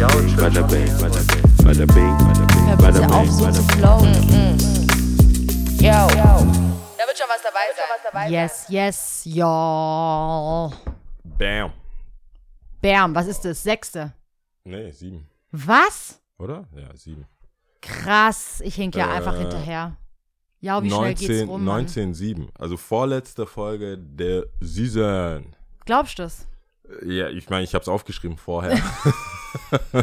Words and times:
Bada 0.00 0.62
bing, 0.62 0.88
bada 0.98 1.20
bing, 1.28 1.56
bada 1.62 1.86
bing, 1.86 2.16
bada 2.24 2.46
bing, 2.46 2.66
Hör 2.68 2.76
bitte 2.76 3.06
auf, 3.06 3.22
bing, 3.22 3.30
so 3.32 3.50
zu 3.52 3.62
bing. 3.66 3.76
flowen. 3.76 4.14
Yo. 5.78 6.08
Da 6.96 7.04
wird 7.06 7.18
schon 7.18 7.28
was 7.28 7.42
dabei 7.42 7.66
sein. 8.10 8.32
Yes, 8.32 8.64
yes, 8.70 9.22
ja. 9.26 10.70
Bam. 11.22 11.72
Bam, 12.80 13.14
was 13.14 13.26
ist 13.26 13.44
das? 13.44 13.62
Sechste. 13.62 14.14
Nee, 14.64 14.90
sieben. 14.90 15.26
Was? 15.52 16.18
Oder? 16.38 16.64
Ja, 16.74 16.96
sieben. 16.96 17.26
Krass, 17.82 18.62
ich 18.64 18.76
hink 18.76 18.94
ja 18.96 19.06
Äh, 19.06 19.16
einfach 19.16 19.36
hinterher. 19.36 19.96
Ja, 20.60 20.82
wie 20.82 20.88
schnell 20.90 21.14
geht's 21.14 21.28
19, 21.28 21.48
rum? 21.48 21.64
Mann? 21.64 21.82
19, 21.84 22.14
7. 22.14 22.48
Also 22.58 22.78
vorletzte 22.78 23.44
Folge 23.46 23.98
der 23.98 24.44
Season. 24.62 25.54
Glaubst 25.84 26.18
du 26.18 26.22
das? 26.22 26.46
Ja, 27.04 27.28
ich 27.28 27.48
meine, 27.50 27.64
ich 27.64 27.74
habe 27.74 27.82
es 27.82 27.88
aufgeschrieben 27.88 28.36
vorher. 28.38 28.78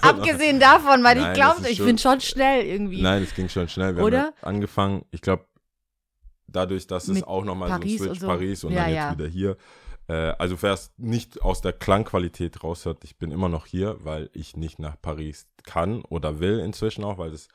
Abgesehen 0.00 0.60
davon, 0.60 1.02
weil 1.04 1.16
Nein, 1.20 1.32
ich 1.32 1.34
glaube, 1.34 1.68
ich 1.68 1.76
schon- 1.78 1.86
bin 1.86 1.98
schon 1.98 2.20
schnell 2.20 2.64
irgendwie. 2.64 3.02
Nein, 3.02 3.22
es 3.22 3.34
ging 3.34 3.48
schon 3.48 3.68
schnell. 3.68 3.96
Wir 3.96 4.04
Oder? 4.04 4.18
haben 4.18 4.32
ja 4.42 4.46
angefangen, 4.48 5.04
ich 5.10 5.20
glaube, 5.20 5.44
dadurch, 6.46 6.86
dass 6.86 7.08
es 7.08 7.14
Mit 7.14 7.26
auch 7.26 7.44
nochmal 7.44 7.68
so 7.68 7.74
ein 7.74 7.80
Paris 7.80 7.98
Switch 7.98 8.10
und 8.10 8.20
so. 8.20 8.26
Paris 8.26 8.64
und 8.64 8.72
Ja, 8.72 8.82
dann 8.82 8.90
jetzt 8.90 8.96
ja. 8.98 9.12
wieder 9.12 9.26
hier. 9.28 9.56
Äh, 10.08 10.34
also 10.38 10.60
wer 10.62 10.72
es 10.74 10.92
nicht 10.98 11.42
aus 11.42 11.60
der 11.62 11.72
Klangqualität 11.72 12.62
raushört, 12.62 13.04
ich 13.04 13.16
bin 13.16 13.30
immer 13.30 13.48
noch 13.48 13.66
hier, 13.66 13.96
weil 14.04 14.30
ich 14.34 14.56
nicht 14.56 14.78
nach 14.78 14.96
Paris 15.00 15.46
kann 15.64 16.02
oder 16.02 16.40
will 16.40 16.58
inzwischen 16.60 17.04
auch, 17.04 17.18
weil 17.18 17.30
das 17.30 17.48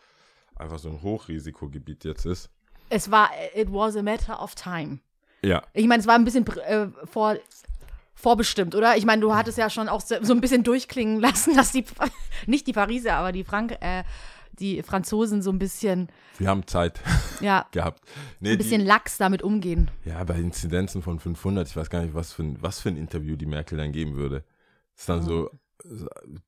einfach 0.55 0.79
so 0.79 0.89
ein 0.89 1.01
Hochrisikogebiet 1.01 2.03
jetzt 2.05 2.25
ist. 2.25 2.49
Es 2.89 3.11
war, 3.11 3.29
it 3.55 3.71
was 3.71 3.95
a 3.95 4.01
matter 4.01 4.41
of 4.41 4.55
time. 4.55 4.99
Ja, 5.43 5.61
Ich 5.73 5.85
meine, 5.87 6.01
es 6.01 6.07
war 6.07 6.15
ein 6.15 6.25
bisschen 6.25 6.45
äh, 6.47 6.87
vor, 7.05 7.37
vorbestimmt, 8.19 8.75
oder? 8.75 8.97
Ich 8.97 9.05
meine, 9.05 9.21
du 9.21 9.33
hattest 9.33 9.57
ja 9.57 9.69
schon 9.69 9.87
auch 9.87 10.01
so 10.01 10.33
ein 10.33 10.41
bisschen 10.41 10.63
durchklingen 10.63 11.19
lassen, 11.21 11.55
dass 11.55 11.71
die, 11.71 11.85
nicht 12.45 12.67
die 12.67 12.73
Pariser, 12.73 13.15
aber 13.15 13.31
die 13.31 13.43
Frank, 13.43 13.77
äh, 13.79 14.03
die 14.59 14.83
Franzosen 14.83 15.41
so 15.41 15.51
ein 15.51 15.59
bisschen, 15.59 16.09
wir 16.37 16.49
haben 16.49 16.67
Zeit 16.67 16.99
ja, 17.41 17.65
gehabt. 17.71 18.03
Nee, 18.41 18.51
ein 18.51 18.57
bisschen 18.57 18.81
die, 18.81 18.87
lax 18.87 19.17
damit 19.17 19.41
umgehen. 19.41 19.89
ja, 20.03 20.21
bei 20.25 20.35
Inzidenzen 20.35 21.01
von 21.01 21.19
500, 21.19 21.67
ich 21.69 21.75
weiß 21.75 21.89
gar 21.89 22.01
nicht, 22.01 22.13
was 22.13 22.33
für 22.33 22.43
ein, 22.43 22.61
was 22.61 22.81
für 22.81 22.89
ein 22.89 22.97
Interview 22.97 23.37
die 23.37 23.45
Merkel 23.45 23.77
dann 23.77 23.93
geben 23.93 24.15
würde. 24.15 24.43
ist 24.97 25.07
dann 25.07 25.23
so, 25.23 25.49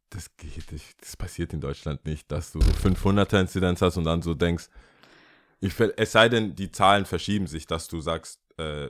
das 0.09 0.35
geht 0.35 0.73
nicht, 0.73 1.01
das 1.01 1.15
passiert 1.15 1.53
in 1.53 1.61
Deutschland 1.61 2.05
nicht, 2.05 2.29
dass 2.31 2.51
du 2.51 2.59
so 2.61 2.71
500er 2.71 3.39
Inzidenz 3.39 3.81
hast 3.81 3.95
und 3.95 4.03
dann 4.03 4.21
so 4.21 4.33
denkst, 4.33 4.67
ich, 5.61 5.79
es 5.79 6.11
sei 6.11 6.27
denn, 6.27 6.55
die 6.55 6.71
Zahlen 6.71 7.05
verschieben 7.05 7.47
sich, 7.47 7.65
dass 7.65 7.87
du 7.87 8.01
sagst, 8.01 8.41
äh, 8.57 8.89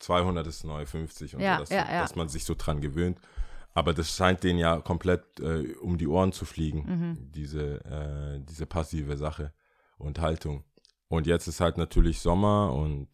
200 0.00 0.46
ist 0.46 0.64
neu 0.64 0.84
50 0.86 1.36
und 1.36 1.40
Ja, 1.40 1.56
so, 1.56 1.60
dass, 1.62 1.70
ja, 1.70 1.86
ja. 1.92 2.00
dass 2.02 2.16
man 2.16 2.28
sich 2.28 2.44
so 2.44 2.54
dran 2.56 2.80
gewöhnt. 2.80 3.18
Aber 3.74 3.94
das 3.94 4.10
scheint 4.16 4.42
denen 4.42 4.58
ja 4.58 4.78
komplett 4.80 5.38
äh, 5.40 5.74
um 5.80 5.98
die 5.98 6.08
Ohren 6.08 6.32
zu 6.32 6.44
fliegen, 6.44 6.84
Mhm. 6.86 7.32
diese, 7.32 7.84
äh, 7.84 8.40
diese 8.44 8.66
passive 8.66 9.16
Sache 9.16 9.52
und 9.98 10.20
Haltung. 10.20 10.64
Und 11.08 11.26
jetzt 11.26 11.46
ist 11.46 11.60
halt 11.60 11.78
natürlich 11.78 12.20
Sommer 12.20 12.72
und 12.72 13.08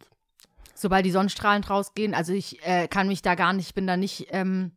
Sobald 0.77 1.05
die 1.05 1.11
Sonnenstrahlen 1.11 1.63
rausgehen, 1.63 2.13
also 2.13 2.33
ich 2.33 2.59
äh, 2.65 2.87
kann 2.89 3.07
mich 3.07 3.21
da 3.21 3.35
gar 3.35 3.53
nicht, 3.53 3.67
ich 3.69 3.73
bin 3.75 3.87
da 3.87 3.95
nicht, 3.95 4.27
ähm, 4.31 4.71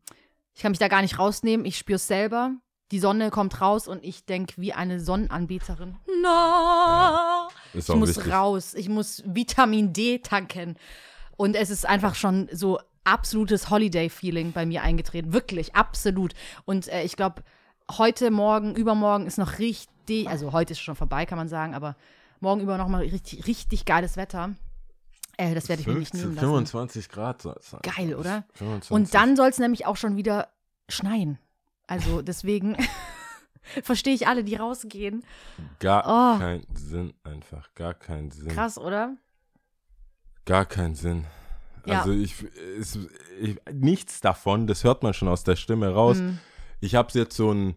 ich 0.54 0.62
kann 0.62 0.70
mich 0.70 0.78
da 0.78 0.86
gar 0.88 1.02
nicht 1.02 1.18
rausnehmen, 1.18 1.66
ich 1.66 1.76
spüre 1.78 1.96
es 1.96 2.06
selber. 2.06 2.52
Die 2.92 3.00
Sonne 3.00 3.30
kommt 3.30 3.60
raus 3.60 3.86
und 3.88 4.02
ich 4.04 4.24
denke 4.24 4.54
wie 4.58 4.72
eine 4.72 5.00
Sonnenanbeterin. 5.00 5.96
No! 6.22 7.48
ist 7.74 7.88
Ich 7.88 7.94
muss 7.96 8.16
wichtig. 8.16 8.32
raus. 8.32 8.74
Ich 8.74 8.88
muss 8.88 9.22
Vitamin 9.26 9.92
D 9.92 10.20
tanken. 10.20 10.76
Und 11.38 11.54
es 11.56 11.70
ist 11.70 11.86
einfach 11.86 12.14
schon 12.14 12.48
so 12.52 12.78
absolutes 13.04 13.70
Holiday-Feeling 13.70 14.52
bei 14.52 14.66
mir 14.66 14.82
eingetreten. 14.82 15.32
Wirklich, 15.32 15.74
absolut. 15.74 16.34
Und 16.66 16.88
äh, 16.88 17.04
ich 17.04 17.16
glaube, 17.16 17.42
heute, 17.96 18.30
morgen, 18.30 18.74
übermorgen 18.74 19.26
ist 19.26 19.38
noch 19.38 19.58
richtig, 19.58 20.28
also 20.28 20.52
heute 20.52 20.72
ist 20.72 20.80
schon 20.80 20.96
vorbei, 20.96 21.24
kann 21.24 21.38
man 21.38 21.48
sagen, 21.48 21.74
aber 21.74 21.96
morgen 22.40 22.60
über 22.60 22.76
noch 22.76 22.88
mal 22.88 23.00
richtig, 23.02 23.46
richtig 23.46 23.84
geiles 23.86 24.16
Wetter. 24.18 24.50
Äh, 25.38 25.54
das 25.54 25.68
werde 25.68 25.80
ich 25.80 25.86
mir 25.86 25.94
nicht 25.94 26.10
15, 26.10 26.20
nehmen 26.20 26.34
lassen. 26.34 26.46
25 26.48 27.08
Grad. 27.08 27.40
soll 27.40 27.56
es 27.58 27.70
sein. 27.70 27.80
Geil, 27.82 28.14
oder? 28.14 28.44
25. 28.54 28.90
Und 28.90 29.14
dann 29.14 29.36
soll 29.36 29.48
es 29.48 29.58
nämlich 29.58 29.86
auch 29.86 29.96
schon 29.96 30.16
wieder 30.16 30.48
schneien. 30.88 31.38
Also 31.86 32.20
deswegen 32.20 32.76
verstehe 33.82 34.12
ich 34.14 34.26
alle, 34.26 34.42
die 34.44 34.56
rausgehen. 34.56 35.22
Gar 35.78 36.02
Oh. 36.04 36.38
kein 36.40 36.66
Sinn 36.74 37.14
einfach. 37.22 37.72
Gar 37.74 37.94
keinen 37.94 38.30
Sinn. 38.32 38.48
Krass, 38.48 38.76
oder? 38.76 39.16
Gar 40.48 40.64
keinen 40.64 40.94
Sinn. 40.94 41.26
Ja. 41.84 42.00
Also 42.00 42.12
ich, 42.12 42.34
es, 42.80 42.98
ich, 43.38 43.58
nichts 43.70 44.22
davon, 44.22 44.66
das 44.66 44.82
hört 44.82 45.02
man 45.02 45.12
schon 45.12 45.28
aus 45.28 45.44
der 45.44 45.56
Stimme 45.56 45.92
raus. 45.92 46.16
Mhm. 46.16 46.38
Ich 46.80 46.94
habe 46.94 47.10
jetzt 47.12 47.36
so 47.36 47.52
ein, 47.52 47.74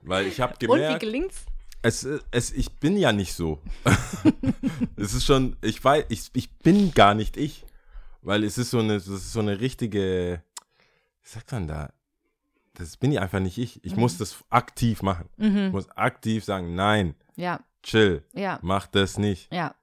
Weil 0.00 0.28
ich 0.28 0.40
habe 0.40 0.52
Und 0.54 0.60
wie 0.60 0.66
gemerkt, 0.66 1.00
gelingt's? 1.00 1.44
es, 1.82 2.06
es, 2.30 2.52
ich 2.52 2.78
bin 2.78 2.96
ja 2.96 3.12
nicht 3.12 3.34
so. 3.34 3.60
es 4.96 5.14
ist 5.14 5.26
schon, 5.26 5.56
ich 5.60 5.82
weiß, 5.82 6.04
ich, 6.08 6.30
ich 6.34 6.52
bin 6.58 6.94
gar 6.94 7.14
nicht 7.14 7.36
ich. 7.36 7.66
Weil 8.20 8.44
es 8.44 8.58
ist 8.58 8.70
so 8.70 8.78
eine, 8.78 8.94
das 8.94 9.08
ist 9.08 9.32
so 9.32 9.40
eine 9.40 9.58
richtige, 9.58 10.44
wie 11.20 11.28
sagt 11.28 11.50
man 11.50 11.66
da? 11.66 11.92
Das 12.74 12.96
bin 12.96 13.12
ich 13.12 13.20
einfach 13.20 13.40
nicht 13.40 13.58
ich. 13.58 13.84
Ich 13.84 13.96
muss 13.96 14.16
das 14.18 14.44
aktiv 14.50 15.02
machen. 15.02 15.28
Mhm. 15.36 15.66
Ich 15.66 15.72
muss 15.72 15.90
aktiv 15.90 16.44
sagen, 16.44 16.74
nein, 16.74 17.14
Ja, 17.36 17.60
chill, 17.82 18.24
ja, 18.32 18.58
mach 18.62 18.86
das 18.86 19.18
nicht. 19.18 19.52
ja. 19.52 19.74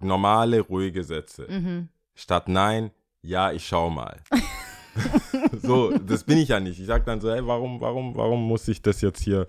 Normale, 0.00 0.60
ruhige 0.60 1.04
Sätze. 1.04 1.46
Mhm. 1.48 1.88
Statt 2.14 2.48
nein, 2.48 2.90
ja, 3.22 3.52
ich 3.52 3.66
schau 3.66 3.88
mal. 3.88 4.20
so, 5.62 5.96
das 5.96 6.24
bin 6.24 6.38
ich 6.38 6.48
ja 6.48 6.60
nicht. 6.60 6.80
Ich 6.80 6.86
sag 6.86 7.04
dann 7.06 7.20
so, 7.20 7.30
hey, 7.30 7.46
warum, 7.46 7.80
warum, 7.80 8.14
warum 8.16 8.46
muss 8.46 8.66
ich 8.68 8.82
das 8.82 9.00
jetzt 9.00 9.22
hier 9.22 9.46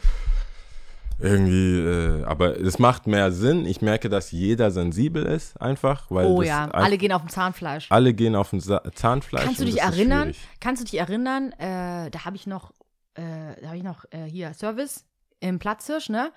irgendwie, 1.22 1.80
äh, 1.80 2.24
aber 2.26 2.60
es 2.60 2.80
macht 2.80 3.08
mehr 3.08 3.32
Sinn. 3.32 3.66
Ich 3.66 3.82
merke, 3.82 4.10
dass 4.10 4.32
jeder 4.32 4.72
sensibel 4.72 5.24
ist, 5.26 5.60
einfach, 5.62 6.10
weil 6.10 6.26
Oh 6.28 6.42
ja, 6.42 6.66
ein- 6.66 6.72
alle 6.72 6.98
gehen 6.98 7.12
auf 7.12 7.22
dem 7.22 7.30
Zahnfleisch. 7.30 7.88
alle 7.90 8.14
gehen 8.14 8.36
auf 8.36 8.50
Sa 8.58 8.82
Zahnfleisch. 8.94 9.44
Kannst 9.46 9.62
du 9.62 9.66
dich 9.66 9.82
erinnern? 9.82 10.34
Kannst 10.60 10.82
du 10.82 10.86
dich 10.86 11.00
erinnern? 11.00 11.52
Äh, 11.54 12.10
da 12.12 12.26
habe 12.26 12.36
ich 12.36 12.48
noch, 12.48 12.72
äh, 13.16 13.22
da 13.62 13.68
habe 13.68 13.78
ich 13.78 13.84
noch 13.84 14.06
äh, 14.12 14.24
hier 14.26 14.54
Service 14.54 15.06
im 15.40 15.60
Platzhirsch, 15.60 16.10
ne? 16.10 16.32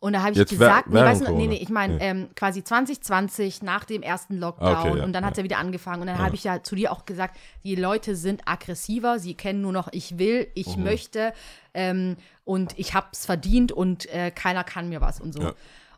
Und 0.00 0.12
da 0.12 0.20
habe 0.20 0.30
ich 0.30 0.38
Jetzt 0.38 0.50
gesagt, 0.50 0.84
wer- 0.90 1.02
nee, 1.02 1.08
weißt 1.10 1.26
du, 1.26 1.32
nee, 1.36 1.48
nee, 1.48 1.56
ich 1.56 1.70
meine 1.70 1.94
Ja. 1.94 2.00
ähm, 2.00 2.28
quasi 2.36 2.62
2020 2.62 3.62
nach 3.62 3.84
dem 3.84 4.02
ersten 4.02 4.36
Lockdown 4.38 4.76
Okay, 4.90 4.98
ja, 4.98 5.04
und 5.04 5.12
dann 5.12 5.24
hat 5.24 5.32
es 5.32 5.38
ja. 5.38 5.44
wieder 5.44 5.58
angefangen 5.58 6.02
und 6.02 6.06
dann 6.06 6.18
habe 6.18 6.36
ich 6.36 6.44
ja 6.44 6.62
zu 6.62 6.76
dir 6.76 6.92
auch 6.92 7.04
gesagt, 7.04 7.36
die 7.64 7.74
Leute 7.74 8.14
sind 8.14 8.42
aggressiver, 8.46 9.18
sie 9.18 9.34
kennen 9.34 9.60
nur 9.60 9.72
noch 9.72 9.88
ich 9.92 10.16
will, 10.18 10.46
ich 10.54 10.76
Mhm. 10.76 10.84
möchte 10.84 11.32
ähm, 11.74 12.16
und 12.44 12.78
ich 12.78 12.94
hab's 12.94 13.26
verdient 13.26 13.72
und 13.72 14.06
äh, 14.14 14.30
keiner 14.30 14.62
kann 14.62 14.88
mir 14.88 15.00
was 15.00 15.20
und 15.20 15.32
so. 15.32 15.42
Ja. 15.42 15.54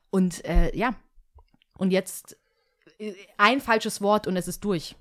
Und 0.08 0.44
äh, 0.46 0.74
ja, 0.74 0.94
und 1.76 1.90
jetzt 1.90 2.38
äh, 2.98 3.12
ein 3.36 3.60
falsches 3.60 4.00
Wort 4.00 4.26
und 4.26 4.34
es 4.36 4.48
ist 4.48 4.64
durch. 4.64 4.96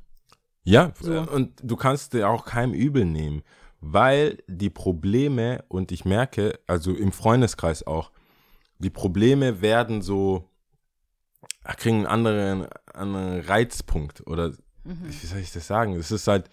Ja, 0.65 0.91
So. 0.99 1.13
äh, 1.13 1.19
und 1.19 1.53
du 1.63 1.77
kannst 1.77 2.13
dir 2.13 2.27
auch 2.29 2.43
keinem 2.43 2.73
übel 2.73 3.05
nehmen, 3.05 3.43
weil 3.79 4.39
die 4.47 4.69
Probleme, 4.69 5.63
und 5.69 5.93
ich 5.93 6.03
merke, 6.03 6.59
also 6.67 6.93
im 6.93 7.13
Freundeskreis 7.13 7.87
auch, 7.87 8.11
die 8.79 8.89
Probleme 8.89 9.61
werden 9.61 10.01
so, 10.01 10.49
äh, 11.63 11.73
kriegen 11.75 11.97
einen 11.97 12.07
anderen, 12.07 12.67
anderen 12.93 13.41
Reizpunkt 13.41 14.25
oder 14.27 14.53
wie 14.83 15.11
soll 15.11 15.39
ich 15.39 15.51
das 15.51 15.67
sagen? 15.67 15.95
Es 15.95 16.09
ist 16.09 16.27
halt 16.27 16.49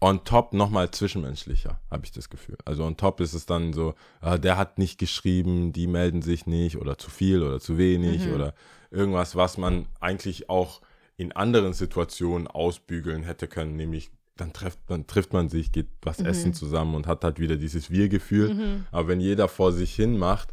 on 0.00 0.24
top 0.24 0.52
nochmal 0.52 0.90
zwischenmenschlicher, 0.90 1.80
habe 1.90 2.04
ich 2.04 2.12
das 2.12 2.28
Gefühl. 2.28 2.58
Also 2.64 2.84
on 2.84 2.96
top 2.96 3.20
ist 3.20 3.32
es 3.32 3.46
dann 3.46 3.72
so, 3.72 3.94
ah, 4.20 4.36
der 4.36 4.58
hat 4.58 4.78
nicht 4.78 4.98
geschrieben, 4.98 5.72
die 5.72 5.86
melden 5.86 6.20
sich 6.20 6.46
nicht 6.46 6.76
oder 6.76 6.98
zu 6.98 7.08
viel 7.08 7.42
oder 7.42 7.60
zu 7.60 7.78
wenig 7.78 8.28
oder 8.34 8.54
irgendwas, 8.90 9.36
was 9.36 9.56
man 9.56 9.86
eigentlich 10.00 10.50
auch 10.50 10.82
in 11.16 11.32
anderen 11.32 11.72
Situationen 11.72 12.46
ausbügeln 12.46 13.22
hätte 13.22 13.48
können, 13.48 13.76
nämlich 13.76 14.10
dann 14.36 14.52
trifft, 14.52 14.80
dann 14.88 15.06
trifft 15.06 15.32
man 15.32 15.48
sich, 15.48 15.72
geht 15.72 15.88
was 16.02 16.20
essen 16.20 16.52
zusammen 16.52 16.94
und 16.94 17.06
hat 17.06 17.24
halt 17.24 17.38
wieder 17.40 17.56
dieses 17.56 17.90
Wir-Gefühl. 17.90 18.50
Aber 18.92 19.08
wenn 19.08 19.20
jeder 19.20 19.48
vor 19.48 19.72
sich 19.72 19.94
hin 19.94 20.18
macht, 20.18 20.52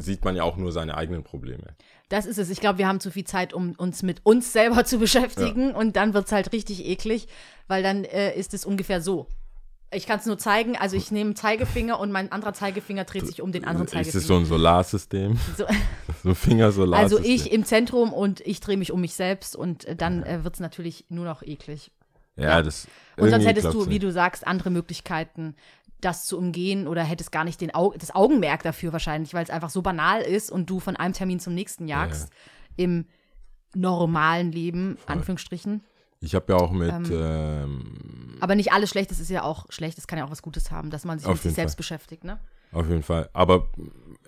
sieht 0.00 0.24
man 0.24 0.36
ja 0.36 0.42
auch 0.42 0.56
nur 0.56 0.72
seine 0.72 0.96
eigenen 0.96 1.24
Probleme. 1.24 1.74
Das 2.08 2.26
ist 2.26 2.38
es. 2.38 2.50
Ich 2.50 2.60
glaube, 2.60 2.78
wir 2.78 2.88
haben 2.88 3.00
zu 3.00 3.10
viel 3.10 3.24
Zeit, 3.24 3.52
um 3.52 3.72
uns 3.72 4.02
mit 4.02 4.20
uns 4.24 4.52
selber 4.52 4.84
zu 4.84 4.98
beschäftigen. 5.00 5.72
Und 5.72 5.96
dann 5.96 6.14
wird 6.14 6.26
es 6.26 6.32
halt 6.32 6.52
richtig 6.52 6.84
eklig, 6.84 7.28
weil 7.68 7.82
dann 7.82 8.04
äh, 8.04 8.34
ist 8.36 8.54
es 8.54 8.64
ungefähr 8.64 9.00
so. 9.00 9.26
Ich 9.92 10.06
kann 10.06 10.20
es 10.20 10.26
nur 10.26 10.38
zeigen. 10.38 10.76
Also 10.76 10.96
ich 10.96 11.10
nehme 11.10 11.28
einen 11.28 11.36
Zeigefinger 11.36 11.98
und 11.98 12.12
mein 12.12 12.30
anderer 12.30 12.52
Zeigefinger 12.52 13.04
dreht 13.04 13.26
sich 13.26 13.42
um 13.42 13.50
den 13.50 13.64
anderen 13.64 13.86
Ist 13.86 13.92
Zeigefinger. 13.92 14.20
es 14.20 14.26
so 14.26 14.36
ein 14.36 14.44
Solarsystem? 14.44 15.38
So, 15.56 15.64
So 16.22 16.34
Fingersolarsystem? 16.34 17.18
also 17.18 17.28
ich 17.28 17.52
im 17.52 17.64
Zentrum 17.64 18.12
und 18.12 18.40
ich 18.40 18.60
drehe 18.60 18.76
mich 18.76 18.92
um 18.92 19.00
mich 19.00 19.14
selbst 19.14 19.56
und 19.56 19.84
äh, 19.84 19.96
dann 19.96 20.22
äh, 20.22 20.44
wird 20.44 20.54
es 20.54 20.60
natürlich 20.60 21.06
nur 21.08 21.24
noch 21.24 21.42
eklig. 21.42 21.90
Ja, 22.36 22.44
ja. 22.44 22.62
das. 22.62 22.86
Und 23.16 23.30
sonst 23.30 23.46
hättest 23.46 23.72
du, 23.74 23.88
wie 23.88 23.98
du 23.98 24.10
sagst, 24.10 24.46
andere 24.46 24.70
Möglichkeiten, 24.70 25.54
das 26.00 26.26
zu 26.26 26.38
umgehen 26.38 26.86
oder 26.88 27.02
hättest 27.02 27.32
gar 27.32 27.44
nicht 27.44 27.60
den 27.60 27.74
Au 27.74 27.92
das 27.96 28.14
Augenmerk 28.14 28.62
dafür 28.62 28.92
wahrscheinlich, 28.92 29.34
weil 29.34 29.44
es 29.44 29.50
einfach 29.50 29.70
so 29.70 29.82
banal 29.82 30.22
ist 30.22 30.50
und 30.50 30.68
du 30.68 30.80
von 30.80 30.96
einem 30.96 31.14
Termin 31.14 31.40
zum 31.40 31.54
nächsten 31.54 31.88
jagst 31.88 32.30
im 32.76 33.06
normalen 33.74 34.52
Leben, 34.52 34.98
Anführungsstrichen. 35.06 35.84
Ich 36.20 36.34
habe 36.34 36.52
ja 36.52 36.58
auch 36.58 36.70
mit, 36.70 36.90
Ähm, 36.90 37.04
ähm, 37.10 38.36
Aber 38.40 38.54
nicht 38.54 38.72
alles 38.72 38.90
schlecht, 38.90 39.10
das 39.10 39.20
ist 39.20 39.30
ja 39.30 39.42
auch 39.42 39.66
schlecht, 39.70 39.96
das 39.96 40.06
kann 40.06 40.18
ja 40.18 40.26
auch 40.26 40.30
was 40.30 40.42
Gutes 40.42 40.70
haben, 40.70 40.90
dass 40.90 41.04
man 41.04 41.18
sich 41.18 41.26
Auf 41.26 41.34
mit 41.34 41.42
sich 41.42 41.54
selbst 41.54 41.74
Fall. 41.74 41.78
beschäftigt, 41.78 42.24
ne? 42.24 42.38
auf 42.72 42.88
jeden 42.88 43.02
Fall. 43.02 43.28
Aber 43.32 43.68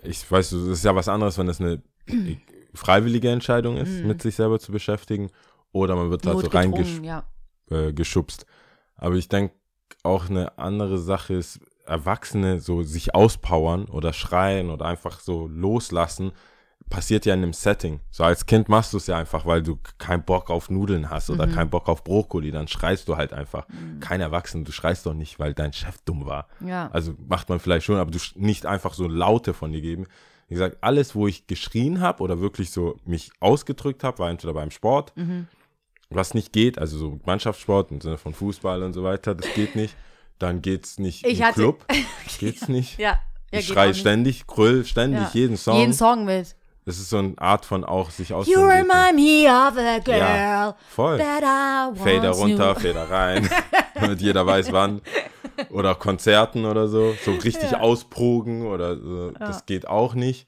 ich 0.01 0.29
weiß, 0.29 0.49
das 0.49 0.61
ist 0.63 0.83
ja 0.83 0.95
was 0.95 1.07
anderes, 1.07 1.37
wenn 1.37 1.47
das 1.47 1.61
eine 1.61 1.81
freiwillige 2.73 3.29
Entscheidung 3.29 3.77
ist, 3.77 4.03
mit 4.03 4.21
sich 4.21 4.35
selber 4.35 4.59
zu 4.59 4.71
beschäftigen. 4.71 5.29
Oder 5.71 5.95
man 5.95 6.09
wird 6.09 6.25
da 6.25 6.31
so 6.31 6.41
Notgedrungen, 6.41 6.73
reingeschubst. 6.73 8.41
ja. 8.41 8.47
äh. 8.49 9.05
Aber 9.05 9.15
ich 9.15 9.27
denke, 9.27 9.55
auch 10.03 10.29
eine 10.29 10.57
andere 10.57 10.97
Sache 10.99 11.33
ist, 11.33 11.59
Erwachsene 11.85 12.59
so 12.59 12.83
sich 12.83 13.13
auspowern 13.13 13.85
oder 13.85 14.13
schreien 14.13 14.69
oder 14.69 14.85
einfach 14.85 15.19
so 15.19 15.47
loslassen, 15.47 16.31
passiert 16.89 17.25
ja 17.25 17.33
in 17.33 17.43
einem 17.43 17.53
Setting. 17.53 18.01
So 18.11 18.23
als 18.23 18.45
Kind 18.45 18.69
machst 18.69 18.93
du 18.93 18.97
es 18.97 19.07
ja 19.07 19.17
einfach, 19.17 19.45
weil 19.45 19.63
du 19.63 19.79
keinen 19.97 20.23
Bock 20.23 20.49
auf 20.49 20.69
Nudeln 20.69 21.09
hast 21.09 21.29
oder 21.29 21.47
keinen 21.47 21.69
Bock 21.69 21.89
auf 21.89 22.03
Brokkoli, 22.03 22.51
dann 22.51 22.67
schreist 22.67 23.07
du 23.07 23.17
halt 23.17 23.33
einfach. 23.33 23.65
Kein 23.99 24.21
Erwachsener, 24.21 24.63
du 24.63 24.71
schreist 24.71 25.05
doch 25.05 25.13
nicht, 25.13 25.39
weil 25.39 25.53
dein 25.53 25.73
Chef 25.73 25.99
dumm 26.05 26.25
war. 26.25 26.47
Ja. 26.59 26.89
Also 26.91 27.15
macht 27.27 27.49
man 27.49 27.59
vielleicht 27.59 27.85
schon, 27.85 27.97
aber 27.97 28.11
du 28.11 28.19
nicht 28.35 28.65
einfach 28.65 28.93
so 28.93 29.07
Laute 29.07 29.53
von 29.53 29.71
dir 29.71 29.81
geben. 29.81 30.05
Wie 30.47 30.53
gesagt, 30.55 30.77
alles, 30.81 31.15
wo 31.15 31.25
ich 31.27 31.47
geschrien 31.47 31.99
habe 31.99 32.21
oder 32.21 32.39
wirklich 32.39 32.69
so 32.69 32.97
mich 33.05 33.31
ausgedrückt 33.39 34.03
habe, 34.03 34.19
war 34.19 34.29
entweder 34.29 34.53
beim 34.53 34.71
Sport, 34.71 35.13
Mhm. 35.15 35.47
Was 36.15 36.33
nicht 36.33 36.53
geht, 36.53 36.77
also 36.79 36.97
so 36.97 37.19
Mannschaftssport 37.25 37.91
im 37.91 38.01
Sinne 38.01 38.17
von 38.17 38.33
Fußball 38.33 38.81
und 38.83 38.93
so 38.93 39.03
weiter, 39.03 39.35
das 39.35 39.53
geht 39.53 39.75
nicht. 39.75 39.95
Dann 40.39 40.61
geht's 40.61 40.99
nicht 40.99 41.25
Ich 41.25 41.39
im 41.39 41.45
hatte- 41.45 41.59
Club, 41.59 41.85
geht's 42.39 42.67
nicht. 42.67 42.97
Ja. 42.99 43.19
ja 43.51 43.59
ich 43.59 43.67
schreie 43.67 43.89
nicht. 43.89 43.99
ständig, 43.99 44.47
grüll 44.47 44.83
ständig, 44.85 45.21
Ja. 45.21 45.29
jeden 45.33 45.57
Song. 45.57 45.77
Jeden 45.77 45.93
Song 45.93 46.25
mit. 46.25 46.55
Das 46.85 46.97
ist 46.97 47.09
so 47.09 47.17
eine 47.19 47.33
Art 47.37 47.63
von 47.65 47.85
auch 47.85 48.09
sich 48.09 48.29
You 48.29 48.35
ausdrücken. 48.35 48.65
remind 48.65 49.15
me 49.15 49.45
of 49.47 49.77
a 49.77 49.99
girl 49.99 50.17
Ja, 50.19 50.75
voll. 50.89 51.17
that 51.17 51.41
I 51.43 51.97
Fader 51.97 52.31
runter. 52.31 52.75
Fader 52.75 53.09
rein, 53.09 53.49
damit 53.95 54.19
jeder 54.21 54.45
weiß 54.45 54.71
wann. 54.73 55.01
Oder 55.69 55.95
Konzerten 55.95 56.65
oder 56.65 56.87
so, 56.89 57.15
so 57.23 57.31
richtig 57.35 57.75
ausprogen 57.77 58.65
oder 58.65 58.97
so. 58.97 59.31
das 59.31 59.65
geht 59.65 59.87
auch 59.87 60.13
nicht. 60.13 60.45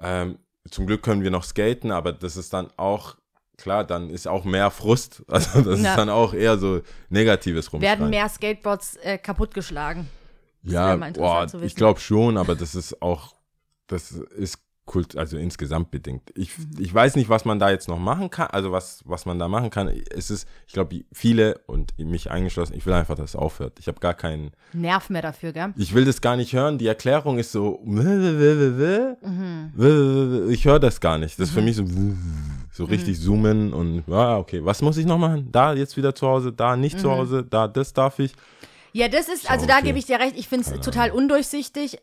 Ähm, 0.00 0.38
zum 0.68 0.86
Glück 0.86 1.02
können 1.02 1.22
wir 1.22 1.30
noch 1.30 1.44
skaten, 1.44 1.92
aber 1.92 2.12
das 2.12 2.36
ist 2.36 2.52
dann 2.52 2.68
auch, 2.76 3.14
klar, 3.62 3.84
dann 3.84 4.10
ist 4.10 4.28
auch 4.28 4.44
mehr 4.44 4.70
Frust. 4.70 5.22
Also 5.28 5.62
das 5.62 5.80
Ja. 5.80 5.90
ist 5.90 5.96
dann 5.96 6.10
auch 6.10 6.34
eher 6.34 6.58
so 6.58 6.80
negatives 7.08 7.72
Rumschreien. 7.72 7.98
Werden 8.00 8.10
mehr 8.10 8.28
Skateboards 8.28 8.96
äh, 8.96 9.16
kaputtgeschlagen. 9.18 10.08
Ja, 10.64 10.94
boah, 10.96 11.46
ich 11.62 11.74
glaube 11.74 11.98
schon, 12.00 12.36
aber 12.36 12.54
das 12.54 12.74
ist 12.74 13.00
auch, 13.02 13.34
das 13.88 14.12
ist 14.12 14.58
kult, 14.84 15.16
also 15.16 15.36
insgesamt 15.36 15.90
bedingt. 15.92 16.30
Ich, 16.36 16.56
Mhm. 16.58 16.70
ich 16.80 16.92
weiß 16.92 17.14
nicht, 17.16 17.28
was 17.28 17.44
man 17.44 17.58
da 17.60 17.70
jetzt 17.70 17.88
noch 17.88 17.98
machen 17.98 18.30
kann, 18.30 18.48
also 18.48 18.72
was, 18.72 19.00
was 19.04 19.26
man 19.26 19.38
da 19.38 19.46
machen 19.48 19.70
kann. 19.70 19.86
Es 19.88 20.28
ist, 20.30 20.46
ich 20.66 20.72
glaube, 20.72 21.04
viele 21.12 21.58
und 21.66 21.96
mich 21.98 22.30
eingeschlossen, 22.32 22.74
ich 22.74 22.84
will 22.86 22.92
einfach, 22.92 23.14
dass 23.16 23.30
es 23.30 23.36
aufhört. 23.36 23.78
Ich 23.78 23.86
habe 23.88 24.00
gar 24.00 24.14
keinen, 24.14 24.50
Nerv 24.72 25.08
mehr 25.08 25.22
dafür, 25.22 25.52
gell? 25.52 25.72
ich 25.76 25.94
will 25.94 26.04
das 26.04 26.20
gar 26.20 26.36
nicht 26.36 26.52
hören. 26.52 26.78
Die 26.78 26.86
Erklärung 26.88 27.38
ist 27.38 27.52
so, 27.52 27.80
Mhm. 27.84 29.72
ich 30.50 30.64
höre 30.64 30.80
das 30.80 31.00
gar 31.00 31.16
nicht. 31.18 31.38
Das 31.38 31.48
ist 31.48 31.54
für 31.54 31.62
mich 31.62 31.76
so, 31.76 31.84
so 32.72 32.84
richtig 32.86 33.18
Mhm. 33.18 33.22
zoomen 33.22 33.72
und, 33.74 34.04
ah, 34.10 34.38
okay, 34.38 34.64
was 34.64 34.80
muss 34.82 34.96
ich 34.96 35.06
noch 35.06 35.18
machen? 35.18 35.48
Da 35.52 35.74
jetzt 35.74 35.96
wieder 35.96 36.14
zu 36.14 36.26
Hause, 36.26 36.52
da 36.52 36.74
nicht 36.76 36.96
Mhm. 36.96 37.00
zu 37.00 37.10
Hause, 37.10 37.44
da 37.44 37.68
das 37.68 37.92
darf 37.92 38.18
ich. 38.18 38.32
Ja, 38.92 39.08
das 39.08 39.28
ist, 39.28 39.48
also 39.50 39.62
So, 39.64 39.68
da 39.68 39.76
okay. 39.78 39.86
gebe 39.86 39.98
ich 39.98 40.06
dir 40.06 40.18
recht, 40.18 40.36
ich 40.38 40.48
finde 40.48 40.68
es 40.70 40.80
total 40.80 41.10
undurchsichtig. 41.10 41.98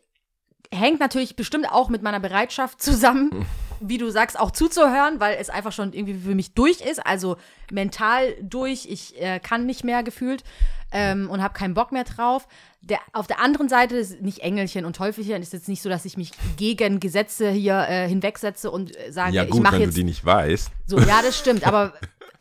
Hängt 0.72 1.00
natürlich 1.00 1.34
bestimmt 1.34 1.66
auch 1.70 1.88
mit 1.88 2.02
meiner 2.02 2.20
Bereitschaft 2.20 2.80
zusammen, 2.80 3.44
wie 3.80 3.98
du 3.98 4.10
sagst, 4.10 4.38
auch 4.38 4.52
zuzuhören, 4.52 5.18
weil 5.18 5.36
es 5.40 5.50
einfach 5.50 5.72
schon 5.72 5.92
irgendwie 5.92 6.14
für 6.14 6.34
mich 6.36 6.54
durch 6.54 6.80
ist, 6.80 7.04
also 7.04 7.36
mental 7.72 8.34
durch. 8.40 8.86
Ich 8.88 9.20
äh, 9.20 9.40
kann 9.40 9.66
nicht 9.66 9.82
mehr 9.84 10.02
gefühlt 10.04 10.44
ähm, 10.92 11.28
und 11.30 11.42
habe 11.42 11.54
keinen 11.54 11.74
Bock 11.74 11.90
mehr 11.90 12.04
drauf. 12.04 12.46
Der, 12.82 12.98
auf 13.12 13.26
der 13.26 13.40
anderen 13.40 13.68
Seite 13.68 13.96
ist 13.96 14.22
nicht 14.22 14.38
Engelchen 14.38 14.84
und 14.84 14.96
Teufelchen, 14.96 15.42
ist 15.42 15.52
jetzt 15.52 15.68
nicht 15.68 15.82
so, 15.82 15.88
dass 15.88 16.04
ich 16.06 16.16
mich 16.16 16.32
gegen 16.56 16.98
Gesetze 16.98 17.50
hier 17.50 17.86
äh, 17.88 18.08
hinwegsetze 18.08 18.70
und 18.70 18.96
äh, 18.96 19.12
sage, 19.12 19.34
Ja 19.34 19.44
ich 19.44 19.50
gut, 19.50 19.62
mache 19.62 19.74
wenn 19.74 19.80
du 19.80 19.86
jetzt 19.86 19.96
die 19.96 20.04
nicht 20.04 20.24
weißt. 20.24 20.70
so, 20.86 20.98
ja, 20.98 21.20
das 21.22 21.38
stimmt, 21.38 21.66
aber 21.66 21.92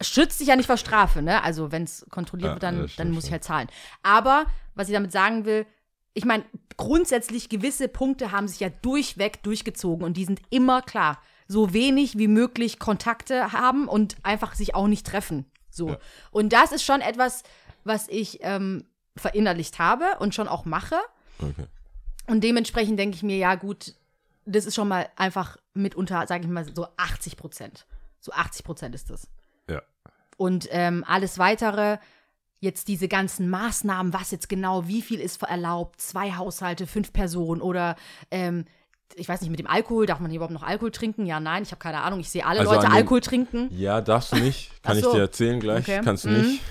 schützt 0.01 0.39
dich 0.39 0.47
ja 0.47 0.55
nicht 0.55 0.67
vor 0.67 0.77
Strafe, 0.77 1.21
ne? 1.21 1.43
Also, 1.43 1.71
wenn 1.71 1.83
es 1.83 2.05
kontrolliert 2.09 2.49
Ja, 2.49 2.53
wird, 2.55 2.63
dann, 2.63 2.75
stimmt 2.87 2.99
dann 2.99 3.11
muss 3.11 3.25
ich 3.25 3.31
halt 3.31 3.43
zahlen. 3.43 3.67
Aber, 4.01 4.45
was 4.75 4.87
ich 4.87 4.93
damit 4.93 5.11
sagen 5.11 5.43
will, 5.45 5.65
ich 6.13 6.25
meine, 6.25 6.45
grundsätzlich 6.77 7.49
gewisse 7.49 7.87
Punkte 7.87 8.31
haben 8.31 8.47
sich 8.47 8.59
ja 8.61 8.69
durchweg 8.69 9.43
durchgezogen 9.43 10.05
und 10.05 10.15
die 10.17 10.25
sind 10.25 10.41
immer 10.49 10.81
klar. 10.81 11.21
So 11.47 11.73
wenig 11.73 12.17
wie 12.17 12.27
möglich 12.27 12.79
Kontakte 12.79 13.51
haben 13.51 13.87
und 13.87 14.15
einfach 14.23 14.55
sich 14.55 14.75
auch 14.75 14.87
nicht 14.87 15.05
treffen. 15.05 15.45
So. 15.69 15.89
Ja. 15.89 15.97
Und 16.31 16.53
das 16.53 16.71
ist 16.71 16.83
schon 16.83 17.01
etwas, 17.01 17.43
was 17.83 18.07
ich 18.07 18.39
ähm, 18.41 18.85
verinnerlicht 19.19 19.79
habe 19.79 20.05
und 20.19 20.33
schon 20.35 20.47
auch 20.47 20.65
mache. 20.65 20.95
Okay. 21.39 21.65
Und 22.27 22.43
dementsprechend 22.43 22.99
denke 22.99 23.15
ich 23.15 23.23
mir, 23.23 23.37
ja, 23.37 23.55
gut, 23.55 23.95
das 24.45 24.65
ist 24.65 24.75
schon 24.75 24.87
mal 24.87 25.09
einfach 25.15 25.57
mitunter, 25.73 26.25
sage 26.27 26.43
ich 26.43 26.49
mal, 26.49 26.65
so 26.73 26.87
80 26.97 27.37
Prozent. 27.37 27.85
So 28.19 28.31
80 28.31 28.65
Prozent 28.65 28.95
ist 28.95 29.09
das. 29.09 29.27
Ja. 29.69 29.81
Und 30.37 30.67
ähm, 30.71 31.03
alles 31.07 31.37
weitere, 31.39 31.97
jetzt 32.59 32.87
diese 32.87 33.07
ganzen 33.07 33.49
Maßnahmen, 33.49 34.13
was 34.13 34.31
jetzt 34.31 34.49
genau, 34.49 34.87
wie 34.87 35.01
viel 35.01 35.19
ist 35.19 35.41
erlaubt, 35.43 36.01
zwei 36.01 36.31
Haushalte, 36.33 36.87
fünf 36.87 37.13
Personen 37.13 37.61
oder 37.61 37.95
ähm, 38.31 38.65
ich 39.15 39.27
weiß 39.27 39.41
nicht, 39.41 39.49
mit 39.49 39.59
dem 39.59 39.67
Alkohol, 39.67 40.05
darf 40.05 40.19
man 40.19 40.29
hier 40.29 40.37
überhaupt 40.37 40.53
noch 40.53 40.61
Alkohol 40.63 40.91
trinken? 40.91 41.25
Ja, 41.25 41.39
nein, 41.39 41.63
ich 41.63 41.71
habe 41.71 41.79
keine 41.79 42.01
Ahnung. 42.01 42.19
Ich 42.19 42.29
sehe 42.29 42.45
alle 42.45 42.59
Also 42.59 42.73
Leute 42.73 42.91
Alkohol 42.91 43.21
trinken. 43.21 43.67
Ja, 43.71 44.01
darfst 44.01 44.33
du 44.33 44.35
nicht. 44.37 44.71
Kann 44.83 44.93
Ach 44.93 44.97
ich 44.97 45.03
so. 45.03 45.13
dir 45.13 45.21
erzählen 45.21 45.59
gleich. 45.59 45.87
Okay. 45.87 46.01
Kannst 46.03 46.25
du 46.25 46.29
Mhm. 46.29 46.41
nicht. 46.41 46.61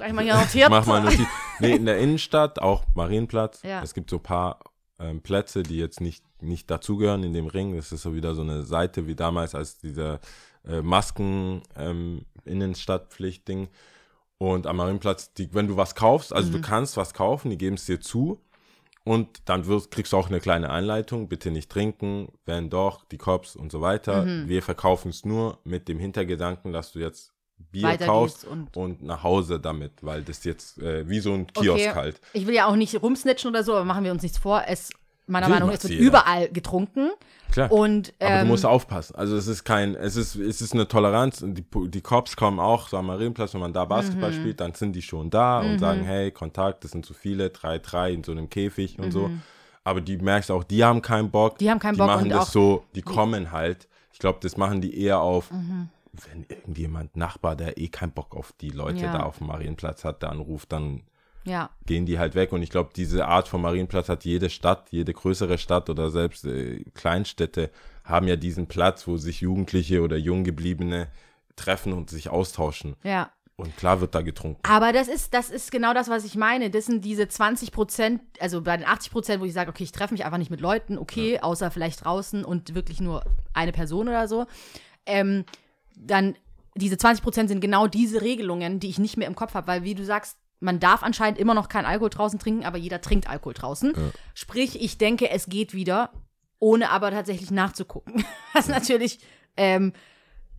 Gleich 0.00 0.14
mal 0.14 0.24
hier 0.24 0.34
notiert. 0.34 0.70
Mach 0.70 0.86
mal 0.86 1.02
Notiz. 1.02 1.26
Nee, 1.58 1.76
in 1.76 1.84
der 1.84 1.98
Innenstadt, 2.00 2.58
auch 2.58 2.84
Marienplatz. 2.94 3.62
Ja. 3.62 3.82
Es 3.82 3.92
gibt 3.92 4.08
so 4.08 4.16
ein 4.16 4.22
paar 4.22 4.58
ähm, 4.98 5.20
Plätze, 5.20 5.62
die 5.62 5.76
jetzt 5.76 6.00
nicht, 6.00 6.24
nicht 6.40 6.70
dazugehören 6.70 7.22
in 7.22 7.34
dem 7.34 7.46
Ring. 7.46 7.76
Das 7.76 7.92
ist 7.92 8.00
so 8.00 8.14
wieder 8.14 8.34
so 8.34 8.40
eine 8.40 8.62
Seite 8.62 9.06
wie 9.06 9.14
damals 9.14 9.54
als 9.54 9.76
dieser 9.76 10.20
äh, 10.66 10.80
Masken 10.80 11.60
ähm. 11.76 12.24
Und 14.38 14.66
am 14.66 14.76
Marienplatz, 14.76 15.34
die, 15.34 15.52
wenn 15.52 15.68
du 15.68 15.76
was 15.76 15.94
kaufst, 15.94 16.32
also 16.32 16.48
Mhm. 16.48 16.52
du 16.54 16.60
kannst 16.62 16.96
was 16.96 17.12
kaufen, 17.12 17.50
die 17.50 17.58
geben 17.58 17.76
es 17.76 17.84
dir 17.84 18.00
zu. 18.00 18.40
Und 19.04 19.50
dann 19.50 19.66
wirst, 19.66 19.90
kriegst 19.90 20.14
du 20.14 20.16
auch 20.16 20.28
eine 20.28 20.40
kleine 20.40 20.70
Einleitung, 20.70 21.28
bitte 21.28 21.50
nicht 21.50 21.70
trinken, 21.70 22.32
wenn 22.46 22.70
doch, 22.70 23.04
die 23.04 23.18
Cops 23.18 23.54
und 23.54 23.70
so 23.70 23.82
weiter. 23.82 24.24
Mhm. 24.24 24.48
Wir 24.48 24.62
verkaufen 24.62 25.10
es 25.10 25.26
nur 25.26 25.58
mit 25.64 25.88
dem 25.88 25.98
Hintergedanken, 25.98 26.72
dass 26.72 26.92
du 26.92 27.00
jetzt 27.00 27.34
Bier 27.72 27.96
kaufst 27.98 28.44
und- 28.44 28.76
und, 28.76 29.02
nach 29.02 29.22
Hause 29.22 29.60
damit, 29.60 29.92
weil 30.02 30.22
das 30.22 30.44
jetzt 30.44 30.78
äh, 30.78 31.08
wie 31.08 31.20
so 31.20 31.32
ein 31.32 31.46
Kiosk 31.46 31.86
Okay. 31.88 31.94
halt. 31.94 32.20
Ich 32.32 32.46
will 32.46 32.54
ja 32.54 32.66
auch 32.66 32.76
nicht 32.76 33.00
rumsnitchen 33.02 33.50
oder 33.50 33.62
so, 33.64 33.72
aber 33.74 33.84
machen 33.84 34.04
wir 34.04 34.12
uns 34.12 34.22
nichts 34.22 34.38
vor. 34.38 34.62
Es, 34.66 34.90
meiner 35.26 35.46
Will 35.46 35.54
Meinung 35.54 35.68
nach, 35.68 35.76
es 35.76 35.84
wird 35.84 35.92
jeder. 35.92 36.04
überall 36.06 36.48
getrunken. 36.48 37.10
Klar. 37.52 37.70
Und, 37.72 38.12
Aber 38.20 38.30
ähm, 38.30 38.40
du 38.42 38.46
musst 38.46 38.64
aufpassen. 38.66 39.14
Also 39.16 39.36
es 39.36 39.46
ist 39.48 39.64
kein, 39.64 39.94
es 39.96 40.14
ist, 40.16 40.36
es 40.36 40.60
ist 40.60 40.72
eine 40.72 40.86
Toleranz. 40.88 41.42
Und 41.42 41.54
die, 41.54 41.64
die 41.88 42.00
Cops 42.00 42.36
kommen 42.36 42.60
auch 42.60 42.88
so 42.88 42.96
am 42.96 43.06
Marienplatz, 43.06 43.54
wenn 43.54 43.60
man 43.60 43.72
da 43.72 43.84
Basketball 43.84 44.30
Mhm. 44.30 44.34
spielt, 44.40 44.60
dann 44.60 44.74
sind 44.74 44.92
die 44.94 45.02
schon 45.02 45.30
da 45.30 45.60
und 45.60 45.78
sagen, 45.80 46.02
hey, 46.04 46.30
Kontakt, 46.30 46.84
das 46.84 46.92
sind 46.92 47.04
zu 47.06 47.12
viele, 47.14 47.50
drei, 47.50 47.78
drei 47.78 48.12
in 48.12 48.22
so 48.24 48.32
einem 48.32 48.48
Käfig 48.50 48.98
und 48.98 49.10
so. 49.12 49.30
Aber 49.82 50.00
die 50.00 50.16
merkst 50.18 50.50
auch, 50.50 50.62
die 50.62 50.84
haben 50.84 51.02
keinen 51.02 51.30
Bock. 51.30 51.54
Mhm. 51.54 51.58
Die 51.58 51.70
haben 51.70 51.78
keinen 51.80 51.94
die 51.94 51.98
Bock 51.98 52.06
machen 52.06 52.22
und 52.24 52.28
das 52.30 52.48
auch- 52.48 52.52
so, 52.52 52.84
die 52.94 53.02
kommen 53.02 53.50
halt. 53.52 53.88
Ich 54.12 54.18
glaube, 54.18 54.38
das 54.42 54.56
machen 54.56 54.80
die 54.80 55.00
eher 55.00 55.20
auf, 55.20 55.50
Mhm. 55.50 55.88
Wenn 56.12 56.44
irgendjemand, 56.48 57.16
Nachbar, 57.16 57.56
der 57.56 57.78
eh 57.78 57.88
keinen 57.88 58.12
Bock 58.12 58.34
auf 58.36 58.52
die 58.60 58.70
Leute 58.70 59.04
Ja. 59.04 59.12
da 59.12 59.22
auf 59.24 59.38
dem 59.38 59.46
Marienplatz 59.48 60.04
hat, 60.04 60.22
der 60.22 60.30
anruft, 60.30 60.72
dann 60.72 61.02
ja, 61.44 61.70
gehen 61.86 62.04
die 62.06 62.18
halt 62.18 62.34
weg. 62.34 62.52
Und 62.52 62.62
ich 62.62 62.70
glaube, 62.70 62.90
diese 62.94 63.26
Art 63.26 63.48
von 63.48 63.62
Marienplatz 63.62 64.08
hat 64.08 64.24
jede 64.24 64.50
Stadt, 64.50 64.88
jede 64.90 65.12
größere 65.12 65.56
Stadt 65.58 65.88
oder 65.88 66.10
selbst 66.10 66.44
äh, 66.44 66.84
Kleinstädte 66.94 67.70
haben 68.04 68.28
ja 68.28 68.36
diesen 68.36 68.66
Platz, 68.66 69.06
wo 69.06 69.16
sich 69.16 69.40
Jugendliche 69.40 70.02
oder 70.02 70.16
Junggebliebene 70.16 71.08
treffen 71.56 71.92
und 71.92 72.10
sich 72.10 72.28
austauschen. 72.28 72.96
ja. 73.02 73.30
Und 73.56 73.76
klar 73.76 74.00
wird 74.00 74.14
da 74.14 74.22
getrunken. 74.22 74.62
Aber 74.62 74.90
das 74.94 75.06
ist, 75.06 75.34
das 75.34 75.50
ist 75.50 75.70
genau 75.70 75.92
das, 75.92 76.08
was 76.08 76.24
ich 76.24 76.34
meine. 76.34 76.70
Das 76.70 76.86
sind 76.86 77.04
diese 77.04 77.28
20 77.28 77.72
Prozent, 77.72 78.22
also 78.40 78.62
bei 78.62 78.74
den 78.74 78.86
80 78.86 79.12
Prozent, 79.12 79.42
wo 79.42 79.44
ich 79.44 79.52
sage, 79.52 79.68
okay, 79.68 79.84
ich 79.84 79.92
treffe 79.92 80.14
mich 80.14 80.24
einfach 80.24 80.38
nicht 80.38 80.50
mit 80.50 80.62
Leuten, 80.62 80.96
okay, 80.96 81.40
außer 81.40 81.70
vielleicht 81.70 82.06
draußen 82.06 82.42
und 82.42 82.74
wirklich 82.74 83.02
nur 83.02 83.22
eine 83.52 83.72
Person 83.72 84.08
oder 84.08 84.28
so. 84.28 84.46
Ähm, 85.04 85.44
dann 86.06 86.36
diese 86.76 86.96
20 86.96 87.22
Prozent 87.22 87.48
sind 87.48 87.60
genau 87.60 87.86
diese 87.86 88.22
Regelungen, 88.22 88.80
die 88.80 88.88
ich 88.88 88.98
nicht 88.98 89.16
mehr 89.16 89.26
im 89.28 89.34
Kopf 89.34 89.54
habe, 89.54 89.66
weil 89.66 89.82
wie 89.84 89.94
du 89.94 90.04
sagst, 90.04 90.36
man 90.60 90.78
darf 90.78 91.02
anscheinend 91.02 91.38
immer 91.38 91.54
noch 91.54 91.68
keinen 91.68 91.86
Alkohol 91.86 92.10
draußen 92.10 92.38
trinken, 92.38 92.64
aber 92.64 92.78
jeder 92.78 93.00
trinkt 93.00 93.28
Alkohol 93.28 93.54
draußen. 93.54 93.92
Sprich, 94.34 94.80
ich 94.82 94.98
denke, 94.98 95.30
es 95.30 95.46
geht 95.48 95.72
wieder, 95.74 96.12
ohne 96.58 96.90
aber 96.90 97.10
tatsächlich 97.10 97.50
nachzugucken. 97.50 98.24
Was 98.52 98.68
natürlich 98.68 99.18
ähm, 99.56 99.92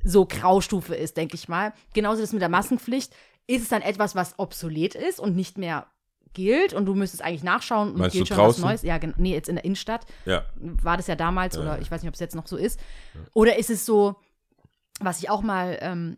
so 0.03 0.25
Graustufe 0.25 0.95
ist, 0.95 1.17
denke 1.17 1.36
ich 1.36 1.48
mal. 1.48 1.74
Genauso 1.93 2.21
das 2.21 2.33
mit 2.33 2.41
der 2.41 2.50
Maskenpflicht. 2.50 3.13
Ist 3.48 3.63
es 3.63 3.69
dann 3.69 3.81
etwas, 3.81 4.15
was 4.15 4.38
obsolet 4.39 4.95
ist 4.95 5.19
und 5.19 5.36
nicht 5.36 5.57
mehr 5.57 5.88
gilt 6.33 6.74
und 6.74 6.86
du 6.86 6.95
müsstest 6.95 7.24
eigentlich 7.24 7.43
nachschauen 7.43 7.89
und 7.91 7.98
Meinst 7.98 8.13
gilt 8.15 8.24
du 8.29 8.33
schon 8.33 8.38
draußen? 8.38 8.63
was 8.63 8.69
Neues? 8.69 8.81
Ja, 8.83 8.98
gen- 8.98 9.13
nee, 9.17 9.33
jetzt 9.33 9.50
in 9.50 9.55
der 9.55 9.65
Innenstadt 9.65 10.05
Ja. 10.25 10.45
war 10.55 10.95
das 10.95 11.07
ja 11.07 11.15
damals 11.15 11.57
oder 11.57 11.79
ich 11.81 11.91
weiß 11.91 12.01
nicht, 12.01 12.07
ob 12.07 12.13
es 12.13 12.19
jetzt 12.21 12.36
noch 12.36 12.48
so 12.48 12.55
ist. 12.55 12.79
Oder 13.33 13.57
ist 13.60 13.69
es 13.69 13.86
so, 13.86 14.15
was 15.00 15.19
ich 15.19 15.29
auch 15.29 15.41
mal 15.41 15.77
ähm, 15.81 16.17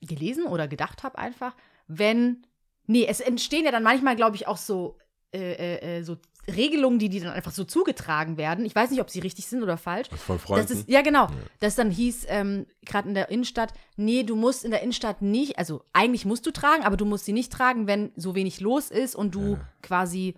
gelesen 0.00 0.44
oder 0.46 0.68
gedacht 0.68 1.02
habe 1.02 1.18
einfach, 1.18 1.54
wenn, 1.86 2.46
nee, 2.86 3.06
es 3.08 3.20
entstehen 3.20 3.64
ja 3.64 3.70
dann 3.72 3.82
manchmal, 3.82 4.16
glaube 4.16 4.36
ich, 4.36 4.46
auch 4.46 4.56
so, 4.56 4.98
äh, 5.32 5.52
äh, 5.52 5.98
äh, 5.98 6.02
so 6.02 6.16
Regelungen, 6.46 6.98
die, 6.98 7.08
die 7.08 7.20
dann 7.20 7.32
einfach 7.32 7.52
so 7.52 7.64
zugetragen 7.64 8.36
werden. 8.36 8.66
Ich 8.66 8.74
weiß 8.74 8.90
nicht, 8.90 9.00
ob 9.00 9.08
sie 9.08 9.20
richtig 9.20 9.46
sind 9.46 9.62
oder 9.62 9.78
falsch. 9.78 10.08
Von 10.10 10.36
Das 10.36 10.44
Freunden. 10.44 10.72
ist, 10.72 10.88
ja, 10.88 11.00
genau. 11.00 11.28
Das 11.60 11.74
dann 11.74 11.90
hieß, 11.90 12.26
ähm, 12.28 12.66
gerade 12.84 13.08
in 13.08 13.14
der 13.14 13.30
Innenstadt, 13.30 13.72
nee, 13.96 14.24
du 14.24 14.36
musst 14.36 14.64
in 14.64 14.70
der 14.70 14.82
Innenstadt 14.82 15.22
nicht, 15.22 15.58
also 15.58 15.82
eigentlich 15.94 16.26
musst 16.26 16.44
du 16.44 16.50
tragen, 16.50 16.84
aber 16.84 16.98
du 16.98 17.06
musst 17.06 17.24
sie 17.24 17.32
nicht 17.32 17.50
tragen, 17.50 17.86
wenn 17.86 18.12
so 18.16 18.34
wenig 18.34 18.60
los 18.60 18.90
ist 18.90 19.14
und 19.16 19.34
du 19.34 19.58
quasi 19.82 20.34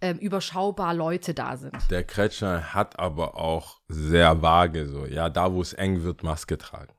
ähm, 0.00 0.18
überschaubar 0.18 0.94
Leute 0.94 1.32
da 1.34 1.56
sind. 1.56 1.74
Der 1.90 2.04
Kretschmer 2.04 2.74
hat 2.74 2.98
aber 2.98 3.36
auch 3.36 3.80
sehr 3.88 4.42
vage 4.42 4.86
so, 4.86 5.06
ja, 5.06 5.30
da 5.30 5.52
wo 5.52 5.62
es 5.62 5.72
eng 5.72 6.02
wird, 6.02 6.22
Maske 6.22 6.58
tragen. 6.58 6.92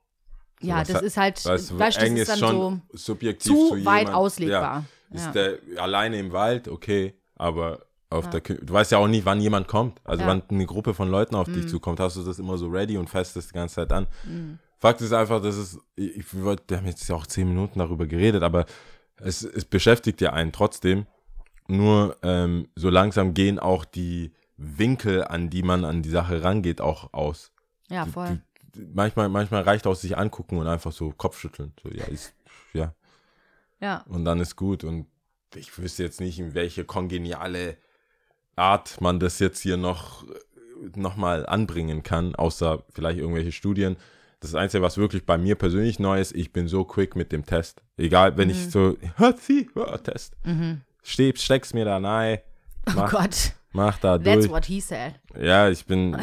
So, 0.62 0.68
ja, 0.68 0.84
das 0.84 1.02
ist 1.02 1.16
halt, 1.18 1.44
Weißt 1.46 1.72
du, 1.72 1.80
weißt, 1.80 1.98
du, 1.98 2.02
das 2.02 2.10
eng 2.10 2.16
ist 2.18 2.22
ist 2.24 2.30
dann 2.30 2.40
schon 2.40 2.82
so 2.92 2.98
subjektiv 2.98 3.52
zu 3.54 3.70
zu 3.78 3.86
weit 3.86 4.10
auslegbar. 4.10 4.86
Ja, 5.12 5.16
ist 5.16 5.26
Ja. 5.28 5.32
der 5.32 5.60
alleine 5.82 6.20
im 6.20 6.32
Wald, 6.34 6.68
okay, 6.68 7.14
aber 7.36 7.86
auf 8.10 8.30
der 8.30 8.44
Kü- 8.44 8.64
du 8.64 8.74
weißt 8.74 8.92
ja 8.92 8.98
auch 8.98 9.08
nicht, 9.08 9.26
wann 9.26 9.40
jemand 9.40 9.68
kommt. 9.68 10.02
Also 10.04 10.24
Ja. 10.24 10.28
wann 10.30 10.42
eine 10.50 10.66
Gruppe 10.66 10.94
von 10.94 11.10
Leuten 11.10 11.36
auf 11.36 11.48
dich 11.48 11.68
zukommt, 11.68 12.00
hast 12.00 12.18
du 12.18 12.24
das 12.24 12.40
immer 12.40 12.58
so 12.58 12.68
ready 12.68 12.98
und 12.98 13.10
fest 13.10 13.36
das 13.36 13.48
die 13.48 13.54
ganze 13.54 13.76
Zeit 13.76 13.94
an. 13.94 14.08
Fakt 14.80 15.02
ist 15.02 15.14
einfach, 15.14 15.42
dass 15.42 15.56
es, 15.56 15.78
ich, 15.96 16.26
wir 16.34 16.58
haben 16.78 16.86
jetzt 16.88 17.08
ja 17.08 17.16
auch 17.16 17.28
zehn 17.28 17.48
Minuten 17.48 17.80
darüber 17.80 18.06
geredet, 18.08 18.44
aber 18.44 18.66
es, 19.18 19.44
es 19.44 19.64
beschäftigt 19.66 20.22
ja 20.22 20.34
einen 20.34 20.52
trotzdem. 20.52 21.06
Nur 21.68 22.18
ähm, 22.24 22.68
so 22.76 22.90
langsam 22.90 23.34
gehen 23.34 23.60
auch 23.60 23.86
die 23.86 24.32
Winkel, 24.58 25.24
an 25.24 25.50
die 25.50 25.62
man 25.64 25.86
an 25.86 26.02
die 26.02 26.10
Sache 26.10 26.44
rangeht, 26.44 26.82
auch 26.82 27.14
aus. 27.14 27.52
ja, 27.90 28.06
voll. 28.06 28.42
Manchmal, 28.94 29.30
manchmal 29.30 29.64
reicht 29.64 29.88
auch 29.88 29.96
sich 29.96 30.18
angucken 30.18 30.58
und 30.58 30.68
einfach 30.68 30.92
so 30.92 31.12
Kopfschütteln. 31.12 31.74
So, 31.84 31.90
ja, 31.90 32.06
ist, 32.06 32.34
ja, 32.74 32.94
Ja, 33.82 34.04
und 34.08 34.26
dann 34.26 34.40
ist 34.40 34.56
gut. 34.56 34.84
Und 34.84 35.08
ich 35.56 35.78
wüsste 35.78 36.04
jetzt 36.04 36.20
nicht, 36.20 36.40
in 36.40 36.54
welche 36.54 36.84
kongeniale 36.86 37.78
Art 38.56 39.00
man 39.02 39.20
das 39.20 39.40
jetzt 39.40 39.60
hier 39.62 39.78
noch, 39.78 40.26
noch 40.96 41.16
mal 41.16 41.46
anbringen 41.46 42.04
kann, 42.04 42.36
außer 42.36 42.84
vielleicht 42.90 43.20
irgendwelche 43.20 43.52
Studien. 43.52 43.98
Das 44.42 44.56
Einzige, 44.56 44.84
was 44.84 44.98
wirklich 44.98 45.26
bei 45.26 45.38
mir 45.38 45.56
persönlich 45.56 46.00
neu 46.00 46.20
ist, 46.22 46.34
ich 46.36 46.54
bin 46.54 46.68
so 46.68 46.86
quick 46.86 47.16
mit 47.16 47.32
dem 47.32 47.46
Test. 47.46 47.82
Egal, 47.98 48.38
wenn 48.38 48.48
Mhm. 48.48 48.54
ich 48.54 48.70
so, 48.72 48.96
ha, 49.18 49.34
sie, 49.38 49.70
Test. 50.04 50.36
Steh, 51.04 51.34
steck's 51.36 51.74
mir 51.74 51.86
da 51.86 51.98
rein, 51.98 52.40
oh 52.88 52.92
mach, 52.96 53.12
Gott, 53.12 53.54
mach 53.74 53.98
da 54.00 54.18
that's 54.18 54.42
durch. 54.46 54.50
what 54.50 54.66
he 54.66 54.80
said. 54.80 55.16
Ja, 55.40 55.70
ich 55.70 55.86
bin, 55.86 56.18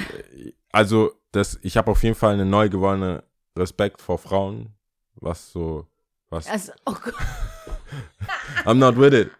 also 0.77 1.13
das, 1.33 1.59
ich 1.63 1.79
habe 1.79 1.91
auf 1.91 2.03
jeden 2.03 2.15
Fall 2.15 2.35
einen 2.35 2.51
neu 2.51 2.69
gewonnenen 2.69 3.23
Respekt 3.57 4.03
vor 4.03 4.19
Frauen, 4.19 4.75
was 5.15 5.51
so, 5.51 5.87
was 6.29 6.47
Also, 6.47 6.73
oh 6.85 6.95
Gott. 7.03 7.15
I'm 8.67 8.75
not 8.75 8.99
with 8.99 9.15
it. 9.15 9.31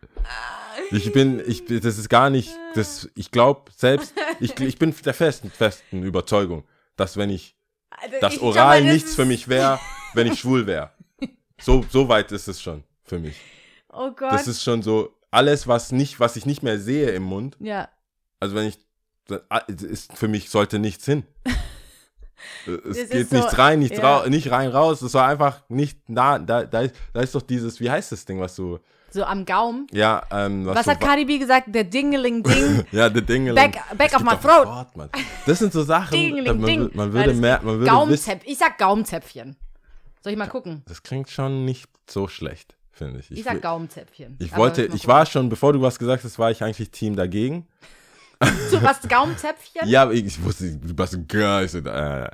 Ich 0.93 1.13
bin, 1.13 1.43
ich, 1.47 1.67
das 1.67 1.99
ist 1.99 2.09
gar 2.09 2.31
nicht, 2.31 2.51
das, 2.75 3.11
ich 3.15 3.31
glaube 3.31 3.71
selbst, 3.77 4.15
ich, 4.41 4.59
ich 4.61 4.79
bin 4.79 4.95
der 5.05 5.13
festen, 5.13 5.51
festen 5.51 6.03
Überzeugung, 6.05 6.65
dass 6.97 7.19
wenn 7.19 7.29
ich, 7.29 7.55
das 8.21 8.35
Ich- 8.35 8.41
Oral 8.41 8.79
aber 8.79 8.85
das 8.87 8.95
nichts 8.95 9.15
für 9.15 9.27
mich 9.27 9.47
wäre, 9.49 9.79
wenn 10.15 10.29
ich 10.29 10.41
schwul 10.41 10.67
wäre. 10.67 10.93
So, 11.61 11.85
so 11.91 12.09
weit 12.09 12.33
ist 12.33 12.49
es 12.49 12.63
schon 12.63 12.83
für 13.05 13.19
mich. 13.19 13.37
Oh 13.93 14.11
Gott. 14.11 14.33
Das 14.33 14.47
ist 14.47 14.63
schon 14.63 14.83
so, 14.83 15.15
alles, 15.31 15.69
was 15.69 15.93
nicht, 15.93 16.19
was 16.19 16.37
ich 16.37 16.47
nicht 16.47 16.63
mehr 16.63 16.79
sehe 16.79 17.11
im 17.11 17.25
Mund, 17.25 17.57
ja. 17.61 17.91
also 18.41 18.55
wenn 18.55 18.69
ich, 18.69 18.79
ist 19.69 20.13
für 20.17 20.29
mich 20.29 20.51
sollte 20.51 20.79
nichts 20.79 21.05
hin. 21.05 21.25
Es 22.67 22.97
ist 22.99 23.11
geht 23.13 23.31
so- 23.31 23.37
nichts 23.37 23.59
rein, 23.59 23.79
nichts 23.79 23.99
ja. 23.99 24.29
nicht 24.29 24.51
rein, 24.51 24.71
raus. 24.71 25.01
Es 25.03 25.15
war 25.15 25.27
einfach 25.29 25.63
nicht 25.69 26.09
nah. 26.09 26.39
Da, 26.39 26.65
da, 26.65 26.81
ist, 26.83 26.95
da 27.13 27.21
ist 27.21 27.35
doch 27.35 27.43
dieses, 27.43 27.81
wie 27.81 27.91
heißt 27.91 28.13
das 28.13 28.25
Ding, 28.25 28.41
was 28.41 28.55
du, 28.57 28.79
So 29.11 29.25
am 29.25 29.45
Gaumen. 29.45 29.87
ja, 29.93 30.23
ähm, 30.31 30.67
was, 30.67 30.77
Was 30.77 30.85
so 30.85 30.91
hat 30.93 31.01
Cardi 31.01 31.25
B 31.25 31.39
gesagt? 31.39 31.75
Der 31.75 31.85
Dingeling-Ding. 31.85 32.85
Ja, 32.93 33.09
der 33.09 33.23
Dingeling. 33.23 33.55
Back- 33.55 33.83
back 33.97 34.15
of 34.15 34.23
my 34.23 34.37
throat. 34.37 34.67
Wort, 34.67 34.97
Mann. 34.97 35.09
Das 35.47 35.59
sind 35.61 35.73
so 35.73 35.83
Sachen, 35.83 36.11
da 36.11 36.17
Dingeling, 36.17 36.61
man, 36.61 36.67
Ding. 36.67 36.91
man 36.95 37.13
würde 37.13 37.31
das 37.31 37.37
mehr, 37.39 37.57
man 37.63 37.67
würde 37.79 37.81
wissen, 37.83 37.95
Gaumenzäpfchen. 37.95 38.53
Ich 38.53 38.59
sag 38.59 38.79
Gaumenzäpfchen. 38.79 39.57
Soll 40.23 40.33
ich 40.33 40.39
mal 40.39 40.49
gucken? 40.49 40.83
das 40.87 41.03
klingt 41.03 41.31
schon 41.31 41.65
nicht 41.65 41.89
so 42.09 42.27
schlecht, 42.29 42.75
finde 42.93 43.21
ich. 43.21 43.31
Ich, 43.31 43.39
Ich, 43.39 43.45
sag 43.45 43.63
Gaumenzäpfchen. 43.63 44.37
ich 44.41 44.57
wollte, 44.57 44.85
ich 44.87 45.07
war 45.07 45.25
schon, 45.25 45.49
bevor 45.49 45.73
du 45.73 45.81
was 45.83 45.99
gesagt 45.99 46.23
hast, 46.25 46.39
war 46.39 46.51
ich 46.51 46.63
eigentlich 46.63 46.91
Team 46.91 47.17
dagegen. 47.17 47.67
So, 48.71 48.83
was 48.83 49.01
Gaumenzäpfchen? 49.09 49.89
Ja, 49.89 50.03
aber 50.03 50.13
ich, 50.13 50.43
wusste, 50.43 50.77
du 50.77 50.95
geil. 51.27 51.65
Ich 51.65 51.73
so, 51.73 51.79
äh, 51.79 52.31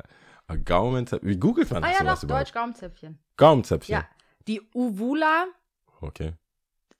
Gaumen, 0.64 1.06
wie 1.22 1.36
googelt 1.36 1.70
man 1.70 1.82
Ah 1.84 1.88
das 1.88 1.98
ja, 1.98 2.04
sowas 2.04 2.18
doch, 2.20 2.24
überhaupt? 2.24 2.46
Deutsch 2.48 2.54
Gaumenzäpfchen. 2.54 3.18
Gaumenzäpfchen. 3.36 3.92
Ja. 3.94 4.08
Die 4.48 4.60
Uvula, 4.74 5.46
Okay. 6.00 6.32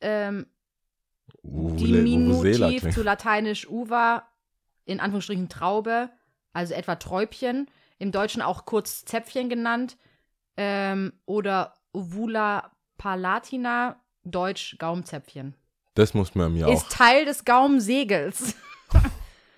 ähm, 0.01 0.47
Uvule- 1.43 2.03
Diminutiv 2.05 2.91
zu 2.91 3.03
lateinisch 3.03 3.69
uva, 3.69 4.23
in 4.85 5.01
Anführungsstrichen 5.01 5.49
Traube, 5.49 6.09
also 6.53 6.73
etwa 6.75 6.95
Träubchen, 6.97 7.69
im 7.99 8.13
Deutschen 8.13 8.43
auch 8.43 8.65
kurz 8.65 9.05
Zäpfchen 9.05 9.49
genannt, 9.49 9.97
ähm, 10.57 11.13
oder 11.27 11.75
Uvula 11.93 12.71
palatina, 12.99 13.97
Deutsch 14.25 14.77
Gaumenzäpfchen. 14.79 15.55
Das 15.95 16.15
muss 16.15 16.35
man 16.35 16.53
mir 16.55 16.69
Ist 16.69 16.85
auch, 16.87 16.89
Teil 16.91 17.25
des 17.25 17.45
Gaumensegels. 17.45 18.55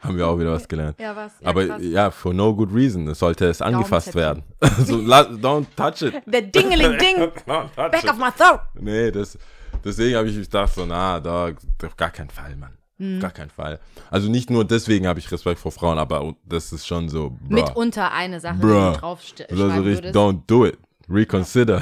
Haben 0.05 0.17
wir 0.17 0.29
auch 0.29 0.39
wieder 0.39 0.53
was 0.53 0.69
gelernt. 0.69 0.99
Ja, 1.01 1.17
was? 1.17 1.33
Ja, 1.41 1.49
aber 1.49 1.67
krass. 1.67 1.83
ja, 1.83 2.11
for 2.11 2.33
no 2.35 2.55
good 2.55 2.73
reason. 2.73 3.09
Es 3.09 3.19
sollte 3.19 3.47
es 3.47 3.61
angefasst 3.63 4.15
werden. 4.15 4.43
So, 4.87 4.97
don't 4.99 5.67
touch 5.77 6.03
it. 6.03 6.23
Der 6.27 6.43
Dingeling-Ding, 6.43 7.17
Don't 7.47 7.75
touch 7.75 7.91
back 7.91 8.05
it. 8.05 8.11
of 8.11 8.17
my 8.19 8.31
throat. 8.37 8.61
Nee, 8.75 9.11
das, 9.11 9.39
deswegen 9.85 10.17
habe 10.17 10.29
ich 10.29 10.37
gedacht, 10.37 10.75
so, 10.75 10.87
na, 10.87 11.21
da, 11.21 11.51
auf 11.85 11.97
gar 11.97 12.11
keinen 12.11 12.31
Fall, 12.31 12.57
Mann. 12.57 12.77
Mhm. 12.99 13.21
Gar 13.21 13.31
keinen 13.33 13.51
Fall. 13.51 13.81
Also 14.11 14.31
nicht 14.31 14.51
nur 14.51 14.65
deswegen 14.65 15.07
habe 15.07 15.19
ich 15.19 15.31
Respekt 15.31 15.59
vor 15.59 15.73
Frauen, 15.73 15.99
aber 15.99 16.35
das 16.45 16.73
ist 16.73 16.87
schon 16.87 17.09
so, 17.09 17.31
bruh. 17.31 17.55
Mitunter 17.55 18.13
eine 18.13 18.39
Sache, 18.41 18.59
Bruh. 18.59 18.93
die 18.93 19.01
du 19.01 19.43
ist 19.55 19.61
also 19.61 19.83
richtig, 19.83 20.05
würdest. 20.05 20.17
don't 20.17 20.41
do 20.47 20.67
it. 20.67 20.79
Reconsider. 21.09 21.81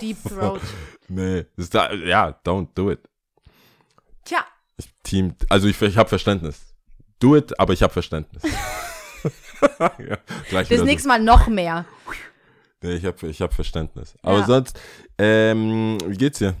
Deep 0.00 0.16
Throat. 0.28 0.60
nee, 1.08 1.44
das 1.56 1.64
ist 1.66 1.74
da, 1.74 1.92
ja, 1.92 2.34
don't 2.44 2.68
do 2.74 2.90
it. 2.90 3.00
Tja, 4.24 4.44
Ich, 4.76 4.92
Team, 5.02 5.34
also 5.48 5.68
ich, 5.68 5.80
ich 5.80 5.96
habe 5.96 6.08
Verständnis. 6.08 6.71
Do 7.22 7.36
it, 7.36 7.58
aber 7.58 7.72
ich 7.72 7.82
habe 7.82 7.92
Verständnis. 7.92 8.42
ja, 9.80 10.18
gleich 10.48 10.68
das 10.68 10.82
nächste 10.82 11.08
Mal 11.08 11.20
noch 11.20 11.46
mehr. 11.46 11.84
Nee, 12.82 12.94
ich 12.94 13.04
habe 13.04 13.28
ich 13.28 13.40
hab 13.40 13.54
Verständnis. 13.54 14.14
Aber 14.22 14.40
Ja. 14.40 14.46
sonst, 14.46 14.78
ähm, 15.18 15.98
wie 16.06 16.16
geht's 16.16 16.38
dir? 16.40 16.54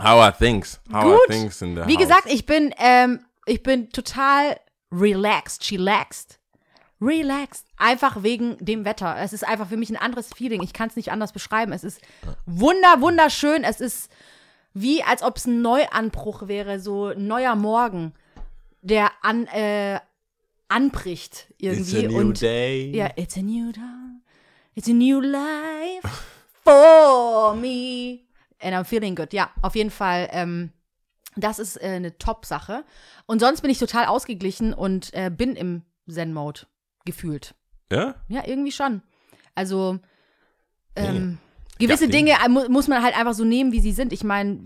How 0.00 0.22
are 0.22 0.34
things? 0.36 0.80
How 0.90 1.02
are 1.04 1.10
Gut. 1.16 1.26
things 1.28 1.60
in 1.60 1.74
the 1.76 1.82
Wie 1.86 1.96
house? 1.96 2.02
gesagt, 2.02 2.22
ich 2.26 2.46
bin, 2.46 2.72
ähm, 2.78 3.20
ich 3.46 3.62
bin 3.62 3.90
total 3.90 4.58
relaxed, 4.90 5.62
chillaxed. 5.62 6.38
Relaxed. 7.00 7.66
Einfach 7.76 8.22
wegen 8.22 8.56
dem 8.64 8.84
Wetter. 8.84 9.16
Es 9.20 9.32
ist 9.32 9.46
einfach 9.46 9.68
für 9.68 9.76
mich 9.76 9.90
ein 9.90 9.96
anderes 9.96 10.32
Feeling. 10.34 10.62
Ich 10.62 10.72
kann 10.72 10.88
es 10.88 10.96
nicht 10.96 11.12
anders 11.12 11.32
beschreiben. 11.32 11.72
Es 11.72 11.84
ist 11.84 12.00
wunder, 12.46 13.00
wunderschön. 13.00 13.64
Es 13.64 13.80
ist 13.80 14.10
wie, 14.72 15.02
als 15.02 15.22
ob 15.22 15.36
es 15.36 15.46
ein 15.46 15.60
Neuanbruch 15.62 16.48
wäre, 16.48 16.80
so 16.80 17.08
ein 17.08 17.26
neuer 17.26 17.54
Morgen, 17.54 18.14
der 18.82 19.10
an, 19.22 19.46
äh, 19.48 20.00
anbricht 20.68 21.46
It's 21.58 21.92
irgendwie. 21.92 22.06
a 22.06 22.08
new 22.08 22.18
und 22.18 22.40
day. 22.40 22.90
ja, 22.94 23.10
it's 23.16 23.36
a 23.36 23.40
new 23.42 23.72
dawn. 23.72 24.22
It's 24.74 24.88
a 24.88 24.92
new 24.92 25.20
life 25.20 26.08
for 26.64 27.54
me. 27.54 28.20
And 28.60 28.74
I'm 28.74 28.84
feeling 28.84 29.14
good. 29.14 29.32
Ja, 29.32 29.50
auf 29.62 29.74
jeden 29.74 29.90
Fall. 29.90 30.28
Ähm, 30.32 30.72
das 31.36 31.58
ist 31.58 31.76
äh, 31.76 31.86
eine 31.86 32.18
Top-Sache. 32.18 32.84
Und 33.26 33.40
sonst 33.40 33.60
bin 33.60 33.70
ich 33.70 33.78
total 33.78 34.06
ausgeglichen 34.06 34.74
und 34.74 35.12
äh, 35.14 35.30
bin 35.30 35.54
im 35.56 35.82
Zen-Mode 36.08 36.62
gefühlt. 37.04 37.54
Ja? 37.90 38.14
Ja, 38.28 38.42
irgendwie 38.46 38.72
schon. 38.72 39.02
Also, 39.54 39.98
ähm, 40.96 41.38
gewisse 41.78 42.04
Ja, 42.04 42.10
Dinge 42.10 42.30
äh, 42.44 42.48
mu 42.48 42.68
muss 42.68 42.88
man 42.88 43.02
halt 43.02 43.16
einfach 43.16 43.34
so 43.34 43.44
nehmen, 43.44 43.72
wie 43.72 43.80
sie 43.80 43.92
sind. 43.92 44.12
Ich 44.12 44.24
meine, 44.24 44.58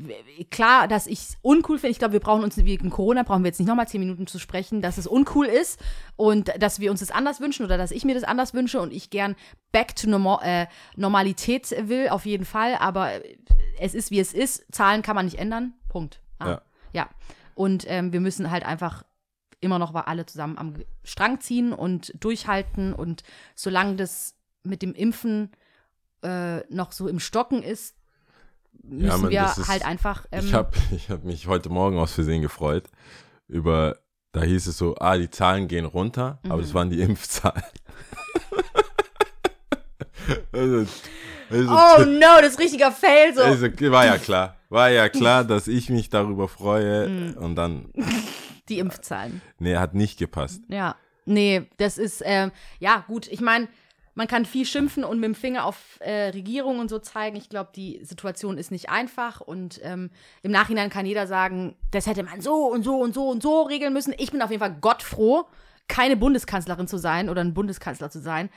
klar, 0.50 0.88
dass 0.88 1.06
ich 1.06 1.18
es 1.20 1.36
uncool 1.42 1.78
finde. 1.78 1.92
Ich 1.92 1.98
glaube, 1.98 2.12
wir 2.12 2.20
brauchen 2.20 2.42
uns 2.44 2.56
wegen 2.56 2.90
Corona, 2.90 3.22
brauchen 3.22 3.42
wir 3.44 3.48
jetzt 3.48 3.58
nicht 3.58 3.68
nochmal 3.68 3.88
zehn 3.88 4.00
Minuten 4.00 4.26
zu 4.26 4.38
sprechen, 4.38 4.82
dass 4.82 4.98
es 4.98 5.06
uncool 5.06 5.46
ist 5.46 5.80
und 6.16 6.52
dass 6.58 6.80
wir 6.80 6.90
uns 6.90 7.00
das 7.00 7.10
anders 7.10 7.40
wünschen 7.40 7.64
oder 7.64 7.78
dass 7.78 7.90
ich 7.90 8.04
mir 8.04 8.14
das 8.14 8.24
anders 8.24 8.54
wünsche 8.54 8.80
und 8.80 8.92
ich 8.92 9.10
gern 9.10 9.36
back 9.72 9.94
to 9.96 10.08
normal, 10.08 10.38
äh, 10.42 10.66
Normalität 10.96 11.70
will, 11.88 12.08
auf 12.08 12.26
jeden 12.26 12.44
Fall. 12.44 12.76
Aber 12.76 13.10
es 13.78 13.94
ist, 13.94 14.10
wie 14.10 14.20
es 14.20 14.32
ist. 14.32 14.64
Zahlen 14.72 15.02
kann 15.02 15.16
man 15.16 15.26
nicht 15.26 15.38
ändern. 15.38 15.74
Punkt. 15.88 16.20
Ah, 16.38 16.48
Ja. 16.48 16.62
ja. 16.92 17.08
Und 17.54 17.84
ähm, 17.88 18.12
wir 18.12 18.20
müssen 18.20 18.50
halt 18.50 18.64
einfach 18.64 19.04
immer 19.60 19.78
noch 19.78 19.92
mal 19.92 20.00
alle 20.02 20.26
zusammen 20.26 20.58
am 20.58 20.74
Strang 21.04 21.40
ziehen 21.40 21.72
und 21.72 22.12
durchhalten. 22.18 22.92
Und 22.92 23.22
solange 23.54 23.94
das 23.96 24.34
mit 24.64 24.82
dem 24.82 24.92
Impfen 24.94 25.52
äh, 26.22 26.60
noch 26.72 26.92
so 26.92 27.08
im 27.08 27.20
Stocken 27.20 27.62
ist, 27.62 27.94
müssen 28.82 29.22
Mann, 29.22 29.30
wir 29.30 29.42
das 29.42 29.58
ist- 29.58 29.68
halt 29.68 29.84
einfach. 29.84 30.26
Ähm, 30.32 30.44
Ich 30.46 30.54
habe 30.54 30.70
ich 30.94 31.10
hab 31.10 31.24
mich 31.24 31.46
heute 31.46 31.68
Morgen 31.68 31.98
aus 31.98 32.12
Versehen 32.12 32.42
gefreut 32.42 32.84
über, 33.48 33.98
da 34.32 34.42
hieß 34.42 34.66
es 34.66 34.78
so, 34.78 34.96
ah, 34.98 35.16
die 35.18 35.30
Zahlen 35.30 35.68
gehen 35.68 35.84
runter, 35.84 36.38
aber 36.44 36.56
Mhm. 36.56 36.60
das 36.62 36.74
waren 36.74 36.90
die 36.90 37.00
Impfzahlen. 37.00 37.62
also, 40.52 40.86
Also, 41.50 41.70
Oh 41.70 42.04
no, 42.06 42.40
das 42.40 42.52
ist 42.52 42.58
richtiger 42.58 42.92
Fail 42.92 43.34
so. 43.34 43.42
also, 43.42 43.66
war 43.90 44.06
ja 44.06 44.16
klar. 44.18 44.56
War 44.70 44.88
ja 44.88 45.08
klar, 45.10 45.44
dass 45.44 45.68
ich 45.68 45.90
mich 45.90 46.08
darüber 46.08 46.48
freue. 46.48 47.08
Mhm. 47.08 47.34
Und 47.36 47.56
dann, 47.56 47.90
Die 48.70 48.78
Impfzahlen. 48.78 49.42
nee, 49.58 49.76
hat 49.76 49.92
nicht 49.94 50.18
gepasst. 50.18 50.62
Ja. 50.68 50.96
Nee, 51.26 51.68
das 51.76 51.98
ist, 51.98 52.22
ähm, 52.24 52.50
ja, 52.80 53.04
gut. 53.06 53.28
Ich 53.28 53.40
meine, 53.40 53.68
man 54.14 54.26
kann 54.26 54.44
viel 54.44 54.66
schimpfen 54.66 55.04
und 55.04 55.18
mit 55.18 55.26
dem 55.28 55.34
Finger 55.34 55.64
auf 55.64 55.98
äh, 56.00 56.28
Regierung 56.28 56.78
und 56.80 56.88
so 56.90 56.98
zeigen. 56.98 57.36
Ich 57.36 57.48
glaube, 57.48 57.70
die 57.74 58.00
Situation 58.04 58.58
ist 58.58 58.70
nicht 58.70 58.90
einfach 58.90 59.40
und 59.40 59.80
ähm, 59.82 60.10
im 60.42 60.50
Nachhinein 60.50 60.90
kann 60.90 61.06
jeder 61.06 61.26
sagen, 61.26 61.76
das 61.90 62.06
hätte 62.06 62.22
man 62.22 62.40
so 62.40 62.66
und 62.66 62.82
so 62.82 63.00
und 63.00 63.14
so 63.14 63.28
und 63.28 63.42
so 63.42 63.62
regeln 63.62 63.92
müssen. 63.92 64.14
Ich 64.18 64.30
bin 64.30 64.42
auf 64.42 64.50
jeden 64.50 64.60
Fall 64.60 64.76
gottfroh, 64.80 65.44
keine 65.88 66.16
Bundeskanzlerin 66.16 66.86
zu 66.86 66.98
sein 66.98 67.28
oder 67.28 67.40
ein 67.40 67.54
Bundeskanzler 67.54 68.10
zu 68.10 68.20
sein. 68.20 68.50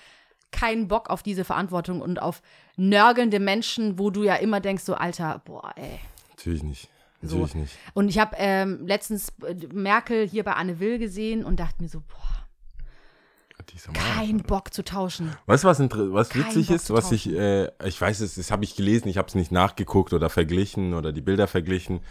Keinen 0.51 0.87
Bock 0.87 1.09
auf 1.09 1.23
diese 1.23 1.43
Verantwortung 1.43 2.01
und 2.01 2.21
auf 2.21 2.41
nörgelnde 2.77 3.39
Menschen, 3.39 3.97
wo 3.97 4.09
du 4.09 4.23
ja 4.23 4.35
immer 4.35 4.59
denkst, 4.59 4.83
so, 4.83 4.93
Alter, 4.93 5.41
boah, 5.45 5.73
ey. 5.75 5.99
Natürlich 6.29 6.63
nicht. 6.63 6.89
So. 7.21 7.37
Natürlich 7.39 7.55
nicht. 7.55 7.77
Und 7.93 8.09
ich 8.09 8.19
habe 8.19 8.35
ähm, 8.37 8.85
letztens 8.85 9.33
äh, 9.45 9.55
Merkel 9.73 10.27
hier 10.27 10.43
bei 10.43 10.53
Anne 10.53 10.79
Will 10.79 10.99
gesehen 10.99 11.43
und 11.43 11.59
dachte 11.59 11.81
mir 11.81 11.89
so, 11.89 12.01
boah. 12.01 12.44
Kein 13.93 14.37
Bock 14.43 14.73
zu 14.73 14.83
tauschen. 14.83 15.31
Weißt 15.45 15.63
du, 15.63 15.67
was, 15.67 15.79
was 15.79 16.35
witzig 16.35 16.67
Bock 16.67 16.75
ist? 16.75 16.89
Was 16.91 17.11
ich, 17.11 17.31
äh, 17.31 17.69
ich 17.85 17.99
weiß 17.99 18.19
es, 18.21 18.35
das 18.35 18.51
habe 18.51 18.63
ich 18.63 18.75
gelesen, 18.75 19.07
ich 19.07 19.17
habe 19.17 19.27
es 19.27 19.35
nicht 19.35 19.51
nachgeguckt 19.51 20.13
oder 20.13 20.29
verglichen 20.29 20.93
oder 20.93 21.11
die 21.11 21.21
Bilder 21.21 21.47
verglichen. 21.47 22.01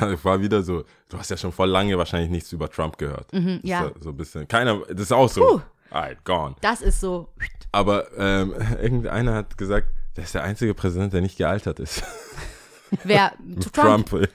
Es 0.00 0.24
war 0.24 0.40
wieder 0.42 0.64
so, 0.64 0.82
du 1.08 1.16
hast 1.16 1.30
ja 1.30 1.36
schon 1.36 1.52
voll 1.52 1.68
lange 1.68 1.96
wahrscheinlich 1.96 2.28
nichts 2.28 2.50
über 2.50 2.68
Trump 2.68 2.98
gehört. 2.98 3.32
Mhm, 3.32 3.60
ja. 3.62 3.92
So 4.00 4.10
ein 4.10 4.16
bisschen, 4.16 4.48
keiner, 4.48 4.80
das 4.88 5.02
ist 5.02 5.12
auch 5.12 5.28
so, 5.28 5.40
Puh. 5.42 5.60
alright, 5.90 6.24
gone. 6.24 6.56
Das 6.60 6.82
ist 6.82 7.00
so. 7.00 7.28
Aber 7.70 8.08
ähm, 8.18 8.52
irgendeiner 8.82 9.34
hat 9.34 9.56
gesagt, 9.56 9.86
der 10.16 10.24
ist 10.24 10.34
der 10.34 10.42
einzige 10.42 10.74
Präsident, 10.74 11.12
der 11.12 11.20
nicht 11.20 11.38
gealtert 11.38 11.78
ist. 11.78 12.02
Wer? 13.04 13.32
Trump. 13.72 14.08
Trump. 14.08 14.28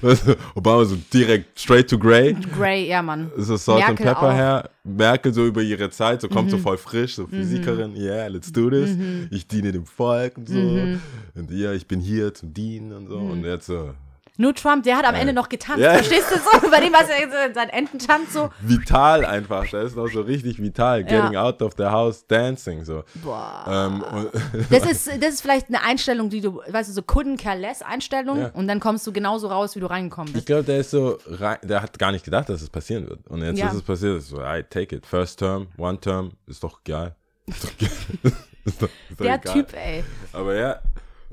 Du, 0.00 0.36
Obama 0.54 0.84
so 0.84 0.96
direkt 1.12 1.58
straight 1.58 1.88
to 1.88 1.98
grey. 1.98 2.34
Grey, 2.34 2.88
ja, 2.88 3.02
Mann. 3.02 3.30
So 3.36 3.56
Salt 3.56 3.80
Merkel 3.80 4.08
and 4.08 4.16
Pepper 4.16 4.28
auch. 4.28 4.32
Mhm. 4.32 4.36
her. 4.36 4.70
Merkel 4.84 5.32
so 5.32 5.46
über 5.46 5.62
ihre 5.62 5.90
Zeit, 5.90 6.20
so 6.20 6.28
kommt 6.28 6.50
so 6.50 6.58
voll 6.58 6.76
frisch, 6.76 7.14
so 7.14 7.26
Physikerin, 7.26 7.96
yeah, 7.96 8.26
let's 8.26 8.52
do 8.52 8.68
this. 8.68 8.96
Ich 9.30 9.46
diene 9.46 9.70
dem 9.70 9.86
Volk 9.86 10.36
und 10.38 10.48
so. 10.48 10.58
Mhm. 10.58 11.00
Und 11.34 11.50
ja, 11.52 11.72
ich 11.72 11.86
bin 11.86 12.00
hier 12.00 12.34
zum 12.34 12.52
Dienen 12.52 12.92
und 12.92 13.06
so. 13.06 13.16
Und 13.18 13.44
jetzt 13.44 13.66
so 13.66 13.94
Nur 14.38 14.54
Trump, 14.54 14.84
der 14.84 14.96
hat 14.96 15.04
am 15.04 15.14
Ende 15.14 15.32
noch 15.34 15.48
getanzt. 15.50 15.80
Ja. 15.82 15.92
Verstehst 15.92 16.30
du 16.30 16.36
so? 16.36 16.70
Bei 16.70 16.80
dem, 16.80 16.92
was 16.92 17.08
er 17.08 17.20
jetzt 17.20 17.54
sein 17.54 17.68
Ententanz 17.68 18.32
so. 18.32 18.50
vital 18.62 19.24
einfach. 19.26 19.66
Der 19.68 19.82
ist 19.82 19.94
noch 19.94 20.08
so 20.08 20.22
richtig 20.22 20.60
vital. 20.60 21.04
Getting 21.04 21.36
out 21.36 21.60
of 21.60 21.74
the 21.76 21.84
house, 21.84 22.26
dancing. 22.26 22.82
So. 22.84 23.04
Boah. 23.22 23.64
Ähm, 23.68 24.04
Das 24.70 24.84
ist, 24.90 25.08
das 25.22 25.34
ist 25.34 25.42
vielleicht 25.42 25.68
eine 25.68 25.82
Einstellung, 25.82 26.30
die 26.30 26.40
du, 26.40 26.60
weißt 26.66 26.88
du, 26.88 26.94
so 26.94 27.02
couldn't 27.02 27.36
care 27.42 27.58
less 27.58 27.82
Einstellung 27.82 28.38
Ja. 28.40 28.48
und 28.54 28.68
dann 28.68 28.80
kommst 28.80 29.06
du 29.06 29.12
genauso 29.12 29.48
raus, 29.48 29.76
wie 29.76 29.80
du 29.80 29.86
reingekommen 29.86 30.28
ich 30.28 30.34
bist. 30.34 30.46
glaube, 30.46 30.64
der 30.64 30.78
ist 30.78 30.90
so, 30.90 31.18
rein, 31.26 31.58
der 31.62 31.82
hat 31.82 31.98
gar 31.98 32.10
nicht 32.12 32.24
gedacht, 32.24 32.48
dass 32.48 32.62
es 32.62 32.70
passieren 32.70 33.08
wird. 33.08 33.26
Und 33.28 33.42
jetzt 33.42 33.58
Ja. 33.58 33.68
ist 33.68 33.74
es 33.74 33.82
passiert. 33.82 34.18
Ist 34.18 34.28
so, 34.28 34.40
I 34.40 34.62
take 34.68 34.96
it. 34.96 35.04
First 35.06 35.38
term, 35.40 35.68
one 35.76 36.00
term, 36.00 36.32
ist 36.46 36.64
doch 36.64 36.82
geil. 36.84 37.14
Ist 37.46 37.64
doch, 37.64 37.76
ge- 37.76 37.88
ist 38.64 38.80
doch, 38.82 38.88
ist 39.10 39.20
doch 39.20 39.24
Der 39.24 39.34
egal. 39.34 39.52
Typ, 39.54 39.74
ey. 39.74 40.04
Aber 40.32 40.54
ja, 40.54 40.80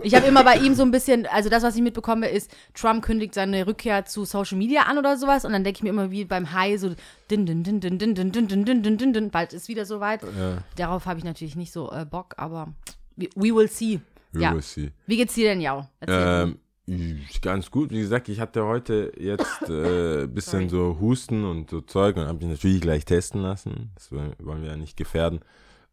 Ich 0.03 0.15
habe 0.15 0.27
immer 0.27 0.43
bei 0.43 0.55
ihm 0.55 0.75
so 0.75 0.83
ein 0.83 0.91
bisschen, 0.91 1.25
also 1.27 1.49
das, 1.49 1.63
was 1.63 1.75
ich 1.75 1.81
mitbekomme, 1.81 2.29
ist, 2.29 2.51
Trump 2.73 3.03
kündigt 3.03 3.33
seine 3.33 3.67
Rückkehr 3.67 4.05
zu 4.05 4.25
Social 4.25 4.57
Media 4.57 4.83
an 4.83 4.97
oder 4.97 5.17
sowas 5.17 5.45
und 5.45 5.51
dann 5.51 5.63
denke 5.63 5.77
ich 5.77 5.83
mir 5.83 5.89
immer 5.89 6.11
wie 6.11 6.25
beim 6.25 6.53
High 6.53 6.79
so 6.79 6.95
din 7.29 7.45
din 7.45 7.63
din 7.63 7.79
din 7.79 7.97
din 7.97 8.15
din 8.15 8.31
din 8.31 8.47
din 8.47 8.83
din 8.83 8.97
din 8.97 9.13
din 9.13 9.29
bald 9.29 9.53
ist 9.53 9.67
wieder 9.67 9.85
soweit. 9.85 10.21
Darauf 10.75 11.05
habe 11.05 11.19
ich 11.19 11.25
natürlich 11.25 11.55
nicht 11.55 11.71
so 11.71 11.91
äh, 11.91 12.05
Bock, 12.05 12.33
aber 12.37 12.73
we, 13.15 13.27
we 13.35 13.53
will 13.53 13.67
see. 13.67 13.99
we 14.31 14.41
ja. 14.41 14.53
will 14.53 14.61
see. 14.61 14.91
Wie 15.07 15.17
geht's 15.17 15.33
dir 15.33 15.49
denn, 15.49 15.61
Jau? 15.61 15.87
Ähm, 16.07 16.59
ganz 17.41 17.69
gut. 17.69 17.91
Wie 17.91 17.99
gesagt, 17.99 18.29
ich 18.29 18.39
hatte 18.39 18.65
heute 18.65 19.11
jetzt 19.17 19.69
äh, 19.69 20.23
ein 20.23 20.33
bisschen 20.33 20.69
so 20.69 20.97
Husten 20.99 21.45
und 21.45 21.69
so 21.69 21.81
Zeug 21.81 22.17
und 22.17 22.25
habe 22.25 22.39
mich 22.39 22.47
natürlich 22.47 22.81
gleich 22.81 23.05
testen 23.05 23.41
lassen. 23.41 23.91
Das 23.95 24.11
wollen 24.11 24.61
wir 24.61 24.69
ja 24.69 24.77
nicht 24.77 24.97
gefährden. 24.97 25.41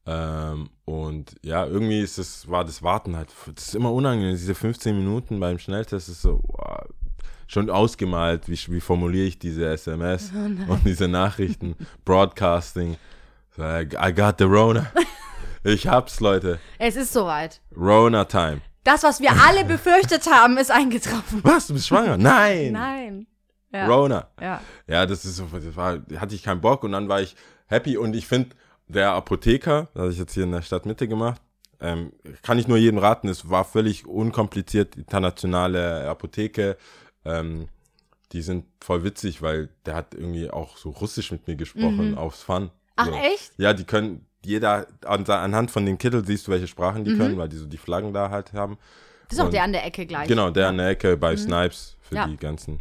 Ähm, 0.06 0.70
und 0.84 1.34
ja, 1.42 1.66
irgendwie 1.66 2.00
ist 2.00 2.18
es, 2.18 2.48
war 2.48 2.64
das 2.64 2.82
Warten 2.82 3.16
halt, 3.16 3.28
das 3.54 3.68
ist 3.68 3.74
immer 3.74 3.92
unangenehm. 3.92 4.36
Diese 4.36 4.54
15 4.54 4.96
Minuten 4.96 5.40
beim 5.40 5.58
Schnelltest 5.58 6.08
ist 6.08 6.22
so 6.22 6.40
wow, 6.44 6.86
schon 7.48 7.70
ausgemalt, 7.70 8.48
wie, 8.48 8.58
wie 8.68 8.80
formuliere 8.80 9.26
ich 9.26 9.38
diese 9.38 9.66
SMS 9.66 10.30
und 10.68 10.80
diese 10.84 11.08
Nachrichten, 11.08 11.74
Broadcasting. 12.04 12.96
I 13.58 14.12
got 14.14 14.36
the 14.38 14.44
Rona. 14.44 14.90
Ich 15.64 15.88
hab's, 15.88 16.20
Leute. 16.20 16.60
es 16.78 16.94
ist 16.94 17.12
soweit. 17.12 17.60
Rona 17.76 18.24
Time. 18.26 18.60
Das, 18.84 19.02
was 19.02 19.20
wir 19.20 19.32
alle 19.32 19.64
befürchtet 19.64 20.30
haben, 20.30 20.58
ist 20.58 20.70
eingetroffen. 20.70 21.40
Was? 21.42 21.66
Du 21.66 21.74
bist 21.74 21.88
schwanger? 21.88 22.16
Nein. 22.16 22.70
Nein. 22.70 23.26
Ja. 23.72 23.86
Rona. 23.88 24.28
Ja. 24.40 24.60
Ja, 24.86 25.06
das 25.06 25.24
ist 25.24 25.36
so, 25.36 25.48
das 25.52 25.74
war, 25.74 25.98
hatte 26.18 26.36
ich 26.36 26.44
keinen 26.44 26.60
Bock 26.60 26.84
und 26.84 26.92
dann 26.92 27.08
war 27.08 27.20
ich 27.20 27.34
happy 27.66 27.96
und 27.96 28.14
ich 28.14 28.28
finde, 28.28 28.54
der 28.88 29.12
Apotheker, 29.12 29.88
das 29.94 30.00
habe 30.02 30.12
ich 30.12 30.18
jetzt 30.18 30.34
hier 30.34 30.44
in 30.44 30.52
der 30.52 30.62
Stadtmitte 30.62 31.08
gemacht, 31.08 31.40
ähm, 31.80 32.12
kann 32.42 32.58
ich 32.58 32.68
nur 32.68 32.78
jedem 32.78 32.98
raten, 32.98 33.28
es 33.28 33.50
war 33.50 33.64
völlig 33.64 34.06
unkompliziert, 34.06 34.96
internationale 34.96 36.08
Apotheke, 36.08 36.76
ähm, 37.24 37.68
die 38.32 38.42
sind 38.42 38.64
voll 38.82 39.04
witzig, 39.04 39.42
weil 39.42 39.68
der 39.84 39.94
hat 39.94 40.14
irgendwie 40.14 40.50
auch 40.50 40.76
so 40.76 40.90
Russisch 40.90 41.30
mit 41.32 41.46
mir 41.46 41.56
gesprochen, 41.56 42.16
aufs 42.16 42.42
Fun. 42.42 42.64
Mhm. 42.64 42.70
Ach, 42.96 43.06
so. 43.06 43.12
echt? 43.14 43.52
Ja, 43.58 43.72
die 43.72 43.84
können, 43.84 44.26
jeder, 44.44 44.86
an, 45.04 45.24
anhand 45.26 45.70
von 45.70 45.84
den 45.86 45.98
Kittel 45.98 46.24
siehst 46.24 46.46
du, 46.46 46.52
welche 46.52 46.66
Sprachen 46.66 47.02
Mhm. 47.02 47.04
die 47.04 47.16
können, 47.16 47.36
weil 47.38 47.48
die 47.48 47.56
so 47.56 47.66
die 47.66 47.76
Flaggen 47.76 48.12
da 48.14 48.30
halt 48.30 48.52
haben. 48.52 48.78
Das 49.28 49.34
ist 49.38 49.40
auch 49.40 49.46
Und- 49.46 49.54
der 49.54 49.64
an 49.64 49.72
der 49.72 49.84
Ecke 49.84 50.06
gleich. 50.06 50.28
Genau, 50.28 50.50
der 50.50 50.68
an 50.68 50.78
der 50.78 50.88
Ecke 50.90 51.16
bei 51.16 51.36
Snipes 51.36 51.96
für 52.00 52.14
Ja. 52.16 52.26
die 52.26 52.36
ganzen, 52.36 52.80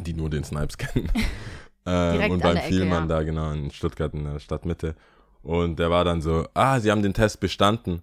die 0.00 0.12
nur 0.12 0.28
den 0.30 0.44
Snipes 0.44 0.76
kennen. 0.78 1.10
ähm, 1.86 2.12
Direkt 2.12 2.30
und 2.32 2.42
beim 2.42 2.58
Vielmann 2.58 3.08
ja. 3.08 3.16
da, 3.16 3.22
genau, 3.22 3.50
in 3.52 3.70
Stuttgart 3.70 4.12
in 4.14 4.24
der 4.24 4.38
Stadtmitte. 4.38 4.94
Und 5.42 5.78
der 5.78 5.90
war 5.90 6.04
dann 6.04 6.20
so, 6.22 6.46
ah, 6.54 6.78
sie 6.80 6.90
haben 6.90 7.02
den 7.02 7.14
Test 7.14 7.40
bestanden. 7.40 8.02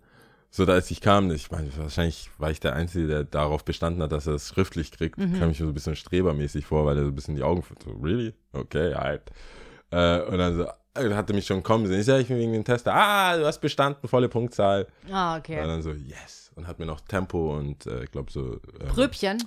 So, 0.51 0.65
als 0.65 0.89
ich 0.89 0.99
kam, 0.99 1.29
ich 1.31 1.51
meine, 1.51 1.69
wahrscheinlich 1.77 2.29
war 2.39 2.49
ich 2.49 2.59
der 2.59 2.73
Einzige, 2.73 3.07
der 3.07 3.23
darauf 3.23 3.63
bestanden 3.63 4.01
hat, 4.01 4.11
dass 4.11 4.25
er 4.27 4.33
es 4.33 4.49
schriftlich 4.49 4.91
kriegt. 4.91 5.17
Mhm. 5.17 5.39
Kam 5.39 5.51
ich 5.51 5.59
mir 5.59 5.65
so 5.67 5.71
ein 5.71 5.75
bisschen 5.75 5.95
strebermäßig 5.95 6.65
vor, 6.65 6.85
weil 6.85 6.97
er 6.97 7.03
so 7.03 7.09
ein 7.09 7.15
bisschen 7.15 7.35
die 7.35 7.43
Augen, 7.43 7.63
so, 7.83 7.91
really? 8.01 8.33
Okay, 8.51 8.95
halt. 8.95 9.21
Äh, 9.91 10.21
und 10.23 10.37
dann 10.39 10.55
so, 10.57 10.63
äh, 10.95 11.13
hatte 11.13 11.33
mich 11.33 11.45
schon 11.45 11.61
kommen 11.61 11.85
sehen. 11.85 11.99
Ich 11.99 12.05
sag, 12.07 12.19
ich 12.19 12.27
bin 12.29 12.37
wegen 12.39 12.51
dem 12.53 12.63
Test 12.65 12.87
da. 12.87 12.93
Ah, 12.95 13.37
du 13.37 13.45
hast 13.45 13.59
bestanden, 13.59 14.07
volle 14.07 14.27
Punktzahl. 14.27 14.87
Ah, 15.11 15.35
Und 15.35 15.39
okay. 15.41 15.55
dann 15.57 15.81
so, 15.83 15.91
yes. 15.91 16.51
Und 16.55 16.67
hat 16.67 16.79
mir 16.79 16.87
noch 16.87 16.99
Tempo 17.01 17.55
und, 17.55 17.85
äh, 17.85 18.03
ich 18.05 18.11
glaube 18.11 18.31
so, 18.31 18.53
ähm, 18.81 18.87
Pröbchen. 18.89 19.43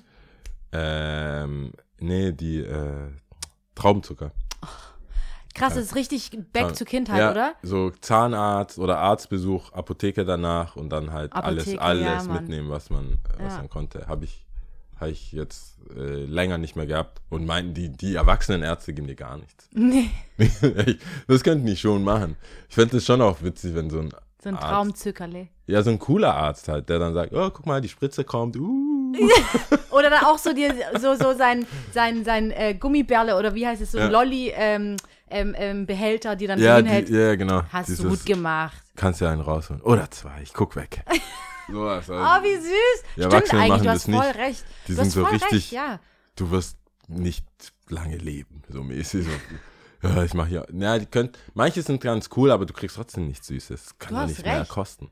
ähm, 0.72 1.72
nee, 1.98 2.32
die 2.32 2.60
äh, 2.60 3.08
Traubenzucker. 3.74 4.30
Krass, 5.54 5.74
das 5.74 5.84
ist 5.84 5.94
richtig 5.94 6.30
back 6.52 6.74
to 6.74 6.84
Kindheit, 6.84 7.18
ja, 7.18 7.30
oder? 7.30 7.54
So 7.62 7.90
Zahnarzt 7.90 8.78
oder 8.78 8.98
Arztbesuch, 8.98 9.72
Apotheke 9.72 10.24
danach 10.24 10.76
und 10.76 10.90
dann 10.90 11.12
halt 11.12 11.32
Apotheke, 11.32 11.80
alles, 11.80 12.02
ja, 12.04 12.12
alles 12.12 12.26
Mann. 12.28 12.36
mitnehmen, 12.38 12.70
was 12.70 12.90
man, 12.90 13.18
was 13.38 13.52
Ja. 13.54 13.58
man 13.58 13.68
konnte. 13.68 14.06
Habe 14.06 14.24
ich, 14.24 14.44
hab 14.98 15.08
ich 15.08 15.32
jetzt 15.32 15.76
äh, 15.96 16.24
länger 16.24 16.58
nicht 16.58 16.76
mehr 16.76 16.86
gehabt 16.86 17.20
und 17.28 17.44
meinten, 17.46 17.74
die, 17.74 17.90
die 17.90 18.14
erwachsenen 18.14 18.62
Ärzte 18.62 18.94
geben 18.94 19.06
dir 19.08 19.16
gar 19.16 19.36
nichts. 19.38 19.68
Nee. 19.74 20.10
das 21.28 21.42
könnten 21.42 21.66
die 21.66 21.76
schon 21.76 22.02
machen. 22.04 22.36
Ich 22.68 22.74
fände 22.74 22.96
es 22.96 23.04
schon 23.06 23.20
auch 23.20 23.42
witzig, 23.42 23.74
wenn 23.74 23.90
so 23.90 24.00
ein, 24.00 24.10
So 24.42 24.48
ein 24.48 24.56
Traumzückerle. 24.58 25.48
ja, 25.66 25.82
so 25.82 25.90
ein 25.90 25.98
cooler 25.98 26.34
Arzt 26.34 26.68
halt, 26.68 26.88
der 26.88 26.98
dann 26.98 27.14
sagt, 27.14 27.32
oh, 27.32 27.50
guck 27.50 27.66
mal, 27.66 27.80
die 27.80 27.88
Spritze 27.88 28.24
kommt, 28.24 28.56
uh. 28.56 29.12
Oder 29.90 30.08
dann 30.08 30.24
auch 30.24 30.38
so 30.38 30.54
dir 30.54 30.74
so, 30.98 31.14
so 31.14 31.34
sein, 31.34 31.66
sein, 31.92 32.24
sein 32.24 32.50
äh, 32.50 32.74
Gummibärle 32.74 33.36
oder 33.36 33.54
wie 33.54 33.66
heißt 33.66 33.82
es, 33.82 33.92
so 33.92 33.98
ein 33.98 34.04
Ja. 34.04 34.10
Lolli 34.10 34.50
ähm, 34.54 34.96
ähm, 35.32 35.54
ähm, 35.56 35.86
Behälter, 35.86 36.36
die 36.36 36.46
dann 36.46 36.58
ja, 36.60 36.80
drin 36.80 37.04
die, 37.06 37.12
ja, 37.12 37.34
genau. 37.36 37.62
Hast 37.72 37.88
du 37.88 37.94
Dieses- 37.94 38.08
gut 38.10 38.26
gemacht. 38.26 38.76
Kannst 38.96 39.20
ja 39.20 39.30
einen 39.30 39.40
rausholen. 39.40 39.82
Oder 39.82 40.10
zwei, 40.10 40.42
ich 40.42 40.52
guck 40.52 40.76
weg. 40.76 41.02
Sowas, 41.70 42.10
also. 42.10 42.14
Oh, 42.14 42.44
wie 42.44 42.56
süß. 42.56 43.02
Die 43.16 43.22
Stimmt 43.22 43.34
eigentlich, 43.34 43.68
machen 43.68 43.82
du 43.84 43.90
hast 43.90 44.08
das 44.08 44.14
voll 44.14 44.26
nicht. 44.26 44.36
recht. 44.38 44.64
Die 44.88 44.94
du 44.94 45.02
sind 45.02 45.10
so 45.10 45.24
richtig- 45.24 45.52
recht, 45.52 45.72
ja. 45.72 46.00
du 46.36 46.50
wirst 46.50 46.76
nicht 47.08 47.46
lange 47.88 48.16
leben, 48.16 48.62
so 48.68 48.82
mäßig. 48.82 49.26
So, 50.02 50.08
ja, 50.08 50.22
ich 50.24 50.34
mache 50.34 50.50
ja. 50.50 50.64
Na, 50.72 50.98
die 50.98 51.06
könnt, 51.06 51.38
manche 51.54 51.80
sind 51.82 52.00
ganz 52.02 52.28
cool, 52.36 52.50
aber 52.50 52.66
du 52.66 52.72
kriegst 52.72 52.96
trotzdem 52.96 53.28
nichts 53.28 53.46
Süßes. 53.46 53.98
Kann 53.98 54.14
Du 54.14 54.20
ja 54.20 54.26
nicht 54.26 54.44
mehr 54.44 54.60
recht. 54.60 54.70
kosten. 54.70 55.10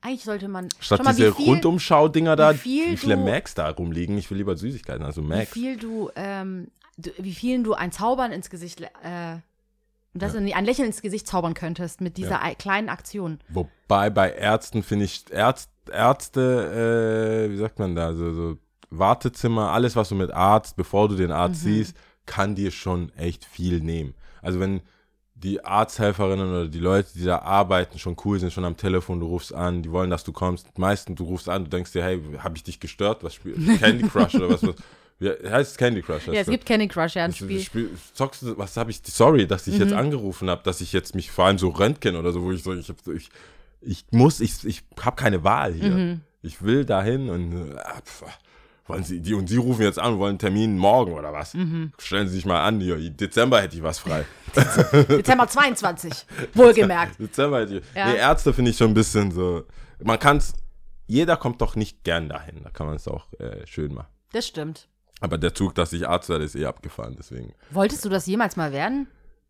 Eigentlich 0.00 0.24
sollte 0.24 0.48
man. 0.48 0.68
Statt 0.80 1.04
mal, 1.04 1.14
diese 1.14 1.38
wie 1.38 1.44
Rundumschau-Dinger 1.44 2.34
da, 2.34 2.52
wie 2.54 2.58
viel 2.58 2.90
wie 2.92 2.96
viele 2.96 3.16
du- 3.16 3.24
Macs 3.24 3.54
da 3.54 3.70
rumliegen. 3.70 4.18
Ich 4.18 4.28
will 4.30 4.38
lieber 4.38 4.56
Süßigkeiten, 4.56 5.04
also 5.04 5.22
wie 5.22 5.26
Macs. 5.28 5.52
viel 5.52 5.76
du, 5.76 6.10
ähm, 6.16 6.68
du, 6.96 7.10
wie 7.18 7.34
vielen 7.34 7.62
du 7.62 7.74
ein 7.74 7.92
Zaubern 7.92 8.32
ins 8.32 8.50
Gesicht, 8.50 8.80
äh, 8.80 9.36
dass 10.14 10.32
du 10.32 10.38
ein 10.38 10.64
Lächeln 10.64 10.86
ins 10.88 11.00
Gesicht 11.02 11.26
zaubern 11.26 11.54
könntest 11.54 12.00
mit 12.00 12.16
dieser 12.16 12.30
Ja. 12.32 12.42
ei- 12.42 12.54
kleinen 12.54 12.88
Aktion. 12.88 13.38
Wobei 13.48 14.10
bei 14.10 14.30
Ärzten 14.32 14.82
finde 14.82 15.06
ich, 15.06 15.24
Ärzt, 15.30 15.70
Ärzte, 15.90 17.46
äh, 17.48 17.50
wie 17.50 17.56
sagt 17.56 17.78
man 17.78 17.94
da, 17.94 18.14
so, 18.14 18.32
so 18.32 18.58
Wartezimmer, 18.90 19.70
alles 19.70 19.96
was 19.96 20.10
du 20.10 20.14
mit 20.14 20.30
Arzt, 20.30 20.76
bevor 20.76 21.08
du 21.08 21.16
den 21.16 21.32
Arzt 21.32 21.64
Mhm. 21.64 21.68
siehst, 21.68 21.96
kann 22.26 22.54
dir 22.54 22.70
schon 22.70 23.10
echt 23.16 23.44
viel 23.44 23.80
nehmen. 23.80 24.14
Also 24.42 24.60
wenn 24.60 24.80
die 25.34 25.64
Arzthelferinnen 25.64 26.48
oder 26.50 26.68
die 26.68 26.78
Leute, 26.78 27.08
die 27.14 27.24
da 27.24 27.38
arbeiten, 27.40 27.98
schon 27.98 28.16
cool 28.24 28.38
sind, 28.38 28.52
schon 28.52 28.64
am 28.64 28.76
Telefon, 28.76 29.18
du 29.18 29.26
rufst 29.26 29.52
an, 29.52 29.82
die 29.82 29.90
wollen, 29.90 30.10
dass 30.10 30.22
du 30.22 30.32
kommst. 30.32 30.78
Meistens, 30.78 31.16
du 31.16 31.24
rufst 31.24 31.48
an, 31.48 31.64
du 31.64 31.70
denkst 31.70 31.90
dir, 31.92 32.04
hey, 32.04 32.22
habe 32.38 32.56
ich 32.56 32.62
dich 32.62 32.78
gestört? 32.78 33.24
Was 33.24 33.34
spielst 33.34 33.80
Candy 33.80 34.06
Crush 34.08 34.34
oder 34.36 34.50
was? 34.50 34.62
was 34.62 34.76
wie 35.22 35.48
heißt 35.48 35.78
Candy 35.78 36.02
Crush? 36.02 36.26
Ja, 36.26 36.40
es 36.40 36.48
gibt 36.48 36.66
Candy 36.66 36.88
Crush, 36.88 37.14
ja, 37.14 37.24
ein 37.24 37.32
Spiel. 37.32 37.60
Spiel, 37.60 37.90
zockst 38.14 38.42
du, 38.42 38.58
was 38.58 38.76
habe 38.76 38.90
ich, 38.90 39.00
sorry, 39.04 39.46
dass 39.46 39.66
ich 39.66 39.78
jetzt 39.78 39.92
angerufen 39.92 40.50
habe, 40.50 40.62
dass 40.64 40.80
ich 40.80 40.92
jetzt 40.92 41.14
mich 41.14 41.30
vor 41.30 41.46
allem 41.46 41.58
so 41.58 41.68
Röntgen 41.68 42.16
oder 42.16 42.32
so, 42.32 42.42
wo 42.42 42.52
ich 42.52 42.62
so, 42.62 42.74
ich, 42.74 42.88
hab 42.88 42.96
ich, 43.08 43.30
ich 43.80 44.04
muss, 44.10 44.40
ich, 44.40 44.64
ich 44.64 44.82
habe 45.00 45.16
keine 45.16 45.44
Wahl 45.44 45.72
hier. 45.72 46.20
Ich 46.42 46.62
will 46.62 46.84
dahin 46.84 47.30
und 47.30 47.52
äh, 47.52 47.76
pf, 48.04 48.24
wollen 48.86 49.04
Sie, 49.04 49.20
die 49.20 49.32
und 49.34 49.48
Sie 49.48 49.58
rufen 49.58 49.82
jetzt 49.82 50.00
an, 50.00 50.18
wollen 50.18 50.30
einen 50.30 50.38
Termin 50.40 50.76
morgen 50.76 51.12
oder 51.12 51.32
was? 51.32 51.56
Stellen 51.98 52.26
Sie 52.26 52.34
sich 52.34 52.44
mal 52.44 52.64
an, 52.64 52.80
hier, 52.80 52.98
Dezember 53.10 53.60
hätte 53.62 53.76
ich 53.76 53.82
was 53.82 54.00
frei. 54.00 54.24
Dezember 55.08 55.46
22, 55.46 56.12
wohlgemerkt. 56.54 57.20
Dezember 57.20 57.60
hätte 57.60 57.78
ich. 57.78 57.84
Ja. 57.94 58.10
Nee, 58.10 58.18
Ärzte 58.18 58.52
finde 58.52 58.72
ich 58.72 58.76
schon 58.76 58.90
ein 58.90 58.94
bisschen 58.94 59.30
so, 59.30 59.64
man 60.02 60.18
kann 60.18 60.38
es, 60.38 60.54
jeder 61.06 61.36
kommt 61.36 61.60
doch 61.60 61.76
nicht 61.76 62.02
gern 62.02 62.28
dahin, 62.28 62.60
da 62.64 62.70
kann 62.70 62.86
man 62.86 62.96
es 62.96 63.06
auch 63.06 63.32
äh, 63.38 63.64
schön 63.66 63.94
machen. 63.94 64.08
Das 64.32 64.46
stimmt. 64.46 64.88
Aber 65.22 65.38
der 65.38 65.54
Zug, 65.54 65.74
dass 65.74 65.92
ich 65.92 66.08
Arzt 66.08 66.28
werde, 66.28 66.44
ist 66.44 66.56
eh 66.56 66.66
abgefahren, 66.66 67.14
deswegen. 67.16 67.54
Wolltest 67.70 68.04
du 68.04 68.08
das 68.08 68.26
jemals 68.26 68.56
mal 68.56 68.72
werden? 68.72 69.06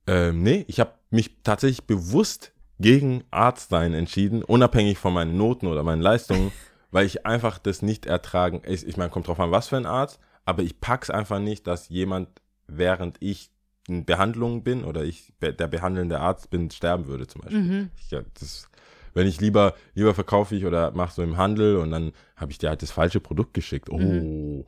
Ähm, 0.06 0.42
nee, 0.42 0.64
ich 0.68 0.80
habe 0.80 0.92
mich 1.11 1.42
tatsächlich 1.42 1.85
bewusst 1.85 2.52
gegen 2.78 3.24
Arzt 3.30 3.70
sein 3.70 3.94
entschieden, 3.94 4.42
unabhängig 4.42 4.98
von 4.98 5.14
meinen 5.14 5.37
Noten 5.37 5.66
oder 5.66 5.82
meinen 5.82 6.02
Leistungen, 6.02 6.52
weil 6.90 7.06
ich 7.06 7.24
einfach 7.24 7.58
das 7.58 7.80
nicht 7.80 8.04
ertragen. 8.04 8.61
Ich, 8.66 8.87
ich 8.87 8.96
meine, 8.96 9.11
kommt 9.11 9.28
drauf 9.28 9.40
an, 9.40 9.50
was 9.50 9.68
für 9.68 9.78
ein 9.78 9.87
Arzt, 9.87 10.20
aber 10.44 10.62
ich 10.62 10.80
pack's 10.80 11.08
einfach 11.08 11.38
nicht, 11.38 11.66
dass 11.66 11.88
jemand, 11.88 12.28
während 12.66 13.16
ich 13.20 13.50
in 13.88 14.04
Behandlung 14.04 14.62
bin 14.62 14.85
oder 14.85 15.04
ich 15.04 15.32
der 15.40 15.52
behandelnde 15.52 16.20
Arzt 16.20 16.50
bin, 16.50 16.70
sterben 16.70 17.06
würde 17.06 17.26
zum 17.26 17.40
Beispiel. 17.40 17.90
Ich, 17.98 18.11
ja, 18.11 18.22
das, 18.38 18.68
wenn 19.14 19.27
ich 19.27 19.40
lieber, 19.40 19.75
lieber 19.94 20.14
verkaufe 20.14 20.55
ich 20.57 20.64
oder 20.64 20.90
mache 20.92 21.14
so 21.14 21.22
im 21.22 21.37
Handel 21.37 21.77
und 21.77 21.90
dann 21.90 22.12
habe 22.37 22.51
ich 22.53 22.59
dir 22.59 22.68
halt 22.70 22.83
das 22.83 22.90
falsche 22.90 23.20
Produkt 23.20 23.55
geschickt. 23.55 23.88
Oh. 23.90 24.64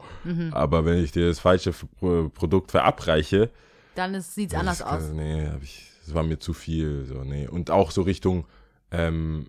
Aber 0.52 0.84
wenn 0.84 1.02
ich 1.02 1.12
dir 1.12 1.28
das 1.28 1.38
falsche 1.40 1.72
Produkt 2.02 2.70
verabreiche, 2.70 3.50
Dann 3.94 4.20
sieht 4.20 4.52
es 4.52 4.58
anders 4.58 4.82
aus. 4.82 5.10
Nee, 5.12 5.48
ich, 5.62 5.90
das 6.04 6.14
war 6.14 6.22
mir 6.22 6.38
zu 6.38 6.52
viel. 6.52 7.04
So, 7.06 7.24
nee. 7.24 7.46
Und 7.48 7.70
auch 7.70 7.90
so 7.90 8.02
Richtung 8.02 8.46
ähm, 8.90 9.48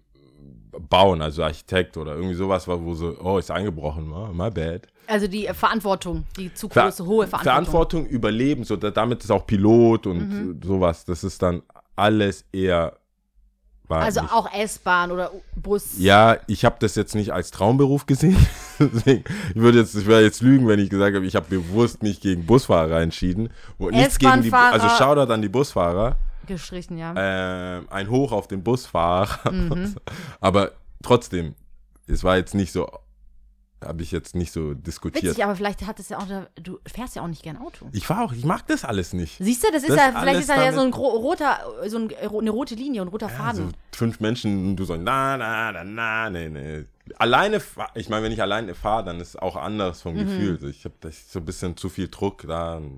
Bauen, 0.90 1.22
also 1.22 1.44
Architekt 1.44 1.98
oder 1.98 2.16
irgendwie 2.16 2.36
sowas, 2.36 2.68
wo 2.68 2.94
so, 2.96 3.16
oh, 3.24 3.38
ist 3.38 3.50
eingebrochen, 3.52 4.12
oh, 4.12 4.28
my 4.34 4.50
bad. 4.50 4.88
Also 5.08 5.28
die 5.28 5.48
äh, 5.48 5.54
Verantwortung, 5.54 6.26
die 6.38 6.54
zu 6.54 6.68
Ver 6.70 6.84
große, 6.86 7.06
hohe 7.06 7.28
Verantwortung. 7.28 7.44
Verantwortung 7.44 8.06
überleben, 8.08 8.64
so, 8.64 8.76
da, 8.76 8.92
damit 8.92 9.24
ist 9.24 9.32
auch 9.32 9.46
Pilot 9.46 10.08
und 10.08 10.30
Mhm. 10.30 10.60
sowas. 10.64 11.06
Das 11.06 11.24
ist 11.24 11.42
dann 11.42 11.62
alles 11.96 12.46
eher. 12.52 12.98
Also 13.90 14.22
nicht. 14.22 14.34
auch 14.34 14.52
S-Bahn 14.52 15.12
oder 15.12 15.32
Bus. 15.56 15.98
Ja, 15.98 16.38
ich 16.48 16.66
habe 16.66 16.76
das 16.80 16.96
jetzt 16.96 17.16
nicht 17.16 17.32
als 17.32 17.52
Traumberuf 17.52 18.06
gesehen. 18.06 18.38
Deswegen, 18.80 19.24
ich 19.50 19.62
würde 19.62 19.80
jetzt, 19.80 19.96
ich 19.96 20.06
wäre 20.08 20.22
jetzt 20.22 20.42
lügen, 20.42 20.68
wenn 20.68 20.80
ich 20.80 20.90
gesagt 20.90 21.16
habe, 21.16 21.26
ich 21.26 21.36
habe 21.36 21.46
bewusst 21.48 22.04
mich 22.04 22.20
gegen 22.20 22.46
Busfahrer 22.46 23.02
entschieden. 23.02 23.50
Nichts 23.78 24.18
gegen 24.20 24.42
die, 24.42 24.52
also 24.52 24.90
Shoutout 24.90 25.32
an 25.32 25.42
die 25.42 25.50
Busfahrer. 25.50 26.18
Gestrichen, 26.46 26.98
ja. 26.98 27.14
ähm, 27.16 27.88
ein 27.90 28.10
Hoch 28.10 28.32
auf 28.32 28.48
den 28.48 28.64
Busfahrer. 28.64 29.52
Mhm. 29.52 29.96
Aber 30.40 30.72
trotzdem, 31.02 31.56
es 32.08 32.24
war 32.24 32.38
jetzt 32.38 32.54
nicht 32.54 32.72
so, 32.72 32.88
habe 33.84 34.02
ich 34.04 34.12
jetzt 34.12 34.36
nicht 34.36 34.52
so 34.52 34.74
diskutiert. 34.74 35.24
Witzig, 35.24 35.44
aber 35.44 35.56
vielleicht 35.56 35.86
hat 35.86 36.00
es 36.00 36.10
ja 36.10 36.18
auch, 36.18 36.26
du 36.62 36.80
fährst 36.88 37.16
ja 37.16 37.22
auch 37.22 37.28
nicht 37.28 37.44
gern 37.44 37.58
Auto. 37.58 37.88
Ich 37.92 38.10
war 38.10 38.24
auch, 38.24 38.34
ich 38.34 38.46
mag 38.46 38.66
das 38.68 38.84
alles 38.86 39.14
nicht. 39.14 39.38
Siehst 39.40 39.64
du, 39.64 39.68
das 39.72 39.84
ist 39.84 39.90
Das 39.90 39.98
ja, 39.98 40.20
vielleicht 40.20 40.40
ist 40.40 40.50
da 40.50 40.64
ja 40.64 40.72
so 40.74 40.82
ein 40.82 40.94
roter, 40.94 41.60
so 41.88 41.98
ein, 41.98 42.10
äh, 42.10 42.28
eine 42.28 42.50
rote 42.50 42.76
Linie, 42.76 43.02
ein 43.02 43.08
roter 43.10 43.30
So 43.30 43.36
Faden. 43.36 43.74
fünf 43.92 44.20
Menschen 44.20 44.70
und 44.70 44.76
du 44.78 44.86
so, 44.86 44.96
na, 44.96 45.38
na, 45.38 45.72
na, 45.72 45.84
na, 45.84 46.30
nee, 46.30 46.50
nee. 46.50 46.86
Alleine, 47.20 47.62
ich 47.94 48.10
meine, 48.10 48.24
wenn 48.24 48.32
ich 48.32 48.42
alleine 48.42 48.74
fahre, 48.74 49.04
dann 49.06 49.20
ist 49.20 49.40
auch 49.40 49.56
anders 49.56 50.02
vom 50.02 50.16
Mhm. 50.16 50.20
Gefühl. 50.26 50.60
So, 50.60 50.68
Ich 50.68 50.86
habe 50.86 50.96
so 51.12 51.40
ein 51.40 51.46
bisschen 51.46 51.78
zu 51.78 51.90
viel 51.90 52.08
Druck 52.08 52.44
da. 52.48 52.80
Nee, 52.80 52.90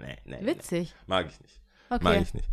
nee, 0.00 0.16
nee, 0.24 0.36
nee. 0.40 0.46
Witzig. 0.46 0.94
Mag 1.06 1.26
ich 1.28 1.38
nicht. 1.40 1.60
Okay. 1.90 2.04
Mag 2.04 2.22
ich 2.22 2.32
nicht. 2.32 2.48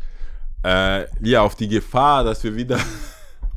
Äh, 0.65 1.05
ja, 1.25 1.41
auf 1.41 1.55
die 1.55 1.69
Gefahr, 1.69 2.25
dass 2.25 2.43
wir 2.43 2.53
wieder 2.55 2.77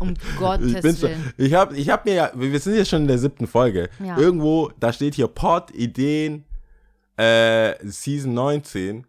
Um 0.02 0.14
Ich 0.32 0.36
Gottes 0.38 1.00
schon, 1.00 1.10
Willen. 1.10 1.32
ich 1.38 1.54
habe 1.54 1.76
ich 1.76 1.88
hab 1.90 2.04
mir 2.04 2.14
ja, 2.14 2.30
wir 2.34 2.58
sind 2.60 2.74
jetzt 2.76 2.90
schon 2.90 3.02
in 3.02 3.08
der 3.08 3.18
siebten 3.18 3.46
Folge. 3.46 3.88
Ja. 4.04 4.18
Irgendwo, 4.18 4.70
da 4.80 4.92
steht 4.92 5.14
hier 5.14 5.28
Pod, 5.28 5.70
Ideen, 5.74 6.44
äh, 7.16 7.74
Season 7.84 8.34
19. 8.34 9.06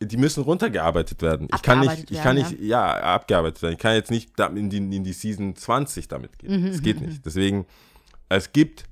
Die 0.00 0.16
müssen 0.16 0.42
runtergearbeitet 0.42 1.20
werden. 1.20 1.48
Ich 1.54 1.60
kann 1.60 1.80
nicht, 1.80 1.98
Mhm. 1.98 2.04
Ich 2.16 2.22
kann 2.22 2.36
werden, 2.36 2.50
nicht, 2.50 2.60
ja. 2.62 2.84
abgearbeitet 2.86 3.60
werden. 3.62 3.74
Ich 3.74 3.78
kann 3.78 3.94
jetzt 3.94 4.10
nicht 4.10 4.30
in 4.40 4.70
die, 4.70 4.78
in 4.78 5.04
die 5.04 5.12
Season 5.12 5.54
20 5.54 6.08
damit 6.08 6.30
Mhm, 6.42 6.48
gehen. 6.48 6.66
Das 6.72 6.82
geht 6.82 7.00
nicht. 7.06 7.26
Deswegen, 7.26 7.66
es 8.30 8.52
gibt 8.52 8.84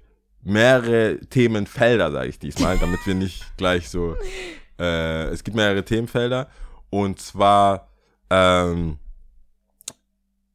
mehrere 0.43 1.21
Themenfelder, 1.31 2.11
sage 2.13 2.29
ich 2.29 2.39
diesmal, 2.39 2.77
damit 2.79 3.07
wir 3.07 3.15
nicht 3.15 3.45
gleich 3.57 3.89
so, 3.89 4.15
äh, 4.79 5.29
es 5.29 5.43
gibt 5.45 5.57
mehrere 5.57 5.85
Themenfelder. 5.85 6.49
Und 6.91 7.19
zwar, 7.21 7.89
ähm, 8.29 8.99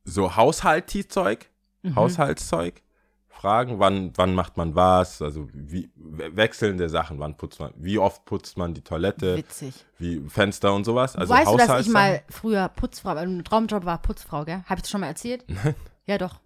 so 0.09 0.35
Haushaltszeug, 0.35 1.49
Mhm. 1.83 1.95
Haushaltszeug, 1.95 2.81
Fragen, 3.29 3.77
wann, 3.77 4.11
wann 4.15 4.33
macht 4.33 4.57
man 4.57 4.73
was, 4.73 5.21
also 5.21 5.47
wie 5.53 5.91
we- 5.95 6.35
wechselnde 6.35 6.89
Sachen, 6.89 7.19
wann 7.19 7.37
putzt 7.37 7.59
man, 7.59 7.71
wie 7.75 7.99
oft 7.99 8.25
putzt 8.25 8.57
man 8.57 8.73
die 8.73 8.81
Toilette, 8.81 9.37
Witzig. 9.37 9.75
wie 9.99 10.27
Fenster 10.27 10.73
und 10.73 10.85
sowas. 10.85 11.15
Also 11.15 11.31
weißt 11.35 11.51
du, 11.51 11.57
dass 11.57 11.85
ich 11.85 11.93
mal 11.93 12.23
früher 12.29 12.67
Putzfrau, 12.69 13.13
mein 13.13 13.43
Traumjob 13.43 13.85
war 13.85 13.99
Putzfrau, 14.01 14.43
gell? 14.43 14.63
Hab 14.67 14.77
ich 14.77 14.81
das 14.83 14.89
schon 14.89 15.01
mal 15.01 15.07
erzählt? 15.07 15.45
Nein. 15.47 15.75
Ja, 16.07 16.17
doch. 16.17 16.39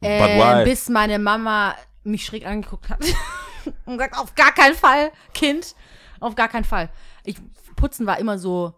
Äh, 0.00 0.64
bis 0.64 0.88
meine 0.88 1.18
Mama 1.18 1.74
mich 2.04 2.24
schräg 2.24 2.46
angeguckt 2.46 2.88
hat 2.88 3.00
und 3.84 3.98
gesagt, 3.98 4.16
auf 4.16 4.34
gar 4.34 4.52
keinen 4.52 4.74
Fall, 4.74 5.10
Kind, 5.34 5.74
auf 6.20 6.34
gar 6.34 6.48
keinen 6.48 6.64
Fall. 6.64 6.88
Ich, 7.24 7.36
Putzen 7.76 8.06
war 8.06 8.18
immer 8.18 8.38
so, 8.38 8.72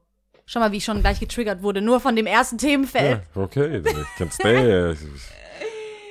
schau 0.47 0.61
mal, 0.61 0.73
wie 0.73 0.79
ich 0.79 0.85
schon 0.85 1.01
gleich 1.01 1.21
getriggert 1.21 1.63
wurde, 1.63 1.81
nur 1.81 2.01
von 2.01 2.17
dem 2.17 2.27
ersten 2.27 2.59
Themenfeld. 2.59 3.23
Ja, 3.35 3.43
okay, 3.43 3.81
dann 3.81 4.03
ich 4.03 4.19
kann 4.19 4.31
stay. 4.31 4.95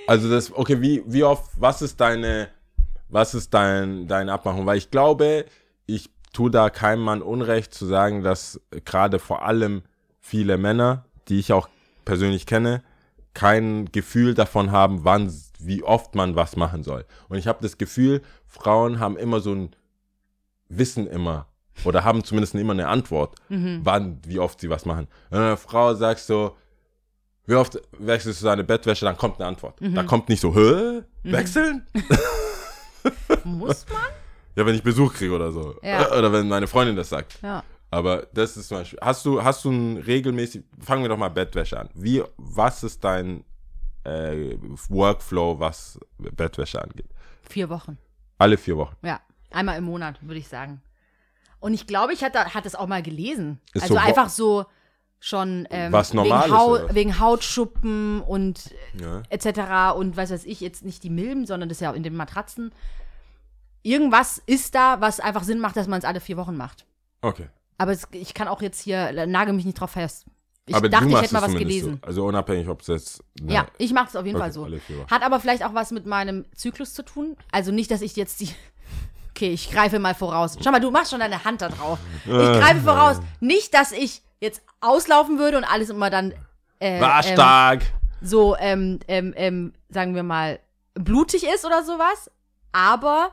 Also 0.08 0.30
das, 0.30 0.52
okay, 0.54 0.82
wie, 0.82 1.04
wie 1.06 1.24
oft, 1.24 1.52
was 1.56 1.82
ist 1.82 2.00
deine, 2.02 2.50
was 3.10 3.34
ist 3.34 3.54
dein, 3.54 4.08
deine 4.08 4.34
Abmachung? 4.34 4.66
Weil 4.66 4.78
ich 4.78 4.92
glaube, 4.92 5.46
ich 5.86 6.10
tue 6.34 6.52
da 6.52 6.70
keinem 6.70 7.04
Mann 7.04 7.22
Unrecht 7.22 7.74
zu 7.74 7.86
sagen, 7.86 8.24
dass 8.24 8.60
gerade 8.86 9.20
vor 9.20 9.46
allem 9.46 9.84
viele 10.20 10.58
Männer, 10.58 11.06
die 11.28 11.40
ich 11.40 11.54
auch 11.54 11.70
persönlich 12.06 12.46
kenne, 12.46 12.84
kein 13.34 13.86
Gefühl 13.92 14.34
davon 14.34 14.72
haben, 14.72 15.06
wann, 15.06 15.34
wie 15.60 15.84
oft 15.84 16.16
man 16.16 16.36
was 16.36 16.56
machen 16.56 16.84
soll. 16.84 17.06
Und 17.30 17.38
ich 17.38 17.48
habe 17.48 17.60
das 17.62 17.78
Gefühl, 17.78 18.22
Frauen 18.48 19.00
haben 19.00 19.18
immer 19.18 19.40
so 19.40 19.54
ein 19.54 19.76
Wissen 20.68 21.08
immer 21.08 21.48
oder 21.86 22.04
haben 22.04 22.24
zumindest 22.24 22.56
immer 22.56 22.74
eine 22.74 22.88
Antwort, 22.88 23.36
wann, 23.50 24.20
wie 24.26 24.40
oft 24.40 24.60
sie 24.60 24.70
was 24.70 24.86
machen. 24.86 25.08
Wenn 25.30 25.40
du 25.40 25.46
einer 25.46 25.58
Frau 25.58 25.94
sagst 25.94 26.28
so, 26.28 26.56
wie 27.46 27.56
oft 27.56 27.82
wechselst 27.98 28.42
du 28.42 28.46
deine 28.46 28.64
Bettwäsche, 28.64 29.06
dann 29.06 29.18
kommt 29.18 29.40
eine 29.40 29.48
Antwort. 29.48 29.76
Da 29.80 30.04
kommt 30.04 30.30
nicht 30.30 30.42
so, 30.42 30.54
hä? 30.56 31.02
Wechseln? 31.24 31.86
Muss 33.44 33.86
man? 33.90 34.02
Ja, 34.56 34.66
wenn 34.66 34.76
ich 34.76 34.84
Besuch 34.84 35.14
kriege 35.14 35.34
oder 35.34 35.52
so. 35.52 35.76
Ja. 35.82 36.12
Oder 36.12 36.32
wenn 36.32 36.48
meine 36.48 36.68
Freundin 36.68 36.96
das 36.96 37.10
sagt. 37.10 37.40
Ja. 37.42 37.64
Aber 37.90 38.28
das 38.34 38.56
ist 38.56 38.70
zum 38.70 38.78
Beispiel. 38.78 39.00
Hast 39.02 39.26
du, 39.26 39.44
hast 39.44 39.66
du 39.66 39.72
ein 39.72 39.98
regelmäßig, 39.98 40.64
fangen 40.80 41.04
wir 41.04 41.10
doch 41.10 41.18
mal 41.18 41.30
Bettwäsche 41.30 41.80
an. 41.80 41.90
Wie, 41.94 42.24
was 42.38 42.84
ist 42.84 43.04
dein 43.04 43.44
äh, 44.04 44.56
Workflow, 44.90 45.60
was 45.60 46.00
Bettwäsche 46.18 46.82
angeht? 46.82 47.10
Vier 47.44 47.70
Wochen. 47.70 47.98
Alle 48.38 48.58
vier 48.58 48.78
Wochen. 48.78 48.96
Ja, 49.04 49.20
einmal 49.52 49.78
im 49.78 49.84
Monat, 49.84 50.20
würde 50.22 50.40
ich 50.40 50.48
sagen. 50.48 50.82
Und 51.62 51.74
ich 51.74 51.88
glaube, 51.88 52.12
ich 52.12 52.24
hatte, 52.24 52.40
hatte 52.54 52.68
es 52.68 52.76
auch 52.76 52.88
mal 52.88 53.02
gelesen. 53.02 53.62
Ist 53.74 53.84
also 53.84 53.94
so 53.94 54.00
einfach 54.02 54.28
so 54.30 54.66
schon 55.20 55.68
ähm, 55.70 55.94
Was 55.94 56.14
normal 56.14 56.46
wegen, 56.46 56.54
ist, 56.54 56.60
Hau 56.60 56.72
oder 56.72 56.90
was? 56.90 56.96
wegen 56.96 57.20
Hautschuppen 57.20 58.22
und 58.22 58.74
Ja. 59.00 59.22
etc. 59.30 59.96
und 59.96 60.18
was 60.18 60.32
weiß 60.32 60.44
ich, 60.46 60.60
jetzt 60.60 60.84
nicht 60.84 61.04
die 61.04 61.10
Milben, 61.12 61.46
sondern 61.46 61.70
das 61.70 61.78
ist 61.78 61.82
ja 61.82 61.92
in 61.92 62.04
den 62.04 62.16
Matratzen. 62.16 62.74
Irgendwas 63.84 64.42
ist 64.46 64.76
da, 64.76 65.02
was 65.02 65.20
einfach 65.20 65.44
Sinn 65.44 65.60
macht, 65.60 65.76
dass 65.76 65.88
man 65.88 66.00
es 66.00 66.06
alle 66.06 66.20
vier 66.20 66.38
Wochen 66.38 66.56
macht. 66.58 66.86
Okay. 67.22 67.48
Aber 67.78 67.92
es, 67.92 68.08
ich 68.12 68.34
kann 68.34 68.48
auch 68.48 68.62
jetzt 68.62 68.80
hier, 68.82 69.26
nagel 69.28 69.54
mich 69.54 69.66
nicht 69.66 69.80
drauf 69.80 69.92
fest. 69.92 70.26
Ich 70.68 70.76
aber 70.76 70.90
dachte, 70.90 71.08
ich 71.10 71.20
hätte 71.22 71.34
mal 71.34 71.42
was 71.42 71.54
gelesen. 71.56 72.00
So. 72.02 72.08
Also 72.08 72.26
unabhängig, 72.26 72.68
ob 72.68 72.82
es 72.82 72.88
jetzt. 72.88 73.24
ne, 73.42 73.54
Ja, 73.54 73.68
ich 73.80 73.92
mache 73.94 74.10
es 74.10 74.16
auf 74.16 74.26
jeden 74.26 74.38
Okay, 74.40 74.52
Fall 74.52 74.54
so. 74.54 74.68
Hat 75.10 75.24
aber 75.24 75.40
vielleicht 75.40 75.64
auch 75.66 75.74
was 75.74 75.92
mit 75.92 76.06
meinem 76.06 76.46
Zyklus 76.56 76.94
zu 76.94 77.04
tun. 77.04 77.36
Also 77.52 77.72
nicht, 77.72 77.90
dass 77.90 78.02
ich 78.02 78.16
jetzt 78.16 78.40
die. 78.42 78.50
Okay, 79.42 79.54
ich 79.54 79.72
greife 79.72 79.98
mal 79.98 80.14
voraus. 80.14 80.56
Schau 80.64 80.70
mal, 80.70 80.80
du 80.80 80.92
machst 80.92 81.10
schon 81.10 81.20
deine 81.20 81.44
Hand 81.44 81.64
da 81.64 81.70
drauf. 81.70 81.98
Ich 82.26 82.32
greife 82.32 82.82
voraus. 82.82 83.18
Nicht, 83.40 83.74
dass 83.74 83.92
ich 83.92 84.22
jetzt 84.40 84.62
auslaufen 84.82 85.40
würde 85.40 85.58
und 85.58 85.64
alles 85.64 85.90
immer 85.90 86.12
dann 86.12 86.32
äh, 86.80 87.02
War 87.02 87.26
ähm, 87.26 87.34
stark. 87.34 87.82
so, 88.22 88.56
ähm, 88.58 89.00
ähm, 89.08 89.34
ähm, 89.36 89.74
sagen 89.90 90.14
wir 90.14 90.22
mal, 90.22 90.60
blutig 90.94 91.44
ist 91.44 91.66
oder 91.66 91.84
sowas. 91.84 92.30
Aber 92.72 93.32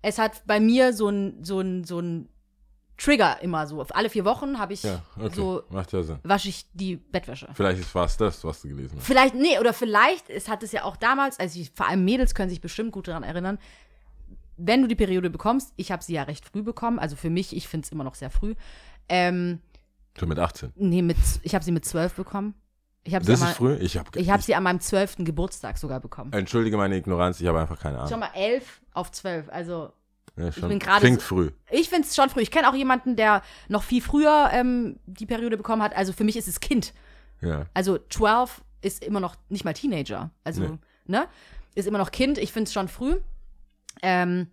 es 0.00 0.18
hat 0.18 0.46
bei 0.46 0.60
mir 0.60 0.92
so 0.92 1.08
ein, 1.08 1.42
so 1.42 1.58
ein, 1.58 1.82
so 1.82 1.98
ein 1.98 2.28
Trigger 2.96 3.42
immer 3.42 3.66
so. 3.66 3.80
Auf 3.80 3.96
alle 3.96 4.10
vier 4.10 4.24
Wochen 4.24 4.60
habe 4.60 4.74
ich 4.74 4.84
Ja, 4.84 5.02
okay. 5.16 5.34
so, 5.34 5.64
Macht 5.70 5.92
ja 5.92 6.04
Sinn. 6.04 6.20
wasche 6.22 6.50
ich 6.50 6.66
die 6.72 6.98
Bettwäsche. 6.98 7.48
Vielleicht 7.54 7.92
war 7.96 8.04
es 8.04 8.16
das, 8.16 8.44
was 8.44 8.62
du 8.62 8.68
gelesen 8.68 8.96
hast. 8.96 9.06
Vielleicht, 9.06 9.34
nee, 9.34 9.58
oder 9.58 9.72
vielleicht, 9.72 10.30
es 10.30 10.48
hat 10.48 10.62
es 10.62 10.70
ja 10.70 10.84
auch 10.84 10.96
damals, 10.96 11.40
also 11.40 11.58
ich, 11.58 11.72
vor 11.74 11.88
allem 11.88 12.04
Mädels 12.04 12.36
können 12.36 12.48
sich 12.48 12.60
bestimmt 12.60 12.92
gut 12.92 13.08
daran 13.08 13.24
erinnern, 13.24 13.58
wenn 14.58 14.82
du 14.82 14.88
die 14.88 14.94
Periode 14.96 15.30
bekommst, 15.30 15.72
ich 15.76 15.90
habe 15.92 16.02
sie 16.02 16.12
ja 16.14 16.24
recht 16.24 16.44
früh 16.46 16.62
bekommen, 16.62 16.98
also 16.98 17.16
für 17.16 17.30
mich, 17.30 17.56
ich 17.56 17.66
finde 17.68 17.86
es 17.86 17.92
immer 17.92 18.04
noch 18.04 18.14
sehr 18.14 18.28
früh. 18.30 18.54
Ähm, 19.08 19.60
So 20.18 20.26
mit 20.26 20.38
18. 20.38 20.72
nee, 20.76 21.00
mit, 21.02 21.16
ich 21.42 21.54
habe 21.54 21.64
sie 21.64 21.72
mit 21.72 21.84
zwölf 21.84 22.14
bekommen. 22.14 22.54
Ich 23.04 23.14
Das 23.14 23.28
ist 23.28 23.44
früh? 23.50 23.74
Ich 23.76 23.96
habe 23.96 24.18
ich 24.18 24.28
hab 24.30 24.42
sie 24.42 24.54
an 24.54 24.62
meinem 24.64 24.80
zwölften 24.80 25.24
Geburtstag 25.24 25.78
sogar 25.78 26.00
bekommen. 26.00 26.32
Entschuldige 26.32 26.76
meine 26.76 26.96
Ignoranz, 26.96 27.40
ich 27.40 27.46
habe 27.46 27.58
einfach 27.60 27.78
keine 27.78 27.96
Schau 27.98 28.04
Ahnung. 28.04 28.20
mal, 28.20 28.30
elf 28.34 28.82
auf 28.92 29.10
zwölf, 29.12 29.48
also 29.48 29.92
Ja, 30.36 30.52
schon, 30.52 30.68
bin 30.68 30.78
gerade 30.78 31.00
klingt 31.00 31.20
so- 31.22 31.26
früh. 31.28 31.50
ich 31.70 31.88
finde 31.88 32.06
es 32.06 32.14
schon 32.14 32.28
früh. 32.28 32.40
Ich 32.42 32.50
kenne 32.50 32.68
auch 32.68 32.74
jemanden, 32.74 33.16
der 33.16 33.42
noch 33.68 33.82
viel 33.82 34.02
früher 34.02 34.50
ähm, 34.52 34.98
die 35.06 35.24
Periode 35.24 35.56
bekommen 35.56 35.82
hat. 35.82 35.96
Also 35.96 36.12
für 36.12 36.24
mich 36.24 36.36
ist 36.36 36.48
es 36.48 36.60
Kind. 36.60 36.92
Ja. 37.40 37.66
Also 37.72 37.98
12 38.10 38.62
ist 38.82 39.02
immer 39.02 39.20
noch 39.20 39.36
nicht 39.48 39.64
mal 39.64 39.72
Teenager. 39.72 40.30
Also, 40.44 40.62
Nee. 40.62 40.78
ne? 41.06 41.28
Ist 41.74 41.86
immer 41.88 41.98
noch 41.98 42.10
Kind. 42.10 42.36
Ich 42.38 42.52
finde 42.52 42.66
es 42.68 42.72
schon 42.74 42.88
früh. 42.88 43.16
Ähm, 44.02 44.48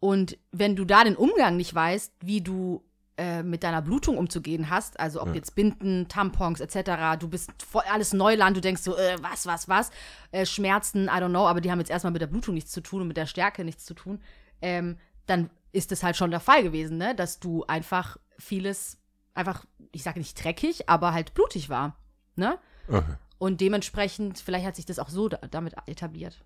und 0.00 0.38
wenn 0.52 0.76
du 0.76 0.84
da 0.84 1.04
den 1.04 1.16
Umgang 1.16 1.56
nicht 1.56 1.74
weißt, 1.74 2.12
wie 2.20 2.40
du 2.40 2.82
äh, 3.16 3.42
mit 3.42 3.62
deiner 3.62 3.80
Blutung 3.80 4.18
umzugehen 4.18 4.68
hast, 4.68 5.00
also 5.00 5.22
ob 5.22 5.28
Ja. 5.28 5.34
jetzt 5.34 5.54
Binden, 5.54 6.06
Tampons 6.08 6.60
etc., 6.60 7.18
du 7.18 7.28
bist 7.28 7.50
voll 7.62 7.82
alles 7.90 8.12
Neuland, 8.12 8.56
du 8.56 8.60
denkst 8.60 8.82
so, 8.82 8.94
äh, 8.96 9.16
was, 9.22 9.46
was, 9.46 9.68
was, 9.68 9.90
äh, 10.32 10.44
Schmerzen, 10.44 11.04
I 11.06 11.12
don't 11.18 11.30
know, 11.30 11.46
aber 11.46 11.62
die 11.62 11.70
haben 11.70 11.78
jetzt 11.78 11.90
erstmal 11.90 12.12
mit 12.12 12.20
der 12.20 12.26
Blutung 12.26 12.54
nichts 12.54 12.72
zu 12.72 12.82
tun 12.82 13.00
und 13.02 13.08
mit 13.08 13.16
der 13.16 13.26
Stärke 13.26 13.64
nichts 13.64 13.86
zu 13.86 13.94
tun, 13.94 14.20
ähm, 14.60 14.98
dann 15.24 15.48
ist 15.72 15.92
es 15.92 16.02
halt 16.02 16.16
schon 16.16 16.30
der 16.30 16.40
Fall 16.40 16.62
gewesen, 16.62 16.98
ne? 16.98 17.14
dass 17.14 17.40
du 17.40 17.64
einfach 17.64 18.18
vieles 18.38 18.98
einfach, 19.34 19.64
ich 19.92 20.02
sage 20.02 20.18
nicht 20.18 20.42
dreckig, 20.42 20.88
aber 20.88 21.12
halt 21.12 21.32
blutig 21.34 21.68
war. 21.68 21.96
Ne? 22.36 22.58
Okay. 22.88 23.14
Und 23.38 23.60
dementsprechend, 23.60 24.38
vielleicht 24.38 24.66
hat 24.66 24.76
sich 24.76 24.86
das 24.86 24.98
auch 24.98 25.08
so 25.08 25.28
da, 25.28 25.38
damit 25.50 25.74
etabliert. 25.86 26.42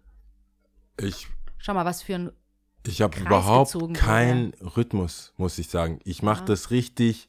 Ich, 0.98 1.28
Schau 1.60 1.74
mal, 1.74 1.84
was 1.84 2.02
für 2.02 2.14
ein. 2.14 2.30
ich 2.86 3.02
habe 3.02 3.18
überhaupt 3.20 3.76
keinen 3.94 4.54
Rhythmus, 4.76 5.32
muss 5.36 5.58
ich 5.58 5.68
sagen. 5.68 6.00
Ich 6.04 6.22
mache 6.22 6.40
Ja. 6.40 6.46
das 6.46 6.70
richtig 6.70 7.28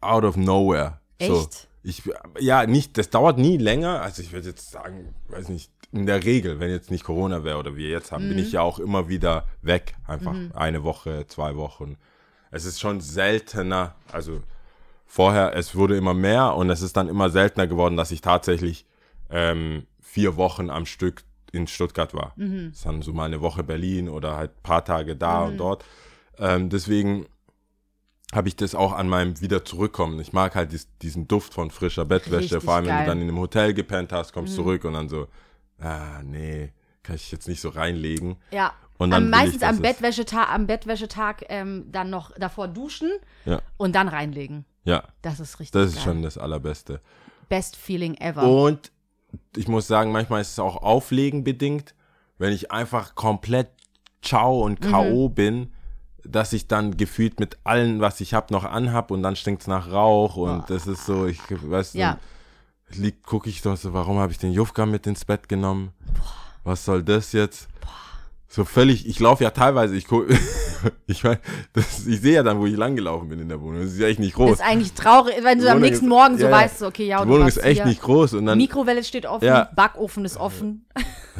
out 0.00 0.24
of 0.24 0.36
nowhere. 0.36 0.98
So. 1.20 1.40
Echt? 1.40 1.68
Ich, 1.84 2.02
ja, 2.38 2.64
nicht, 2.66 2.96
das 2.96 3.10
dauert 3.10 3.38
nie 3.38 3.56
länger. 3.56 4.02
Also 4.02 4.22
ich 4.22 4.32
würde 4.32 4.48
jetzt 4.50 4.70
sagen, 4.70 5.14
weiß 5.28 5.48
nicht, 5.48 5.70
in 5.90 6.06
der 6.06 6.22
Regel, 6.24 6.60
wenn 6.60 6.70
jetzt 6.70 6.90
nicht 6.92 7.02
Corona 7.04 7.42
wäre 7.44 7.58
oder 7.58 7.76
wir 7.76 7.88
jetzt 7.90 8.12
haben, 8.12 8.28
bin 8.28 8.36
Mhm. 8.38 8.42
ich 8.44 8.52
ja 8.52 8.62
auch 8.62 8.78
immer 8.78 9.08
wieder 9.08 9.48
weg. 9.62 9.94
Einfach 10.06 10.34
eine 10.54 10.84
Woche, 10.84 11.26
zwei 11.26 11.56
Wochen. 11.56 11.96
Es 12.52 12.64
ist 12.64 12.80
schon 12.80 13.00
seltener, 13.00 13.96
also 14.12 14.40
vorher, 15.06 15.54
es 15.56 15.74
wurde 15.74 15.96
immer 15.96 16.14
mehr 16.14 16.54
und 16.54 16.70
es 16.70 16.82
ist 16.82 16.96
dann 16.96 17.08
immer 17.08 17.30
seltener 17.30 17.66
geworden, 17.66 17.96
dass 17.96 18.12
ich 18.12 18.20
tatsächlich 18.20 18.86
ähm, 19.28 19.86
vier 20.00 20.36
Wochen 20.36 20.70
am 20.70 20.86
Stück 20.86 21.24
in 21.52 21.66
Stuttgart 21.66 22.14
war. 22.14 22.32
Mhm. 22.36 22.70
Das 22.70 22.78
ist 22.78 22.86
dann 22.86 23.02
so 23.02 23.12
mal 23.12 23.26
eine 23.26 23.40
Woche 23.40 23.62
Berlin 23.62 24.08
oder 24.08 24.36
halt 24.36 24.50
ein 24.56 24.62
paar 24.62 24.84
Tage 24.84 25.14
da 25.16 25.42
und 25.44 25.58
dort. 25.58 25.84
Ähm, 26.38 26.68
deswegen 26.70 27.26
habe 28.34 28.48
ich 28.48 28.56
das 28.56 28.74
auch 28.74 28.92
an 28.92 29.08
meinem 29.08 29.40
wieder 29.42 29.64
zurückkommen. 29.64 30.18
Ich 30.20 30.32
mag 30.32 30.54
halt 30.54 30.72
dies, 30.72 30.88
diesen 31.02 31.28
Duft 31.28 31.52
von 31.52 31.70
frischer 31.70 32.06
Bettwäsche, 32.06 32.54
Richtig 32.56 32.62
vor 32.64 32.74
allem 32.74 32.86
wenn 32.86 32.92
geil. 32.94 33.00
Mhm. 33.02 33.04
du 33.04 33.10
dann 33.10 33.20
in 33.20 33.28
einem 33.28 33.38
Hotel 33.38 33.74
gepennt 33.74 34.12
hast, 34.12 34.32
kommst 34.32 34.54
zurück 34.54 34.84
und 34.84 34.94
dann 34.94 35.08
so, 35.10 35.28
ah, 35.78 36.22
nee, 36.24 36.72
kann 37.02 37.16
ich 37.16 37.30
jetzt 37.30 37.46
nicht 37.48 37.60
so 37.60 37.68
reinlegen. 37.68 38.36
Ja. 38.50 38.72
Und 38.96 39.10
dann 39.10 39.24
am, 39.24 39.28
ich, 39.28 39.30
meistens 39.30 39.60
dass 39.60 39.76
am 39.76 39.82
Bettwäschetag, 39.82 40.48
am 40.50 40.66
Bettwäschetag 40.66 41.44
ähm, 41.48 41.86
dann 41.90 42.08
noch 42.08 42.30
davor 42.38 42.68
duschen 42.68 43.10
Ja, 43.44 43.60
und 43.76 43.94
dann 43.94 44.06
reinlegen. 44.08 44.64
ja, 44.84 45.02
Das 45.22 45.40
ist 45.40 45.58
richtig. 45.60 45.72
das 45.72 45.90
ist 45.90 45.96
geil. 45.96 46.04
schon 46.04 46.22
das 46.22 46.38
Allerbeste. 46.38 47.00
Best 47.48 47.76
Feeling 47.76 48.14
ever. 48.14 48.44
Und 48.44 48.91
ich 49.56 49.68
muss 49.68 49.86
sagen, 49.86 50.12
manchmal 50.12 50.40
ist 50.40 50.52
es 50.52 50.58
auch 50.58 50.76
auflegen 50.82 51.44
bedingt, 51.44 51.94
wenn 52.38 52.52
ich 52.52 52.70
einfach 52.72 53.14
komplett 53.14 53.68
ciao 54.22 54.62
und 54.62 54.80
Mhm. 54.80 54.90
K.O. 54.90 55.28
bin, 55.28 55.72
dass 56.24 56.52
ich 56.52 56.68
dann 56.68 56.96
gefühlt 56.96 57.40
mit 57.40 57.58
allem, 57.64 58.00
was 58.00 58.20
ich 58.20 58.34
habe, 58.34 58.52
noch 58.52 58.64
anhab 58.64 59.10
und 59.10 59.22
dann 59.22 59.34
stinkt 59.36 59.62
es 59.62 59.68
nach 59.68 59.90
Rauch 59.90 60.36
und 60.36 60.68
das 60.70 60.86
ist 60.86 61.04
so, 61.06 61.26
ich 61.26 61.40
weiß 61.50 61.94
Ja. 61.94 62.18
liegt, 62.90 63.26
gucke 63.26 63.48
ich 63.48 63.62
doch 63.62 63.76
so, 63.76 63.92
warum 63.92 64.18
habe 64.18 64.32
ich 64.32 64.38
den 64.38 64.52
Jufka 64.52 64.86
mit 64.86 65.06
ins 65.06 65.24
Bett 65.24 65.48
genommen? 65.48 65.92
Was 66.64 66.84
soll 66.84 67.02
das 67.02 67.32
jetzt? 67.32 67.68
So 68.54 68.66
völlig, 68.66 69.06
ich 69.08 69.18
laufe 69.18 69.42
ja 69.44 69.50
teilweise, 69.50 69.96
ich 69.96 70.06
guck, 70.06 70.26
ich 71.06 71.24
mein, 71.24 71.38
das, 71.72 72.06
ich 72.06 72.20
sehe 72.20 72.34
ja 72.34 72.42
dann, 72.42 72.58
wo 72.60 72.66
ich 72.66 72.76
langgelaufen 72.76 73.30
bin 73.30 73.40
in 73.40 73.48
der 73.48 73.58
Wohnung. 73.62 73.80
Das 73.80 73.92
ist 73.92 73.98
ja 73.98 74.08
echt 74.08 74.20
nicht 74.20 74.34
groß. 74.34 74.52
ist 74.52 74.60
eigentlich 74.60 74.92
traurig, 74.92 75.36
wenn 75.42 75.58
du 75.58 75.70
am 75.70 75.80
nächsten 75.80 76.04
ist- 76.04 76.08
Morgen 76.10 76.36
so 76.36 76.44
ja, 76.44 76.50
ja. 76.50 76.56
weißt, 76.56 76.78
so, 76.80 76.86
okay, 76.88 77.06
ja, 77.06 77.16
Die 77.16 77.22
und 77.22 77.30
Wohnung 77.30 77.48
ist 77.48 77.56
echt 77.56 77.78
hier. 77.80 77.86
nicht 77.86 78.02
groß 78.02 78.34
und 78.34 78.44
dann, 78.44 78.58
Mikrowelle 78.58 79.02
steht 79.04 79.24
offen, 79.24 79.46
Ja. 79.46 79.70
Backofen 79.74 80.26
ist 80.26 80.36
offen. 80.36 80.84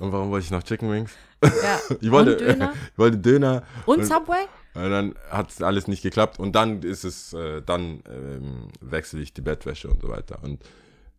und 0.00 0.12
warum 0.12 0.30
wollte 0.30 0.46
ich 0.46 0.50
noch 0.50 0.64
Chicken 0.64 0.90
Wings? 0.90 1.12
ja. 1.44 1.78
Ich 2.00 2.10
wollte, 2.10 2.32
Und 2.32 2.40
Döner? 2.40 2.72
ich 2.92 2.98
wollte 2.98 3.18
Döner. 3.18 3.62
Und 3.84 4.04
Subway? 4.04 4.46
Und 4.74 4.90
dann 4.90 5.14
hat 5.30 5.50
es 5.52 5.62
alles 5.62 5.86
nicht 5.86 6.02
geklappt 6.02 6.40
und 6.40 6.56
dann 6.56 6.82
ist 6.82 7.04
es, 7.04 7.34
äh, 7.34 7.62
dann 7.64 8.02
ähm, 8.10 8.68
wechsle 8.80 9.20
ich 9.20 9.32
die 9.32 9.42
Bettwäsche 9.42 9.88
und 9.88 10.02
so 10.02 10.08
weiter. 10.08 10.40
Und 10.42 10.60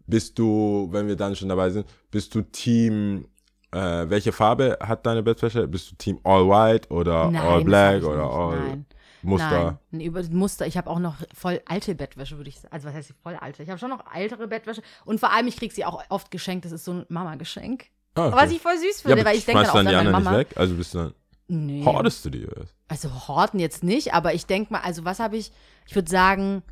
bist 0.06 0.38
du, 0.38 0.90
wenn 0.92 1.08
wir 1.08 1.16
dann 1.16 1.36
schon 1.38 1.48
dabei 1.50 1.70
sind, 1.70 1.88
bist 2.12 2.36
du 2.36 2.42
Team, 2.42 3.26
äh, 3.72 4.10
welche 4.10 4.32
Farbe 4.32 4.78
hat 4.82 5.06
deine 5.06 5.24
Bettwäsche? 5.24 5.68
Bist 5.68 5.92
du 5.92 5.96
Team 5.96 6.20
All 6.24 6.48
White 6.48 6.90
oder 6.90 7.32
Nein, 7.32 7.42
All 7.42 7.64
Black 7.64 8.04
oder 8.04 8.24
nicht. 8.24 8.34
All 8.34 8.60
Nein. 8.60 8.86
Muster? 9.24 9.80
Nein, 9.92 10.30
Muster. 10.32 10.68
Ich 10.68 10.78
habe 10.78 10.90
auch 10.90 11.00
noch 11.00 11.16
voll 11.34 11.62
alte 11.66 11.96
Bettwäsche, 11.96 12.38
würde 12.38 12.50
ich 12.50 12.60
sagen. 12.60 12.74
Also 12.74 12.88
was 12.88 12.96
heißt 12.96 13.14
voll 13.22 13.36
alte? 13.36 13.64
Ich 13.64 13.70
habe 13.70 13.80
schon 13.80 13.90
noch 13.90 14.04
ältere 14.14 14.48
Bettwäsche. 14.48 14.82
Und 15.06 15.20
vor 15.20 15.32
allem, 15.34 15.48
ich 15.48 15.58
kriege 15.58 15.74
sie 15.74 15.86
auch 15.86 16.02
oft 16.10 16.32
geschenkt. 16.32 16.66
Das 16.66 16.72
ist 16.72 16.86
so 16.86 16.94
ein 16.94 17.06
Mama-Geschenk. 17.10 17.86
Ah, 18.16 18.28
okay. 18.28 18.36
Was 18.36 18.52
ich 18.52 18.62
voll 18.62 18.78
süß 18.78 18.84
ja, 18.84 19.10
finde, 19.10 19.22
aber 19.22 19.30
weil 19.30 19.38
ich 19.38 19.46
denke 19.46 19.62
dann 19.62 19.70
auch 19.70 19.76
dann 19.76 19.88
an 19.88 19.92
die 19.92 19.96
meine 19.96 20.08
anderen 20.10 20.24
Mama. 20.24 20.38
nicht 20.38 20.50
weg? 20.52 20.58
Also 20.58 20.76
bist 20.76 20.94
du 20.94 20.98
dann, 21.00 21.14
Nee. 21.50 21.84
hortest 21.86 22.26
du 22.26 22.30
die 22.30 22.46
oder? 22.46 22.66
Also 22.88 23.28
horten 23.28 23.60
jetzt 23.60 23.84
nicht, 23.84 24.14
aber 24.14 24.34
ich 24.34 24.46
denke 24.46 24.74
mal, 24.74 24.82
also 24.82 25.06
was 25.06 25.20
habe 25.20 25.38
ich? 25.38 25.52
Ich 25.88 25.96
würde 25.96 26.10
sagen, 26.10 26.64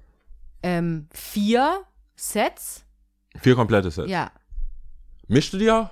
ähm, 0.64 1.08
vier 1.12 1.84
Sets. 2.16 2.84
Vier 3.42 3.56
komplette 3.56 3.92
Sets. 3.92 4.10
Ja. 4.10 4.32
Mischst 5.28 5.54
du 5.54 5.58
die 5.58 5.72
auch? 5.72 5.90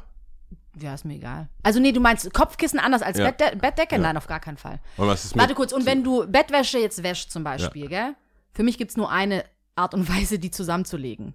Ja, 0.79 0.93
ist 0.95 1.05
mir 1.05 1.15
egal. 1.15 1.49
Also 1.61 1.79
nee, 1.79 1.91
du 1.91 1.99
meinst 1.99 2.33
Kopfkissen 2.33 2.79
anders 2.79 3.01
als 3.03 3.17
Ja. 3.19 3.29
Bettde 3.31 3.55
Bettdecke? 3.57 3.95
Ja. 3.95 4.01
Nein, 4.01 4.17
auf 4.17 4.27
gar 4.27 4.39
keinen 4.39 4.57
Fall. 4.57 4.79
Und 4.97 5.07
was 5.07 5.23
ist 5.25 5.35
mit, 5.35 5.41
Warte 5.41 5.53
kurz, 5.53 5.71
und 5.71 5.85
wenn 5.85 6.03
du 6.03 6.25
Bettwäsche 6.27 6.79
jetzt 6.79 7.03
wäschst 7.03 7.31
zum 7.31 7.43
Beispiel, 7.43 7.87
gell? 7.87 8.15
Für 8.53 8.63
mich 8.63 8.77
gibt 8.77 8.91
es 8.91 8.97
nur 8.97 9.11
eine 9.11 9.45
Art 9.75 9.93
und 9.93 10.09
Weise, 10.09 10.39
die 10.39 10.51
zusammenzulegen. 10.51 11.33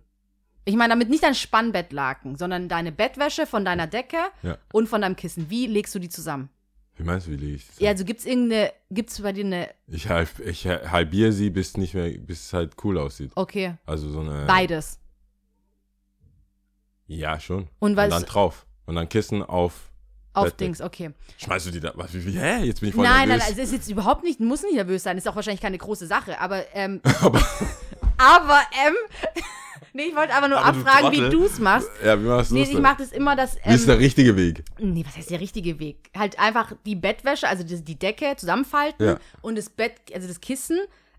Ich 0.65 0.75
meine 0.77 0.93
damit 0.93 1.09
nicht 1.09 1.23
dein 1.23 1.35
Spannbettlaken, 1.35 2.37
sondern 2.37 2.69
deine 2.69 2.93
Bettwäsche 2.93 3.47
von 3.47 3.65
deiner 3.65 3.87
Decke 3.87 4.19
Ja. 4.43 4.59
und 4.73 4.89
von 4.89 5.01
deinem 5.01 5.17
Kissen. 5.17 5.49
Wie 5.51 5.67
legst 5.67 5.95
du 5.95 5.99
die 5.99 6.09
zusammen? 6.11 6.51
Wie 6.97 7.05
meinst 7.05 7.27
du, 7.29 7.31
wie 7.31 7.37
lege 7.37 7.55
ich 7.57 7.67
das? 7.69 7.79
Ja, 7.79 7.91
also 7.91 8.05
gibt's 8.05 8.27
irgendeine, 8.27 8.73
gibt's 8.91 9.23
bei 9.23 9.33
dir 9.33 9.45
eine, 9.45 9.69
Ich, 9.87 10.09
halb, 10.09 10.41
ich 10.41 10.67
halbiere 10.67 11.33
sie, 11.33 11.49
bis 11.51 11.77
nicht 11.77 11.95
mehr, 11.95 12.11
bis 12.19 12.47
es 12.47 12.53
halt 12.53 12.75
cool 12.85 12.99
aussieht. 12.99 13.31
okay, 13.37 13.75
Also 13.87 14.11
so 14.11 14.21
eine. 14.21 14.47
beides. 14.47 14.99
Ja, 17.07 17.41
schon. 17.41 17.69
Und 17.79 17.97
weil 17.97 18.11
dann 18.11 18.23
es 18.23 18.29
drauf. 18.29 18.67
Und 18.89 18.95
dann 18.95 19.07
Kissen 19.09 19.43
auf. 19.43 19.75
auf 20.33 20.45
Bettdecke. 20.45 20.65
Dings, 20.65 20.81
okay. 20.81 21.11
Schmeißt 21.37 21.67
du 21.67 21.71
die 21.73 21.81
da? 21.81 21.93
Was, 21.95 22.15
wie, 22.15 22.25
wie, 22.25 22.39
hä? 22.39 22.65
Jetzt 22.65 22.81
bin 22.81 22.89
ich 22.89 22.95
voll 22.95 23.05
Nein, 23.05 23.29
nein, 23.29 23.39
nervös. 23.39 23.45
nein, 23.45 23.53
es 23.59 23.65
ist 23.65 23.73
jetzt 23.73 23.91
überhaupt 23.91 24.25
nicht, 24.25 24.41
muss 24.41 24.63
nicht 24.63 24.77
nervös 24.77 25.03
sein, 25.03 25.19
ist 25.19 25.29
auch 25.29 25.37
wahrscheinlich 25.37 25.61
keine 25.61 25.77
große 25.77 26.07
Sache, 26.07 26.41
aber, 26.41 26.65
ähm, 26.75 27.01
Aber, 27.21 27.39
aber, 28.17 28.61
ähm, 28.87 28.95
nee, 29.93 30.05
ich 30.05 30.17
wollte 30.17 30.33
aber 30.35 30.49
nur 30.49 30.59
Aber 30.59 30.73
du 30.73 30.79
abfragen, 30.87 31.13
wie 31.13 31.17
Trottel. 31.21 31.31
du 31.39 31.45
es 31.45 31.59
machst. 31.59 31.89
ja, 32.03 32.19
wie 32.19 32.25
machst 32.27 32.51
du 32.51 32.55
Nee, 32.55 32.63
das 32.65 32.71
ich 32.71 32.79
mach 32.81 32.97
das 32.97 33.13
immer, 33.13 33.37
dass, 33.37 33.57
Wie 33.65 33.75
ist 33.75 33.83
ähm, 33.83 33.87
der 33.89 33.99
richtige 33.99 34.37
Weg? 34.37 34.65
Nee, 34.79 35.05
was 35.07 35.17
heißt 35.19 35.31
der 35.31 35.41
richtige 35.41 35.79
Weg? 35.79 36.11
Halt 36.17 36.39
einfach 36.39 36.73
die 36.87 36.97
Bettwäsche, 36.97 37.47
also 37.47 37.63
die, 37.63 37.83
die 37.85 37.99
Decke 37.99 38.35
zusammenfalten 38.37 39.05
Ja. 39.07 39.19
und 39.43 39.59
das 39.59 39.69
Bett, 39.69 39.97
also 40.15 40.27
das 40.27 40.41
Kissen 40.41 40.79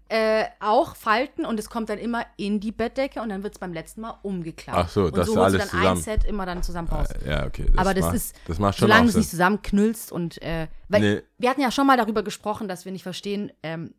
äh, 0.10 0.46
auch 0.60 0.96
falten 0.96 1.46
und 1.46 1.60
es 1.60 1.70
kommt 1.70 1.90
dann 1.90 2.00
immer 2.00 2.26
in 2.36 2.60
die 2.60 2.72
Bettdecke 2.72 3.22
und 3.22 3.30
dann 3.30 3.44
wird 3.44 3.54
es 3.54 3.60
beim 3.60 3.74
letzten 3.74 4.02
Mal 4.02 4.16
umgeklappt. 4.24 4.78
Ach 4.78 4.90
so, 4.90 5.04
und 5.06 5.16
dass 5.18 5.28
so 5.28 5.36
holst 5.38 5.56
alles 5.56 5.70
du 5.72 5.78
dann 5.78 5.88
ein 5.88 5.98
zusammen- 5.98 6.02
Set 6.20 6.24
immer 6.30 6.46
dann 6.46 6.64
zusammen 6.64 6.88
raus. 6.90 7.08
Ja, 7.28 7.46
okay. 7.46 7.68
Aber 7.78 7.94
das 7.94 8.06
macht, 8.06 8.16
ist, 8.16 8.36
das 8.48 8.60
macht 8.60 8.78
schon 8.78 8.88
solange 8.88 9.04
du 9.06 9.10
es 9.10 9.16
nicht 9.18 9.30
zusammenknüllst 9.30 10.12
und, 10.12 10.42
äh, 10.42 10.68
weil 10.88 11.02
Nee. 11.02 11.22
wir 11.38 11.50
hatten 11.50 11.62
ja 11.62 11.72
schon 11.72 11.86
mal 11.88 11.96
darüber 11.98 12.24
gesprochen, 12.24 12.68
dass 12.68 12.86
wir 12.86 12.92
nicht 12.92 13.04
verstehen, 13.04 13.52
ähm, 13.64 13.94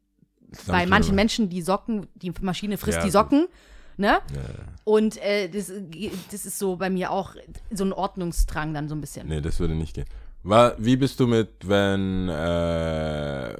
bei 0.67 0.85
manchen 0.87 1.15
Menschen 1.15 1.49
die 1.49 1.63
Socken, 1.63 2.09
die 2.17 2.33
Maschine 2.41 2.77
frisst 2.77 2.99
Ja, 2.99 3.05
die. 3.05 3.11
Socken, 3.13 3.47
ne? 3.97 4.09
Ja, 4.09 4.21
Und 4.83 5.17
äh, 5.23 5.49
das, 5.49 5.71
das 6.33 6.45
ist 6.45 6.59
so 6.59 6.75
bei 6.75 6.91
mir 6.91 7.13
auch 7.13 7.37
so 7.71 7.85
ein 7.85 7.93
Ordnungsdrang 7.93 8.75
dann 8.75 8.89
so 8.89 8.97
ein 8.97 9.01
bisschen. 9.01 9.29
nee, 9.29 9.41
das 9.41 9.61
würde 9.61 9.75
nicht 9.77 9.95
gehen. 9.95 10.07
Wa- 10.43 10.75
Wie 10.79 10.97
bist 10.97 11.21
du 11.21 11.29
mit, 11.29 11.69
wenn 11.69 12.29
äh, 12.31 13.55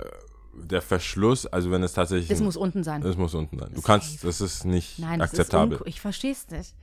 der 0.55 0.83
Verschluss, 0.83 1.47
also 1.47 1.71
wenn 1.71 1.83
es 1.83 1.93
tatsächlich. 1.93 2.29
Das 2.29 2.41
ein- 2.41 2.45
muss 2.45 2.57
unten 2.57 2.83
sein. 2.85 3.01
das 3.03 3.17
muss 3.17 3.35
unten 3.35 3.59
sein. 3.59 3.71
Du 3.75 3.83
kannst, 3.83 4.23
das 4.25 4.41
ist 4.41 4.65
nicht 4.65 4.99
Nein, 4.99 5.19
das 5.19 5.31
akzeptabel. 5.31 5.79
ist. 5.79 5.87
Ich 5.87 6.01
verstehe 6.01 6.33
es 6.33 6.49
nicht. 6.51 6.75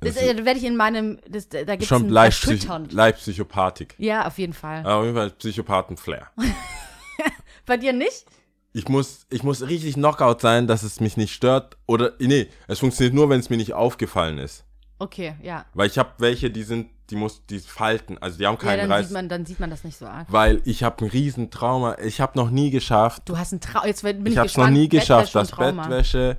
Das, 0.00 0.14
Das 0.14 0.22
äh, 0.22 0.34
da 0.34 0.44
werde 0.44 0.58
ich 0.60 0.64
in 0.64 0.76
meinem, 0.76 1.18
das, 1.28 1.48
da 1.48 1.64
gibt 1.64 1.82
es 1.82 1.88
Schon 1.88 2.04
ein 2.06 2.08
leicht, 2.10 2.38
psych 2.40 2.52
Erschütternd. 2.54 2.92
leicht 2.92 3.18
Psychopathik. 3.18 3.94
Ja, 3.98 4.26
auf 4.26 4.38
jeden 4.38 4.52
Fall. 4.52 4.80
Aber 4.80 4.94
auf 4.96 5.04
jeden 5.04 5.16
Fall 5.16 5.30
Psychopathen-Flair. 5.30 6.28
Bei 7.66 7.76
dir 7.76 7.92
nicht? 7.92 8.24
ich 8.72 8.86
muss, 8.88 9.26
ich 9.30 9.42
muss 9.42 9.62
richtig 9.66 9.94
Knockout 9.94 10.40
sein, 10.40 10.66
dass 10.68 10.82
es 10.84 11.00
mich 11.00 11.16
nicht 11.16 11.34
stört. 11.34 11.76
Oder, 11.86 12.12
nee, 12.20 12.46
es 12.68 12.78
funktioniert 12.78 13.14
nur, 13.14 13.28
wenn 13.28 13.40
es 13.40 13.50
mir 13.50 13.56
nicht 13.56 13.72
aufgefallen 13.74 14.38
ist. 14.38 14.64
Okay, 15.00 15.34
ja. 15.42 15.64
Weil 15.74 15.88
ich 15.88 15.98
habe 15.98 16.10
welche, 16.18 16.50
die 16.50 16.62
sind, 16.62 16.88
die 17.10 17.16
muss, 17.16 17.44
die 17.46 17.58
falten, 17.58 18.18
also 18.18 18.38
die 18.38 18.46
haben 18.46 18.54
Ja, 18.56 18.60
keinen 18.60 18.78
dann 18.80 18.92
Reiß. 18.92 19.06
sieht, 19.08 19.14
man, 19.14 19.28
dann 19.28 19.46
sieht 19.46 19.60
man 19.60 19.70
das 19.70 19.84
nicht 19.84 19.96
so 19.96 20.06
arg. 20.06 20.26
weil 20.30 20.60
ich 20.64 20.82
habe 20.82 21.04
ein 21.04 21.10
riesen 21.10 21.50
Trauma. 21.50 21.96
Ich 21.98 22.20
habe 22.20 22.36
noch 22.38 22.50
nie 22.50 22.70
geschafft. 22.70 23.22
Du 23.28 23.38
hast 23.38 23.52
ein 23.52 23.60
Traum. 23.60 23.86
Jetzt 23.86 24.02
bin 24.02 24.24
ich, 24.26 24.32
Ich 24.32 24.38
habe 24.38 24.46
es 24.48 24.56
noch 24.56 24.68
nie 24.70 24.88
geschafft, 24.88 25.34
dass 25.34 25.48
Trauma. 25.50 25.82
Bettwäsche 25.82 26.36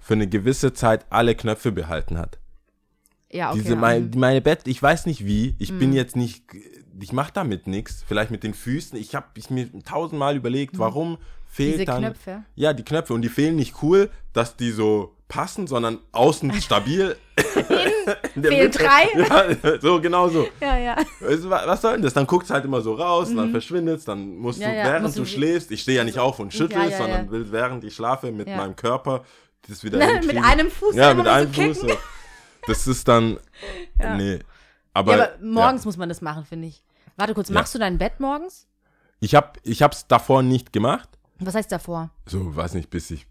für 0.00 0.14
eine 0.14 0.26
gewisse 0.26 0.72
Zeit 0.72 1.06
alle 1.10 1.34
Knöpfe 1.34 1.70
behalten 1.72 2.18
hat. 2.18 2.38
Ja, 3.30 3.50
okay. 3.50 3.58
Diese 3.60 3.74
ja. 3.74 3.76
mein, 3.80 4.10
meine 4.16 4.40
Bett, 4.40 4.60
ich 4.66 4.82
weiß 4.82 5.06
nicht 5.06 5.24
wie. 5.26 5.54
Ich 5.58 5.70
Mhm. 5.72 5.78
bin 5.78 5.92
jetzt 5.92 6.16
nicht, 6.16 6.44
ich 7.00 7.12
mache 7.12 7.30
damit 7.32 7.66
nichts. 7.66 8.02
Vielleicht 8.06 8.30
mit 8.30 8.42
den 8.42 8.54
Füßen. 8.54 8.98
Ich 8.98 9.14
habe 9.14 9.26
ich 9.34 9.50
mir 9.50 9.68
tausendmal 9.84 10.34
überlegt, 10.36 10.78
warum 10.78 11.18
fehlt 11.58 11.74
Mhm. 11.74 11.78
Diese 11.78 11.84
dann 11.86 12.02
Knöpfe? 12.02 12.42
Ja, 12.54 12.72
die 12.72 12.84
Knöpfe 12.84 13.12
und 13.14 13.22
die 13.22 13.28
fehlen 13.28 13.56
nicht 13.56 13.82
cool, 13.82 14.10
dass 14.32 14.56
die 14.56 14.70
so 14.70 15.14
passen, 15.28 15.66
sondern 15.66 15.98
außen 16.12 16.52
stabil. 16.62 17.16
In 18.34 18.42
fehlen 18.42 18.70
drei? 18.72 19.08
Ja, 19.16 19.78
so 19.80 20.00
genau 20.00 20.28
so. 20.28 20.46
Ja, 20.60 20.76
ja. 20.78 20.96
Wa- 21.20 21.62
Was 21.66 21.82
soll 21.82 21.92
denn 21.94 22.02
das? 22.02 22.14
Dann 22.14 22.26
guckt 22.26 22.44
es 22.44 22.50
halt 22.50 22.64
immer 22.64 22.80
so 22.80 22.94
raus, 22.94 23.28
dann 23.34 23.50
verschwindet 23.50 23.98
es, 23.98 24.04
dann 24.04 24.36
musst 24.36 24.58
Mhm. 24.60 24.64
Ja, 24.64 24.70
du, 24.70 24.76
während 24.88 25.02
musst 25.02 25.18
du, 25.18 25.24
schläfst, 25.26 25.70
ich 25.70 25.82
stehe 25.82 25.98
ja 25.98 26.04
nicht 26.04 26.18
auf 26.18 26.38
und 26.38 26.52
schüttel, 26.54 26.90
sondern 26.96 27.30
will, 27.30 27.50
während 27.52 27.84
ich 27.84 27.94
schlafe, 27.94 28.32
mit 28.32 28.46
meinem 28.48 28.74
Körper 28.76 29.24
das 29.68 29.84
wieder 29.84 29.98
Mit 29.98 30.08
hinkriegen. 30.10 30.44
einem 30.44 30.70
Fuß 30.70 30.94
Ja, 30.94 31.12
mit 31.14 31.26
so 31.26 31.30
einem 31.30 31.52
kicken. 31.52 31.74
Fuß. 31.74 31.82
So. 31.90 31.96
Das 32.66 32.86
ist 32.86 33.06
dann, 33.08 33.38
nee. 34.16 34.38
Aber, 34.94 35.14
aber 35.14 35.28
morgens 35.42 35.84
muss 35.84 35.96
man 35.96 36.08
das 36.08 36.20
machen, 36.22 36.44
finde 36.44 36.68
ich. 36.68 36.82
Warte 37.16 37.34
kurz, 37.34 37.50
machst 37.50 37.74
du 37.74 37.78
dein 37.78 37.98
Bett 37.98 38.18
morgens? 38.20 38.66
Ich 39.20 39.34
habe 39.34 39.52
ich 39.64 39.82
hab's 39.82 40.06
davor 40.06 40.42
nicht 40.42 40.72
gemacht. 40.72 41.08
Was 41.40 41.54
heißt 41.54 41.70
davor? 41.72 42.10
So, 42.26 42.54
weiß 42.56 42.74
nicht, 42.74 42.90
bis 42.90 43.10
ich 43.10 43.26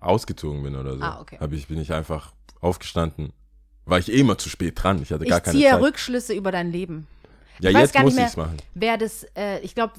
ausgezogen 0.00 0.62
bin 0.62 0.76
oder 0.76 0.96
so. 0.96 1.02
Ah, 1.02 1.20
okay. 1.20 1.38
Hab 1.40 1.52
ich, 1.52 1.66
bin 1.68 1.80
ich 1.80 1.92
einfach 1.92 2.32
aufgestanden. 2.60 3.32
War 3.84 3.98
ich 3.98 4.12
eh 4.12 4.20
immer 4.20 4.38
zu 4.38 4.48
spät 4.48 4.82
dran. 4.82 5.02
Ich 5.02 5.10
hatte 5.12 5.24
gar 5.24 5.38
Ich 5.38 5.44
keine 5.44 5.58
ziehe 5.58 5.70
Zeit. 5.70 5.80
Rückschlüsse 5.82 6.34
über 6.34 6.52
dein 6.52 6.70
Leben. 6.70 7.06
ja, 7.60 7.70
ich 7.70 7.76
weiß 7.76 7.82
jetzt 7.82 7.92
gar 7.94 8.02
muss 8.04 8.14
nicht 8.14 8.26
ich's 8.26 8.36
mehr, 8.36 8.46
machen. 8.46 8.58
Wer 8.74 8.96
das, 8.98 9.26
äh, 9.36 9.60
ich 9.60 9.74
glaube, 9.74 9.94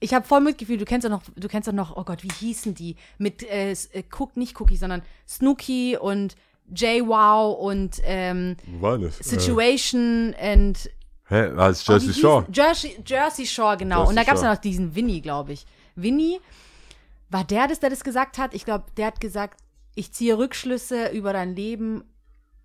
ich 0.00 0.12
habe 0.12 0.26
voll 0.26 0.40
Mitgefühl, 0.40 0.76
du 0.78 0.84
kennst 0.84 1.04
doch 1.04 1.10
noch, 1.10 1.22
du 1.36 1.48
kennst 1.48 1.68
doch 1.68 1.72
noch, 1.72 1.96
oh 1.96 2.02
Gott, 2.04 2.22
wie 2.24 2.32
hießen 2.32 2.74
die? 2.74 2.96
Mit, 3.18 3.42
äh, 3.44 3.70
äh, 3.70 4.02
Cook, 4.10 4.36
nicht 4.36 4.60
Cookie, 4.60 4.76
sondern 4.76 5.02
Snooki 5.28 5.96
und 5.96 6.34
JWoww 6.74 7.52
und 7.54 8.00
ähm, 8.04 8.56
das? 8.80 9.18
Situation 9.18 10.34
and 10.40 10.90
Hä, 11.28 11.50
war 11.54 11.70
es 11.70 11.88
Oh, 11.88 11.92
Jersey 11.92 12.08
wie 12.08 12.20
Shore? 12.20 12.46
Jersey, 12.52 12.96
Jersey 13.06 13.46
Shore, 13.46 13.76
genau. 13.76 13.98
Jersey 14.00 14.10
und 14.10 14.16
da 14.16 14.24
gab 14.24 14.34
es 14.36 14.42
ja 14.42 14.52
noch 14.52 14.60
diesen 14.60 14.94
Winnie, 14.94 15.20
glaube 15.20 15.52
ich. 15.52 15.64
Winnie, 15.94 16.40
war 17.32 17.44
der 17.44 17.66
das, 17.68 17.80
der 17.80 17.90
das 17.90 18.04
gesagt 18.04 18.38
hat? 18.38 18.54
Ich 18.54 18.64
glaube, 18.64 18.84
der 18.96 19.06
hat 19.06 19.20
gesagt, 19.20 19.60
ich 19.94 20.12
ziehe 20.12 20.38
Rückschlüsse 20.38 21.08
über 21.08 21.32
dein 21.32 21.54
Leben, 21.56 22.04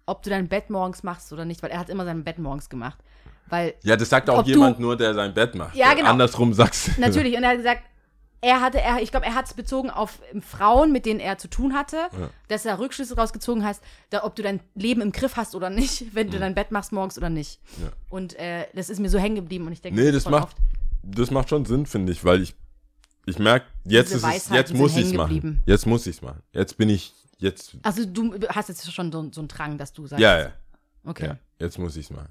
ob 0.06 0.23
du 0.23 0.30
dein 0.30 0.47
Bett 0.47 0.69
morgens 0.69 1.03
machst 1.03 1.34
oder 1.34 1.45
nicht, 1.45 1.62
weil 1.63 1.71
er 1.71 1.80
hat 1.80 1.89
immer 1.89 2.06
sein 2.06 2.23
Bett 2.23 2.38
morgens 2.39 2.69
gemacht. 2.69 2.97
Weil, 3.49 3.73
Ja, 3.84 3.95
das 3.95 4.10
sagt 4.10 4.30
auch 4.30 4.39
Ob 4.39 4.45
du- 4.45 4.51
jemand 4.51 4.80
nur, 4.80 4.95
der 4.97 5.13
sein 5.13 5.34
Bett 5.34 5.56
macht. 5.56 5.75
Ja, 5.75 5.93
genau. 5.93 6.10
Andersrum 6.10 6.53
sagst 6.53 6.89
du. 6.97 7.01
natürlich, 7.01 7.36
und 7.38 7.43
er 7.43 7.49
hat 7.51 7.58
gesagt, 7.58 7.82
er 8.41 8.62
hatte, 8.62 8.80
er, 8.80 9.01
ich 9.01 9.10
glaube, 9.10 9.25
er 9.25 9.34
hat 9.36 9.47
es 9.47 9.53
bezogen 9.56 9.89
auf 9.89 10.19
ähm, 10.32 10.41
Frauen, 10.41 10.91
mit 10.91 11.06
denen 11.06 11.19
er 11.19 11.38
zu 11.38 11.49
tun 11.49 11.73
hatte, 11.73 12.08
dass 12.49 12.65
er 12.65 12.77
Rückschlüsse 12.77 13.15
rausgezogen 13.15 13.65
hast, 13.65 13.82
da, 14.12 14.23
ob 14.23 14.36
du 14.36 14.43
dein 14.43 14.60
Leben 14.75 15.01
im 15.01 15.12
Griff 15.12 15.38
hast 15.38 15.56
oder 15.56 15.69
nicht, 15.69 16.06
wenn 16.13 16.30
du 16.30 16.38
dein 16.39 16.53
Bett 16.56 16.71
machst 16.71 16.91
morgens 16.91 17.17
oder 17.17 17.30
nicht. 17.30 17.60
Ja. 17.82 17.89
Und 18.10 18.38
äh, 18.38 18.65
das 18.75 18.89
ist 18.89 18.99
mir 18.99 19.10
so 19.10 19.17
hängen 19.17 19.36
geblieben 19.38 19.65
und 19.65 19.73
ich 19.73 19.82
denke, 19.82 19.99
Nee, 19.99 20.12
das 20.12 20.30
macht, 20.30 20.43
oft. 20.49 20.58
das 21.03 21.32
macht 21.32 21.49
schon 21.49 21.65
Sinn, 21.65 21.86
finde 21.88 22.12
ich, 22.12 22.23
weil 22.25 22.41
ich, 22.43 22.53
ich 23.27 23.37
merke, 23.39 23.67
jetzt 23.83 24.13
Diese 24.13 24.27
ist 24.27 24.45
es, 24.45 24.49
jetzt 24.49 24.73
muss 24.73 24.95
ich 24.97 25.07
es 25.07 25.13
machen. 25.13 25.61
Jetzt 25.65 25.85
muss 25.85 26.07
ich 26.07 26.15
es 26.15 26.21
machen. 26.21 26.41
Jetzt 26.53 26.77
bin 26.77 26.89
ich, 26.89 27.13
jetzt, 27.37 27.75
Also 27.83 28.05
du 28.05 28.33
hast 28.49 28.69
jetzt 28.69 28.91
schon 28.91 29.11
so, 29.11 29.29
so 29.31 29.41
einen 29.41 29.47
Drang, 29.47 29.77
dass 29.77 29.93
du 29.93 30.07
sagst. 30.07 30.21
ja, 30.21 30.39
ja, 30.39 30.53
Okay. 31.05 31.27
ja, 31.27 31.37
jetzt 31.59 31.77
muss 31.77 31.95
ich 31.97 32.05
es 32.05 32.11
machen. 32.11 32.29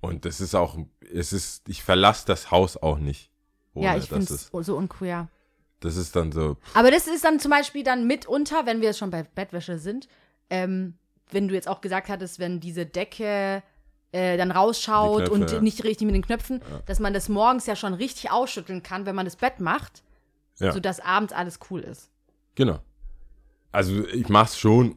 Und 0.00 0.24
das 0.24 0.40
ist 0.40 0.54
auch, 0.54 0.76
es 1.12 1.32
ist, 1.32 1.68
ich 1.68 1.82
verlasse 1.82 2.26
das 2.26 2.50
Haus 2.50 2.76
auch 2.76 2.98
nicht. 2.98 3.30
Ja, 3.74 3.96
ich 3.96 4.08
finde 4.08 4.34
es- 4.34 4.50
so 4.52 4.76
unqueer. 4.76 5.28
Das 5.80 5.96
ist 5.96 6.14
dann 6.14 6.30
so, 6.30 6.56
Aber 6.74 6.90
das 6.90 7.06
ist 7.08 7.24
dann 7.24 7.40
zum 7.40 7.50
Beispiel 7.50 7.82
dann 7.82 8.06
mitunter, 8.06 8.66
wenn 8.66 8.80
wir 8.80 8.88
jetzt 8.88 8.98
schon 8.98 9.10
bei 9.10 9.22
Bettwäsche 9.24 9.78
sind, 9.78 10.06
ähm, 10.50 10.94
wenn 11.30 11.48
du 11.48 11.54
jetzt 11.54 11.66
auch 11.68 11.80
gesagt 11.80 12.08
hattest, 12.08 12.38
wenn 12.38 12.60
diese 12.60 12.84
Decke 12.86 13.62
äh, 14.14 14.36
dann 14.36 14.50
rausschaut 14.50 15.24
Knöpfe, 15.24 15.32
und 15.32 15.50
ja. 15.52 15.60
nicht 15.62 15.82
richtig 15.84 16.04
mit 16.04 16.14
den 16.14 16.22
Knöpfen, 16.24 16.60
dass 16.84 17.00
man 17.00 17.14
das 17.14 17.28
morgens 17.30 17.64
ja 17.66 17.74
schon 17.74 17.94
richtig 17.94 18.30
ausschütteln 18.30 18.82
kann, 18.82 19.06
wenn 19.06 19.14
man 19.14 19.24
das 19.24 19.36
Bett 19.36 19.58
macht, 19.58 20.02
ja, 20.62 20.72
sodass 20.72 21.00
abends 21.00 21.32
alles 21.32 21.58
cool 21.70 21.80
ist. 21.80 22.10
genau. 22.54 22.78
Also 23.74 24.06
ich 24.08 24.28
mach's 24.28 24.58
schon, 24.58 24.96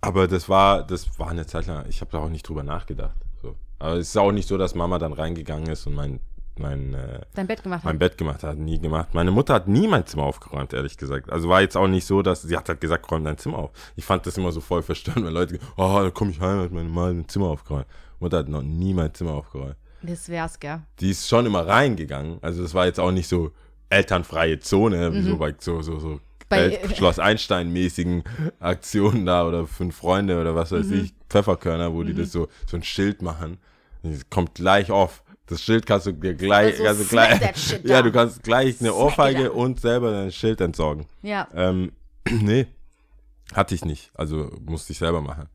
aber 0.00 0.26
das 0.26 0.48
war, 0.48 0.84
das 0.84 1.16
war 1.18 1.28
eine 1.28 1.46
Zeit 1.46 1.66
lang, 1.66 1.86
ich 1.88 2.00
habe 2.00 2.10
da 2.10 2.18
auch 2.18 2.28
nicht 2.28 2.48
drüber 2.48 2.64
nachgedacht. 2.64 3.16
So. 3.40 3.54
Aber 3.78 3.94
es 3.94 4.08
ist 4.08 4.16
auch 4.16 4.32
nicht 4.32 4.48
so, 4.48 4.58
dass 4.58 4.74
Mama 4.74 4.98
dann 4.98 5.12
reingegangen 5.12 5.68
ist 5.68 5.86
und 5.86 5.94
mein, 5.94 6.18
mein 6.58 6.94
äh, 6.94 7.20
Dein 7.34 7.46
Bett 7.46 7.62
gemacht 7.62 7.84
mein 7.84 7.94
hat. 7.94 8.00
Bett 8.00 8.18
gemacht 8.18 8.42
hat, 8.42 8.58
nie 8.58 8.80
gemacht. 8.80 9.14
Meine 9.14 9.30
Mutter 9.30 9.54
hat 9.54 9.68
nie 9.68 9.86
mein 9.86 10.04
Zimmer 10.06 10.24
aufgeräumt, 10.24 10.72
ehrlich 10.72 10.96
gesagt. 10.96 11.30
Also 11.30 11.48
war 11.48 11.60
jetzt 11.60 11.76
auch 11.76 11.86
nicht 11.86 12.04
so, 12.04 12.20
dass 12.22 12.42
sie 12.42 12.56
hat 12.56 12.68
halt 12.68 12.80
gesagt, 12.80 13.08
räum 13.12 13.22
dein 13.22 13.38
Zimmer 13.38 13.58
auf. 13.58 13.70
Ich 13.94 14.04
fand 14.04 14.26
das 14.26 14.36
immer 14.36 14.50
so 14.50 14.60
voll 14.60 14.82
verstörend, 14.82 15.24
wenn 15.24 15.32
Leute, 15.32 15.60
oh, 15.76 16.00
da 16.02 16.10
komme 16.10 16.32
ich 16.32 16.40
heim, 16.40 16.62
hat 16.62 16.72
meine 16.72 16.88
Mama 16.88 17.12
mein 17.12 17.28
Zimmer 17.28 17.46
aufgeräumt. 17.46 17.86
Mutter 18.18 18.38
hat 18.38 18.48
noch 18.48 18.62
nie 18.62 18.92
mein 18.92 19.14
Zimmer 19.14 19.34
aufgeräumt. 19.34 19.76
Das 20.02 20.28
wär's, 20.28 20.58
gell? 20.58 20.80
Die 20.98 21.10
ist 21.10 21.28
schon 21.28 21.46
immer 21.46 21.64
reingegangen. 21.66 22.38
Also 22.42 22.62
das 22.62 22.74
war 22.74 22.86
jetzt 22.86 22.98
auch 22.98 23.12
nicht 23.12 23.28
so 23.28 23.52
elternfreie 23.90 24.58
Zone, 24.60 25.12
wie 25.14 25.22
so 25.22 25.36
bei 25.36 25.54
so, 25.58 25.82
so, 25.82 25.98
so 25.98 26.08
Mhm. 26.08 26.20
Bei- 26.48 26.76
El- 26.76 26.94
Schloss 26.94 27.18
Einstein-mäßigen 27.18 28.22
Aktionen 28.60 29.26
da 29.26 29.46
oder 29.48 29.66
fünf 29.66 29.96
Freunde 29.96 30.40
oder 30.40 30.54
was 30.54 30.70
Mhm. 30.70 30.76
weiß 30.78 30.90
ich, 30.92 31.14
Pfefferkörner, 31.28 31.92
wo 31.92 32.04
die 32.04 32.14
das 32.14 32.30
so, 32.30 32.46
so 32.68 32.76
ein 32.76 32.84
Schild 32.84 33.20
machen. 33.20 33.58
Das 34.04 34.30
kommt 34.30 34.54
gleich 34.54 34.90
auf. 34.92 35.24
Das 35.46 35.60
Schild 35.62 35.86
kannst 35.86 36.06
du 36.06 36.12
dir 36.12 36.34
gleich, 36.34 36.80
Also 36.86 37.04
gleich, 37.04 37.40
ja, 37.84 38.00
du 38.02 38.12
kannst 38.12 38.42
gleich 38.44 38.80
eine 38.80 38.94
Ohrfeige 38.94 39.52
und 39.52 39.80
selber 39.80 40.12
dein 40.12 40.30
Schild 40.30 40.60
entsorgen. 40.60 41.06
Ja. 41.22 41.48
Ähm, 41.54 41.90
nee, 42.30 42.66
hatte 43.54 43.74
ich 43.74 43.84
nicht. 43.84 44.10
Also 44.14 44.50
musste 44.64 44.92
ich 44.92 44.98
selber 44.98 45.20
machen. 45.20 45.48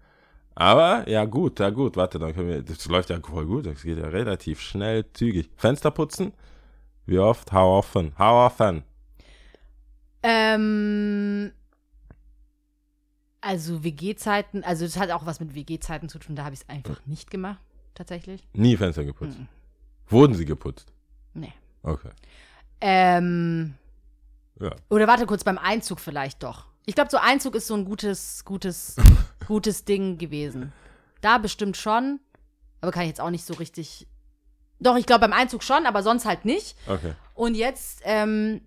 Aber 0.56 1.08
ja 1.10 1.24
gut, 1.24 1.60
ja 1.62 1.70
gut, 1.70 1.96
warte, 1.96 2.20
dann 2.20 2.34
können 2.34 2.50
wir, 2.50 2.62
das 2.62 2.86
läuft 2.88 3.10
ja 3.10 3.20
voll 3.22 3.46
gut, 3.46 3.65
das 3.65 3.84
geht 3.84 3.98
ja 3.98 4.08
relativ 4.10 4.60
schnell, 4.60 5.06
zügig. 5.13 5.50
Fenster 5.56 5.91
putzen? 5.91 6.34
Wie 7.06 7.20
oft? 7.20 7.52
How 7.52 7.80
often? 7.80 8.14
How 8.18 8.52
often? 8.52 8.84
Ähm, 10.24 11.52
also 13.42 13.84
WG-Zeiten, 13.84 14.64
also 14.64 14.86
das 14.86 14.98
hat 14.98 15.10
auch 15.12 15.26
was 15.26 15.40
mit 15.40 15.56
WG-Zeiten 15.56 16.10
zu 16.10 16.20
tun, 16.20 16.36
da 16.36 16.44
habe 16.44 16.54
ich 16.54 16.62
es 16.62 16.70
einfach 16.70 17.04
nicht 17.06 17.32
gemacht, 17.32 17.60
tatsächlich. 17.96 18.48
Nie 18.54 18.78
Fenster 18.78 19.04
geputzt. 19.04 19.40
Mhm. 19.40 19.48
Wurden 20.08 20.36
sie 20.36 20.46
geputzt? 20.46 20.92
Nee. 21.34 21.54
Okay. 21.84 22.12
Ähm, 22.82 23.74
Ja. 24.60 24.76
oder 24.90 25.08
warte 25.08 25.26
kurz, 25.26 25.44
beim 25.44 25.58
Einzug 25.58 26.00
vielleicht 26.00 26.44
doch. 26.44 26.68
Ich 26.86 26.94
glaube, 26.96 27.10
so 27.12 27.18
Einzug 27.18 27.56
ist 27.56 27.68
so 27.68 27.74
ein 27.76 27.86
gutes, 27.86 28.46
gutes, 28.46 28.96
gutes 29.48 29.86
Ding 29.86 30.18
gewesen. 30.20 30.72
Da 31.22 31.38
bestimmt 31.40 31.78
schon, 31.78 32.20
aber 32.82 32.92
kann 32.92 33.04
ich 33.04 33.10
jetzt 33.10 33.22
auch 33.22 33.30
nicht 33.32 33.46
so 33.46 33.54
richtig. 33.56 34.08
Doch, 34.82 34.98
ich 34.98 35.06
glaube 35.06 35.22
beim 35.22 35.34
Einzug 35.34 35.63
schon, 35.63 35.86
aber 35.86 36.04
sonst 36.04 36.26
halt 36.26 36.44
nicht. 36.44 36.76
Okay. 36.88 37.13
Und 37.36 37.56
jetzt 37.56 38.02
ähm, 38.04 38.62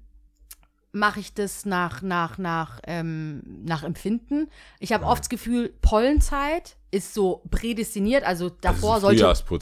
mache 0.92 1.20
ich 1.20 1.34
das 1.34 1.66
nach, 1.66 2.02
nach, 2.02 2.38
nach, 2.38 2.80
ähm, 2.86 3.42
nach 3.64 3.82
Empfinden. 3.82 4.48
Ich 4.78 4.92
habe 4.92 5.04
oft 5.04 5.24
das 5.24 5.28
Gefühl, 5.28 5.74
Pollenzeit 5.82 6.76
ist 6.92 7.12
so 7.12 7.42
prädestiniert, 7.50 8.24
also 8.24 8.48
davor 8.48 8.96
so 8.96 9.08
sollte. 9.08 9.16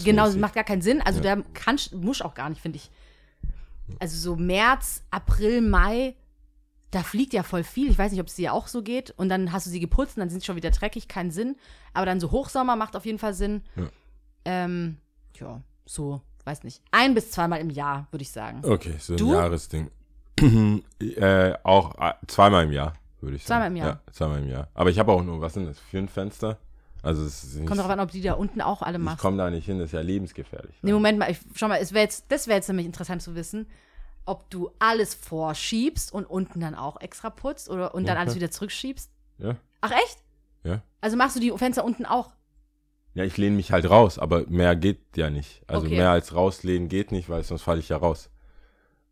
Genau, 0.04 0.26
das 0.26 0.36
macht 0.36 0.54
gar 0.54 0.64
keinen 0.64 0.82
Sinn. 0.82 1.00
Also 1.00 1.20
der 1.20 1.42
kann, 1.54 1.78
muss 1.92 2.20
auch 2.20 2.34
gar 2.34 2.50
nicht, 2.50 2.60
finde 2.60 2.76
ich. 2.76 2.90
Also 3.98 4.16
so 4.18 4.36
März, 4.36 5.02
April, 5.10 5.62
Mai, 5.62 6.14
da 6.90 7.02
fliegt 7.02 7.32
ja 7.32 7.42
voll 7.42 7.64
viel. 7.64 7.90
Ich 7.90 7.98
weiß 7.98 8.12
nicht, 8.12 8.20
ob 8.20 8.26
es 8.26 8.34
dir 8.34 8.52
auch 8.52 8.68
so 8.68 8.82
geht. 8.82 9.12
Und 9.16 9.30
dann 9.30 9.52
hast 9.52 9.66
du 9.66 9.70
sie 9.70 9.80
geputzt 9.80 10.16
und 10.16 10.20
dann 10.20 10.28
sind 10.28 10.40
sie 10.40 10.46
schon 10.46 10.56
wieder 10.56 10.70
dreckig, 10.70 11.08
keinen 11.08 11.30
Sinn. 11.30 11.56
Aber 11.94 12.04
dann 12.04 12.20
so 12.20 12.30
Hochsommer 12.30 12.76
macht 12.76 12.94
auf 12.94 13.06
jeden 13.06 13.18
Fall 13.18 13.32
Sinn. 13.32 13.62
Ja. 13.74 13.88
Ähm, 14.44 14.98
ja, 15.40 15.62
so, 15.86 16.20
weiß 16.44 16.64
nicht. 16.64 16.82
Ein 16.90 17.14
bis 17.14 17.30
zweimal 17.30 17.60
im 17.60 17.70
Jahr, 17.70 18.06
würde 18.10 18.22
ich 18.22 18.30
sagen. 18.30 18.60
Okay, 18.64 18.94
so 18.98 19.14
ein 19.14 19.16
Du? 19.16 19.32
Jahresding. 19.34 19.90
äh, 21.00 21.52
auch 21.62 21.94
äh, 22.00 22.14
zweimal 22.26 22.64
im 22.64 22.72
Jahr, 22.72 22.94
würde 23.20 23.36
ich 23.36 23.44
sagen. 23.44 23.48
Zweimal 23.60 23.68
im 23.68 23.76
Jahr? 23.76 23.88
Ja, 24.06 24.12
zweimal 24.12 24.38
im 24.40 24.48
Jahr. 24.48 24.68
Aber 24.74 24.90
ich 24.90 24.98
habe 24.98 25.12
auch 25.12 25.22
nur, 25.22 25.40
was 25.40 25.54
sind 25.54 25.66
das, 25.66 25.78
fünf 25.78 26.12
Fenster? 26.12 26.58
Also 27.02 27.24
es 27.24 27.42
ist 27.42 27.56
nicht, 27.56 27.66
Kommt 27.66 27.78
darauf 27.80 27.90
an, 27.92 28.00
ob 28.00 28.10
die 28.12 28.22
da 28.22 28.34
unten 28.34 28.60
auch 28.60 28.80
alle 28.82 28.98
ich 28.98 29.02
machst. 29.04 29.18
komme 29.20 29.36
da 29.36 29.50
nicht 29.50 29.66
hin, 29.66 29.78
das 29.78 29.86
ist 29.86 29.92
ja 29.92 30.00
lebensgefährlich. 30.00 30.74
Nee, 30.82 30.92
Moment 30.92 31.18
mal, 31.18 31.30
ich, 31.30 31.38
schau 31.54 31.66
mal, 31.68 31.78
es 31.80 31.92
wär 31.92 32.02
jetzt, 32.02 32.26
das 32.30 32.46
wäre 32.46 32.56
jetzt 32.58 32.68
nämlich 32.68 32.86
interessant 32.86 33.22
zu 33.22 33.34
wissen, 33.34 33.66
ob 34.24 34.48
du 34.50 34.70
alles 34.78 35.14
vorschiebst 35.14 36.12
und 36.12 36.26
unten 36.26 36.60
dann 36.60 36.76
auch 36.76 37.00
extra 37.00 37.28
putzt 37.30 37.68
oder 37.68 37.92
und 37.94 38.04
dann 38.06 38.16
Okay. 38.16 38.20
alles 38.22 38.34
wieder 38.36 38.50
zurückschiebst. 38.52 39.10
Ja, 39.38 39.56
Ach 39.80 39.90
echt? 39.90 40.18
ja. 40.62 40.80
Also 41.00 41.16
machst 41.16 41.34
du 41.34 41.40
die 41.40 41.50
Fenster 41.58 41.84
unten 41.84 42.06
auch? 42.06 42.30
Ja, 43.14 43.24
ich 43.24 43.36
lehne 43.36 43.56
mich 43.56 43.72
halt 43.72 43.88
raus, 43.90 44.18
aber 44.18 44.44
mehr 44.48 44.74
geht 44.74 45.00
ja 45.16 45.28
nicht. 45.28 45.62
Also 45.66 45.86
Okay. 45.86 45.96
mehr 45.96 46.10
als 46.10 46.34
rauslehnen 46.34 46.88
geht 46.88 47.12
nicht, 47.12 47.28
weil 47.28 47.42
sonst 47.42 47.62
falle 47.62 47.80
ich 47.80 47.90
ja 47.90 47.98
raus. 47.98 48.30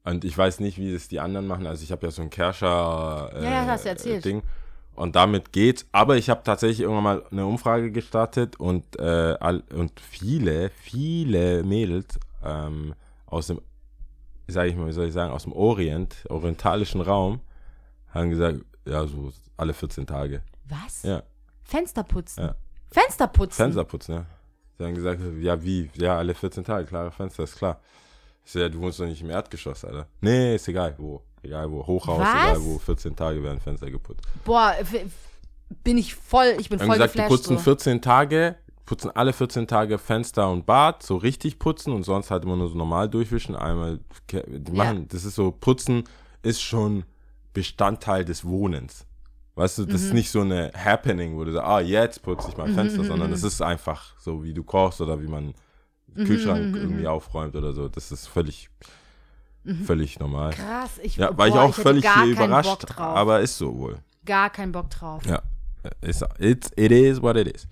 Und 0.05 0.25
ich 0.25 0.37
weiß 0.37 0.61
nicht, 0.61 0.79
wie 0.79 0.93
das 0.93 1.09
die 1.09 1.21
anderen 1.21 1.47
machen. 1.47 1.67
Also 1.67 1.83
ich 1.83 1.93
habe 1.93 2.07
ja 2.07 2.11
so 2.11 2.23
ein 2.23 2.31
Kerscher 2.31 3.31
äh, 3.35 3.45
Ja, 3.45 3.65
ja, 3.67 3.77
erzählt. 3.77 4.25
Ding. 4.25 4.43
Und 4.95 5.17
damit 5.17 5.53
geht's. 5.53 5.87
Aber 5.93 6.17
ich 6.17 6.31
habe 6.31 6.43
tatsächlich 6.43 6.81
irgendwann 6.81 7.05
mal 7.05 7.25
eine 7.31 7.47
Umfrage 7.47 7.91
gestartet 7.93 8.59
und, 8.59 8.99
äh, 8.99 9.03
all, 9.39 9.63
und 9.75 10.01
viele, 10.01 10.71
viele 10.71 11.63
Mädels 11.63 12.19
ähm, 12.43 12.95
aus 13.27 13.49
dem, 13.49 13.61
sag 14.49 14.67
ich 14.69 14.77
mal, 14.77 14.89
wie 14.89 14.93
soll 14.93 15.07
ich 15.07 15.13
sagen, 15.13 15.33
aus 15.33 15.45
dem 15.45 15.53
Orient, 15.53 16.25
orientalischen 16.29 17.03
Raum, 17.03 17.41
haben 18.09 18.31
gesagt, 18.31 18.61
ja, 18.87 19.07
so 19.07 19.33
alle 19.57 19.75
14 19.75 20.07
Tage. 20.07 20.43
Was? 20.69 21.03
Ja, 21.03 21.23
Fenster 21.63 22.03
putzen. 22.03 22.45
Ja. 22.45 22.55
Fenster 22.91 23.27
putzen. 23.29 23.57
Fenster 23.57 23.85
putzen, 23.85 24.15
ja. 24.15 24.27
Sie 24.79 24.85
haben 24.85 24.95
gesagt, 24.95 25.21
ja, 25.41 25.63
wie? 25.63 25.91
Ja, 25.95 26.17
alle 26.19 26.35
14 26.35 26.65
Tage, 26.65 26.87
klare 26.87 27.11
Fenster, 27.11 27.45
ist 27.45 27.57
klar. 27.57 27.81
Ich 28.45 28.53
so, 28.53 28.59
ja, 28.59 28.69
du 28.69 28.81
wohnst 28.81 28.99
doch 28.99 29.05
nicht 29.07 29.21
im 29.23 29.31
Erdgeschoss, 29.31 29.85
Alter. 29.85 30.07
Nee, 30.21 30.55
ist 30.57 30.67
egal, 30.69 30.95
wo. 30.99 31.23
Egal 31.43 31.71
wo. 31.71 31.87
Hochhaus, 31.87 32.19
Was? 32.21 32.29
egal 32.35 32.63
wo. 32.65 32.79
14 32.79 33.15
Tage 33.15 33.43
werden 33.43 33.61
Fenster 33.61 33.91
geputzt. 33.91 34.23
Boah, 34.45 34.75
bin 35.85 35.99
ich 35.99 36.15
voll, 36.15 36.57
ich 36.59 36.69
bin 36.69 36.79
voll 36.79 36.89
gesagt, 36.89 37.15
die 37.15 37.19
geflasht. 37.19 37.31
putzen 37.45 37.57
so. 37.59 37.63
14 37.65 38.01
Tage, 38.03 38.57
putzen 38.87 39.11
alle 39.15 39.33
14 39.33 39.69
Tage 39.69 39.99
Fenster 39.99 40.51
und 40.51 40.67
Bad, 40.67 41.03
so 41.03 41.17
richtig 41.17 41.59
putzen 41.59 41.93
und 41.93 42.03
sonst 42.03 42.31
halt 42.31 42.45
immer 42.45 42.57
nur 42.57 42.69
so 42.69 42.75
normal 42.77 43.09
durchwischen. 43.09 43.55
Einmal, 43.55 44.01
die 44.33 44.73
Ja. 44.73 44.85
machen, 44.85 45.07
das 45.09 45.25
ist 45.25 45.35
so, 45.37 45.53
putzen 45.53 46.05
ist 46.43 46.61
schon 46.63 47.05
Bestandteil 47.53 48.25
des 48.25 48.45
Wohnens. 48.45 49.07
Weißt 49.61 49.77
du, 49.77 49.83
Mhm. 49.83 49.89
das 49.89 50.03
ist 50.05 50.15
nicht 50.15 50.31
so 50.31 50.41
eine 50.41 50.71
Happening, 50.75 51.37
wo 51.37 51.45
du 51.45 51.53
sagst, 51.53 51.69
ah, 51.69 51.81
jetzt 51.81 52.23
putze 52.23 52.49
ich 52.49 52.57
mein 52.57 52.73
Fenster, 52.73 53.05
sondern 53.05 53.31
es 53.31 53.43
ist 53.43 53.61
einfach 53.61 54.15
so, 54.19 54.43
wie 54.43 54.55
du 54.55 54.63
kochst 54.65 55.03
oder 55.03 55.21
wie 55.23 55.27
man 55.29 55.49
Mhm, 55.49 55.55
den 56.17 56.25
Kühlschrank 56.25 56.75
irgendwie 56.75 57.07
aufräumt 57.07 57.55
oder 57.55 57.75
so. 57.75 57.87
Das 57.89 58.11
ist 58.11 58.27
völlig, 58.27 58.71
völlig 59.85 60.19
normal. 60.19 60.55
Krass, 60.55 60.93
ich, 61.03 61.17
Ja, 61.17 61.37
war 61.37 61.47
ich 61.47 61.53
Mhm. 61.53 61.57
boah, 61.59 61.65
auch 61.65 61.69
hätte 61.77 61.83
völlig 61.83 62.05
überrascht, 62.27 62.81
Bock 62.81 62.89
drauf. 62.89 63.17
aber 63.17 63.41
ist 63.41 63.59
so 63.59 63.77
wohl. 63.79 63.99
gar 64.25 64.49
keinen 64.49 64.73
Bock 64.73 64.89
drauf. 64.91 65.25
Ja, 65.27 65.43
ist, 66.01 66.25
it's, 66.39 66.71
it 66.77 66.91
is 66.91 67.21
what 67.21 67.37
it 67.37 67.55
is. 67.55 67.69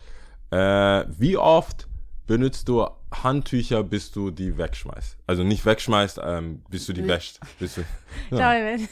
Äh, 0.51 1.05
wie 1.18 1.39
oft 1.39 1.88
benutzt 2.29 2.68
du 2.68 2.87
Handtücher, 3.11 3.83
bis 3.83 4.12
du 4.12 4.31
die 4.31 4.57
wegschmeißt? 4.57 5.16
Also 5.26 5.43
nicht 5.43 5.66
wegschmeißt, 5.66 6.20
ähm, 6.22 6.62
bis 6.68 6.87
du 6.87 6.93
die 6.93 7.09
wäschst. 7.09 7.41
Bis 7.59 7.74
du, 7.74 7.85
ja, 8.31 8.76
bis 8.76 8.89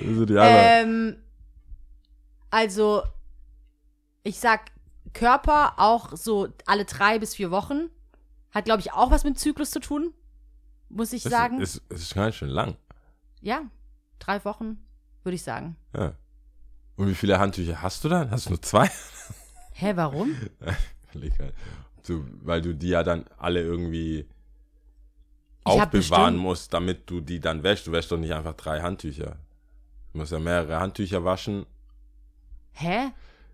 du 0.00 0.24
die 0.24 0.38
einmal, 0.38 0.82
Ähm, 0.82 1.16
also, 2.50 3.02
ich 4.22 4.38
sag 4.38 4.70
Körper 5.12 5.74
auch 5.78 6.16
so 6.16 6.48
alle 6.64 6.86
drei 6.86 7.18
bis 7.18 7.34
vier 7.34 7.50
Wochen. 7.50 7.90
Hat, 8.52 8.64
glaube 8.64 8.80
ich, 8.80 8.92
auch 8.92 9.10
was 9.10 9.24
mit 9.24 9.38
Zyklus 9.38 9.70
zu 9.70 9.80
tun. 9.80 10.14
Muss 10.88 11.12
ich 11.12 11.24
das 11.24 11.32
sagen. 11.32 11.60
ist, 11.60 11.82
ist, 11.90 12.02
ist 12.02 12.14
ganz 12.14 12.36
schön 12.36 12.48
lang. 12.48 12.76
ja, 13.42 13.62
drei 14.20 14.42
Wochen, 14.46 14.78
würde 15.22 15.34
ich 15.34 15.42
sagen. 15.42 15.76
Ja. 15.94 16.14
Und 16.96 17.08
wie 17.08 17.14
viele 17.14 17.38
Handtücher 17.38 17.82
hast 17.82 18.04
du 18.04 18.08
dann? 18.08 18.30
Hast 18.30 18.46
du 18.46 18.50
nur 18.50 18.62
zwei? 18.62 18.90
Hä, 19.72 19.92
warum? 19.96 20.34
Halt. 21.14 21.54
so, 22.02 22.24
weil 22.42 22.60
du 22.62 22.74
die 22.74 22.88
ja 22.88 23.02
dann 23.02 23.24
alle 23.38 23.62
irgendwie 23.62 24.26
aufbewahren 25.64 26.36
musst, 26.36 26.72
damit 26.72 27.08
du 27.10 27.20
die 27.20 27.40
dann 27.40 27.62
wäschst. 27.62 27.86
Du 27.86 27.92
wäschst 27.92 28.10
doch 28.10 28.16
nicht 28.18 28.32
einfach 28.32 28.54
drei 28.54 28.80
Handtücher. 28.80 29.36
Du 30.12 30.18
musst 30.18 30.32
ja 30.32 30.38
mehrere 30.38 30.80
Handtücher 30.80 31.24
waschen. 31.24 31.66
Hä? 32.72 33.10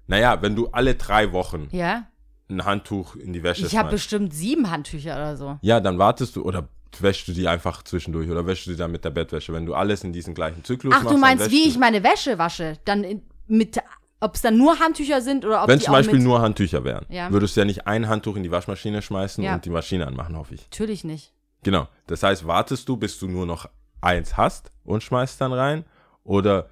Naja, 0.06 0.40
wenn 0.42 0.54
du 0.54 0.68
alle 0.68 0.94
drei 0.94 1.32
Wochen 1.32 1.68
Ja? 1.72 2.06
ein 2.48 2.64
Handtuch 2.64 3.16
in 3.16 3.32
die 3.32 3.42
Wäsche 3.42 3.66
Ich 3.66 3.76
habe 3.76 3.90
bestimmt 3.90 4.34
sieben 4.34 4.70
Handtücher 4.70 5.14
oder 5.16 5.36
so. 5.36 5.58
Ja, 5.62 5.80
dann 5.80 5.98
wartest 5.98 6.36
du 6.36 6.42
oder 6.42 6.68
wäschst 7.00 7.26
du 7.26 7.32
die 7.32 7.48
einfach 7.48 7.82
zwischendurch 7.82 8.30
oder 8.30 8.46
wäschst 8.46 8.66
du 8.66 8.70
die 8.72 8.76
dann 8.76 8.92
mit 8.92 9.04
der 9.04 9.10
Bettwäsche. 9.10 9.52
Wenn 9.52 9.66
du 9.66 9.74
alles 9.74 10.04
in 10.04 10.12
diesem 10.12 10.34
gleichen 10.34 10.62
Zyklus 10.62 10.92
Ach, 10.94 11.02
machst, 11.02 11.16
du 11.16 11.20
dann 11.20 11.20
meinst, 11.38 11.50
wie 11.50 11.64
du- 11.64 11.68
ich 11.70 11.78
meine 11.78 12.02
Wäsche 12.04 12.38
wasche? 12.38 12.78
Dann 12.84 13.02
in, 13.02 13.22
mit, 13.48 13.78
ob 14.24 14.34
es 14.34 14.42
dann 14.42 14.56
nur 14.58 14.78
Handtücher 14.78 15.20
sind 15.20 15.44
oder 15.44 15.62
ob 15.62 15.68
Wenn 15.68 15.80
zum 15.80 15.92
Beispiel 15.92 16.18
nur 16.18 16.40
Handtücher 16.40 16.82
wären, 16.84 17.06
Ja. 17.08 17.30
würdest 17.30 17.56
du 17.56 17.60
ja 17.60 17.64
nicht 17.66 17.86
ein 17.86 18.08
Handtuch 18.08 18.36
in 18.36 18.42
die 18.42 18.50
Waschmaschine 18.50 19.02
schmeißen 19.02 19.44
Ja. 19.44 19.54
und 19.54 19.64
die 19.64 19.70
Maschine 19.70 20.06
anmachen, 20.06 20.36
hoffe 20.36 20.54
ich. 20.54 20.62
Natürlich 20.64 21.04
nicht. 21.04 21.32
Genau. 21.62 21.88
Das 22.06 22.22
heißt, 22.22 22.46
wartest 22.46 22.88
du, 22.88 22.96
bis 22.96 23.18
du 23.18 23.28
nur 23.28 23.46
noch 23.46 23.68
eins 24.00 24.36
hast 24.36 24.70
und 24.84 25.02
schmeißt 25.02 25.40
dann 25.40 25.52
rein? 25.52 25.84
Oder 26.24 26.68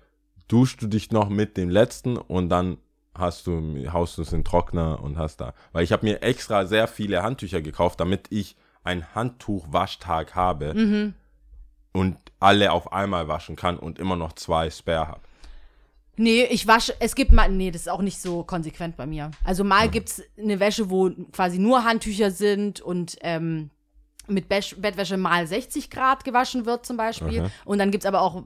duschst 0.49 0.81
du 0.83 0.87
dich 0.87 1.11
noch 1.13 1.29
mit 1.29 1.57
dem 1.57 1.71
letzten 1.71 2.17
und 2.19 2.49
dann 2.49 2.79
hast 3.15 3.47
du, 3.47 3.87
haust 3.93 4.17
du 4.19 4.23
es 4.23 4.33
in 4.33 4.41
den 4.41 4.45
Trockner 4.45 5.01
und 5.03 5.19
hast 5.19 5.41
da. 5.41 5.53
Weil 5.73 5.85
ich 5.85 5.93
habe 5.93 6.05
mir 6.07 6.23
extra 6.23 6.67
sehr 6.67 6.89
viele 6.89 7.23
Handtücher 7.23 7.61
gekauft, 7.63 8.01
damit 8.01 8.27
ich 8.31 8.57
einen 8.85 9.05
Handtuchwaschtag 9.15 10.35
habe 10.35 10.75
Mhm. 10.75 11.15
und 11.93 12.17
alle 12.41 12.73
auf 12.73 12.93
einmal 12.93 13.29
waschen 13.29 13.57
kann 13.57 13.79
und 13.79 13.99
immer 13.99 14.17
noch 14.17 14.33
zwei 14.33 14.71
Spare 14.71 15.09
habe. 15.09 15.21
Nee, 16.17 16.45
ich 16.45 16.67
wasche, 16.67 16.95
es 17.01 17.15
gibt 17.15 17.33
mal, 17.33 17.51
nee, 17.51 17.71
das 17.71 17.83
ist 17.83 17.89
auch 17.89 18.03
nicht 18.03 18.21
so 18.21 18.43
konsequent 18.43 18.97
bei 18.97 19.07
mir. 19.07 19.31
Also 19.45 19.65
mal 19.65 19.89
gibt's 19.89 20.23
eine 20.39 20.61
Wäsche, 20.61 20.91
wo 20.91 21.11
quasi 21.33 21.59
nur 21.59 21.85
Handtücher 21.85 22.31
sind 22.31 22.81
und 22.81 23.17
ähm, 23.23 23.71
mit 24.29 24.49
Besch 24.49 24.77
Bettwäsche 24.77 25.17
mal 25.17 25.47
60 25.47 25.91
Grad 25.91 26.25
gewaschen 26.25 26.67
wird 26.67 26.85
zum 26.85 26.97
Beispiel. 26.97 27.41
Okay. 27.43 27.51
Und 27.65 27.79
dann 27.79 27.91
gibt's 27.91 28.07
aber 28.07 28.21
auch 28.21 28.45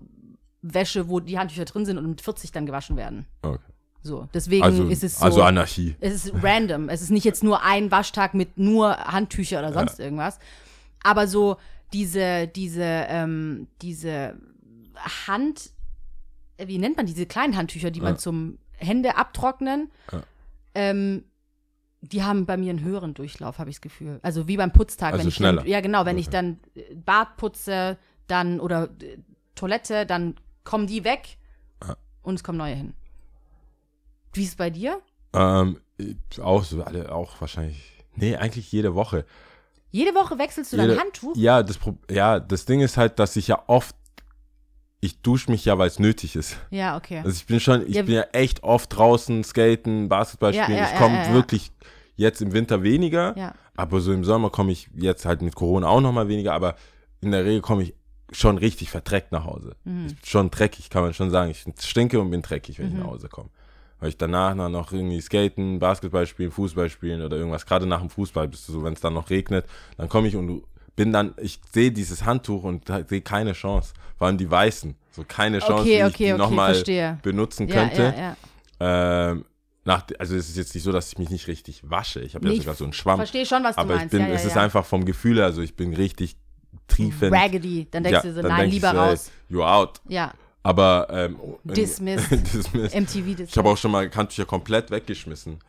Wäsche, 0.62 1.08
wo 1.08 1.20
die 1.20 1.38
Handtücher 1.38 1.64
drin 1.64 1.84
sind 1.84 1.98
und 1.98 2.06
mit 2.08 2.20
40 2.20 2.52
dann 2.52 2.66
gewaschen 2.66 2.96
werden. 2.96 3.26
Okay. 3.42 3.58
So, 4.02 4.28
deswegen 4.32 4.62
Also, 4.62 4.84
ist 4.88 5.02
es 5.02 5.18
so. 5.18 5.24
also 5.24 5.42
Anarchie. 5.42 5.96
Es 6.00 6.14
ist 6.14 6.32
random. 6.40 6.88
Es 6.88 7.02
ist 7.02 7.10
nicht 7.10 7.24
jetzt 7.24 7.42
nur 7.42 7.64
ein 7.64 7.90
Waschtag 7.90 8.34
mit 8.34 8.56
nur 8.56 8.96
Handtücher 8.96 9.58
oder 9.58 9.72
sonst 9.72 9.98
irgendwas. 9.98 10.38
Aber 11.02 11.26
so 11.26 11.56
diese, 11.92 12.46
diese, 12.46 12.82
ähm, 12.84 13.66
diese 13.82 14.36
Hand, 15.26 15.70
wie 16.64 16.78
nennt 16.78 16.96
man 16.96 17.06
diese 17.06 17.26
kleinen 17.26 17.56
Handtücher, 17.56 17.90
die 17.90 18.00
man 18.00 18.14
Ja. 18.14 18.18
zum 18.18 18.58
Hände 18.72 19.16
abtrocknen, 19.16 19.90
Ja. 20.12 20.22
ähm, 20.74 21.24
die 22.02 22.22
haben 22.22 22.46
bei 22.46 22.56
mir 22.56 22.70
einen 22.70 22.84
höheren 22.84 23.14
Durchlauf, 23.14 23.58
habe 23.58 23.70
ich 23.70 23.76
das 23.76 23.80
Gefühl. 23.80 24.20
Also 24.22 24.46
wie 24.48 24.56
beim 24.56 24.72
Putztag. 24.72 25.12
Also 25.12 25.22
wenn 25.24 25.28
ich 25.28 25.34
schneller. 25.34 25.62
Dann, 25.62 25.66
ja, 25.70 25.80
genau, 25.80 26.04
wenn 26.04 26.18
ich 26.18 26.28
Okay. 26.28 26.36
dann 26.36 26.60
äh, 26.74 26.94
Bad 26.94 27.36
putze, 27.36 27.98
dann 28.26 28.60
oder 28.60 28.90
äh, 29.02 29.18
Toilette, 29.54 30.06
dann 30.06 30.36
kommen 30.64 30.86
die 30.86 31.04
weg 31.04 31.38
Ja. 31.86 31.96
und 32.22 32.34
es 32.34 32.44
kommen 32.44 32.58
neue 32.58 32.74
hin. 32.74 32.94
Wie 34.34 34.42
ist 34.42 34.50
es 34.50 34.56
bei 34.56 34.70
dir? 34.70 35.00
Ähm, 35.32 35.80
auch 36.42 36.62
so, 36.64 36.82
alle, 36.82 37.12
auch 37.12 37.40
wahrscheinlich, 37.40 38.04
nee, 38.14 38.36
eigentlich 38.36 38.70
jede 38.70 38.94
Woche. 38.94 39.24
Jede 39.90 40.14
Woche 40.14 40.38
wechselst 40.38 40.72
du 40.72 40.76
dein 40.76 40.90
Jede- 40.90 41.00
Handtuch? 41.00 41.34
Ja, 41.36 41.62
das, 41.62 41.78
ja, 42.10 42.38
das 42.38 42.66
Ding 42.66 42.80
ist 42.80 42.96
halt, 42.98 43.18
dass 43.18 43.34
ich 43.36 43.48
ja 43.48 43.62
oft, 43.66 43.96
ich 45.06 45.20
dusche 45.22 45.50
mich 45.50 45.64
ja, 45.64 45.78
weil 45.78 45.88
es 45.88 45.98
nötig 45.98 46.36
ist. 46.36 46.58
Ja, 46.70 46.96
okay. 46.96 47.18
Also 47.18 47.30
ich 47.30 47.46
bin 47.46 47.60
schon, 47.60 47.86
ich 47.86 47.94
Ja, 47.96 48.02
bin 48.02 48.14
ja 48.14 48.22
echt 48.32 48.62
oft 48.62 48.94
draußen, 48.96 49.42
skaten, 49.44 50.08
Basketball 50.08 50.52
spielen. 50.52 50.78
ja, 50.78 50.84
ich 50.84 50.90
ja, 50.92 50.98
komme 50.98 51.16
ja, 51.16 51.28
ja. 51.28 51.32
wirklich 51.34 51.70
jetzt 52.16 52.40
im 52.42 52.52
Winter 52.52 52.82
weniger, 52.82 53.54
aber 53.76 54.00
so 54.00 54.12
im 54.12 54.24
Sommer 54.24 54.50
komme 54.50 54.72
ich 54.72 54.88
jetzt 54.96 55.24
halt 55.26 55.42
mit 55.42 55.54
Corona 55.54 55.88
auch 55.88 56.00
nochmal 56.00 56.28
weniger, 56.28 56.52
aber 56.54 56.76
in 57.20 57.30
der 57.32 57.44
Regel 57.44 57.60
komme 57.60 57.82
ich 57.84 57.94
schon 58.32 58.58
richtig 58.58 58.90
verdreckt 58.90 59.32
nach 59.32 59.44
Hause. 59.44 59.76
Mhm. 59.84 60.06
Ich 60.08 60.14
bin 60.16 60.24
schon 60.26 60.50
dreckig, 60.50 60.90
kann 60.90 61.02
man 61.02 61.14
schon 61.14 61.30
sagen. 61.30 61.50
Ich 61.50 61.64
stinke 61.84 62.18
und 62.20 62.30
bin 62.30 62.42
dreckig, 62.42 62.78
wenn 62.78 62.88
ich 62.88 62.92
Mhm. 62.94 63.00
nach 63.00 63.06
Hause 63.06 63.28
komme. 63.28 63.50
Weil 64.00 64.08
ich 64.10 64.16
danach 64.18 64.54
noch 64.54 64.92
irgendwie 64.92 65.20
skaten, 65.20 65.78
Basketball 65.78 66.26
spielen, 66.26 66.50
Fußball 66.50 66.90
spielen 66.90 67.22
oder 67.22 67.36
irgendwas. 67.36 67.64
Gerade 67.64 67.86
nach 67.86 68.00
dem 68.00 68.10
Fußball 68.10 68.48
bist 68.48 68.68
du 68.68 68.72
so, 68.72 68.82
wenn 68.84 68.92
es 68.94 69.00
dann 69.00 69.14
noch 69.14 69.30
regnet, 69.30 69.64
dann 69.96 70.08
komme 70.08 70.28
ich 70.28 70.36
und 70.36 70.46
du 70.48 70.62
bin 70.96 71.12
dann, 71.12 71.34
ich 71.38 71.60
sehe 71.72 71.92
dieses 71.92 72.24
Handtuch 72.24 72.64
und 72.64 72.90
sehe 73.08 73.20
keine 73.20 73.52
Chance. 73.52 73.92
Vor 74.18 74.26
allem 74.26 74.38
die 74.38 74.50
weißen. 74.50 74.96
So 75.10 75.24
keine 75.26 75.58
Chance, 75.60 75.74
Okay, 75.82 75.84
wie 75.84 75.92
ich 75.94 76.04
okay, 76.04 76.24
die 76.26 76.32
okay, 76.32 76.38
nochmal 76.38 77.18
benutzen 77.22 77.68
könnte. 77.68 78.14
ja, 78.16 78.36
ja. 78.80 79.30
Ähm, 79.30 79.44
nach, 79.84 80.04
also 80.18 80.34
es 80.34 80.48
ist 80.48 80.56
jetzt 80.56 80.74
nicht 80.74 80.82
so, 80.82 80.90
dass 80.90 81.12
ich 81.12 81.18
mich 81.18 81.30
nicht 81.30 81.46
richtig 81.46 81.88
wasche. 81.88 82.20
Ich 82.20 82.34
habe 82.34 82.48
ja 82.48 82.52
ich 82.52 82.60
sogar 82.60 82.74
so 82.74 82.84
einen 82.84 82.92
Schwamm. 82.92 83.18
Verstehe 83.18 83.46
schon, 83.46 83.62
was 83.62 83.76
du 83.76 83.82
Aber 83.82 83.94
ich 83.94 84.00
meinst. 84.00 84.10
bin, 84.10 84.22
ja, 84.22 84.28
ja, 84.28 84.34
es 84.34 84.44
ist 84.44 84.56
ja. 84.56 84.62
einfach 84.62 84.84
vom 84.84 85.04
Gefühl, 85.04 85.36
her, 85.36 85.44
also 85.44 85.62
ich 85.62 85.76
bin 85.76 85.94
richtig 85.94 86.36
triefend. 86.88 87.32
Raggedy. 87.32 87.86
Dann 87.90 88.02
denkst 88.02 88.22
du 88.22 88.34
so, 88.34 88.42
nein, 88.42 88.66
ich 88.66 88.74
lieber 88.74 88.90
ey, 88.90 88.96
raus. 88.96 89.30
You're 89.50 89.66
out. 89.66 90.00
Ja, 90.08 90.34
Aber 90.62 91.06
ähm, 91.10 91.38
Dismissed. 91.62 92.30
Dismissed. 92.52 92.94
MTV. 92.94 93.36
Das 93.38 93.50
Ich 93.50 93.58
habe 93.58 93.68
auch 93.68 93.76
schon 93.76 93.92
mal 93.92 94.10
Handtücher 94.10 94.44
komplett 94.44 94.90
weggeschmissen, 94.90 95.60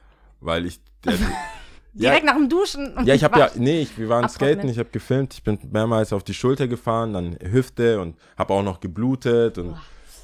weil 0.42 0.66
ich 0.66 0.80
der, 1.06 1.14
Direkt 2.00 2.26
nach 2.26 2.36
dem 2.36 2.50
Duschen. 2.50 2.94
ja, 3.04 3.14
ich 3.14 3.24
habe 3.24 3.40
ja, 3.40 3.50
nee, 3.56 3.82
ich, 3.82 3.98
wir 3.98 4.10
waren 4.10 4.26
Abtrocknen. 4.26 4.56
skaten, 4.56 4.70
ich 4.70 4.80
habe 4.80 4.90
gefilmt, 4.90 5.34
ich 5.34 5.44
bin 5.44 5.60
mehrmals 5.72 6.14
auf 6.14 6.24
die 6.24 6.34
Schulter 6.34 6.68
gefahren, 6.68 7.14
dann 7.14 7.38
Hüfte 7.42 8.00
und 8.00 8.16
habe 8.38 8.54
auch 8.54 8.64
noch 8.64 8.80
geblutet 8.80 9.58
und 9.58 9.76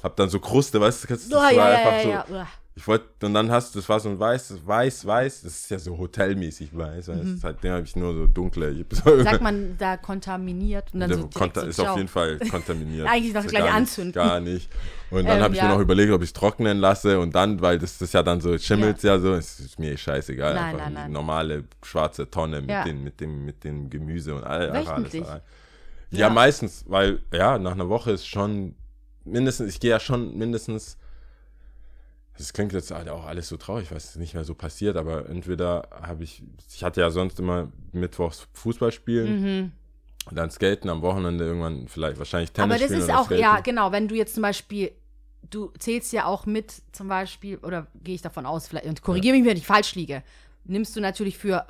habe 0.03 0.13
dann 0.15 0.29
so 0.29 0.39
Kruste, 0.39 0.79
weißt 0.79 1.03
du, 1.03 1.07
das, 1.07 1.31
war 1.31 1.51
ja, 1.51 1.69
ja, 1.69 1.75
einfach 1.75 2.09
ja, 2.09 2.25
so. 2.27 2.62
Ja. 2.75 2.81
Ich 2.81 2.87
wollte, 2.87 3.25
und 3.27 3.33
dann 3.35 3.51
hast 3.51 3.75
du, 3.75 3.79
das 3.79 3.87
war 3.87 3.99
so 3.99 4.09
ein 4.09 4.19
weiß, 4.19 4.55
weiß, 4.65 5.05
weiß, 5.05 5.41
das 5.43 5.53
ist 5.53 5.69
ja 5.69 5.77
so 5.77 5.95
hotelmäßig 5.97 6.75
weiß, 6.75 7.07
weißt 7.07 7.23
du, 7.23 7.37
seitdem 7.37 7.71
habe 7.73 7.83
ich 7.83 7.95
nur 7.95 8.13
so 8.13 8.25
dunkle. 8.25 8.71
Ich 8.71 8.79
Mhm. 9.05 9.23
Sagt 9.23 9.41
man 9.41 9.75
da 9.77 9.95
kontaminiert 9.97 10.91
und 10.93 11.01
dann 11.01 11.09
der 11.09 11.19
so 11.19 11.25
konta- 11.27 11.61
so, 11.61 11.67
ist 11.67 11.75
ciao. 11.75 11.91
auf 11.91 11.97
jeden 11.97 12.09
Fall 12.09 12.39
kontaminiert. 12.39 13.07
Eigentlich 13.11 13.33
noch 13.33 13.43
So 13.43 13.49
gleich 13.49 13.71
anzünden. 13.71 14.13
Gar 14.13 14.39
nicht. 14.39 14.69
Und 15.11 15.25
dann 15.25 15.37
Ähm, 15.37 15.43
habe 15.43 15.53
ich 15.53 15.59
ja. 15.59 15.67
mir 15.67 15.73
noch 15.75 15.81
überlegt, 15.81 16.11
ob 16.11 16.23
ich 16.23 16.29
es 16.29 16.33
trocknen 16.33 16.79
lasse 16.79 17.19
und 17.19 17.35
dann, 17.35 17.61
weil 17.61 17.77
das 17.77 18.01
ist 18.01 18.13
ja 18.13 18.23
dann 18.23 18.41
so, 18.41 18.57
schimmelt 18.57 19.03
ja, 19.03 19.19
so, 19.19 19.33
es 19.35 19.59
ist 19.59 19.77
mir 19.77 19.95
scheißegal. 19.95 20.55
Nein, 20.55 20.63
einfach 20.63 20.79
nein, 20.85 20.89
die 20.89 20.93
nein. 21.01 21.11
normale 21.11 21.63
schwarze 21.83 22.29
Tonne 22.29 22.61
mit, 22.61 22.71
Ja. 22.71 22.83
den, 22.83 23.03
mit, 23.03 23.19
dem, 23.21 23.45
mit 23.45 23.63
dem 23.63 23.89
Gemüse 23.91 24.33
und 24.33 24.43
all, 24.43 24.71
alles 24.71 24.87
rein. 24.89 25.41
Ja, 26.09 26.29
meistens, 26.29 26.85
weil, 26.87 27.19
ja, 27.31 27.57
nach 27.57 27.71
einer 27.73 27.89
Woche 27.89 28.11
ist 28.11 28.27
schon 28.27 28.75
mindestens, 29.25 29.69
ich 29.73 29.79
gehe 29.79 29.89
ja 29.91 29.99
schon 29.99 30.37
mindestens, 30.37 30.97
das 32.37 32.53
klingt 32.53 32.73
jetzt 32.73 32.91
halt 32.91 33.09
auch 33.09 33.25
alles 33.25 33.47
so 33.47 33.57
traurig, 33.57 33.91
weil 33.91 33.97
es 33.97 34.15
nicht 34.15 34.33
mehr 34.33 34.43
so 34.43 34.55
passiert, 34.55 34.97
aber 34.97 35.29
entweder 35.29 35.87
habe 36.01 36.23
ich, 36.23 36.41
ich 36.73 36.83
hatte 36.83 37.01
ja 37.01 37.09
sonst 37.11 37.39
immer 37.39 37.71
mittwochs 37.91 38.47
Fußball 38.53 38.91
spielen, 38.91 39.73
und 40.25 40.37
dann 40.37 40.49
skaten, 40.49 40.89
am 40.89 41.01
Wochenende 41.01 41.43
irgendwann 41.43 41.87
vielleicht 41.89 42.17
wahrscheinlich 42.17 42.51
Tennis 42.51 42.71
Aber 42.73 42.81
das 42.81 42.91
ist 42.97 43.11
auch, 43.11 43.25
skaten. 43.25 43.41
ja, 43.41 43.59
genau, 43.59 43.91
wenn 43.91 44.07
du 44.07 44.15
jetzt 44.15 44.35
zum 44.35 44.41
Beispiel, 44.43 44.91
du 45.49 45.71
zählst 45.77 46.13
ja 46.13 46.25
auch 46.25 46.45
mit, 46.45 46.73
zum 46.93 47.09
Beispiel, 47.09 47.57
oder 47.57 47.87
gehe 48.03 48.15
ich 48.15 48.21
davon 48.21 48.45
aus, 48.45 48.67
vielleicht, 48.67 48.85
und 48.85 49.01
korrigiere 49.01 49.35
mich, 49.35 49.45
wenn 49.45 49.57
ich 49.57 49.67
falsch 49.67 49.95
liege, 49.95 50.23
nimmst 50.63 50.95
du 50.95 51.01
natürlich 51.01 51.37
für 51.37 51.65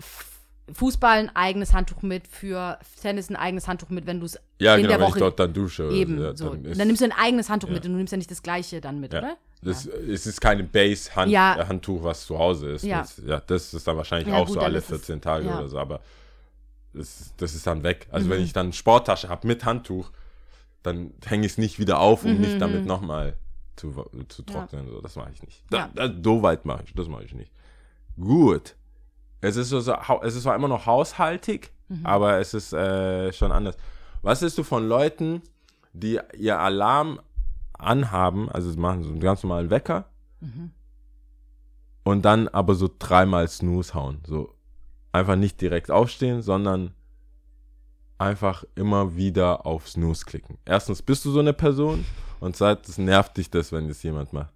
Fußball 0.71 1.17
ein 1.17 1.35
eigenes 1.35 1.73
Handtuch 1.73 2.03
mit, 2.03 2.27
für 2.27 2.77
Tennis 3.01 3.29
ein 3.29 3.35
eigenes 3.35 3.67
Handtuch 3.67 3.89
mit, 3.89 4.05
wenn 4.05 4.19
du 4.19 4.27
es 4.27 4.39
Ja, 4.59 4.75
in 4.75 4.83
genau, 4.83 4.89
der 4.93 4.99
wenn 4.99 5.07
Woche 5.07 5.17
ich 5.17 5.23
dort 5.23 5.39
dann 5.39 5.51
dusche. 5.53 5.89
eben 5.89 6.21
ja, 6.21 6.35
so. 6.35 6.49
Dann, 6.49 6.63
Dann, 6.77 6.87
nimmst 6.87 7.01
du 7.01 7.05
ein 7.05 7.11
eigenes 7.11 7.49
Handtuch 7.49 7.69
ja. 7.69 7.73
mit 7.73 7.85
und 7.85 7.91
du 7.93 7.97
nimmst 7.97 8.11
ja 8.11 8.17
nicht 8.17 8.31
das 8.31 8.43
gleiche 8.43 8.79
dann 8.81 8.99
mit, 8.99 9.13
ja, 9.13 9.19
oder? 9.19 9.37
Das, 9.63 9.85
Es 9.85 10.25
ist 10.27 10.41
keine 10.41 10.63
Base-Handtuch, 10.63 11.31
Ja. 11.33 11.67
Handtuch, 11.67 12.03
was 12.03 12.25
zu 12.25 12.37
Hause 12.37 12.71
ist. 12.71 12.83
Ja. 12.83 12.99
Das, 13.01 13.17
ja, 13.25 13.39
das 13.39 13.73
ist 13.73 13.87
dann 13.87 13.97
wahrscheinlich 13.97 14.27
Ja, 14.29 14.39
auch 14.39 14.45
gut, 14.45 14.55
so 14.55 14.59
alle 14.59 14.77
ist 14.79 14.85
es- 14.85 14.99
14 15.05 15.21
Tage 15.21 15.45
ja. 15.47 15.57
oder 15.59 15.67
so, 15.67 15.77
aber 15.79 16.01
das, 16.93 17.33
das 17.37 17.55
ist 17.55 17.65
dann 17.65 17.83
weg. 17.83 18.07
Also 18.11 18.27
Mhm. 18.27 18.31
wenn 18.31 18.41
ich 18.43 18.53
dann 18.53 18.73
Sporttasche 18.73 19.29
habe 19.29 19.47
mit 19.47 19.65
Handtuch, 19.65 20.11
dann 20.83 21.11
hänge 21.25 21.45
ich 21.45 21.53
es 21.53 21.57
nicht 21.57 21.79
wieder 21.79 21.99
auf, 21.99 22.23
um 22.25 22.39
mich 22.41 22.57
damit 22.59 22.85
nochmal 22.85 23.35
zu, 23.75 23.91
zu 24.27 24.41
Mhm, 24.43 24.47
Ja. 24.49 24.53
trocknen. 24.53 24.87
So, 24.89 25.01
das 25.01 25.15
mache 25.15 25.31
ich 25.33 25.41
nicht. 25.41 25.63
Ja. 25.71 25.89
Da, 25.95 26.07
da, 26.07 26.13
so 26.23 26.43
weit 26.43 26.65
mache 26.65 26.83
ich, 26.85 26.93
das 26.93 27.07
mache 27.07 27.23
ich 27.23 27.33
nicht. 27.33 27.51
Gut. 28.19 28.75
Es 29.41 29.55
ist, 29.55 29.69
so, 29.69 29.79
es 29.79 30.35
ist 30.35 30.43
zwar 30.43 30.55
immer 30.55 30.67
noch 30.67 30.85
haushaltig, 30.85 31.71
Mhm. 31.89 32.05
aber 32.05 32.37
es 32.39 32.53
ist 32.53 32.73
äh, 32.73 33.31
schon 33.33 33.51
anders. 33.51 33.75
Was 34.21 34.41
ist 34.41 34.57
du 34.57 34.63
von 34.63 34.87
Leuten, 34.87 35.41
die 35.93 36.19
ihr 36.37 36.59
Alarm 36.59 37.19
anhaben, 37.83 38.49
also 38.49 38.71
sie 38.71 38.79
machen 38.79 39.03
so 39.03 39.09
einen 39.09 39.19
ganz 39.19 39.43
normalen 39.43 39.69
Wecker 39.69 40.05
Mhm. 40.41 40.71
und 42.03 42.23
dann 42.25 42.47
aber 42.49 42.75
so 42.75 42.89
dreimal 42.99 43.47
Snooze 43.47 43.93
hauen. 43.93 44.21
So 44.27 44.53
einfach 45.11 45.35
nicht 45.37 45.61
direkt 45.61 45.89
aufstehen, 45.91 46.41
sondern 46.41 46.93
einfach 48.17 48.63
immer 48.75 49.15
wieder 49.15 49.65
auf 49.65 49.87
Snooze 49.89 50.25
klicken. 50.25 50.57
Erstens 50.65 51.01
bist 51.01 51.23
du 51.25 51.31
so 51.31 51.39
eine 51.39 51.53
Person 51.53 52.05
und 52.39 52.55
zweitens 52.55 52.97
nervt 52.97 53.37
dich 53.37 53.49
das, 53.49 53.71
wenn 53.71 53.87
das 53.87 54.03
jemand 54.03 54.33
macht. 54.33 54.53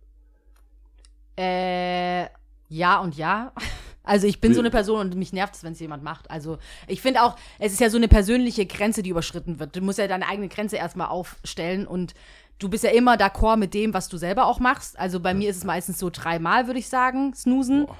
Äh, 1.38 2.26
ja 2.70 3.00
und 3.00 3.16
ja. 3.16 3.52
Also 4.04 4.26
ich 4.26 4.40
bin 4.40 4.54
so 4.54 4.62
eine 4.62 4.70
Person 4.72 5.02
und 5.02 5.16
mich 5.18 5.34
nervt 5.34 5.56
es, 5.56 5.66
wenn 5.66 5.74
es 5.74 5.82
jemand 5.82 6.02
macht. 6.02 6.32
Also 6.32 6.60
ich 6.88 7.02
finde 7.02 7.24
auch, 7.24 7.36
es 7.60 7.74
ist 7.74 7.82
ja 7.82 7.90
so 7.90 7.98
eine 7.98 8.08
persönliche 8.08 8.66
Grenze, 8.66 9.04
die 9.04 9.10
überschritten 9.10 9.60
wird. 9.60 9.76
Du 9.76 9.82
musst 9.82 10.00
ja 10.00 10.08
deine 10.08 10.26
eigene 10.30 10.48
Grenze 10.48 10.78
erstmal 10.78 11.08
aufstellen 11.10 11.86
und 11.86 12.14
du 12.60 12.70
bist 12.70 12.84
ja 12.84 12.92
immer 12.92 13.16
d'accord 13.16 13.58
mit 13.58 13.74
dem, 13.74 13.94
was 13.94 14.08
du 14.10 14.18
selber 14.18 14.46
auch 14.48 14.60
machst. 14.60 14.98
Also 15.00 15.20
bei 15.20 15.34
mir 15.34 15.50
ist 15.50 15.58
es 15.58 15.64
meistens 15.64 16.00
so 16.00 16.10
dreimal, 16.12 16.68
würde 16.68 16.80
ich 16.80 16.90
sagen, 16.90 17.34
snoosen. 17.34 17.86
Boah. 17.86 17.96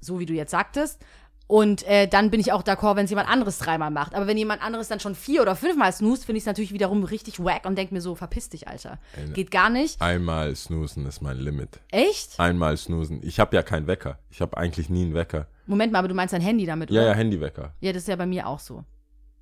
So 0.00 0.18
wie 0.20 0.26
du 0.26 0.34
jetzt 0.34 0.50
sagtest. 0.50 1.00
Und 1.48 1.84
äh, 1.86 2.08
dann 2.08 2.30
bin 2.32 2.40
ich 2.40 2.50
auch 2.52 2.64
d'accord, 2.64 2.96
wenn 2.96 3.04
es 3.04 3.10
jemand 3.10 3.28
anderes 3.28 3.58
dreimal 3.58 3.92
macht. 3.92 4.16
Aber 4.16 4.26
wenn 4.26 4.36
jemand 4.36 4.62
anderes 4.62 4.88
dann 4.88 4.98
schon 4.98 5.14
vier 5.14 5.42
oder 5.42 5.54
fünfmal 5.54 5.92
snoost, 5.92 6.24
finde 6.24 6.38
ich 6.38 6.42
es 6.42 6.46
natürlich 6.46 6.72
wiederum 6.72 7.04
richtig 7.04 7.38
wack 7.38 7.66
und 7.66 7.78
denke 7.78 7.94
mir 7.94 8.00
so, 8.00 8.16
verpiss 8.16 8.48
dich, 8.48 8.66
Alter. 8.66 8.98
Geht 9.32 9.52
gar 9.52 9.70
nicht. 9.70 10.00
Einmal 10.02 10.56
snoosen 10.56 11.06
ist 11.06 11.20
mein 11.22 11.36
Limit. 11.38 11.78
Echt? 11.92 12.40
Einmal 12.40 12.76
snoosen. 12.76 13.20
Ich 13.22 13.38
habe 13.38 13.54
ja 13.54 13.62
keinen 13.62 13.86
Wecker. 13.86 14.18
Ich 14.28 14.40
habe 14.40 14.56
eigentlich 14.56 14.88
nie 14.90 15.02
einen 15.04 15.14
Wecker. 15.14 15.46
Moment 15.66 15.92
mal, 15.92 16.00
aber 16.00 16.08
du 16.08 16.14
meinst 16.14 16.34
dein 16.34 16.40
Handy 16.42 16.66
damit, 16.66 16.90
Ja, 16.90 17.02
oder? 17.02 17.10
ja, 17.10 17.14
Handywecker. 17.14 17.74
Ja, 17.80 17.92
das 17.92 18.02
ist 18.02 18.08
ja 18.08 18.16
bei 18.16 18.26
mir 18.26 18.48
auch 18.48 18.58
so. 18.58 18.82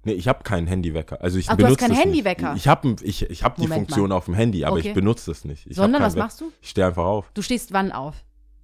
Nee, 0.04 0.12
ich 0.12 0.28
habe 0.28 0.42
keinen 0.44 0.66
Handywecker. 0.66 1.20
Also 1.22 1.38
ich 1.38 1.48
Ach, 1.48 1.56
du 1.56 1.64
hast 1.64 1.76
benutze 1.76 1.80
keinen 1.86 1.92
es 1.92 1.96
nicht. 1.98 2.06
Handywecker? 2.06 2.54
Ich 2.56 2.68
habe 2.68 2.96
ich, 3.02 3.22
ich 3.30 3.42
hab 3.42 3.56
die 3.56 3.62
Moment 3.62 3.88
Funktion 3.88 4.12
auf 4.12 4.26
dem 4.26 4.34
Handy, 4.34 4.64
aber 4.64 4.76
Okay. 4.76 4.88
ich 4.88 4.94
benutze 4.94 5.30
es 5.30 5.44
nicht. 5.44 5.66
Ich 5.66 5.76
Sondern 5.76 6.02
was 6.02 6.14
machst 6.16 6.40
du? 6.40 6.52
Ich 6.60 6.70
stehe 6.70 6.86
einfach 6.86 7.04
auf. 7.04 7.30
Du 7.34 7.42
stehst 7.42 7.72
wann 7.72 7.90
auf? 7.92 8.14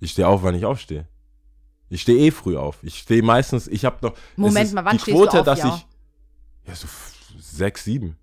Ich 0.01 0.13
stehe 0.13 0.29
auf, 0.29 0.43
wann 0.43 0.55
ich 0.55 0.65
aufstehe. 0.65 1.07
Ich 1.89 2.03
stehe 2.03 2.19
eh 2.19 2.31
früh 2.31 2.57
auf. 2.57 2.79
Ich 2.83 2.99
stehe 2.99 3.23
meistens, 3.23 3.67
ich 3.69 3.85
habe 3.85 3.97
noch. 4.07 4.15
Moment 4.37 4.67
ist 4.67 4.75
mal, 4.75 4.85
wann 4.85 4.97
die 4.97 5.03
stehst 5.03 5.17
Quote, 5.17 5.33
du 5.33 5.39
auf, 5.41 5.45
dass 5.45 5.59
ja? 5.61 5.75
ich. 5.75 5.87
Ja, 6.69 6.75
so 6.77 6.87
sechs, 7.39 7.85
sieben. 7.85 8.17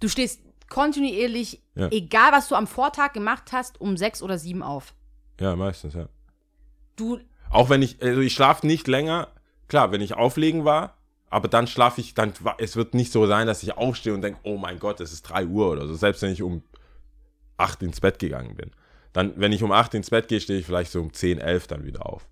Du 0.00 0.08
stehst 0.08 0.40
kontinuierlich, 0.68 1.62
Ja. 1.74 1.88
egal 1.90 2.32
was 2.32 2.48
du 2.48 2.54
am 2.54 2.66
Vortag 2.66 3.12
gemacht 3.14 3.52
hast, 3.52 3.80
um 3.80 3.96
sechs 3.96 4.22
oder 4.22 4.38
sieben 4.38 4.62
auf. 4.62 4.94
Ja, 5.40 5.56
meistens, 5.56 5.94
ja. 5.94 6.08
Du, 6.96 7.18
Auch 7.50 7.70
wenn 7.70 7.80
ich, 7.82 8.02
also 8.02 8.20
ich 8.20 8.34
schlafe 8.34 8.66
nicht 8.66 8.86
länger. 8.86 9.28
Klar, 9.68 9.90
wenn 9.92 10.00
ich 10.00 10.14
auflegen 10.14 10.64
war, 10.64 10.97
aber 11.30 11.48
dann 11.48 11.66
schlafe 11.66 12.00
ich, 12.00 12.14
dann, 12.14 12.32
es 12.58 12.76
wird 12.76 12.94
nicht 12.94 13.12
so 13.12 13.26
sein, 13.26 13.46
dass 13.46 13.62
ich 13.62 13.76
aufstehe 13.76 14.14
und 14.14 14.22
denke, 14.22 14.40
oh 14.44 14.56
mein 14.56 14.78
Gott, 14.78 15.00
es 15.00 15.12
ist 15.12 15.22
drei 15.22 15.46
Uhr 15.46 15.70
oder 15.70 15.86
so. 15.86 15.94
Selbst 15.94 16.22
wenn 16.22 16.32
ich 16.32 16.42
um 16.42 16.62
acht 17.56 17.82
ins 17.82 18.00
Bett 18.00 18.18
gegangen 18.18 18.54
bin. 18.56 18.70
Dann, 19.12 19.32
wenn 19.36 19.52
ich 19.52 19.62
um 19.62 19.72
acht 19.72 19.94
ins 19.94 20.10
Bett 20.10 20.28
gehe, 20.28 20.40
stehe 20.40 20.58
ich 20.60 20.66
vielleicht 20.66 20.92
so 20.92 21.00
um 21.00 21.12
zehn, 21.12 21.38
elf 21.38 21.66
dann 21.66 21.84
wieder 21.84 22.06
auf. 22.06 22.28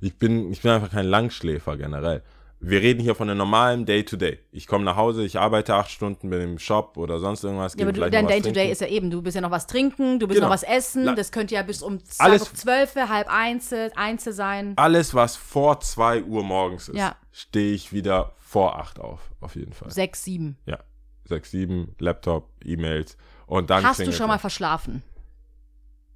Ich 0.00 0.16
bin, 0.18 0.52
ich 0.52 0.62
bin 0.62 0.70
einfach 0.70 0.90
kein 0.90 1.06
Langschläfer 1.06 1.76
generell. 1.76 2.22
Wir 2.60 2.80
reden 2.80 3.00
hier 3.00 3.14
von 3.14 3.28
einem 3.30 3.38
normalen 3.38 3.86
Day-to-Day. 3.86 4.40
Ich 4.50 4.66
komme 4.66 4.84
nach 4.84 4.96
Hause, 4.96 5.24
ich 5.24 5.38
arbeite 5.38 5.74
acht 5.76 5.90
Stunden, 5.90 6.28
bin 6.28 6.40
im 6.40 6.58
Shop 6.58 6.96
oder 6.96 7.20
sonst 7.20 7.44
irgendwas. 7.44 7.74
ja, 7.76 7.82
aber 7.84 7.92
du, 7.92 8.00
dein 8.10 8.26
Day-to-Day 8.26 8.52
trinken. 8.52 8.72
ist 8.72 8.80
ja 8.80 8.88
eben, 8.88 9.10
du 9.10 9.22
bist 9.22 9.36
ja 9.36 9.40
noch 9.40 9.52
was 9.52 9.66
trinken, 9.68 10.18
du 10.18 10.26
bist 10.26 10.38
Genau. 10.38 10.48
noch 10.48 10.54
was 10.54 10.64
essen, 10.64 11.04
La- 11.04 11.14
das 11.14 11.30
könnte 11.30 11.54
ja 11.54 11.62
bis 11.62 11.82
um 11.82 11.98
Alles- 12.18 12.52
zwölf, 12.54 12.94
halb 12.96 13.28
eins, 13.32 13.72
eins 13.94 14.24
sein. 14.24 14.72
Alles, 14.76 15.14
was 15.14 15.36
vor 15.36 15.78
zwei 15.80 16.22
Uhr 16.24 16.42
morgens 16.42 16.88
ist, 16.88 16.96
Ja. 16.98 17.14
stehe 17.32 17.74
ich 17.74 17.92
wieder 17.92 18.34
vor 18.48 18.78
acht 18.78 18.98
auf, 18.98 19.20
auf 19.42 19.56
jeden 19.56 19.74
Fall. 19.74 19.90
Sechs, 19.90 20.24
sieben. 20.24 20.56
Ja. 20.64 20.78
Sechs, 21.26 21.50
sieben, 21.50 21.94
Laptop, 21.98 22.48
E-Mails. 22.64 23.18
Und 23.46 23.68
dann 23.68 23.84
Hast 23.84 24.00
du 24.00 24.10
schon 24.10 24.28
mal 24.28 24.38
verschlafen? 24.38 25.02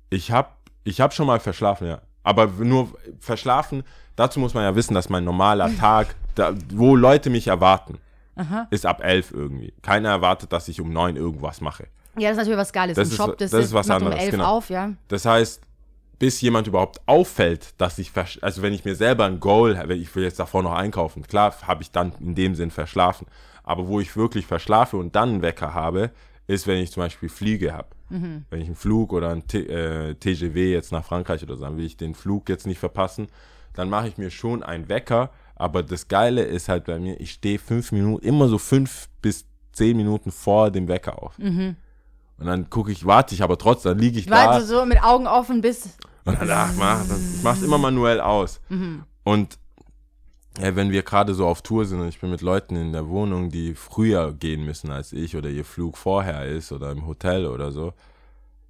Ich 0.09 0.33
hab, 0.33 0.57
ich 0.85 1.03
hab 1.03 1.13
schon 1.13 1.27
mal 1.27 1.41
verschlafen, 1.41 1.89
ja. 1.89 2.01
Aber 2.23 2.47
nur 2.47 2.89
verschlafen, 3.19 3.83
dazu 4.17 4.41
muss 4.41 4.55
man 4.55 4.63
ja 4.65 4.75
wissen, 4.75 4.95
dass 4.95 5.11
mein 5.11 5.25
normaler 5.25 5.77
Tag, 5.79 6.15
da, 6.35 6.55
wo 6.73 6.97
Leute 6.97 7.29
mich 7.29 7.49
erwarten, 7.49 7.99
ist 8.71 8.87
ab 8.87 9.05
elf 9.05 9.31
irgendwie. 9.31 9.75
Keiner 9.83 10.09
erwartet, 10.09 10.55
dass 10.55 10.69
ich 10.69 10.81
um 10.81 10.91
neun 10.91 11.17
irgendwas 11.17 11.61
mache. 11.61 11.89
Ja, 12.17 12.29
das 12.31 12.33
ist 12.33 12.37
natürlich 12.39 12.59
was 12.59 12.73
Geiles. 12.73 12.97
Das 12.97 13.09
Im 13.09 13.13
ist- 13.13 13.17
Shop, 13.19 13.37
das, 13.37 13.51
das 13.51 13.65
ist 13.67 13.73
was 13.75 13.87
macht 13.89 14.01
um 14.01 14.07
anderes, 14.07 14.25
elf 14.25 14.31
genau. 14.33 14.57
auf, 14.57 14.71
ja. 14.71 14.93
Das 15.09 15.27
heißt, 15.27 15.61
bis 16.23 16.41
jemand 16.41 16.69
überhaupt 16.69 17.01
auffällt, 17.07 17.75
dass 17.79 17.99
ich, 17.99 18.13
also 18.43 18.63
wenn 18.63 18.73
ich 18.73 18.85
mir 18.85 18.95
selber 18.95 19.25
ein 19.25 19.41
Goal, 19.41 19.77
habe, 19.77 19.95
ich 19.95 20.15
will 20.15 20.23
jetzt 20.23 20.39
davor 20.39 20.63
noch 20.63 20.73
einkaufen, 20.73 21.27
klar 21.27 21.53
habe 21.67 21.83
ich 21.83 21.91
dann 21.91 22.13
in 22.21 22.37
dem 22.37 22.55
Sinn 22.55 22.71
verschlafen. 22.71 23.27
Aber 23.65 23.89
wo 23.89 23.99
ich 23.99 24.17
wirklich 24.17 24.47
verschlafe 24.47 24.97
und 24.97 25.17
dann 25.17 25.31
einen 25.31 25.43
Wecker 25.43 25.75
habe, 25.75 26.13
ist, 26.47 26.69
wenn 26.69 26.79
ich 26.79 26.93
zum 26.93 27.03
Beispiel 27.03 27.29
Fliege 27.29 27.73
habe. 27.73 27.89
Wenn 28.51 28.61
ich 28.61 28.69
einen 28.69 28.77
Flug 28.77 29.13
oder 29.13 29.31
ein 29.31 29.49
T 29.49 29.63
äh, 29.63 30.15
TGW 30.15 30.71
jetzt 30.71 30.93
nach 30.93 31.05
Frankreich 31.05 31.43
oder 31.43 31.57
so, 31.57 31.65
dann 31.65 31.77
will 31.77 31.87
ich 31.87 31.97
den 31.97 32.15
Flug 32.15 32.49
jetzt 32.49 32.69
nicht 32.69 32.79
verpassen, 32.79 33.27
dann 33.75 33.91
mache 33.91 34.07
ich 34.07 34.17
mir 34.17 34.31
schon 34.31 34.63
einen 34.63 34.89
Wecker. 34.89 35.31
Aber 35.57 35.83
das 35.83 36.07
Geile 36.07 36.45
ist 36.45 36.69
halt 36.69 36.85
bei 36.85 37.01
mir, 37.01 37.21
ich 37.21 37.33
stehe 37.33 37.59
fünf 37.59 37.91
Minuten, 37.91 38.25
immer 38.25 38.47
so 38.47 38.59
fünf 38.59 39.09
bis 39.23 39.45
zehn 39.73 39.97
Minuten 39.97 40.31
vor 40.31 40.71
dem 40.71 40.87
Wecker 40.87 41.21
auf. 41.21 41.37
Und 42.39 42.47
dann 42.47 42.71
gucke 42.71 42.93
ich, 42.93 43.07
warte 43.07 43.35
ich 43.35 43.43
aber 43.43 43.59
trotzdem, 43.59 43.91
dann 43.91 43.99
liege 43.99 44.21
ich 44.21 44.27
da. 44.27 44.51
Weil 44.51 44.61
du 44.61 44.67
so 44.67 44.85
mit 44.85 45.03
Augen 45.03 45.27
offen 45.27 45.61
bist. 45.63 45.99
Und 46.25 46.41
dann, 46.41 46.51
ach, 46.51 46.73
mach, 46.79 47.05
ich 47.05 47.43
mach's 47.43 47.63
immer 47.63 47.79
manuell 47.79 48.21
aus. 48.21 48.61
Und 49.25 49.59
ja, 50.61 50.77
wenn 50.77 50.91
wir 50.91 51.03
gerade 51.03 51.35
so 51.35 51.47
auf 51.47 51.63
Tour 51.63 51.87
sind 51.87 52.01
und 52.01 52.09
ich 52.09 52.21
bin 52.21 52.31
mit 52.31 52.43
Leuten 52.43 52.77
in 52.77 52.93
der 52.93 53.09
Wohnung, 53.09 53.51
die 53.51 53.75
früher 53.75 54.33
gehen 54.33 54.65
müssen 54.65 54.91
als 54.91 55.13
ich 55.13 55.37
oder 55.37 55.49
ihr 55.49 55.65
Flug 55.65 55.97
vorher 55.97 56.47
ist 56.47 56.73
oder 56.73 56.91
im 56.91 57.07
Hotel 57.07 57.47
oder 57.47 57.73
so, 57.73 57.95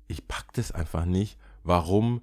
ich 0.07 0.29
pack 0.29 0.53
das 0.55 0.71
einfach 0.73 1.05
nicht. 1.05 1.39
Warum? 1.65 2.23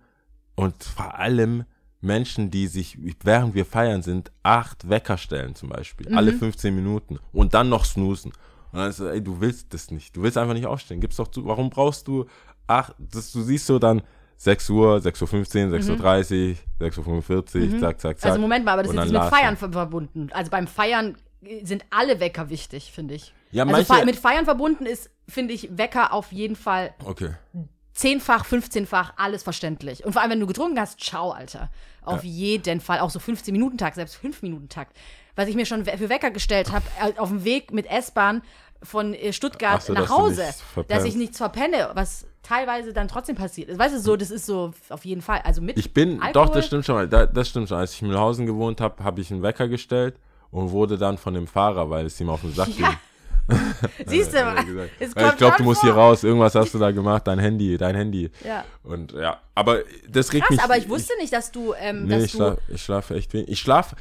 Und 0.55 0.83
vor 0.83 1.15
allem 1.19 1.65
Menschen, 2.01 2.51
die 2.51 2.67
sich, 2.67 2.97
während 3.23 3.53
wir 3.53 3.65
feiern 3.65 4.01
sind, 4.01 4.31
acht 4.43 4.89
Wecker 4.89 5.17
stellen 5.17 5.55
zum 5.55 5.69
Beispiel, 5.69 6.15
alle 6.15 6.31
15 6.31 6.73
Minuten 6.73 7.19
und 7.33 7.53
dann 7.53 7.67
noch 7.67 7.83
snoosen. 7.83 8.31
Und 8.71 8.79
dann 8.79 8.89
ist 8.89 8.97
so, 8.97 9.07
ey, 9.07 9.21
du 9.21 9.41
willst 9.41 9.73
das 9.73 9.91
nicht. 9.91 10.15
Du 10.15 10.21
willst 10.21 10.37
einfach 10.37 10.53
nicht 10.53 10.67
aufstehen. 10.67 11.01
Gib's 11.01 11.15
doch 11.17 11.27
zu. 11.27 11.45
Warum 11.45 11.69
brauchst 11.69 12.07
du 12.07 12.25
acht, 12.67 12.93
das, 12.99 13.31
du 13.31 13.41
siehst 13.41 13.65
so 13.65 13.79
dann 13.79 14.03
6 14.41 14.69
Uhr, 14.69 14.95
6.15 14.97 15.67
Uhr, 15.69 15.77
6.30 15.77 16.55
Uhr, 16.79 16.87
6.45 16.87 17.73
Uhr, 17.73 17.79
zack, 17.79 17.99
zack, 17.99 18.19
zack. 18.19 18.29
Also 18.31 18.39
Moment 18.41 18.63
mal, 18.63 18.71
aber 18.73 18.83
das 18.83 18.91
ist 18.91 18.97
dann 18.97 19.09
jetzt 19.11 19.21
mit 19.21 19.29
Feiern 19.33 19.57
ver- 19.57 19.71
verbunden. 19.71 20.29
Also 20.33 20.49
beim 20.49 20.65
Feiern 20.65 21.17
sind 21.63 21.83
alle 21.89 22.19
Wecker 22.21 22.49
wichtig, 22.49 22.91
finde 22.93 23.15
ich. 23.15 23.33
Ja, 23.51 23.63
also 23.63 23.71
manche- 23.75 23.93
fe- 23.93 24.05
mit 24.05 24.15
Feiern 24.15 24.45
verbunden 24.45 24.85
ist, 24.85 25.09
finde 25.27 25.53
ich, 25.53 25.69
Wecker 25.77 26.13
auf 26.13 26.31
jeden 26.31 26.55
Fall 26.55 26.93
Okay. 27.03 27.31
zehnfach, 27.93 28.45
15-fach, 28.45 29.13
alles 29.17 29.43
verständlich. 29.43 30.05
Und 30.05 30.13
vor 30.13 30.21
allem, 30.21 30.31
wenn 30.31 30.39
du 30.39 30.47
getrunken 30.47 30.79
hast, 30.79 31.01
ciao, 31.01 31.31
Alter. 31.31 31.69
Auf 32.01 32.23
jeden 32.23 32.79
Fall. 32.79 32.99
Auch 33.01 33.09
so 33.09 33.19
15-Minuten-Takt, 33.19 33.95
selbst 33.95 34.17
5-Minuten-Takt. 34.23 34.95
Was 35.35 35.47
ich 35.47 35.55
mir 35.55 35.65
schon 35.65 35.85
für 35.85 36.09
Wecker 36.09 36.31
gestellt 36.31 36.71
habe, 36.71 36.85
äh, 37.01 37.17
auf 37.19 37.29
dem 37.29 37.43
Weg 37.43 37.71
mit 37.71 37.85
S-Bahn 37.89 38.41
von 38.83 39.13
äh, 39.13 39.33
Stuttgart 39.33 39.81
so, 39.83 39.93
nach 39.93 40.09
Hause, 40.09 40.43
dass 40.87 41.03
ich 41.03 41.15
nichts 41.15 41.37
verpenne, 41.37 41.89
was 41.93 42.25
teilweise 42.43 42.93
dann 42.93 43.07
trotzdem 43.07 43.35
passiert 43.35 43.69
ist. 43.69 43.77
Weißt 43.77 43.93
du, 43.95 43.99
so, 43.99 44.15
das 44.15 44.31
ist 44.31 44.45
so 44.45 44.73
auf 44.89 45.05
jeden 45.05 45.21
Fall. 45.21 45.41
Also 45.43 45.61
mit 45.61 45.77
Ich 45.77 45.93
bin, 45.93 46.21
Alkohol, 46.21 46.31
doch, 46.33 46.53
das 46.53 46.65
stimmt 46.67 46.85
schon. 46.85 46.95
mal. 46.95 47.07
Das 47.07 47.47
stimmt 47.49 47.69
schon. 47.69 47.77
Als 47.77 47.93
ich 47.93 48.01
in 48.01 48.07
Mühlhausen 48.07 48.45
gewohnt 48.45 48.81
habe, 48.81 49.03
habe 49.03 49.21
ich 49.21 49.31
einen 49.31 49.43
Wecker 49.43 49.67
gestellt 49.67 50.15
und 50.51 50.71
wurde 50.71 50.97
dann 50.97 51.17
von 51.17 51.33
dem 51.33 51.47
Fahrer, 51.47 51.89
weil 51.89 52.05
es 52.05 52.19
ihm 52.19 52.29
auf 52.29 52.41
den 52.41 52.53
Sack 52.53 52.69
Ja. 52.77 52.89
ging, 52.89 52.97
Siehst 54.05 54.33
du 54.33 54.37
ich 54.99 55.13
glaube, 55.15 55.55
du 55.57 55.63
musst 55.63 55.81
vor. 55.81 55.89
hier 55.89 55.97
raus. 55.97 56.23
Irgendwas 56.23 56.55
hast 56.55 56.73
du 56.73 56.77
da 56.79 56.91
gemacht. 56.91 57.25
Dein 57.27 57.39
Handy, 57.39 57.77
dein 57.77 57.95
Handy. 57.95 58.29
Ja. 58.45 58.63
Und 58.83 59.11
ja, 59.13 59.39
aber 59.55 59.79
das 60.07 60.31
regt 60.33 60.45
Krass, 60.45 60.55
mich. 60.57 60.63
aber 60.63 60.77
ich 60.77 60.87
wusste 60.87 61.13
nicht, 61.19 61.33
dass 61.33 61.51
du, 61.51 61.73
ähm, 61.79 62.05
Nee, 62.05 62.15
dass 62.15 62.23
ich, 62.25 62.31
du 62.33 62.37
schlaf, 62.37 62.57
ich 62.67 62.81
schlafe 62.83 63.15
echt 63.15 63.33
wenig. 63.33 63.49
Ich 63.49 63.59
schlafe. 63.59 63.95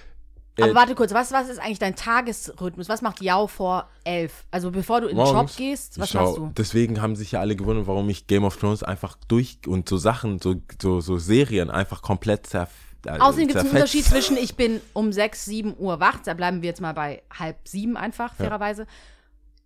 Aber 0.61 0.72
Äh, 0.72 0.74
warte 0.74 0.94
kurz, 0.94 1.12
was, 1.14 1.32
was 1.32 1.48
ist 1.48 1.59
eigentlich 1.59 1.78
dein 1.78 1.94
Tagesrhythmus? 1.96 2.88
Was 2.88 3.02
macht 3.02 3.20
Jau 3.22 3.46
vor 3.46 3.88
elf? 4.04 4.44
Also 4.50 4.70
bevor 4.70 5.00
du 5.00 5.09
in 5.09 5.16
den 5.16 5.26
Job 5.26 5.48
gehst, 5.56 5.98
was 6.00 6.11
schau- 6.11 6.24
machst 6.24 6.36
du? 6.38 6.52
Deswegen 6.56 7.00
haben 7.00 7.16
sich 7.16 7.32
ja 7.32 7.40
alle 7.40 7.54
gewundert, 7.56 7.86
warum 7.86 8.09
ich 8.09 8.26
Game 8.26 8.44
of 8.44 8.56
Thrones 8.56 8.82
einfach 8.82 9.16
durch 9.28 9.59
und 9.66 9.88
so 9.88 9.96
Sachen, 9.96 10.38
so, 10.40 10.56
so, 10.80 11.00
so 11.00 11.18
Serien 11.18 11.70
einfach 11.70 12.02
komplett 12.02 12.46
zerf 12.46 12.70
äh, 13.06 13.11
Außerdem 13.18 13.46
gibt 13.48 13.59
es 13.61 13.64
einen. 13.64 13.70
Unterschied 13.74 14.04
zwischen 14.04 14.36
ich 14.36 14.56
bin 14.56 14.80
um 14.92 15.12
sechs, 15.12 15.44
sieben 15.44 15.74
Uhr 15.78 16.00
wach, 16.00 16.18
da 16.24 16.34
bleiben 16.34 16.62
wir 16.62 16.68
jetzt 16.68 16.80
mal 16.80 16.92
bei 16.94 17.22
halb 17.38 17.56
sieben 17.68 17.96
einfach, 17.96 18.34
fairerweise, 18.34 18.86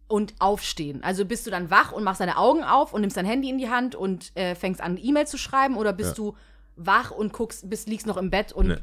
und 0.07 0.34
aufstehen. 0.40 1.03
Also 1.03 1.24
bist 1.24 1.47
du 1.47 1.51
dann 1.51 1.70
wach 1.70 1.93
und 1.93 2.05
machst 2.05 2.20
deine 2.20 2.36
Augen 2.36 2.62
auf 2.62 2.93
und 2.93 3.01
nimmst 3.01 3.16
dein 3.16 3.24
Handy 3.24 3.49
in 3.49 3.57
die 3.57 3.70
Hand 3.70 3.95
und 3.95 4.30
äh, 4.36 4.55
fängst 4.55 4.82
an, 4.82 4.99
E-Mail 5.03 5.26
zu 5.26 5.38
schreiben 5.38 5.78
oder 5.78 5.95
bist 5.95 6.18
du 6.18 6.36
wach 6.76 7.11
und 7.11 7.32
guckst, 7.32 7.68
bist, 7.70 7.88
liegst 7.88 8.07
noch 8.07 8.18
im 8.18 8.28
Bett 8.28 8.53
und 8.53 8.68
Nee. 8.68 8.76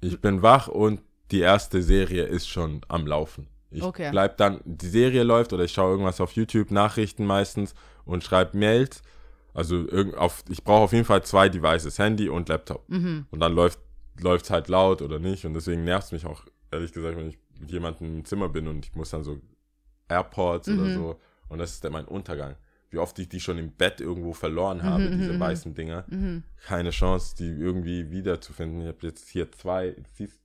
Ich 0.00 0.20
bin 0.20 0.42
wach 0.42 0.68
und 0.68 1.00
die 1.30 1.40
erste 1.40 1.82
Serie 1.82 2.24
ist 2.24 2.48
schon 2.48 2.80
am 2.88 3.06
Laufen. 3.06 3.48
Ich 3.70 3.82
Okay. 3.82 4.10
bleib 4.10 4.38
dann, 4.38 4.60
die 4.64 4.88
Serie 4.88 5.22
läuft 5.24 5.52
oder 5.52 5.64
ich 5.64 5.72
schaue 5.72 5.90
irgendwas 5.90 6.20
auf 6.20 6.32
YouTube, 6.32 6.70
Nachrichten 6.70 7.26
meistens 7.26 7.74
und 8.04 8.24
schreibe 8.24 8.56
Mails. 8.56 9.02
Also 9.52 9.86
irgend 9.88 10.16
auf, 10.16 10.44
ich 10.48 10.64
brauche 10.64 10.84
auf 10.84 10.92
jeden 10.92 11.04
Fall 11.04 11.22
zwei 11.24 11.48
Devices, 11.48 11.98
Handy 11.98 12.28
und 12.28 12.48
Laptop. 12.48 12.88
Mhm. 12.88 13.26
Und 13.30 13.40
dann 13.40 13.52
läuft 13.54 13.78
es 14.44 14.50
halt 14.50 14.68
laut 14.68 15.02
oder 15.02 15.18
nicht. 15.18 15.44
Und 15.44 15.52
deswegen 15.54 15.84
nervt 15.84 16.06
es 16.06 16.12
mich 16.12 16.24
auch, 16.26 16.44
ehrlich 16.70 16.92
gesagt, 16.92 17.16
wenn 17.16 17.28
ich 17.28 17.38
mit 17.60 17.70
jemandem 17.70 18.18
im 18.18 18.24
Zimmer 18.24 18.48
bin 18.48 18.68
und 18.68 18.86
ich 18.86 18.94
muss 18.94 19.10
dann 19.10 19.24
so 19.24 19.38
AirPods 20.08 20.68
Mhm. 20.68 20.78
oder 20.78 20.90
so. 20.92 21.20
Und 21.48 21.58
das 21.58 21.72
ist 21.72 21.84
dann 21.84 21.92
mein 21.92 22.04
Untergang. 22.04 22.56
Wie 22.90 22.98
oft 22.98 23.18
ich 23.18 23.28
die 23.28 23.40
schon 23.40 23.58
im 23.58 23.72
Bett 23.72 24.00
irgendwo 24.00 24.32
verloren 24.32 24.82
habe, 24.82 25.10
Mhm, 25.10 25.18
diese 25.18 25.38
weißen 25.38 25.74
Dinger. 25.74 26.06
Keine 26.64 26.90
Chance, 26.90 27.34
die 27.36 27.48
irgendwie 27.48 28.10
wiederzufinden. 28.10 28.80
Ich 28.80 28.86
habe 28.88 29.06
jetzt 29.06 29.28
hier 29.28 29.50
zwei, 29.52 29.94
siehst, 30.14 30.38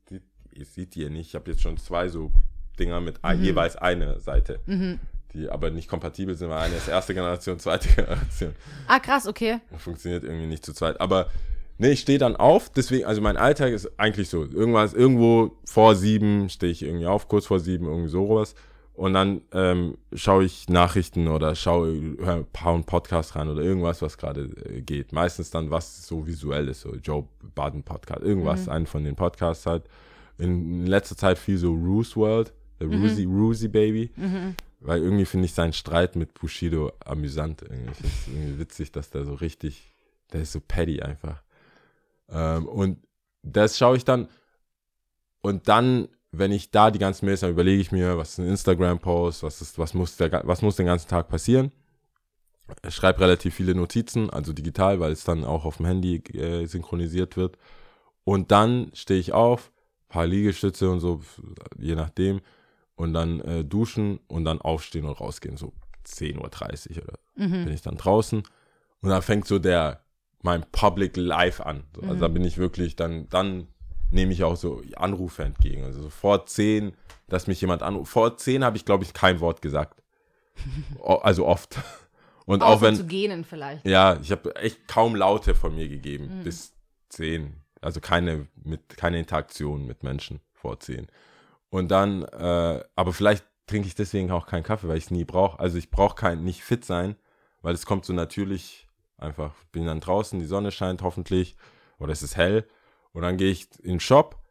ihr 0.56 0.66
seht 0.66 0.96
ihr 0.96 1.10
nicht, 1.10 1.30
ich 1.30 1.36
habe 1.36 1.52
jetzt 1.52 1.62
schon 1.62 1.78
zwei 1.78 2.08
so 2.10 2.32
Dinger 2.80 3.02
mit 3.02 3.22
Mhm. 3.24 3.44
jeweils 3.44 3.76
eine 3.76 4.20
Seite. 4.20 4.60
Die 5.34 5.50
aber 5.50 5.72
nicht 5.72 5.88
kompatibel 5.90 6.36
sind, 6.36 6.50
weil 6.50 6.60
eine 6.60 6.76
ist 6.76 6.88
erste 6.88 7.14
Generation, 7.14 7.58
zweite 7.60 7.88
Generation. 7.96 8.54
Ah, 8.88 9.00
krass, 9.00 9.28
okay. 9.28 9.60
Funktioniert 9.78 10.24
irgendwie 10.24 10.46
nicht 10.48 10.64
zu 10.66 10.74
zweit. 10.74 11.02
Aber 11.02 11.28
nee, 11.80 11.90
ich 11.92 12.02
stehe 12.02 12.20
dann 12.20 12.36
auf, 12.36 12.70
deswegen, 12.70 13.06
also 13.06 13.20
mein 13.22 13.38
Alltag 13.38 13.74
ist 13.74 14.00
eigentlich 14.00 14.30
so. 14.30 14.44
Irgendwas, 14.44 14.94
irgendwo 14.94 15.58
vor 15.66 15.96
sieben 15.96 16.50
stehe 16.50 16.72
ich 16.72 16.84
irgendwie 16.84 17.08
auf, 17.08 17.28
kurz 17.28 17.48
vor 17.48 17.60
sieben, 17.60 17.86
irgendwie 17.86 18.10
sowas. 18.10 18.54
Und 18.96 19.16
dann 19.16 19.42
ähm, 19.54 19.98
schaue 20.14 20.44
ich 20.46 20.70
Nachrichten 20.70 21.28
oder 21.28 21.56
schaue, 21.56 21.94
höre 22.20 22.46
ein 22.66 22.84
Podcast 22.84 23.36
rein 23.36 23.50
oder 23.50 23.64
irgendwas, 23.64 24.04
was 24.04 24.20
gerade 24.20 24.52
äh, 24.70 24.82
geht. 24.82 25.14
Meistens 25.14 25.50
dann 25.50 25.72
was 25.72 26.06
so 26.06 26.28
visuell 26.28 26.68
ist, 26.68 26.82
so 26.82 26.94
Joe 26.98 27.26
Baden 27.56 27.82
Podcast, 27.82 28.22
irgendwas, 28.22 28.70
einen 28.70 28.86
von 28.86 29.04
den 29.04 29.16
Podcasts 29.16 29.66
halt. 29.66 29.86
In 30.44 30.86
letzter 30.86 31.16
Zeit 31.16 31.38
viel 31.38 31.58
so 31.58 31.74
Roose 31.74 32.16
World, 32.16 32.54
der 32.80 32.88
Roosy, 32.88 33.24
Roosy 33.24 33.68
Baby. 33.68 34.12
Weil 34.84 35.02
irgendwie 35.02 35.26
finde 35.26 35.46
ich 35.46 35.54
seinen 35.54 35.72
Streit 35.72 36.18
mit 36.18 36.34
Bushido 36.34 36.92
amüsant. 37.06 37.62
Irgendwie. 37.62 37.92
Es 38.04 38.28
irgendwie 38.28 38.60
witzig, 38.60 38.92
dass 38.92 39.10
der 39.10 39.24
so 39.24 39.34
richtig, 39.34 39.94
der 40.34 40.42
ist 40.42 40.52
so 40.52 40.60
petty 40.60 41.02
einfach. 41.02 41.42
Ähm, 42.30 42.68
und 42.68 42.98
das 43.44 43.78
schaue 43.78 43.96
ich 43.96 44.04
dann. 44.04 44.28
Und 45.42 45.70
dann, 45.70 46.10
wenn 46.32 46.52
ich 46.52 46.72
da 46.72 46.92
die 46.92 47.00
ganzen 47.00 47.26
Mails, 47.26 47.42
dann 47.42 47.52
überlege 47.52 47.82
ich 47.82 47.94
mir, 47.94 48.18
was 48.18 48.32
ist 48.32 48.40
ein 48.40 48.48
Instagram-Post, 48.48 49.44
was, 49.44 49.62
ist, 49.62 49.78
was, 49.78 49.94
muss 49.94 50.18
der, 50.18 50.42
was 50.46 50.62
muss 50.62 50.76
den 50.76 50.88
ganzen 50.88 51.08
Tag 51.08 51.30
passieren. 51.30 51.72
Ich 52.86 52.96
schreibe 52.96 53.22
relativ 53.22 53.56
viele 53.56 53.76
Notizen, 53.76 54.30
also 54.30 54.52
digital, 54.52 55.00
weil 55.00 55.12
es 55.12 55.24
dann 55.24 55.46
auch 55.46 55.64
auf 55.64 55.78
dem 55.78 55.86
Handy 55.86 56.16
äh, 56.34 56.66
synchronisiert 56.66 57.38
wird. 57.38 57.58
Und 58.26 58.52
dann 58.52 58.90
stehe 58.94 59.20
ich 59.20 59.34
auf, 59.34 59.73
paar 60.14 60.26
Liegestütze 60.28 60.90
und 60.90 61.00
so, 61.00 61.22
je 61.78 61.96
nachdem. 61.96 62.42
Und 62.96 63.14
dann 63.14 63.40
äh, 63.42 63.64
duschen 63.66 64.20
und 64.28 64.46
dann 64.46 64.62
aufstehen 64.62 65.06
und 65.06 65.20
rausgehen. 65.20 65.58
So 65.58 65.74
10.30 66.06 66.98
Uhr 66.98 67.04
oder 67.04 67.20
bin 67.66 67.74
ich 67.74 67.82
dann 67.82 67.98
draußen. 67.98 68.44
Und 69.02 69.10
dann 69.10 69.22
fängt 69.22 69.48
so 69.48 69.58
der, 69.60 70.02
mein 70.44 70.64
Public 70.72 71.18
Life 71.18 71.66
an. 71.66 71.84
So, 71.96 72.02
also 72.04 72.22
da 72.22 72.28
bin 72.28 72.44
ich 72.46 72.58
wirklich, 72.58 72.96
dann, 72.96 73.28
dann 73.30 73.68
nehme 74.12 74.32
ich 74.32 74.44
auch 74.44 74.56
so 74.56 74.82
Anrufe 74.96 75.44
entgegen. 75.44 75.84
Also 75.84 76.04
so 76.04 76.10
vor 76.10 76.46
10, 76.46 76.94
dass 77.28 77.48
mich 77.48 77.60
jemand 77.62 77.82
anruft. 77.82 78.12
Vor 78.12 78.38
10 78.38 78.64
habe 78.64 78.78
ich, 78.78 78.86
glaube 78.86 79.04
ich, 79.04 79.14
kein 79.14 79.40
Wort 79.40 79.62
gesagt. 79.62 80.02
O- 81.00 81.16
also 81.16 81.48
oft. 81.48 81.80
Und 82.46 82.62
auch 82.62 82.74
Außer 82.74 82.82
wenn, 82.82 82.96
zu 82.98 83.06
genen 83.08 83.44
vielleicht. 83.46 83.86
ja, 83.88 84.20
ich 84.22 84.30
habe 84.32 84.56
echt 84.58 84.88
kaum 84.88 85.16
Laute 85.16 85.56
von 85.56 85.74
mir 85.76 85.88
gegeben, 85.90 86.42
bis 86.44 86.74
zehn. 87.10 87.56
Also 87.84 88.00
keine, 88.00 88.48
mit, 88.56 88.98
keine 88.98 89.20
Interaktion 89.20 89.86
mit 89.86 90.04
Menschen 90.04 90.40
vor 90.54 90.80
zehn. 90.80 91.08
Und 91.70 91.90
dann, 91.90 92.24
äh, 92.24 92.84
aber 92.96 93.14
vielleicht 93.14 93.46
trinke 93.68 93.88
ich 93.88 93.96
deswegen 93.96 94.32
auch 94.32 94.46
keinen 94.46 94.64
Kaffee, 94.64 94.88
weil 94.88 94.98
ich 94.98 95.06
es 95.06 95.12
nie 95.12 95.26
brauche. 95.26 95.60
Also 95.60 95.78
ich 95.78 95.92
brauche 95.92 96.16
kein, 96.16 96.44
nicht 96.44 96.64
fit 96.64 96.86
sein, 96.86 97.16
weil 97.62 97.74
es 97.74 97.86
kommt 97.86 98.06
so 98.06 98.14
natürlich 98.14 98.88
einfach. 99.18 99.54
Bin 99.72 99.86
dann 99.86 100.00
draußen, 100.00 100.40
die 100.40 100.46
Sonne 100.46 100.72
scheint 100.72 101.02
hoffentlich, 101.02 101.56
oder 102.00 102.12
es 102.12 102.24
ist 102.24 102.38
hell. 102.38 102.68
Und 103.12 103.24
dann 103.24 103.38
gehe 103.38 103.52
ich 103.52 103.68
in 103.80 103.94
den 103.94 104.00
Shop, 104.00 104.42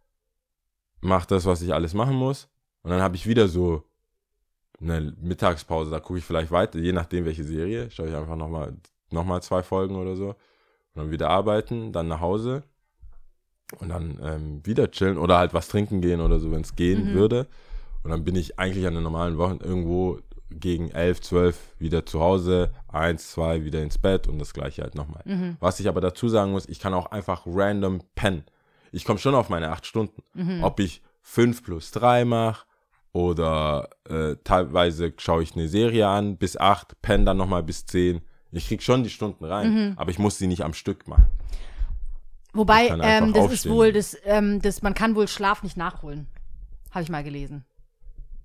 mache 1.00 1.26
das, 1.28 1.44
was 1.44 1.62
ich 1.62 1.74
alles 1.74 1.94
machen 1.94 2.14
muss. 2.14 2.48
Und 2.82 2.90
dann 2.90 3.02
habe 3.02 3.16
ich 3.16 3.26
wieder 3.26 3.48
so 3.48 3.84
eine 4.80 5.14
Mittagspause, 5.20 5.90
da 5.90 6.00
gucke 6.00 6.18
ich 6.18 6.24
vielleicht 6.24 6.50
weiter, 6.50 6.78
je 6.78 6.92
nachdem 6.92 7.24
welche 7.24 7.44
Serie, 7.44 7.90
schaue 7.90 8.08
ich 8.08 8.14
einfach 8.14 8.36
nochmal 8.36 8.76
noch 9.10 9.24
mal 9.24 9.42
zwei 9.42 9.62
Folgen 9.62 9.96
oder 9.96 10.16
so. 10.16 10.30
Und 10.30 10.36
dann 11.02 11.10
wieder 11.10 11.30
arbeiten, 11.30 11.92
dann 11.92 12.08
nach 12.08 12.20
Hause 12.20 12.64
und 13.80 13.88
dann 13.90 14.18
ähm, 14.22 14.60
wieder 14.64 14.90
chillen 14.90 15.18
oder 15.18 15.38
halt 15.38 15.54
was 15.54 15.68
trinken 15.68 16.00
gehen 16.00 16.20
oder 16.20 16.38
so, 16.38 16.50
wenn 16.50 16.60
es 16.62 16.76
gehen 16.76 17.08
würde. 17.14 17.46
Und 18.02 18.10
dann 18.10 18.24
bin 18.24 18.34
ich 18.36 18.58
eigentlich 18.58 18.86
an 18.86 18.94
den 18.94 19.02
normalen 19.02 19.38
Wochen 19.38 19.58
irgendwo 19.62 20.18
gegen 20.50 20.90
11, 20.90 21.20
12 21.22 21.58
wieder 21.78 22.04
zu 22.04 22.20
Hause, 22.20 22.72
1, 22.88 23.30
2 23.32 23.64
wieder 23.64 23.82
ins 23.82 23.96
Bett 23.98 24.28
und 24.28 24.38
das 24.38 24.52
gleiche 24.52 24.82
halt 24.82 24.94
nochmal. 24.94 25.22
Was 25.60 25.80
ich 25.80 25.88
aber 25.88 26.00
dazu 26.00 26.28
sagen 26.28 26.52
muss, 26.52 26.68
ich 26.68 26.78
kann 26.80 26.92
auch 26.94 27.06
einfach 27.06 27.42
random 27.46 28.00
pennen. 28.14 28.44
Ich 28.90 29.04
komme 29.04 29.18
schon 29.18 29.34
auf 29.34 29.48
meine 29.48 29.70
8 29.70 29.86
Stunden. 29.86 30.22
Ob 30.62 30.78
ich 30.80 31.00
5 31.22 31.62
plus 31.62 31.90
3 31.92 32.24
mache 32.24 32.66
oder 33.12 33.88
äh, 34.08 34.36
teilweise 34.44 35.12
schaue 35.16 35.42
ich 35.42 35.54
eine 35.54 35.68
Serie 35.68 36.08
an 36.08 36.36
bis 36.36 36.56
8, 36.56 37.00
penne 37.00 37.24
dann 37.24 37.36
nochmal 37.36 37.62
bis 37.62 37.86
10. 37.86 38.20
Ich 38.50 38.68
krieg 38.68 38.82
schon 38.82 39.02
die 39.04 39.10
Stunden 39.10 39.44
rein, 39.46 39.94
aber 39.96 40.10
ich 40.10 40.18
muss 40.18 40.36
sie 40.36 40.46
nicht 40.46 40.62
am 40.62 40.74
Stück 40.74 41.08
machen. 41.08 41.26
Wobei, 42.52 42.88
ähm, 42.88 43.32
das 43.32 43.46
ist 43.46 43.52
aufstehen. 43.52 43.72
wohl, 43.72 43.92
das, 43.92 44.16
ähm, 44.24 44.60
das, 44.60 44.82
man 44.82 44.94
kann 44.94 45.14
wohl 45.14 45.28
Schlaf 45.28 45.62
nicht 45.62 45.76
nachholen. 45.76 46.26
Habe 46.90 47.02
ich 47.02 47.08
mal 47.08 47.24
gelesen. 47.24 47.64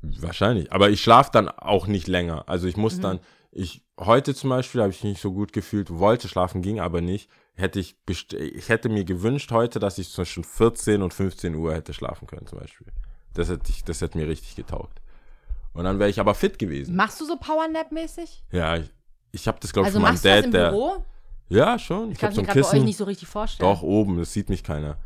Wahrscheinlich. 0.02 0.72
Aber 0.72 0.90
ich 0.90 1.02
schlafe 1.02 1.32
dann 1.34 1.50
auch 1.50 1.88
nicht 1.88 2.08
länger. 2.08 2.48
Also 2.48 2.68
ich 2.68 2.78
muss 2.78 3.00
dann, 3.00 3.20
ich, 3.52 3.84
heute 4.00 4.34
zum 4.34 4.50
Beispiel 4.50 4.82
habe 4.82 4.92
ich 4.92 5.04
mich 5.04 5.14
nicht 5.14 5.22
so 5.22 5.34
gut 5.34 5.52
gefühlt, 5.52 5.90
wollte 5.90 6.28
schlafen, 6.28 6.62
ging 6.62 6.80
aber 6.80 7.02
nicht. 7.02 7.30
Hätte 7.56 7.80
ich, 7.80 7.98
best 8.06 8.34
ich 8.34 8.70
hätte 8.70 8.88
mir 8.88 9.04
gewünscht 9.04 9.52
heute, 9.52 9.80
dass 9.80 9.98
ich 9.98 10.12
zwischen 10.12 10.44
14 10.44 11.02
und 11.02 11.14
15 11.14 11.56
Uhr 11.56 11.74
hätte 11.74 11.94
schlafen 11.94 12.28
können 12.28 12.46
zum 12.46 12.60
Beispiel. 12.60 12.88
Das 13.34 13.50
hätte, 13.50 13.70
ich, 13.70 13.84
das 13.84 14.00
hätte 14.02 14.18
mir 14.18 14.28
richtig 14.28 14.56
getaugt. 14.56 15.02
Und 15.74 15.84
dann 15.84 16.00
wäre 16.00 16.10
ich 16.10 16.20
aber 16.20 16.36
fit 16.36 16.60
gewesen. 16.60 16.96
Machst 16.96 17.20
du 17.20 17.26
so 17.26 17.36
Powernap-mäßig? 17.36 18.44
Ja, 18.52 18.78
ich, 18.78 18.90
ich 19.32 19.48
habe 19.48 19.60
das, 19.60 19.74
glaube 19.74 19.90
ich, 19.90 19.96
Also 19.96 20.00
von 20.00 20.14
meinem 20.14 20.22
Dad, 20.22 20.46
im 20.46 20.52
der. 20.52 20.70
Büro? 20.70 21.04
Ja, 21.50 21.80
schon. 21.80 22.08
Ich 22.08 22.14
Ich 22.14 22.20
kann 22.20 22.30
habe 22.30 22.32
es 22.32 22.38
mir 22.48 22.54
gerade 22.54 22.62
bei 22.72 22.78
euch 22.80 22.84
nicht 22.84 22.98
so 22.98 23.04
richtig 23.06 23.28
vorstellen. 23.28 23.70
Doch, 23.70 23.82
oben, 23.82 24.18
das 24.18 24.34
sieht 24.34 24.50
mich 24.50 24.64
keiner. 24.64 24.98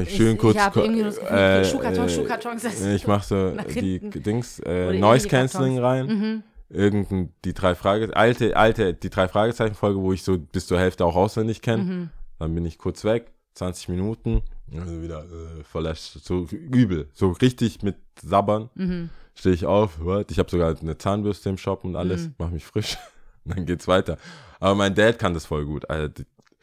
Ich 0.00 0.08
Ich- 0.10 0.16
schön 0.16 0.34
ich 0.34 0.38
kurz. 0.38 0.56
hab 0.58 0.72
ko- 0.74 0.80
irgendwie 0.80 1.02
das 1.02 1.18
Gefühl, 1.18 1.36
äh, 1.36 1.64
Schuhkarton, 1.64 2.04
äh, 2.04 2.08
Schuhkartons, 2.08 2.62
das- 2.62 2.80
Ich 2.84 3.06
mache 3.06 3.26
so 3.26 3.50
die. 3.80 3.98
Dings, 3.98 4.60
äh, 4.60 4.98
Noise 4.98 5.28
Cancelling 5.28 5.78
Kartons. 5.80 6.08
Mhm. 6.12 6.22
rein. 6.22 6.42
Irgendein, 6.70 7.32
die 7.44 7.52
drei 7.52 7.74
Frage, 7.74 8.16
alte, 8.16 8.56
alte, 8.56 8.94
die 8.94 9.10
drei 9.10 9.28
Fragezeichen-Folge, 9.28 10.00
wo 10.00 10.12
ich 10.12 10.22
so 10.22 10.38
bis 10.38 10.66
zur 10.66 10.78
Hälfte 10.78 11.04
auch 11.04 11.16
auswendig 11.16 11.60
kenne. 11.60 11.82
Mhm. 11.82 12.10
Dann 12.38 12.54
bin 12.54 12.64
ich 12.64 12.78
kurz 12.78 13.04
weg, 13.04 13.32
20 13.54 13.88
Minuten, 13.90 14.40
also 14.74 15.02
wieder 15.02 15.24
äh, 15.24 15.64
verlässt, 15.64 16.24
so 16.24 16.46
übel, 16.50 17.08
so 17.12 17.30
richtig 17.32 17.82
mit 17.82 17.96
Sabbern. 18.24 18.70
Mhm. 18.74 19.10
Stehe 19.34 19.54
ich 19.54 19.66
auf, 19.66 19.98
what? 20.02 20.30
ich 20.30 20.38
habe 20.38 20.48
sogar 20.50 20.74
eine 20.80 20.96
Zahnbürste 20.96 21.50
im 21.50 21.58
Shop 21.58 21.84
und 21.84 21.96
alles, 21.96 22.28
Mhm. 22.28 22.34
mach 22.38 22.50
mich 22.50 22.64
frisch. 22.64 22.96
Und 23.44 23.56
dann 23.56 23.66
geht's 23.66 23.88
weiter. 23.88 24.18
Aber 24.60 24.74
mein 24.74 24.94
Dad 24.94 25.18
kann 25.18 25.34
das 25.34 25.46
voll 25.46 25.64
gut. 25.64 25.88
Also, 25.90 26.08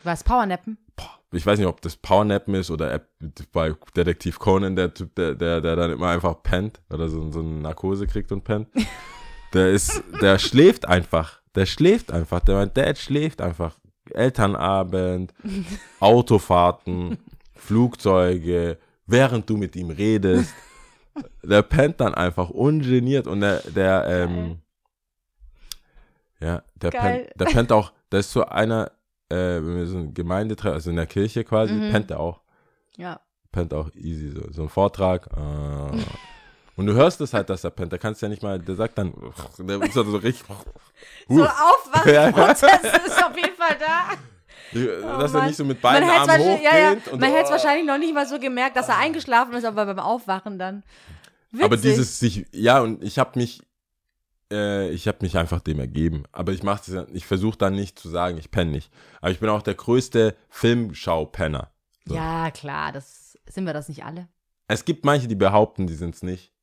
Was, 0.04 0.24
Powernappen? 0.24 0.78
ich 1.32 1.46
weiß 1.46 1.60
nicht, 1.60 1.68
ob 1.68 1.82
das 1.82 1.96
Powernappen 1.96 2.56
ist 2.56 2.72
oder 2.72 3.02
bei 3.52 3.74
Detektiv 3.96 4.40
Conan, 4.40 4.76
der 4.76 4.94
Typ, 4.94 5.14
der, 5.16 5.36
der, 5.36 5.62
der 5.62 5.76
dann 5.76 5.92
immer 5.92 6.10
einfach 6.10 6.42
pennt 6.42 6.82
oder 6.90 7.08
so, 7.08 7.32
so 7.32 7.40
eine 7.40 7.50
Narkose 7.50 8.08
kriegt 8.08 8.32
und 8.32 8.44
pennt. 8.44 8.68
Der 9.52 9.72
ist, 9.72 10.04
der 10.22 10.38
schläft 10.38 10.88
einfach. 10.88 11.42
Der 11.56 11.66
schläft 11.66 12.12
einfach. 12.12 12.40
Der, 12.42 12.54
mein 12.54 12.72
Dad 12.72 13.00
schläft 13.00 13.42
einfach. 13.42 13.80
Elternabend, 14.12 15.34
Autofahrten, 16.00 17.18
Flugzeuge, 17.56 18.78
während 19.08 19.50
du 19.50 19.58
mit 19.58 19.76
ihm 19.76 19.90
redest. 19.90 20.54
Der 21.42 21.64
pennt 21.64 22.00
dann 22.00 22.14
einfach 22.14 22.52
ungeniert 22.52 23.26
und 23.26 23.42
der, 23.42 23.64
der, 23.72 24.06
ähm, 24.08 24.60
Ja, 26.42 26.64
der 26.76 26.92
Geil. 26.92 27.02
pennt, 27.02 27.40
der 27.40 27.46
pennt 27.46 27.72
auch, 27.72 27.92
da 28.10 28.18
ist 28.20 28.32
so 28.32 28.46
einer, 28.46 28.92
äh, 29.30 29.36
wenn 29.36 29.76
wir 29.78 29.86
so 29.88 29.98
ein 29.98 30.14
Gemeindetreff, 30.14 30.74
also 30.74 30.90
in 30.90 30.96
der 30.96 31.06
Kirche 31.06 31.44
quasi, 31.44 31.74
Mhm. 31.74 31.92
pennt 31.92 32.10
der 32.10 32.20
auch. 32.20 32.42
Ja. 32.98 33.20
Pennt 33.52 33.74
auch 33.74 33.90
easy, 33.96 34.30
so, 34.32 34.42
so 34.52 34.62
ein 34.64 34.70
Vortrag. 34.70 35.28
Äh, 35.36 35.38
und 36.78 36.86
du 36.86 36.94
hörst 36.94 37.20
es 37.22 37.34
halt, 37.34 37.50
dass 37.50 37.64
er 37.64 37.72
pennt. 37.72 37.92
Der 37.92 38.00
kannst 38.00 38.22
ja 38.22 38.30
nicht 38.30 38.42
mal, 38.44 38.60
der 38.60 38.76
sagt 38.76 38.98
dann, 38.98 39.14
der 39.58 39.82
ist 39.82 39.98
also 39.98 40.12
so 40.12 40.18
richtig, 40.18 40.46
So 41.28 41.36
Huh. 41.36 41.44
Aufwachprozess 41.46 42.84
ist 43.08 43.24
auf 43.24 43.36
jeden 43.36 43.56
Fall 43.56 43.76
da. 43.80 44.10
dass 44.72 45.32
Oh 45.32 45.36
er 45.36 45.40
Mann. 45.40 45.48
nicht 45.48 45.58
so 45.58 45.66
mit 45.66 45.82
beiden 45.82 46.08
man 46.08 46.20
Armen 46.30 46.40
hochgeht. 46.42 46.64
ja, 46.64 46.78
ja. 46.78 46.90
Man 46.92 47.20
so, 47.20 47.26
hätte 47.26 47.44
es 47.44 47.50
ah. 47.50 47.52
wahrscheinlich 47.52 47.86
noch 47.88 47.98
nicht 47.98 48.14
mal 48.14 48.28
so 48.28 48.40
gemerkt, 48.40 48.76
dass 48.78 48.88
er 48.88 48.98
eingeschlafen 48.98 49.54
ist, 49.56 49.66
aber 49.66 49.86
beim 49.86 50.00
Aufwachen 50.00 50.58
dann. 50.60 50.84
Witzig. 51.52 51.66
Aber 51.66 51.78
dieses 51.78 52.20
sich, 52.20 52.46
ja, 52.52 52.80
und 52.82 53.04
ich 53.04 53.18
habe 53.18 53.38
mich, 53.40 53.62
äh, 54.52 54.90
ich 54.90 55.08
habe 55.08 55.20
mich 55.22 55.38
einfach 55.38 55.62
dem 55.62 55.80
ergeben. 55.80 56.24
Aber 56.32 56.52
ich 56.52 56.64
mache 56.64 56.92
ja, 56.92 57.06
ich 57.14 57.26
versuche 57.26 57.58
dann 57.58 57.76
nicht 57.76 58.00
zu 58.00 58.10
sagen, 58.10 58.38
ich 58.38 58.52
penne 58.52 58.72
nicht. 58.72 58.92
Aber 59.22 59.32
ich 59.32 59.40
bin 59.40 59.50
auch 59.50 59.62
der 59.62 59.76
größte 59.76 60.36
Filmschau-Penner. 60.50 61.72
so. 62.06 62.16
Ja, 62.16 62.52
klar, 62.52 62.92
das 62.92 63.38
sind 63.48 63.66
wir 63.66 63.74
das 63.74 63.90
nicht 63.90 64.04
alle. 64.04 64.28
Es 64.68 64.86
gibt 64.86 65.06
manche, 65.06 65.28
die 65.28 65.36
behaupten, 65.36 65.88
die 65.88 65.96
sind 65.96 66.16
es 66.16 66.24
nicht. 66.24 66.54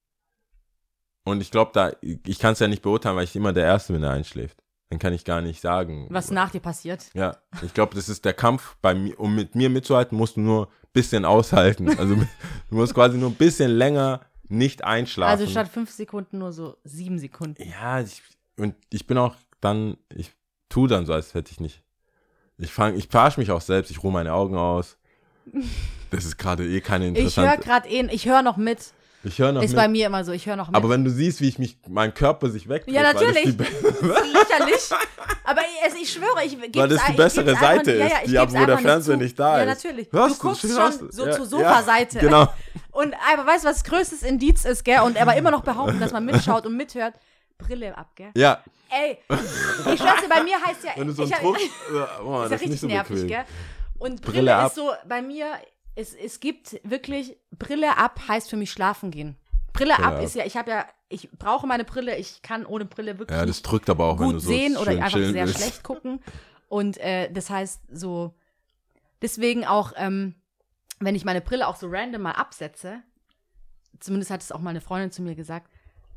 Und 1.24 1.40
ich 1.40 1.50
glaube, 1.50 1.72
da, 1.74 1.90
ich 2.00 2.38
kann 2.38 2.52
es 2.52 2.60
ja 2.60 2.68
nicht 2.68 2.82
beurteilen, 2.82 3.16
weil 3.16 3.24
ich 3.24 3.34
immer 3.34 3.52
der 3.52 3.64
Erste 3.64 3.92
bin, 3.92 4.02
der 4.02 4.12
einschläft. 4.12 4.62
Dann 4.90 5.00
kann 5.00 5.12
ich 5.12 5.24
gar 5.24 5.40
nicht 5.40 5.60
sagen. 5.60 6.06
Was 6.10 6.30
nach 6.30 6.50
dir 6.50 6.60
passiert. 6.60 7.10
Ja, 7.14 7.36
ich 7.62 7.74
glaube, 7.74 7.96
das 7.96 8.08
ist 8.08 8.24
der 8.24 8.34
Kampf 8.34 8.76
bei 8.80 8.94
mir. 8.94 9.18
Um 9.18 9.34
mit 9.34 9.56
mir 9.56 9.68
mitzuhalten, 9.68 10.16
musst 10.16 10.36
du 10.36 10.40
nur 10.40 10.66
ein 10.66 10.88
bisschen 10.92 11.24
aushalten. 11.24 11.98
Also 11.98 12.14
du 12.70 12.74
musst 12.76 12.94
quasi 12.94 13.18
nur 13.18 13.30
ein 13.30 13.34
bisschen 13.34 13.72
länger 13.72 14.20
nicht 14.48 14.84
einschlafen. 14.84 15.30
Also 15.40 15.50
statt 15.50 15.68
fünf 15.68 15.90
Sekunden 15.90 16.38
nur 16.38 16.52
so 16.52 16.76
sieben 16.84 17.18
Sekunden. 17.18 17.62
Ja, 17.68 18.00
ich, 18.00 18.22
und 18.56 18.74
ich 18.90 19.06
bin 19.06 19.18
auch 19.18 19.34
dann, 19.60 19.96
ich 20.14 20.32
tue 20.68 20.88
dann 20.88 21.06
so, 21.06 21.12
als 21.12 21.34
hätte 21.34 21.52
ich 21.52 21.60
nicht. 21.60 21.82
Ich 22.58 22.72
fange, 22.72 22.96
ich 22.96 23.08
verarsch 23.08 23.36
mich 23.36 23.50
auch 23.50 23.60
selbst, 23.60 23.90
ich 23.90 24.02
ruhe 24.02 24.12
meine 24.12 24.32
Augen 24.32 24.56
aus. 24.56 24.96
Das 26.10 26.24
ist 26.24 26.38
gerade 26.38 26.66
eh 26.66 26.80
keine 26.80 27.06
Ich 27.08 27.14
höre 27.14 27.24
interessante. 27.26 27.64
gerade 27.64 27.88
eh, 27.88 28.06
ich 28.12 28.26
höre 28.26 28.42
noch 28.42 28.56
mit. 28.56 28.92
Ich 29.26 29.38
höre 29.38 29.50
noch 29.52 29.62
Ist 29.62 29.70
mit. 29.70 29.76
bei 29.76 29.88
mir 29.88 30.06
immer 30.06 30.24
so, 30.24 30.32
ich 30.32 30.46
höre 30.46 30.56
noch 30.56 30.68
mit. 30.68 30.76
aber 30.76 30.88
wenn 30.88 31.04
du 31.04 31.10
siehst, 31.10 31.40
wie 31.40 31.48
ich 31.48 31.58
mich, 31.58 31.76
mein 31.88 32.14
Körper 32.14 32.48
sich 32.48 32.68
wegdreht, 32.68 32.94
Ja, 32.94 33.02
das 33.02 33.14
natürlich. 33.14 33.44
die, 33.44 33.52
be- 33.52 33.64
lächerlich. 34.32 34.90
Aber 35.44 35.60
ich, 35.62 35.84
also 35.84 35.96
ich 36.00 36.12
schwöre, 36.12 36.44
ich 36.44 36.60
geb's 36.60 36.76
weil 36.78 36.88
das 36.88 37.04
die 37.06 37.12
bessere 37.12 37.56
Seite 37.56 37.96
ja, 37.96 38.06
ist, 38.06 38.12
ja, 38.12 38.18
ich 38.22 38.30
die 38.30 38.38
ab, 38.38 38.52
wo 38.52 38.64
der 38.64 38.78
Fernseher 38.78 39.16
nicht 39.16 39.38
da 39.38 39.58
ja, 39.62 39.72
ist. 39.72 39.82
Ja, 39.82 39.88
natürlich. 39.90 40.12
Hörst 40.12 40.38
du 40.42 40.46
guckst 40.48 40.60
schön 40.60 40.70
schon 40.70 41.10
so 41.10 41.26
Ja, 41.26 41.32
zur 41.32 41.44
ja, 41.44 41.50
Sofaseite. 41.50 42.18
Genau. 42.20 42.46
Und 42.92 43.14
aber 43.32 43.46
weißt 43.46 43.64
du, 43.64 43.68
was 43.68 43.82
das 43.82 43.84
größtes 43.84 44.22
Indiz 44.22 44.64
ist, 44.64 44.84
gell? 44.84 45.00
Und 45.00 45.20
aber 45.20 45.36
immer 45.36 45.50
noch 45.50 45.62
behaupten, 45.62 45.98
dass 46.00 46.12
man 46.12 46.24
mitschaut 46.24 46.64
und 46.66 46.76
mithört. 46.76 47.14
Brille 47.58 47.96
ab, 47.96 48.10
gell? 48.14 48.30
Ja, 48.36 48.62
Ey, 48.88 49.18
ich 49.92 50.00
dir, 50.00 50.28
bei 50.28 50.42
mir 50.44 50.56
heißt 50.64 50.84
ja. 50.84 50.90
wenn 50.94 51.08
du 51.08 51.12
so 51.12 51.24
ich 51.24 51.34
einen 51.34 51.42
Druck, 51.42 51.58
oh, 52.24 52.42
ist 52.42 52.44
das 52.44 52.50
ja 52.50 52.54
ist 52.56 52.62
richtig 52.62 52.80
so 52.80 52.86
nervig, 52.86 53.08
bequem. 53.16 53.28
gell? 53.28 53.44
Und 53.98 54.22
Brille, 54.22 54.66
ist 54.66 54.74
so, 54.76 54.92
bei 55.08 55.22
mir, 55.22 55.46
es, 55.96 56.14
es 56.14 56.40
gibt 56.40 56.78
wirklich, 56.84 57.36
Brille 57.50 57.96
ab 57.96 58.20
heißt 58.28 58.48
für 58.50 58.56
mich 58.56 58.70
schlafen 58.70 59.10
gehen. 59.10 59.36
Brille 59.72 59.94
Brille 59.94 60.06
ab 60.06 60.22
ist 60.22 60.34
ja, 60.34 60.44
ich 60.44 60.56
habe 60.56 60.70
ja, 60.70 60.86
ich 61.08 61.30
brauche 61.32 61.66
meine 61.66 61.84
Brille, 61.84 62.16
ich 62.16 62.42
kann 62.42 62.64
ohne 62.64 62.84
Brille 62.84 63.18
wirklich 63.18 63.36
Ja, 63.36 63.44
das 63.46 63.62
drückt 63.62 63.90
aber 63.90 64.04
auch, 64.04 64.18
wenn 64.20 64.28
du 64.28 64.32
gut 64.34 64.42
so 64.42 64.48
sehen 64.48 64.76
oder 64.76 64.90
einfach 64.92 65.18
sehr 65.18 65.34
willst. 65.46 65.58
schlecht 65.58 65.82
gucken. 65.82 66.20
Und 66.68 66.98
äh, 66.98 67.30
das 67.32 67.50
heißt 67.50 67.82
so, 67.90 68.34
deswegen 69.22 69.64
auch, 69.64 69.92
ähm, 69.96 70.34
wenn 70.98 71.14
ich 71.14 71.24
meine 71.24 71.40
Brille 71.40 71.66
auch 71.66 71.76
so 71.76 71.88
random 71.88 72.22
mal 72.22 72.32
absetze, 72.32 73.02
zumindest 74.00 74.30
hat 74.30 74.42
es 74.42 74.52
auch 74.52 74.60
mal 74.60 74.70
eine 74.70 74.80
Freundin 74.80 75.12
zu 75.12 75.22
mir 75.22 75.34
gesagt, 75.34 75.70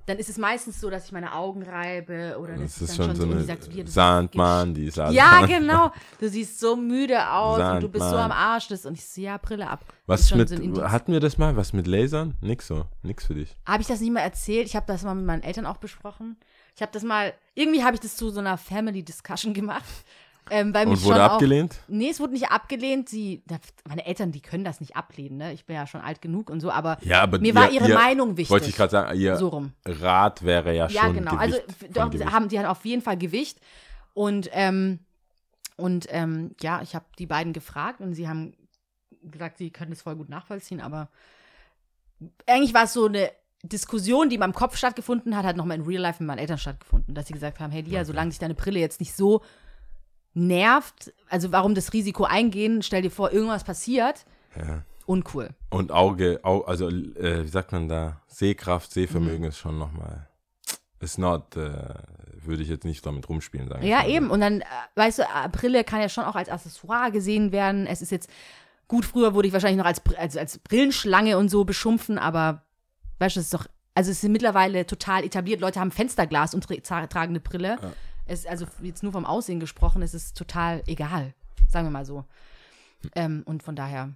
dann 0.09 0.17
ist 0.17 0.27
es 0.29 0.37
meistens 0.37 0.81
so, 0.81 0.89
dass 0.89 1.05
ich 1.05 1.11
meine 1.11 1.33
Augen 1.33 1.61
reibe 1.61 2.37
oder 2.39 2.57
Das 2.57 2.77
ich 2.77 2.89
ist 2.89 2.99
dann 2.99 3.07
schon 3.07 3.15
so 3.15 3.23
eine 3.23 3.43
sagt 3.43 3.67
du 3.67 3.71
siehst 3.71 3.93
Sandmann, 3.93 4.73
die 4.73 4.85
ist 4.85 4.97
alles. 4.97 5.15
ja, 5.15 5.45
genau. 5.45 5.91
Du 6.19 6.27
siehst 6.27 6.59
so 6.59 6.75
müde 6.75 7.29
aus 7.31 7.59
und 7.59 7.81
du 7.83 7.89
bist 7.89 8.03
so 8.03 8.09
Sandmann. 8.11 8.31
am 8.31 8.37
Arsch. 8.37 8.67
Das, 8.69 8.85
und 8.85 8.95
ich 8.95 9.05
so, 9.05 9.21
ja, 9.21 9.37
Brille 9.37 9.69
ab. 9.69 9.85
Das 10.07 10.31
Was 10.31 10.35
mit, 10.35 10.49
so 10.49 10.89
hatten 10.89 11.13
wir 11.13 11.19
das 11.19 11.37
mal? 11.37 11.55
Was 11.55 11.73
mit 11.73 11.85
Lasern? 11.85 12.33
Nix 12.41 12.67
so, 12.67 12.85
nix 13.03 13.25
für 13.27 13.35
dich. 13.35 13.55
Habe 13.67 13.81
ich 13.81 13.87
das 13.87 14.01
nicht 14.01 14.11
mal 14.11 14.21
erzählt? 14.21 14.65
Ich 14.65 14.75
habe 14.75 14.87
das 14.87 15.03
mal 15.03 15.13
mit 15.13 15.25
meinen 15.25 15.43
Eltern 15.43 15.65
auch 15.67 15.77
besprochen. 15.77 16.37
Ich 16.75 16.81
habe 16.81 16.91
das 16.91 17.03
mal, 17.03 17.33
irgendwie 17.55 17.83
habe 17.83 17.95
ich 17.95 17.99
das 17.99 18.15
zu 18.15 18.29
so 18.29 18.39
einer 18.39 18.57
Family 18.57 19.03
Discussion 19.03 19.53
gemacht. 19.53 19.83
Ähm, 20.51 20.73
weil 20.73 20.87
Und 20.87 21.03
wurde 21.03 21.21
abgelehnt? 21.21 21.73
Auch, 21.83 21.89
nee, 21.89 22.09
es 22.09 22.19
wurde 22.19 22.33
nicht 22.33 22.49
abgelehnt. 22.51 23.09
Sie, 23.09 23.43
meine 23.87 24.05
Eltern, 24.05 24.31
die 24.31 24.41
können 24.41 24.63
das 24.63 24.79
nicht 24.79 24.95
ablehnen. 24.95 25.37
Ne? 25.37 25.53
Ich 25.53 25.65
bin 25.65 25.75
ja 25.75 25.85
schon 25.87 26.01
alt 26.01 26.21
genug 26.21 26.49
und 26.49 26.59
so, 26.59 26.71
aber 26.71 26.97
Ja, 27.01 27.21
aber 27.21 27.39
mir 27.39 27.47
ihr- 27.47 27.55
war 27.55 27.71
ihre 27.71 27.87
ihr- 27.89 27.95
Meinung 27.95 28.37
wichtig. 28.37 28.49
Wollte 28.51 28.69
ich 28.69 28.75
gerade 28.75 28.91
sagen, 28.91 29.19
ihr 29.19 29.35
So 29.37 29.49
rum. 29.49 29.73
Rat 29.85 30.43
wäre 30.43 30.75
ja, 30.75 30.87
Ja, 30.87 31.03
schon 31.03 31.13
genau. 31.15 31.37
Gewicht 31.37 31.63
also 31.89 31.89
doch, 31.93 32.31
haben 32.31 32.49
die 32.49 32.57
haben 32.59 32.65
auf 32.65 32.83
jeden 32.85 33.01
Fall 33.01 33.17
Gewicht. 33.17 33.59
Und, 34.13 34.49
ähm, 34.53 34.99
und 35.77 36.07
ähm, 36.09 36.55
ja, 36.61 36.81
ich 36.81 36.95
habe 36.95 37.05
die 37.19 37.25
beiden 37.27 37.53
gefragt 37.53 38.01
und 38.01 38.13
sie 38.13 38.27
haben 38.27 38.53
gesagt, 39.23 39.57
sie 39.57 39.69
können 39.69 39.91
das 39.91 40.01
voll 40.01 40.15
gut 40.15 40.29
nachvollziehen, 40.29 40.81
aber 40.81 41.09
eigentlich 42.47 42.73
war 42.73 42.83
es 42.83 42.93
so 42.93 43.05
eine 43.05 43.31
Diskussion, 43.63 44.29
die 44.29 44.35
in 44.35 44.39
meinem 44.39 44.53
Kopf 44.53 44.77
stattgefunden 44.77 45.35
hat, 45.35 45.45
hat 45.45 45.57
nochmal 45.57 45.77
in 45.77 45.85
Real 45.85 46.01
Life 46.01 46.21
mit 46.23 46.27
meinen 46.27 46.39
Eltern 46.39 46.57
stattgefunden, 46.57 47.13
dass 47.15 47.27
sie 47.27 47.33
gesagt 47.33 47.59
haben, 47.59 47.71
hey 47.71 47.81
Lia, 47.81 48.05
solange 48.05 48.31
sich 48.31 48.39
deine 48.39 48.55
Brille 48.55 48.79
jetzt 48.79 48.99
nicht 49.01 49.13
so 49.15 49.41
nervt, 50.39 51.13
also 51.29 51.51
warum 51.51 51.75
das 51.75 51.93
Risiko 51.93 52.23
eingehen, 52.23 52.81
stell 52.81 53.01
dir 53.01 53.11
vor, 53.11 53.31
irgendwas 53.31 53.63
passiert, 53.63 54.25
Ja. 54.55 54.83
uncool. 55.05 55.49
Und 55.69 55.91
Auge, 55.91 56.39
Au, 56.43 56.61
also 56.61 56.87
äh, 56.89 57.43
wie 57.43 57.47
sagt 57.47 57.71
man 57.71 57.87
da? 57.89 58.21
Sehkraft, 58.27 58.91
Sehvermögen 58.91 59.41
Mhm. 59.41 59.49
ist 59.49 59.57
schon 59.57 59.77
nochmal. 59.77 60.27
Ist 60.99 61.17
not, 61.17 61.55
äh, 61.55 61.71
würde 62.41 62.61
ich 62.63 62.69
jetzt 62.69 62.83
nicht 62.85 63.05
damit 63.05 63.27
rumspielen, 63.29 63.69
sagen. 63.69 63.85
Ja, 63.85 64.05
eben. 64.07 64.29
Und 64.29 64.41
dann, 64.41 64.61
äh, 64.61 64.65
weißt 64.95 65.19
du, 65.19 65.23
Brille 65.51 65.83
kann 65.83 66.01
ja 66.01 66.09
schon 66.09 66.25
auch 66.25 66.35
als 66.35 66.49
Accessoire 66.49 67.11
gesehen 67.11 67.51
werden. 67.51 67.85
Es 67.87 68.01
ist 68.01 68.11
jetzt, 68.11 68.29
gut, 68.87 69.05
früher 69.05 69.33
wurde 69.33 69.47
ich 69.47 69.53
wahrscheinlich 69.53 69.77
noch 69.77 69.85
als, 69.85 70.01
also 70.17 70.39
als 70.39 70.57
Brillenschlange 70.59 71.37
und 71.37 71.49
so 71.49 71.63
beschimpfen, 71.63 72.17
aber 72.17 72.63
weißt 73.19 73.35
du, 73.35 73.39
es 73.39 73.45
ist 73.47 73.53
doch, 73.53 73.65
also 73.95 74.11
es 74.11 74.23
ist 74.23 74.29
mittlerweile 74.29 74.85
total 74.85 75.23
etabliert. 75.23 75.59
Leute 75.61 75.79
haben 75.79 75.91
Fensterglas 75.91 76.53
und 76.53 76.63
tra 76.65 76.73
tra- 76.75 77.07
tragen 77.07 77.31
eine 77.31 77.39
Brille. 77.39 77.77
Es, 78.29 78.45
also 78.45 78.65
jetzt 78.81 79.03
nur 79.03 79.11
vom 79.11 79.25
Aussehen 79.25 79.59
gesprochen, 79.59 80.01
es 80.01 80.13
ist 80.13 80.37
total 80.37 80.83
egal. 80.87 81.33
Sagen 81.67 81.87
wir 81.87 81.91
mal 81.91 82.05
so. 82.05 82.25
Ähm, 83.15 83.43
und 83.45 83.63
von 83.63 83.75
daher, 83.75 84.13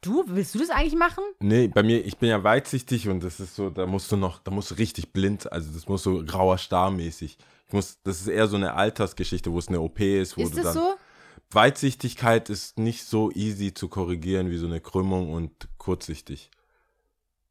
du, 0.00 0.24
willst 0.26 0.54
du 0.54 0.58
das 0.58 0.70
eigentlich 0.70 0.96
machen? 0.96 1.22
Nee, 1.40 1.68
bei 1.68 1.82
mir, 1.82 2.04
ich 2.04 2.18
bin 2.18 2.28
ja 2.28 2.42
weitsichtig 2.42 3.08
und 3.08 3.22
das 3.22 3.40
ist 3.40 3.54
so, 3.54 3.70
da 3.70 3.86
musst 3.86 4.10
du 4.10 4.16
noch, 4.16 4.40
da 4.40 4.50
musst 4.50 4.70
du 4.70 4.74
richtig 4.76 5.12
blind, 5.12 5.50
also 5.52 5.70
das 5.72 5.86
muss 5.88 6.02
so 6.02 6.24
grauer 6.24 6.58
Star 6.58 6.90
mäßig. 6.90 7.38
Ich 7.66 7.72
muss, 7.72 7.98
das 8.02 8.20
ist 8.20 8.28
eher 8.28 8.48
so 8.48 8.56
eine 8.56 8.74
Altersgeschichte, 8.74 9.52
wo 9.52 9.58
es 9.58 9.68
eine 9.68 9.80
OP 9.80 10.00
ist, 10.00 10.36
wo 10.36 10.42
ist 10.42 10.52
du 10.52 10.56
das 10.62 10.74
dann. 10.74 10.74
so? 10.74 10.94
Weitsichtigkeit 11.50 12.50
ist 12.50 12.78
nicht 12.78 13.04
so 13.04 13.30
easy 13.32 13.72
zu 13.72 13.88
korrigieren 13.88 14.50
wie 14.50 14.58
so 14.58 14.66
eine 14.66 14.80
Krümmung 14.80 15.32
und 15.32 15.68
kurzsichtig. 15.78 16.50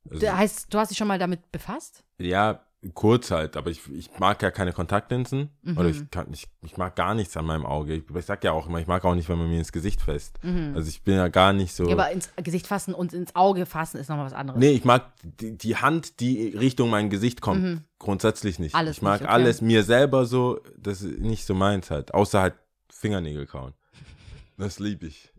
Also, 0.10 0.26
Da 0.26 0.38
heißt, 0.38 0.74
du 0.74 0.80
hast 0.80 0.90
dich 0.90 0.98
schon 0.98 1.08
mal 1.08 1.20
damit 1.20 1.52
befasst? 1.52 2.04
ja, 2.20 2.64
kurz 2.94 3.32
halt, 3.32 3.58
aber 3.58 3.72
ich, 3.72 3.82
ich 3.92 4.10
mag 4.20 4.42
ja 4.42 4.52
keine 4.52 4.72
Kontaktlinsen. 4.72 5.50
Mhm. 5.64 5.78
Oder 5.78 5.90
ich, 5.90 6.10
kann, 6.12 6.28
ich, 6.32 6.48
ich 6.62 6.78
mag 6.78 6.96
gar 6.96 7.16
nichts 7.16 7.36
an 7.36 7.46
meinem 7.46 7.66
Auge. 7.66 7.96
Ich, 7.96 8.04
ich 8.14 8.26
sag 8.26 8.44
ja 8.44 8.52
auch 8.52 8.68
immer, 8.68 8.80
ich 8.80 8.88
mag 8.88 9.04
auch 9.04 9.16
nicht, 9.16 9.28
wenn 9.30 9.38
man 9.38 9.50
mir 9.50 9.58
ins 9.58 9.72
Gesicht 9.72 10.02
fasst. 10.02 10.40
Also 10.76 10.88
ich 10.88 11.02
bin 11.02 11.16
ja 11.16 11.28
gar 11.28 11.54
nicht 11.54 11.74
so. 11.74 11.84
Mhm. 11.84 11.90
Ja, 11.90 11.96
aber 11.96 12.12
ins 12.12 12.30
Gesicht 12.36 12.68
fassen 12.68 12.94
und 12.94 13.14
ins 13.14 13.36
Auge 13.36 13.66
fassen 13.66 13.98
ist 13.98 14.10
nochmal 14.10 14.28
was 14.28 14.34
anderes. 14.34 14.60
Nee, 14.60 14.72
ich 14.72 14.86
mag 14.86 15.12
die, 15.24 15.58
die 15.58 15.76
Hand, 15.78 16.20
die 16.20 16.50
Richtung 16.50 16.90
mein 16.90 17.10
Gesicht 17.10 17.42
kommt, 17.42 17.82
grundsätzlich 18.00 18.60
nicht. 18.60 18.74
Mhm. 18.74 18.80
Alles 18.80 18.98
ich 18.98 19.02
mag 19.02 19.22
nicht, 19.22 19.30
okay. 19.30 19.34
alles 19.34 19.62
mir 19.62 19.84
selber 19.84 20.26
so, 20.26 20.60
das 20.78 21.02
ist 21.02 21.20
nicht 21.20 21.46
so 21.46 21.56
meins 21.56 21.90
halt. 21.90 22.14
Außer 22.14 22.42
halt 22.42 22.56
Fingernägel 22.90 23.48
kauen. 23.48 23.74
Das 24.58 24.80
liebe 24.80 25.08
ich. 25.08 25.32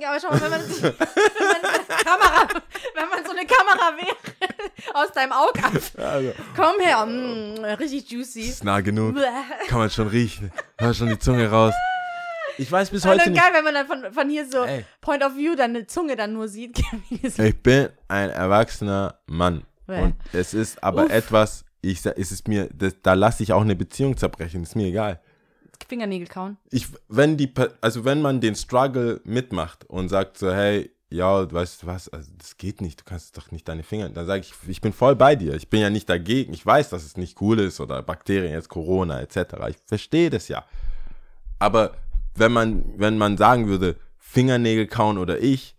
Ja, 0.00 0.10
aber 0.10 0.20
schau 0.20 0.30
mal, 0.30 0.40
wenn 0.40 0.50
man, 0.50 0.62
sich- 0.66 0.82
wenn 0.82 0.92
man 0.92 1.98
Kamera, 2.04 2.48
wenn 2.94 3.08
man 3.08 3.24
so 3.24 3.30
eine 3.30 3.46
Kamera 3.46 3.96
wäre, 3.96 4.94
aus 4.94 5.12
deinem 5.12 5.32
Auge 5.32 5.62
ab. 5.64 5.72
Also, 5.98 6.32
Komm 6.56 6.80
her, 6.80 7.04
mm, 7.06 7.64
richtig 7.78 8.10
juicy. 8.10 8.40
ist 8.42 8.64
nah 8.64 8.80
genug. 8.80 9.14
Bäh. 9.14 9.22
Kann 9.68 9.78
man 9.78 9.90
schon 9.90 10.08
riechen. 10.08 10.52
Hör 10.78 10.92
schon 10.94 11.08
die 11.08 11.18
Zunge 11.18 11.48
raus. 11.50 11.74
Ich 12.58 12.70
weiß 12.70 12.90
bis 12.90 13.04
heute 13.06 13.30
nicht. 13.30 13.40
geil, 13.40 13.50
wenn 13.54 13.64
man 13.64 13.72
dann 13.74 13.86
von, 13.86 14.12
von 14.12 14.28
hier 14.28 14.46
so 14.46 14.64
Ey. 14.64 14.84
Point 15.00 15.24
of 15.24 15.36
View 15.36 15.54
dann 15.56 15.70
eine 15.74 15.86
Zunge 15.86 16.16
dann 16.16 16.32
nur 16.34 16.48
sieht. 16.48 16.82
Ich 17.10 17.62
bin 17.62 17.88
ein 18.08 18.30
erwachsener 18.30 19.18
Mann. 19.26 19.64
Bäh. 19.86 20.02
Und 20.02 20.14
es 20.32 20.52
ist 20.54 20.82
aber 20.84 21.04
Uff. 21.06 21.10
etwas, 21.12 21.64
ich 21.80 22.04
es 22.04 22.30
ist 22.30 22.48
mir, 22.48 22.68
das, 22.72 22.94
da 23.02 23.14
lasse 23.14 23.42
ich 23.42 23.52
auch 23.52 23.62
eine 23.62 23.74
Beziehung 23.74 24.16
zerbrechen, 24.16 24.62
ist 24.64 24.76
mir 24.76 24.86
egal. 24.88 25.20
Fingernägel 25.84 26.28
kauen. 26.28 26.56
ich, 26.70 26.88
wenn 27.08 27.36
die, 27.36 27.52
also 27.80 28.04
wenn 28.04 28.22
man 28.22 28.40
den 28.40 28.54
Struggle 28.54 29.20
mitmacht 29.24 29.84
und 29.88 30.08
sagt 30.08 30.38
so, 30.38 30.52
hey, 30.52 30.90
ja, 31.10 31.50
weißt 31.52 31.82
du 31.82 31.86
was, 31.86 32.08
also 32.08 32.30
das 32.38 32.56
geht 32.56 32.80
nicht, 32.80 33.00
du 33.00 33.04
kannst 33.04 33.36
doch 33.36 33.50
nicht 33.50 33.68
deine 33.68 33.82
Finger, 33.82 34.08
dann 34.08 34.26
sage 34.26 34.40
ich, 34.40 34.54
ich 34.68 34.80
bin 34.80 34.92
voll 34.92 35.14
bei 35.14 35.36
dir, 35.36 35.54
ich 35.54 35.68
bin 35.68 35.80
ja 35.80 35.90
nicht 35.90 36.08
dagegen, 36.08 36.54
ich 36.54 36.64
weiß, 36.64 36.90
dass 36.90 37.04
es 37.04 37.16
nicht 37.16 37.40
cool 37.40 37.60
ist 37.60 37.80
oder 37.80 38.02
Bakterien, 38.02 38.52
jetzt 38.52 38.68
Corona 38.68 39.20
etc., 39.20 39.54
ich 39.68 39.76
verstehe 39.86 40.30
das 40.30 40.48
ja. 40.48 40.64
Aber 41.58 41.92
wenn 42.34 42.52
man, 42.52 42.84
wenn 42.96 43.18
man 43.18 43.36
sagen 43.36 43.68
würde, 43.68 43.96
Fingernägel 44.18 44.86
kauen 44.86 45.18
oder 45.18 45.38
ich, 45.38 45.76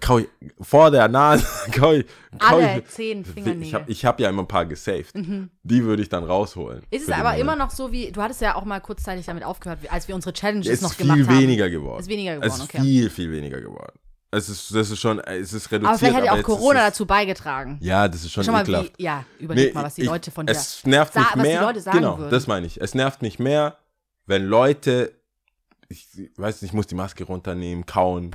kau 0.00 0.18
ich 0.18 0.28
vor 0.60 0.90
der 0.90 1.08
Nase, 1.08 1.44
kau 1.72 1.92
ich, 1.92 2.06
kau 2.38 2.56
Alle 2.56 2.78
ich, 2.78 2.86
zehn 2.88 3.20
Ich 3.22 3.26
Fingernägel. 3.28 3.72
habe 3.74 3.90
ich 3.90 4.04
hab 4.04 4.20
ja 4.20 4.28
immer 4.28 4.42
ein 4.42 4.48
paar 4.48 4.66
gesaved. 4.66 5.12
Die 5.14 5.84
würde 5.84 6.02
ich 6.02 6.08
dann 6.08 6.24
rausholen. 6.24 6.82
Ist 6.90 7.08
es 7.08 7.14
aber 7.14 7.36
immer 7.36 7.56
noch 7.56 7.70
so 7.70 7.92
wie, 7.92 8.12
du 8.12 8.22
hattest 8.22 8.40
ja 8.40 8.54
auch 8.54 8.64
mal 8.64 8.80
kurzzeitig 8.80 9.26
damit 9.26 9.44
aufgehört, 9.44 9.78
als 9.90 10.08
wir 10.08 10.14
unsere 10.14 10.32
Challenges 10.32 10.68
Es 10.68 10.80
noch 10.82 10.92
ist 10.92 10.98
gemacht 10.98 11.16
viel 11.18 11.26
haben. 11.28 11.38
weniger 11.38 11.70
geworden. 11.70 12.00
Ist 12.00 12.08
weniger 12.08 12.34
geworden, 12.36 12.48
Es 12.50 12.56
ist 12.58 12.64
okay. 12.64 12.80
viel, 12.80 13.10
viel 13.10 13.30
weniger 13.32 13.60
geworden. 13.60 13.98
Es 14.32 14.48
ist, 14.48 14.72
das 14.72 14.88
ist 14.90 15.00
schon, 15.00 15.18
es 15.18 15.52
ist 15.52 15.72
reduziert. 15.72 15.88
Aber 15.88 15.98
vielleicht 15.98 16.16
hat 16.18 16.24
ja 16.24 16.32
auch 16.34 16.42
Corona 16.44 16.80
ist 16.82 16.86
dazu 16.92 17.04
beigetragen. 17.04 17.78
Ja, 17.80 18.06
das 18.06 18.22
ist 18.24 18.30
schon 18.30 18.44
Schau 18.44 18.52
mal, 18.52 18.62
ekelhaft. 18.62 18.92
wie, 18.96 19.02
ja, 19.02 19.24
überleg 19.40 19.68
Nee, 19.68 19.74
mal, 19.74 19.82
was 19.84 19.96
die 19.96 20.02
ich- 20.02 20.06
Leute 20.06 20.30
von 20.30 20.46
dir. 20.46 20.52
Es 20.52 20.86
nervt 20.86 21.16
mich 21.16 21.34
mehr. 21.34 21.72
Genau, 21.92 22.16
würden. 22.18 22.30
das 22.30 22.46
meine 22.46 22.64
ich. 22.66 22.80
Es 22.80 22.94
nervt 22.94 23.22
mich 23.22 23.40
mehr, 23.40 23.76
wenn 24.26 24.44
Leute, 24.44 25.10
ich 25.88 26.06
weiß 26.36 26.62
nicht, 26.62 26.70
ich 26.70 26.74
muss 26.76 26.86
die 26.86 26.94
Maske 26.94 27.24
runternehmen, 27.24 27.86
kauen. 27.86 28.30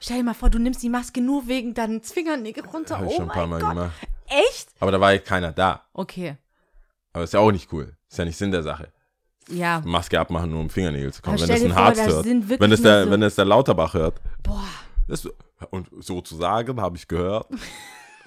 Stell 0.00 0.18
dir 0.18 0.24
mal 0.24 0.34
vor, 0.34 0.50
du 0.50 0.58
nimmst 0.58 0.82
die 0.82 0.88
Maske 0.88 1.20
nur 1.20 1.46
wegen 1.48 1.74
deinen 1.74 2.02
Fingernägel 2.02 2.64
runter. 2.66 2.96
Habe 2.96 3.06
oh 3.06 3.10
ich 3.10 3.16
schon 3.16 3.30
ein 3.30 3.34
paar 3.34 3.46
Mal 3.46 3.60
Gott. 3.60 3.70
gemacht. 3.70 3.92
Echt? 4.28 4.68
Aber 4.80 4.90
da 4.90 5.00
war 5.00 5.12
ja 5.12 5.18
keiner 5.18 5.52
da. 5.52 5.82
Okay. 5.92 6.36
Aber 7.12 7.24
ist 7.24 7.32
ja 7.32 7.40
auch 7.40 7.52
nicht 7.52 7.72
cool. 7.72 7.96
Ist 8.10 8.18
ja 8.18 8.24
nicht 8.24 8.36
Sinn 8.36 8.50
der 8.50 8.62
Sache. 8.62 8.92
Ja. 9.48 9.80
Maske 9.84 10.18
abmachen, 10.18 10.50
nur 10.50 10.60
um 10.60 10.68
Fingernägel 10.70 11.12
zu 11.12 11.22
kommen. 11.22 11.36
Aber 11.38 11.48
Wenn 11.48 11.54
das 11.54 11.64
ein 11.64 11.72
vor, 11.72 11.82
Arzt 11.82 12.00
das 12.00 12.06
hört. 12.08 12.24
Wenn 12.26 12.72
es 12.72 12.80
nur 12.80 12.90
der, 12.90 13.04
so- 13.04 13.10
wenn 13.10 13.22
es 13.22 13.34
der 13.36 13.44
Lauterbach 13.44 13.94
hört. 13.94 14.20
Boah. 14.42 14.64
Das, 15.08 15.28
und 15.70 15.88
sozusagen 16.00 16.80
habe 16.80 16.96
ich 16.96 17.06
gehört, 17.06 17.46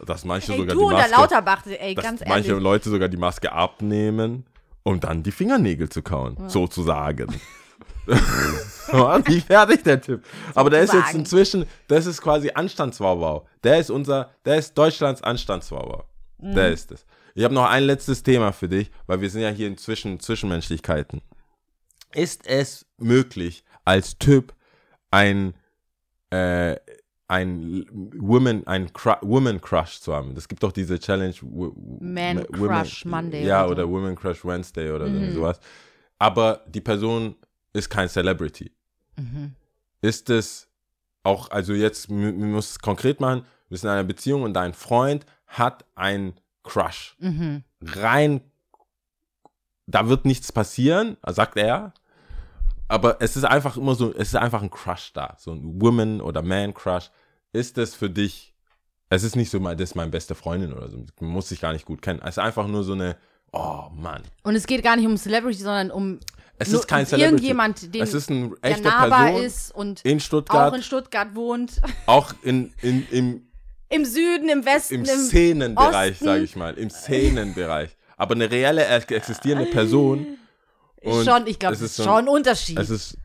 dass 0.06 0.24
manche 0.24 0.54
Ey, 0.54 0.58
sogar 0.60 0.74
du 0.76 0.80
die 0.80 0.86
und 0.86 0.92
der 0.92 1.00
Maske, 1.10 1.16
Lauterbach, 1.22 1.66
ey, 1.68 1.94
dass 1.94 2.06
ganz 2.06 2.22
manche 2.26 2.50
ehrlich. 2.52 2.64
Leute 2.64 2.90
sogar 2.90 3.10
die 3.10 3.18
Maske 3.18 3.52
abnehmen, 3.52 4.46
um 4.84 5.00
dann 5.02 5.24
die 5.24 5.32
Fingernägel 5.32 5.90
zu 5.90 6.02
kauen, 6.02 6.38
sozusagen. 6.48 7.28
War 8.92 9.26
Wie 9.28 9.42
fertig 9.42 9.84
der 9.84 10.02
Typ. 10.02 10.24
Aber 10.56 10.70
der 10.70 10.82
ist 10.82 10.94
jetzt 10.94 11.14
inzwischen, 11.14 11.66
das 11.88 12.06
ist 12.06 12.22
quasi 12.22 12.52
Anstandswauwau. 12.54 13.48
Der 13.64 13.80
ist 13.80 13.90
unser, 13.92 14.32
der 14.46 14.58
ist 14.58 14.76
Deutschlands 14.78 15.22
Anstandswauwau. 15.22 16.06
Mhm. 16.40 16.56
Der 16.56 16.72
ist 16.72 16.92
es. 16.92 17.06
Ich 17.36 17.44
habe 17.44 17.54
noch 17.54 17.70
ein 17.70 17.84
letztes 17.84 18.24
Thema 18.24 18.52
für 18.52 18.68
dich, 18.68 18.92
weil 19.08 19.22
wir 19.22 19.30
sind 19.30 19.42
ja 19.42 19.50
hier 19.50 19.68
inzwischen 19.68 20.20
Zwischenmenschlichkeiten. 20.20 21.22
Ist 22.14 22.48
es 22.48 22.86
möglich, 22.98 23.64
als 23.86 24.18
Typ 24.18 24.54
ein, 25.12 25.54
äh, 26.32 26.76
ein 27.28 27.86
Woman, 27.92 28.66
ein 28.66 28.92
Cru 28.92 29.14
Woman 29.22 29.62
Crush 29.62 30.00
zu 30.00 30.14
haben? 30.14 30.34
Es 30.36 30.48
gibt 30.48 30.64
doch 30.64 30.72
diese 30.72 31.00
Challenge 31.00 31.36
Man 32.00 32.44
Crush 32.48 33.06
Monday 33.06 33.46
Ja, 33.46 33.68
oder 33.68 33.84
so. 33.84 33.88
Mhm. 33.88 33.94
oder 33.94 34.02
Woman 34.02 34.16
Crush 34.16 34.44
Wednesday 34.44 34.92
oder 34.92 35.06
irgendwie 35.06 35.32
sowas. 35.32 35.60
Aber 36.18 36.64
die 36.68 36.82
Person 36.82 37.36
ist 37.74 37.90
kein 37.90 38.10
Celebrity. 38.10 38.72
Mhm. 39.18 39.56
Ist 40.02 40.30
es 40.30 40.70
auch, 41.24 41.52
also 41.52 41.74
jetzt, 41.74 42.10
man 42.10 42.52
muss 42.52 42.72
es 42.72 42.80
konkret 42.80 43.20
machen, 43.20 43.46
wir 43.70 43.78
sind 43.78 43.90
in 43.90 43.94
einer 43.94 44.04
Beziehung 44.04 44.44
und 44.44 44.54
dein 44.54 44.74
Freund 44.74 45.26
hat 45.48 45.86
einen 45.96 46.34
Crush. 46.64 47.16
Mhm. 47.20 47.64
Rein, 47.82 48.42
da 49.86 50.08
wird 50.08 50.26
nichts 50.26 50.52
passieren, 50.52 51.18
sagt 51.28 51.58
er. 51.58 51.94
Aber 52.88 53.22
es 53.22 53.36
ist 53.36 53.44
einfach 53.44 53.78
immer 53.78 53.94
so, 53.94 54.12
es 54.12 54.30
ist 54.30 54.36
einfach 54.36 54.64
ein 54.64 54.72
Crush 54.72 55.14
da. 55.14 55.36
So 55.38 55.52
ein 55.52 55.82
Woman- 55.82 56.22
oder 56.22 56.42
Man-Crush. 56.42 57.12
Ist 57.52 57.78
es 57.78 57.96
für 57.96 58.10
dich, 58.10 58.56
es 59.10 59.24
ist 59.24 59.36
nicht 59.36 59.50
so, 59.52 59.60
mal, 59.60 59.76
das 59.76 59.92
ist 59.92 59.96
meine 59.96 60.12
beste 60.12 60.36
Freundin 60.36 60.74
oder 60.74 60.90
so. 60.90 61.06
Man 61.20 61.32
muss 61.32 61.50
sich 61.50 61.62
gar 61.62 61.74
nicht 61.74 61.86
gut 61.86 62.02
kennen. 62.02 62.20
Es 62.24 62.30
ist 62.30 62.40
einfach 62.40 62.68
nur 62.68 62.84
so 62.84 62.94
eine, 62.94 63.18
oh 63.52 63.90
Mann. 63.94 64.24
Und 64.44 64.56
es 64.56 64.66
geht 64.66 64.84
gar 64.84 64.96
nicht 64.96 65.06
um 65.06 65.18
Celebrity, 65.18 65.60
sondern 65.60 65.92
um 65.92 66.20
Es 66.62 66.70
nur 66.70 66.82
ist 66.82 66.88
kein 66.88 67.06
Celebrity. 67.06 67.32
irgendjemand, 67.34 67.94
den, 67.96 68.02
es 68.04 68.14
ist 68.14 68.30
eine 68.30 68.50
der 68.50 68.72
echte 68.72 68.84
nahbar 68.84 69.26
Person 69.28 69.44
ist 69.46 69.76
und 69.76 70.02
in 70.06 70.20
Stuttgart, 70.20 70.72
auch 70.72 70.76
in 70.76 70.84
Stuttgart 70.84 71.34
wohnt. 71.36 71.74
auch 72.06 72.34
in, 72.44 72.74
in, 72.82 73.08
im, 73.12 73.46
Im 73.92 74.06
Süden, 74.06 74.50
im 74.50 74.66
Westen, 74.66 74.96
im 74.96 75.02
im 75.06 75.08
Szenenbereich, 75.08 76.20
sage 76.20 76.44
ich 76.44 76.56
mal. 76.56 76.76
Im 76.78 76.92
Szenenbereich. 76.92 77.90
Aber 78.18 78.36
eine 78.36 78.52
reelle, 78.52 78.86
existierende 78.86 79.66
Person. 79.72 80.38
schon, 81.04 81.48
ich 81.48 81.58
glaube, 81.58 81.74
es 81.76 81.82
ist 81.82 81.96
schon 81.98 82.08
ein 82.10 82.28
Unterschied. 82.28 82.78
Es 82.78 82.90
ist, 82.92 83.18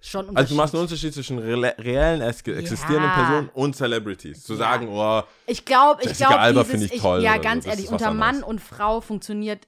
schon 0.00 0.28
ein 0.28 0.36
also 0.36 0.54
du 0.54 0.54
Unterschied. 0.54 0.56
machst 0.56 0.74
einen 0.74 0.82
Unterschied 0.84 1.12
zwischen 1.12 1.38
reelle- 1.38 1.76
reellen, 1.78 2.22
ex- 2.22 2.40
existierenden 2.46 3.10
Ja. 3.10 3.14
Personen 3.14 3.50
und 3.52 3.76
Celebrities. 3.76 4.42
Zu 4.44 4.54
sagen, 4.54 4.88
oh, 4.88 5.22
Ich 5.46 5.64
glaube, 5.64 6.02
ich 6.04 6.16
glaube, 6.16 6.38
Alba 6.38 6.64
finde 6.64 6.86
ich 6.86 7.00
toll 7.00 7.22
ja, 7.22 7.32
oder 7.32 7.38
so, 7.42 7.42
ganz 7.48 7.66
ehrlich, 7.66 7.88
unter 7.88 8.12
Mann 8.14 8.36
anderes. 8.36 8.48
und 8.48 8.60
Frau 8.62 9.00
funktioniert. 9.02 9.66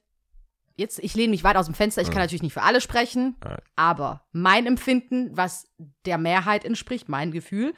Jetzt, 0.78 1.00
ich 1.00 1.14
lehne 1.14 1.30
mich 1.32 1.42
weit 1.44 1.56
aus 1.56 1.66
dem 1.66 1.74
Fenster. 1.74 2.00
Ich 2.02 2.08
kann 2.10 2.20
natürlich 2.22 2.42
nicht 2.42 2.52
für 2.52 2.62
alle 2.62 2.80
sprechen, 2.80 3.34
aber 3.76 4.22
mein 4.32 4.64
Empfinden, 4.64 5.36
was 5.36 5.66
der 6.06 6.18
Mehrheit 6.18 6.64
entspricht, 6.64 7.08
mein 7.08 7.32
Gefühl, 7.32 7.74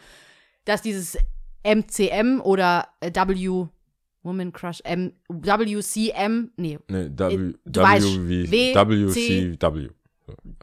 dass 0.67 0.83
dieses 0.83 1.17
MCM 1.65 2.41
oder 2.43 2.89
äh, 3.01 3.11
W 3.13 3.67
Woman 4.23 4.53
Crush 4.53 4.81
M 4.85 5.15
WCM, 5.31 6.51
nee, 6.57 6.79
ne, 6.89 7.11
W, 7.17 7.35
Äh, 7.35 7.55
W 7.65 8.75
WCW. 8.75 9.89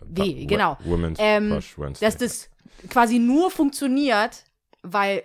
W, 0.06 0.46
genau. 0.46 0.78
Women's 0.86 1.18
Ähm, 1.20 1.50
Crush 1.50 1.78
Wednesday. 1.80 2.06
dass 2.06 2.18
das 2.18 2.50
quasi 2.90 3.18
nur 3.18 3.50
funktioniert, 3.50 4.44
weil 4.84 5.24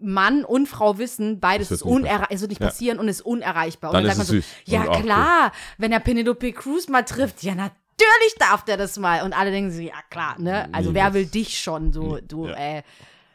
Mann 0.00 0.44
und 0.44 0.66
Frau 0.66 0.98
wissen, 0.98 1.38
beides 1.40 1.70
ist 1.70 1.82
unerreichbar, 1.82 2.28
es 2.30 2.40
wird 2.40 2.50
nicht 2.50 2.60
Ja. 2.60 2.68
passieren 2.68 2.98
und 2.98 3.08
ist 3.08 3.20
unerreichbar. 3.20 3.92
Dann 3.92 4.04
und 4.04 4.10
ist 4.10 4.16
dann 4.16 4.22
es 4.22 4.28
sagt 4.28 4.68
man 4.68 4.82
so, 4.82 4.88
ja 4.88 5.00
klar, 5.02 5.52
wenn 5.78 5.92
er 5.92 6.00
Penelope 6.00 6.52
Cruz 6.52 6.88
mal 6.88 7.02
trifft, 7.04 7.42
ja 7.42 7.54
natürlich 7.54 8.34
darf 8.38 8.64
der 8.64 8.76
das 8.76 8.98
mal. 8.98 9.22
Und 9.22 9.32
alle 9.32 9.50
denken 9.50 9.70
so, 9.70 9.80
ja 9.80 9.94
klar, 10.10 10.38
ne? 10.38 10.68
Also 10.72 10.92
wer 10.94 11.14
will 11.14 11.26
dich 11.26 11.58
schon, 11.58 11.92
so, 11.92 12.16
Nee, 12.16 12.22
du, 12.26 12.46
ja. 12.48 12.54
äh, 12.78 12.82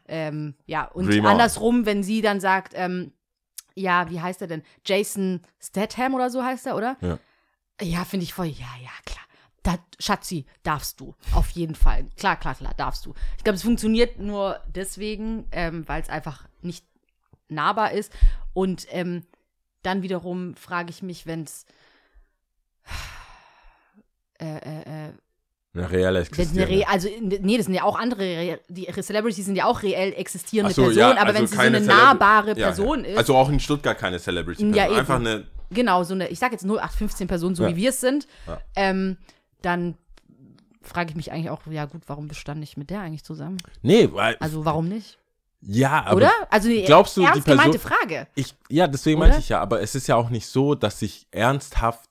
ähm, 0.08 0.56
ja. 0.66 0.86
Und 0.86 1.08
Dream 1.08 1.26
on. 1.26 1.32
andersrum, 1.32 1.86
wenn 1.86 2.04
sie 2.04 2.22
dann 2.22 2.39
sagt, 2.41 2.74
ähm, 2.76 3.14
ja, 3.74 4.10
wie 4.10 4.20
heißt 4.20 4.41
er 4.41 4.47
denn? 4.47 4.64
Jason 4.86 5.41
Statham 5.62 6.14
oder 6.14 6.30
so 6.30 6.43
heißt 6.43 6.68
er, 6.68 6.76
oder? 6.76 6.97
Ja. 7.02 7.18
Ja, 7.82 8.04
finde 8.06 8.26
ich 8.26 8.34
voll, 8.34 8.47
ja, 8.47 8.68
ja, 8.84 8.91
klar. 9.06 9.26
Da, 9.64 9.78
Schatzi, 9.99 10.45
darfst 10.64 10.99
du. 10.99 11.14
Auf 11.34 11.49
jeden 11.51 11.76
Fall. 11.76 12.05
Klar, 12.18 12.36
klar, 12.38 12.55
klar, 12.55 12.74
darfst 12.78 13.05
du. 13.05 13.14
Ich 13.38 13.43
glaube, 13.43 13.57
es 13.57 13.64
funktioniert 13.64 14.18
nur 14.20 14.59
deswegen, 14.74 15.45
ähm, 15.51 15.88
weil 15.88 16.01
es 16.01 16.09
einfach 16.09 16.45
nicht 16.62 16.84
nahbar 17.47 17.91
ist. 17.91 18.12
Und 18.53 18.88
ähm, 18.89 19.24
dann 19.84 20.01
wiederum 20.01 20.55
frage 20.55 20.89
ich 20.89 21.03
mich, 21.03 21.28
wenn 21.28 21.43
es 21.43 21.66
äh, 24.39 24.45
äh, 24.57 25.07
äh, 25.07 25.14
eine 25.74 25.89
reelle 25.89 26.20
es 26.20 26.32
eine 26.34 26.39
existierende. 26.41 26.80
Re 26.80 26.88
also 26.89 27.07
nee, 27.22 27.55
das 27.57 27.66
sind 27.68 27.76
ja 27.76 27.84
auch 27.84 27.97
andere, 27.97 28.22
Re- 28.24 28.59
die 28.68 28.86
Celebrities 28.88 29.45
sind 29.45 29.55
ja 29.55 29.66
auch 29.66 29.84
reell 29.84 30.12
existierende 30.14 30.74
so, 30.74 30.82
Personen, 30.84 30.99
ja, 30.99 31.12
aber 31.12 31.28
also 31.28 31.39
wenn 31.39 31.47
sie 31.47 31.55
so 31.55 31.62
eine 31.62 31.80
nahbare 31.82 32.57
Ja, 32.57 32.68
Person 32.68 33.05
ja. 33.05 33.12
ist, 33.12 33.18
Also 33.20 33.36
auch 33.36 33.49
in 33.49 33.59
Stuttgart 33.59 33.97
keine 33.97 34.20
Celebrity-Person. 34.20 34.74
Ja. 34.91 34.97
Einfach 34.99 35.16
eine, 35.20 35.45
genau, 35.70 36.03
so 36.03 36.14
eine, 36.14 36.28
ich 36.28 36.39
sag 36.39 36.51
jetzt 36.51 36.66
0815 36.66 37.28
Personen, 37.28 37.55
so 37.55 37.64
Ja. 37.64 37.70
wie 37.70 37.76
wir 37.78 37.89
es 37.91 38.01
sind, 38.01 38.28
Ja. 38.47 38.59
ähm, 38.76 39.18
dann 39.62 39.95
frage 40.82 41.12
ich 41.12 41.16
mich 41.16 41.32
eigentlich 41.32 41.49
auch, 41.49 41.62
ja 41.68 41.86
gut, 41.86 42.01
warum 42.07 42.28
bestand 42.28 42.64
ich 42.64 42.78
mit 42.78 42.89
der 42.89 43.01
eigentlich 43.01 43.24
zusammen? 43.24 43.57
nee, 43.82 44.09
weil, 44.12 44.36
Also 44.39 44.66
warum 44.66 44.88
nicht? 44.88 45.18
ja, 45.62 46.03
aber 46.05 46.18
Oder? 46.18 46.32
Also 46.49 46.70
eine 46.70 46.82
glaubst 46.84 47.16
du, 47.18 47.22
die 47.22 47.28
ernst 47.28 47.45
gemeinte 47.45 47.78
Person- 47.78 47.97
Frage. 47.99 48.28
Ich, 48.36 48.55
ja, 48.70 48.88
deswegen 48.88 49.20
Oder? 49.20 49.28
meinte 49.30 49.41
ich 49.43 49.49
ja, 49.49 49.62
aber 49.62 49.82
es 49.82 49.93
ist 49.95 50.07
ja 50.07 50.16
auch 50.16 50.30
nicht 50.30 50.47
so, 50.47 50.74
dass 50.76 51.01
ich 51.03 51.28
ernsthaft 51.32 52.09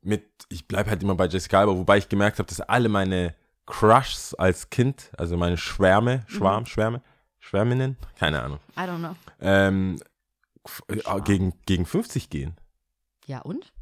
mit, 0.00 0.24
ich 0.48 0.66
bleibe 0.66 0.88
halt 0.90 1.02
immer 1.02 1.14
bei 1.14 1.26
Jessica 1.26 1.60
Alba, 1.60 1.76
wobei 1.76 1.98
ich 1.98 2.08
gemerkt 2.08 2.38
habe, 2.38 2.48
dass 2.48 2.60
alle 2.62 2.88
meine 2.88 3.34
Crushs 3.66 4.32
als 4.34 4.70
Kind, 4.70 5.10
also 5.18 5.36
meine 5.36 5.58
Schwärme, 5.58 6.24
Mhm. 6.28 6.32
Schwarm, 6.32 6.66
Schwärme, 6.66 7.02
Schwärminnen, 7.40 7.98
keine 8.18 8.42
Ahnung, 8.42 8.58
I 8.76 8.80
don't 8.80 8.98
know. 8.98 9.14
ähm, 9.40 10.00
äh, 10.88 11.20
gegen, 11.24 11.52
gegen 11.66 11.84
50 11.84 12.30
gehen. 12.30 12.56
Ja 13.26 13.40
und? 13.40 13.72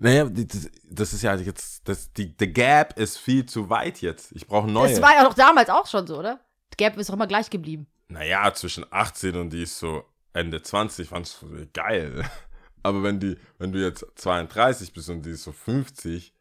Naja, 0.00 0.24
die- 0.24 0.46
das, 0.48 0.70
das 0.84 1.12
ist 1.12 1.22
ja 1.22 1.34
jetzt, 1.36 1.86
das, 1.88 2.12
die, 2.12 2.34
the 2.38 2.52
gap 2.52 2.98
ist 2.98 3.18
viel 3.18 3.44
zu 3.46 3.68
weit 3.70 4.00
jetzt. 4.00 4.32
Ich 4.32 4.46
brauche 4.46 4.66
neue. 4.68 4.90
Das 4.90 5.00
war 5.02 5.12
ja 5.14 5.22
doch 5.24 5.34
damals 5.34 5.68
auch 5.68 5.86
schon 5.86 6.06
so, 6.06 6.18
oder? 6.18 6.40
Gap 6.76 6.96
ist 6.96 7.08
doch 7.10 7.14
immer 7.14 7.26
gleich 7.26 7.50
geblieben. 7.50 7.86
Naja, 8.08 8.52
zwischen 8.54 8.84
18 8.90 9.36
und 9.36 9.50
die 9.52 9.62
ist 9.62 9.78
so 9.78 10.02
Ende 10.32 10.62
20, 10.62 11.08
fand's 11.08 11.44
geil. 11.74 12.24
Aber 12.82 13.02
wenn 13.02 13.20
die, 13.20 13.36
wenn 13.58 13.72
du 13.72 13.78
jetzt 13.78 14.06
32 14.16 14.92
bist 14.94 15.10
und 15.10 15.22
die 15.26 15.30
ist 15.30 15.44
so 15.44 15.52
50, 15.52 16.32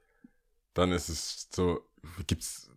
dann 0.74 0.94
ist 0.94 1.10
es 1.10 1.50
so, 1.54 1.82
gibt's, 2.28 2.70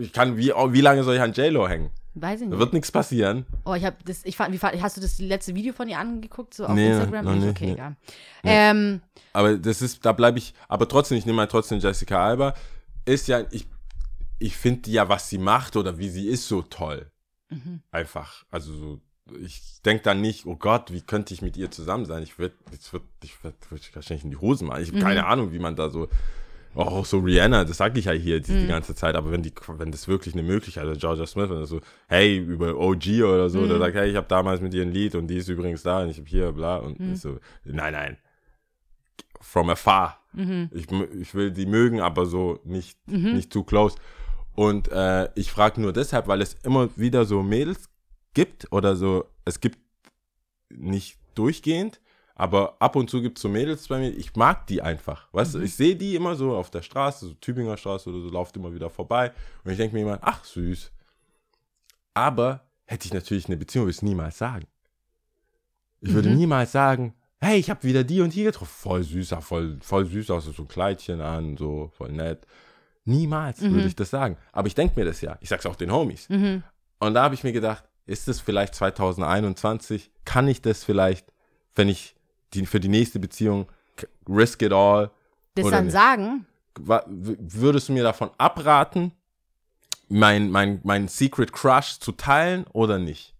ich 0.00 0.12
kann, 0.12 0.36
wie, 0.36 0.48
wie 0.48 0.80
lange 0.80 1.04
soll 1.04 1.14
ich 1.14 1.20
an 1.20 1.32
J-Lo 1.32 1.68
hängen? 1.68 1.90
Weiß 2.18 2.40
ich 2.40 2.46
Da 2.46 2.50
nicht. 2.50 2.58
wird 2.58 2.72
nichts 2.72 2.90
passieren. 2.90 3.44
Oh, 3.66 3.74
ich 3.74 3.84
habe 3.84 3.96
das, 4.04 4.24
ich 4.24 4.36
fand, 4.36 4.52
wie 4.54 4.58
fand, 4.58 4.80
hast 4.80 4.96
du 4.96 5.00
das 5.02 5.18
letzte 5.18 5.54
Video 5.54 5.72
von 5.74 5.86
ihr 5.88 5.98
angeguckt, 5.98 6.54
so 6.54 6.64
auf 6.64 6.72
Nee, 6.74 6.88
Instagram? 6.92 7.24
noch 7.26 7.34
nicht, 7.34 7.48
okay, 7.50 7.66
nee. 7.66 7.72
egal. 7.72 7.96
Ähm, 8.42 9.00
Aber 9.34 9.58
das 9.58 9.82
ist, 9.82 10.04
da 10.04 10.12
bleibe 10.12 10.38
ich, 10.38 10.54
aber 10.66 10.88
trotzdem, 10.88 11.18
ich 11.18 11.26
nehme 11.26 11.40
halt 11.40 11.50
trotzdem 11.50 11.78
Jessica 11.78 12.24
Alba, 12.24 12.54
ist 13.04 13.28
ja, 13.28 13.44
ich, 13.50 13.66
ich 14.38 14.56
finde 14.56 14.90
ja, 14.90 15.08
was 15.10 15.28
sie 15.28 15.38
macht 15.38 15.76
oder 15.76 15.98
wie 15.98 16.08
sie 16.08 16.26
ist, 16.26 16.48
so 16.48 16.62
toll. 16.62 17.10
mhm. 17.50 17.82
Einfach, 17.90 18.44
also 18.50 18.72
so, 18.72 19.00
ich 19.40 19.82
denke 19.84 20.02
dann 20.04 20.20
nicht, 20.20 20.46
oh 20.46 20.56
Gott, 20.56 20.92
wie 20.92 21.00
könnte 21.02 21.34
ich 21.34 21.42
mit 21.42 21.56
ihr 21.56 21.70
zusammen 21.70 22.06
sein? 22.06 22.22
Ich 22.22 22.38
würde, 22.38 22.54
ich 22.72 22.92
würde, 22.92 23.04
ich 23.22 23.42
würde 23.44 23.56
würd 23.68 23.94
wahrscheinlich 23.94 24.24
in 24.24 24.30
die 24.30 24.36
Hosen 24.36 24.68
machen. 24.68 24.82
Ich 24.82 24.88
habe 24.88 24.98
Mhm. 24.98 25.02
keine 25.02 25.26
Ahnung, 25.26 25.52
wie 25.52 25.58
man 25.58 25.76
da 25.76 25.90
so. 25.90 26.08
Auch 26.76 27.06
so 27.06 27.20
Rihanna, 27.20 27.64
das 27.64 27.78
sage 27.78 27.98
ich 27.98 28.04
ja 28.04 28.12
hier 28.12 28.40
die, 28.40 28.52
Mhm. 28.52 28.60
die 28.60 28.66
ganze 28.66 28.94
Zeit, 28.94 29.14
aber 29.14 29.30
wenn 29.30 29.42
die, 29.42 29.52
wenn 29.78 29.90
das 29.90 30.08
wirklich 30.08 30.34
eine 30.34 30.42
Möglichkeit 30.42 30.86
ist, 30.88 31.00
Georgia 31.00 31.26
Smith, 31.26 31.48
wenn 31.48 31.60
das 31.60 31.70
so, 31.70 31.80
hey, 32.06 32.36
über 32.36 32.76
OG 32.76 33.22
oder 33.24 33.48
so, 33.48 33.60
Mhm. 33.60 33.68
der 33.68 33.78
sagt, 33.78 33.94
hey, 33.96 34.10
ich 34.10 34.16
habe 34.16 34.26
damals 34.28 34.60
mit 34.60 34.74
ihr 34.74 34.82
ein 34.82 34.92
Lied 34.92 35.14
und 35.14 35.26
die 35.28 35.36
ist 35.38 35.48
übrigens 35.48 35.82
da 35.82 36.02
und 36.02 36.10
ich 36.10 36.18
habe 36.18 36.28
hier, 36.28 36.52
bla, 36.52 36.76
und 36.76 37.00
Mhm. 37.00 37.16
so, 37.16 37.38
nein, 37.64 37.92
nein. 37.94 38.18
From 39.40 39.70
afar. 39.70 40.20
Mhm. 40.32 40.68
Ich, 40.72 40.86
ich 41.20 41.34
will 41.34 41.50
die 41.50 41.66
mögen, 41.66 42.00
aber 42.00 42.26
so 42.26 42.60
nicht, 42.64 42.98
nicht 43.34 43.52
zu 43.52 43.64
close. 43.64 43.96
Und 44.54 44.88
äh, 44.92 45.28
ich 45.34 45.50
frage 45.50 45.80
nur 45.80 45.92
deshalb, 45.92 46.28
weil 46.28 46.42
es 46.42 46.54
immer 46.62 46.88
wieder 46.96 47.24
so 47.24 47.42
Mädels 47.42 47.88
gibt 48.34 48.70
oder 48.70 48.96
so, 48.96 49.24
es 49.46 49.60
gibt 49.60 49.78
nicht 50.68 51.18
durchgehend, 51.34 52.00
aber 52.38 52.76
ab 52.80 52.96
und 52.96 53.08
zu 53.08 53.22
gibt 53.22 53.38
es 53.38 53.42
so 53.42 53.48
Mädels 53.48 53.88
bei 53.88 53.98
mir, 53.98 54.10
ich 54.10 54.36
mag 54.36 54.66
die 54.66 54.82
einfach. 54.82 55.26
Weißt 55.32 55.54
du, 55.54 55.60
ich 55.60 55.74
sehe 55.74 55.96
die 55.96 56.14
immer 56.14 56.36
so 56.36 56.54
auf 56.54 56.70
der 56.70 56.82
Straße, 56.82 57.28
so 57.28 57.34
Tübinger 57.34 57.78
Straße 57.78 58.10
oder 58.10 58.20
so, 58.20 58.28
lauft 58.28 58.54
immer 58.56 58.74
wieder 58.74 58.90
vorbei 58.90 59.32
und 59.64 59.70
ich 59.70 59.78
denke 59.78 59.96
mir 59.96 60.02
immer, 60.02 60.18
ach 60.20 60.44
süß. 60.44 60.92
Aber 62.12 62.66
hätte 62.84 63.06
ich 63.06 63.14
natürlich 63.14 63.46
eine 63.46 63.56
Beziehung, 63.56 63.86
würde 63.86 63.92
ich 63.92 63.96
es 63.96 64.02
niemals 64.02 64.36
sagen. 64.36 64.66
Ich 66.02 66.12
würde 66.12 66.28
niemals 66.28 66.72
sagen, 66.72 67.14
hey, 67.40 67.58
ich 67.58 67.70
habe 67.70 67.82
wieder 67.84 68.04
die 68.04 68.20
und 68.20 68.34
die 68.34 68.44
getroffen. 68.44 68.70
Voll 68.70 69.02
süßer, 69.02 69.40
voll, 69.40 69.78
voll 69.80 70.04
süß 70.04 70.30
aus, 70.30 70.44
so 70.44 70.62
ein 70.62 70.68
Kleidchen 70.68 71.22
an, 71.22 71.56
so 71.56 71.90
voll 71.96 72.12
nett. 72.12 72.46
Niemals 73.04 73.62
würde 73.62 73.86
ich 73.86 73.96
das 73.96 74.10
sagen. 74.10 74.36
Aber 74.52 74.66
ich 74.66 74.74
denke 74.74 74.98
mir 74.98 75.06
das 75.06 75.22
ja. 75.22 75.38
Ich 75.40 75.48
sag's 75.48 75.64
auch 75.64 75.76
den 75.76 75.90
Homies. 75.90 76.28
Mhm. 76.28 76.62
Und 76.98 77.14
da 77.14 77.22
habe 77.22 77.34
ich 77.34 77.44
mir 77.44 77.52
gedacht, 77.52 77.84
ist 78.04 78.28
es 78.28 78.40
vielleicht 78.40 78.74
2021? 78.74 80.10
Kann 80.24 80.48
ich 80.48 80.60
das 80.60 80.84
vielleicht, 80.84 81.32
wenn 81.74 81.88
ich 81.88 82.15
die, 82.56 82.66
für 82.66 82.80
die 82.80 82.88
nächste 82.88 83.18
Beziehung 83.18 83.66
risk 84.28 84.62
it 84.62 84.72
all? 84.72 85.10
Das 85.54 85.70
dann 85.70 85.84
nicht? 85.84 85.92
sagen, 85.92 86.46
Würdest 86.78 87.88
du 87.88 87.94
mir 87.94 88.02
davon 88.02 88.30
abraten, 88.36 89.12
mein, 90.08 90.50
mein, 90.50 90.80
mein 90.84 91.08
Secret 91.08 91.52
Crush 91.52 91.98
zu 91.98 92.12
teilen 92.12 92.66
oder 92.72 92.98
nicht? 92.98 93.36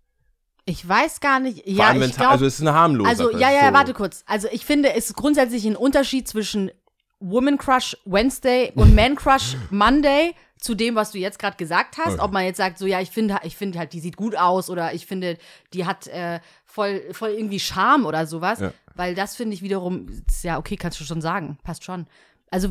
ich 0.67 0.87
weiß 0.87 1.21
gar 1.21 1.41
nicht. 1.41 1.63
Vor 1.63 1.73
ja, 1.73 1.89
allem, 1.89 2.03
ich 2.03 2.17
glaube, 2.17 2.33
also 2.33 2.45
es 2.45 2.55
ist 2.55 2.61
eine 2.61 2.75
harmlose. 2.75 3.09
Also, 3.09 3.31
ja, 3.31 3.51
ja, 3.51 3.67
ja, 3.67 3.73
warte 3.73 3.95
kurz. 3.95 4.25
Also, 4.27 4.49
ich 4.51 4.67
finde, 4.67 4.93
es 4.95 5.07
ist 5.07 5.17
grundsätzlich 5.17 5.65
ein 5.65 5.77
Unterschied 5.77 6.27
zwischen 6.29 6.73
Woman 7.21 7.57
Crush 7.57 7.97
Wednesday 8.05 8.73
und 8.75 8.95
Man 8.95 9.15
Crush 9.15 9.57
Monday 9.71 10.35
zu 10.61 10.75
dem, 10.75 10.95
was 10.95 11.11
du 11.13 11.19
jetzt 11.19 11.39
gerade 11.39 11.57
gesagt 11.57 11.99
hast. 11.99 12.15
Okay. 12.15 12.23
Ob 12.23 12.33
man 12.33 12.45
jetzt 12.45 12.57
sagt, 12.57 12.79
so, 12.79 12.87
ja, 12.87 13.01
ich 13.01 13.11
finde, 13.11 13.39
ich 13.45 13.57
finde 13.57 13.79
halt, 13.79 13.93
die 13.93 14.01
sieht 14.01 14.17
gut 14.17 14.37
aus 14.37 14.71
oder 14.71 14.95
ich 14.95 15.07
finde, 15.07 15.37
die 15.73 15.85
hat 15.85 16.07
äh, 16.09 16.41
voll, 16.65 17.03
voll 17.13 17.31
irgendwie 17.31 17.61
Charme 17.61 18.07
oder 18.07 18.27
sowas. 18.27 18.61
Ja. 18.61 18.73
Weil 18.95 19.15
das 19.15 19.37
finde 19.37 19.55
ich 19.55 19.63
wiederum, 19.63 20.07
ja, 20.43 20.59
okay, 20.59 20.77
kannst 20.77 20.99
du 21.01 21.05
schon 21.05 21.21
sagen. 21.21 21.59
Passt 21.63 21.85
schon. 21.85 22.07
Also, 22.51 22.71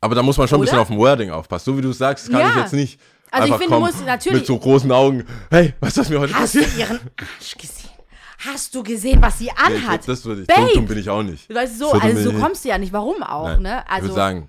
Aber 0.00 0.14
da 0.14 0.22
muss 0.22 0.36
man 0.38 0.46
schon 0.46 0.56
ein 0.56 0.60
Oder? 0.60 0.66
bisschen 0.66 0.78
auf 0.78 0.88
dem 0.88 0.98
Wording 0.98 1.30
aufpassen. 1.30 1.64
So 1.72 1.76
wie 1.78 1.82
du 1.82 1.90
es 1.90 1.98
sagst, 1.98 2.30
kann 2.30 2.40
Ja. 2.40 2.50
ich 2.50 2.56
jetzt 2.56 2.72
nicht. 2.72 3.00
Also 3.32 3.46
ich 3.48 3.52
einfach 3.52 3.58
finde, 3.58 3.74
du 3.76 3.80
kommen 3.80 3.92
musst 3.92 4.06
natürlich- 4.06 4.38
Mit 4.40 4.46
so 4.46 4.58
großen 4.58 4.92
Augen. 4.92 5.24
Hey, 5.50 5.74
was 5.80 5.96
ist 5.96 6.08
mir 6.10 6.20
heute 6.20 6.32
hast 6.34 6.54
du 6.54 6.60
passiert? 6.62 6.78
ihren 6.78 7.00
Arsch 7.18 7.56
gesehen? 7.58 7.90
Hast 8.38 8.74
du 8.74 8.82
gesehen, 8.84 9.20
was 9.20 9.38
sie 9.38 9.46
Ja, 9.46 9.54
ich 9.56 9.64
anhat? 9.82 10.02
glaub, 10.02 10.06
das 10.06 10.24
würde 10.24 10.42
ich. 10.42 10.46
Dumm, 10.46 10.68
dumm 10.74 10.86
bin 10.86 10.98
ich 10.98 11.10
auch 11.10 11.22
nicht. 11.24 11.52
Weißt 11.52 11.74
du, 11.74 11.86
so, 11.86 11.92
also 11.92 12.22
so 12.22 12.30
ich 12.30 12.38
kommst 12.40 12.64
du 12.64 12.68
ja 12.68 12.78
nicht. 12.78 12.92
Warum 12.92 13.22
auch, 13.22 13.46
Nein. 13.48 13.62
ne? 13.62 13.82
ich 13.84 13.90
Also, 13.90 14.02
würde 14.08 14.14
sagen, 14.14 14.48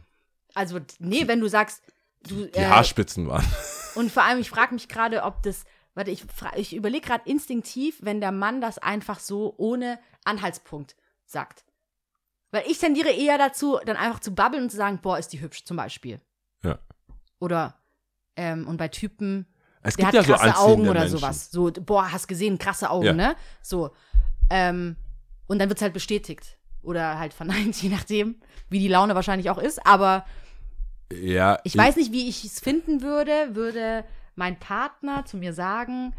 also, 0.54 0.80
nee, 1.00 1.24
wenn 1.28 1.40
du 1.40 1.48
sagst, 1.48 1.82
du, 2.28 2.46
die 2.46 2.60
äh, 2.60 2.66
Haarspitzen 2.68 3.28
waren. 3.28 3.46
Und 3.96 4.12
vor 4.12 4.24
allem, 4.24 4.40
ich 4.40 4.50
frage 4.50 4.74
mich 4.74 4.88
gerade, 4.88 5.24
ob 5.24 5.42
das, 5.44 5.66
warte, 5.96 6.12
ich, 6.12 6.24
ich 6.56 6.76
überlege 6.76 7.06
gerade 7.08 7.30
instinktiv, 7.30 7.98
wenn 8.02 8.22
der 8.22 8.32
Mann 8.32 8.62
das 8.62 8.78
einfach 8.78 9.20
so 9.20 9.54
ohne 9.58 10.00
Anhaltspunkt 10.24 10.96
sagt. 11.26 11.66
Weil 12.52 12.64
ich 12.68 12.78
tendiere 12.80 13.10
eher 13.10 13.38
dazu, 13.38 13.80
dann 13.86 13.98
einfach 13.98 14.20
zu 14.20 14.34
babbeln 14.34 14.64
und 14.64 14.70
zu 14.70 14.78
sagen, 14.78 15.00
boah, 15.02 15.18
ist 15.18 15.30
die 15.34 15.42
hübsch 15.42 15.66
zum 15.66 15.78
Beispiel. 15.78 16.22
Ja. 16.64 16.80
Oder, 17.40 17.76
ähm, 18.36 18.68
und 18.68 18.78
bei 18.78 18.88
Typen, 18.88 19.46
Es 19.82 19.96
der 19.96 20.06
gibt 20.06 20.08
hat 20.08 20.14
ja 20.16 20.24
so 20.24 20.34
krasse 20.34 20.44
anziehende 20.56 20.60
Augen 20.72 20.90
oder 20.90 21.00
Menschen. 21.02 21.18
sowas. 21.18 21.52
So, 21.52 21.72
boah, 21.72 22.12
hast 22.12 22.28
gesehen, 22.28 22.58
krasse 22.58 22.90
Augen, 22.90 23.06
Ja. 23.06 23.14
ne? 23.14 23.36
So. 23.62 23.92
Ähm, 24.50 24.96
und 25.48 25.60
dann 25.60 25.70
wird 25.70 25.78
es 25.80 25.82
halt 25.84 25.94
bestätigt. 25.94 26.58
Oder 26.84 27.20
halt 27.20 27.34
verneint, 27.34 27.76
je 27.82 27.90
nachdem, 27.90 28.40
wie 28.70 28.80
die 28.80 28.88
Laune 28.88 29.14
wahrscheinlich 29.16 29.50
auch 29.50 29.58
ist. 29.58 29.86
Aber 29.86 30.26
Ja, 31.14 31.60
ich 31.64 31.78
weiß 31.78 31.96
nicht, 31.96 32.12
wie 32.12 32.28
ich 32.28 32.44
es 32.44 32.60
finden 32.60 33.02
würde, 33.02 33.56
würde 33.56 34.04
mein 34.36 34.60
Partner 34.60 35.26
zu 35.26 35.38
mir 35.38 35.54
sagen, 35.54 36.14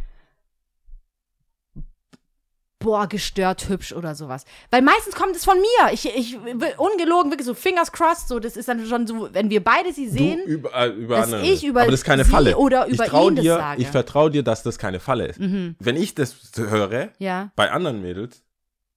boah, 2.80 3.06
gestört 3.08 3.68
hübsch 3.68 3.92
oder 3.92 4.14
sowas. 4.14 4.44
Weil 4.70 4.82
meistens 4.82 5.14
kommt 5.14 5.34
es 5.36 5.44
von 5.44 5.56
mir. 5.58 5.92
Ich, 5.92 6.06
ich 6.06 6.36
ungelogen, 6.78 7.30
wirklich 7.30 7.46
so 7.46 7.54
fingers 7.54 7.92
crossed, 7.92 8.28
so, 8.28 8.38
das 8.38 8.56
ist 8.56 8.68
dann 8.68 8.86
schon 8.86 9.06
so, 9.06 9.28
wenn 9.34 9.50
wir 9.50 9.62
beide 9.62 9.92
sie 9.92 10.08
sehen. 10.08 10.40
Du 10.46 10.52
über, 10.52 10.74
äh, 10.74 10.88
über 10.88 11.16
dass 11.16 11.32
andere. 11.32 11.42
ich 11.52 11.64
über 11.64 11.82
Aber 11.82 11.90
das 11.90 12.00
ist 12.00 12.06
keine 12.06 12.24
Falle. 12.24 12.56
oder 12.56 12.86
über 12.86 13.06
ich 13.06 13.12
ihn 13.12 13.36
das 13.36 13.42
dir, 13.42 13.56
sage. 13.56 13.78
Mhm. 13.78 13.82
Ich 13.84 13.90
vertraue 13.90 14.30
dir, 14.30 14.42
dass 14.42 14.62
das 14.62 14.78
keine 14.78 15.00
Falle 15.00 15.26
ist. 15.26 15.40
Wenn 15.40 15.96
ich 15.96 16.14
das 16.14 16.36
höre, 16.56 17.10
ja. 17.18 17.50
bei 17.56 17.70
anderen 17.70 18.00
Mädels, 18.00 18.42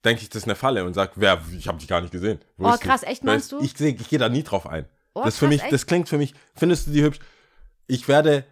denke 0.06 0.22
ich, 0.22 0.30
das 0.30 0.44
ist 0.44 0.48
eine 0.48 0.56
Falle 0.56 0.86
und 0.86 0.94
sage, 0.94 1.12
wer, 1.16 1.42
ich 1.58 1.68
habe 1.68 1.80
dich 1.80 1.88
gar 1.88 2.02
nicht 2.02 2.12
gesehen. 2.12 2.40
Wo 2.58 2.70
Oh, 2.70 2.78
krass, 2.80 3.04
echt, 3.04 3.24
meinst 3.24 3.52
du? 3.52 3.60
Ich, 3.62 3.74
seh- 3.76 3.98
ich 4.00 4.10
gehe 4.10 4.20
da 4.20 4.30
nie 4.30 4.44
drauf 4.44 4.68
ein. 4.68 4.86
Oh, 5.14 5.24
das, 5.24 5.38
für 5.38 5.48
mich, 5.48 5.62
echt? 5.62 5.72
das 5.74 5.86
klingt 5.86 6.08
für 6.10 6.18
mich, 6.18 6.34
findest 6.56 6.88
du 6.88 6.92
die 6.92 7.04
hübsch? 7.04 7.20
Ich 7.88 8.08
werde, 8.08 8.46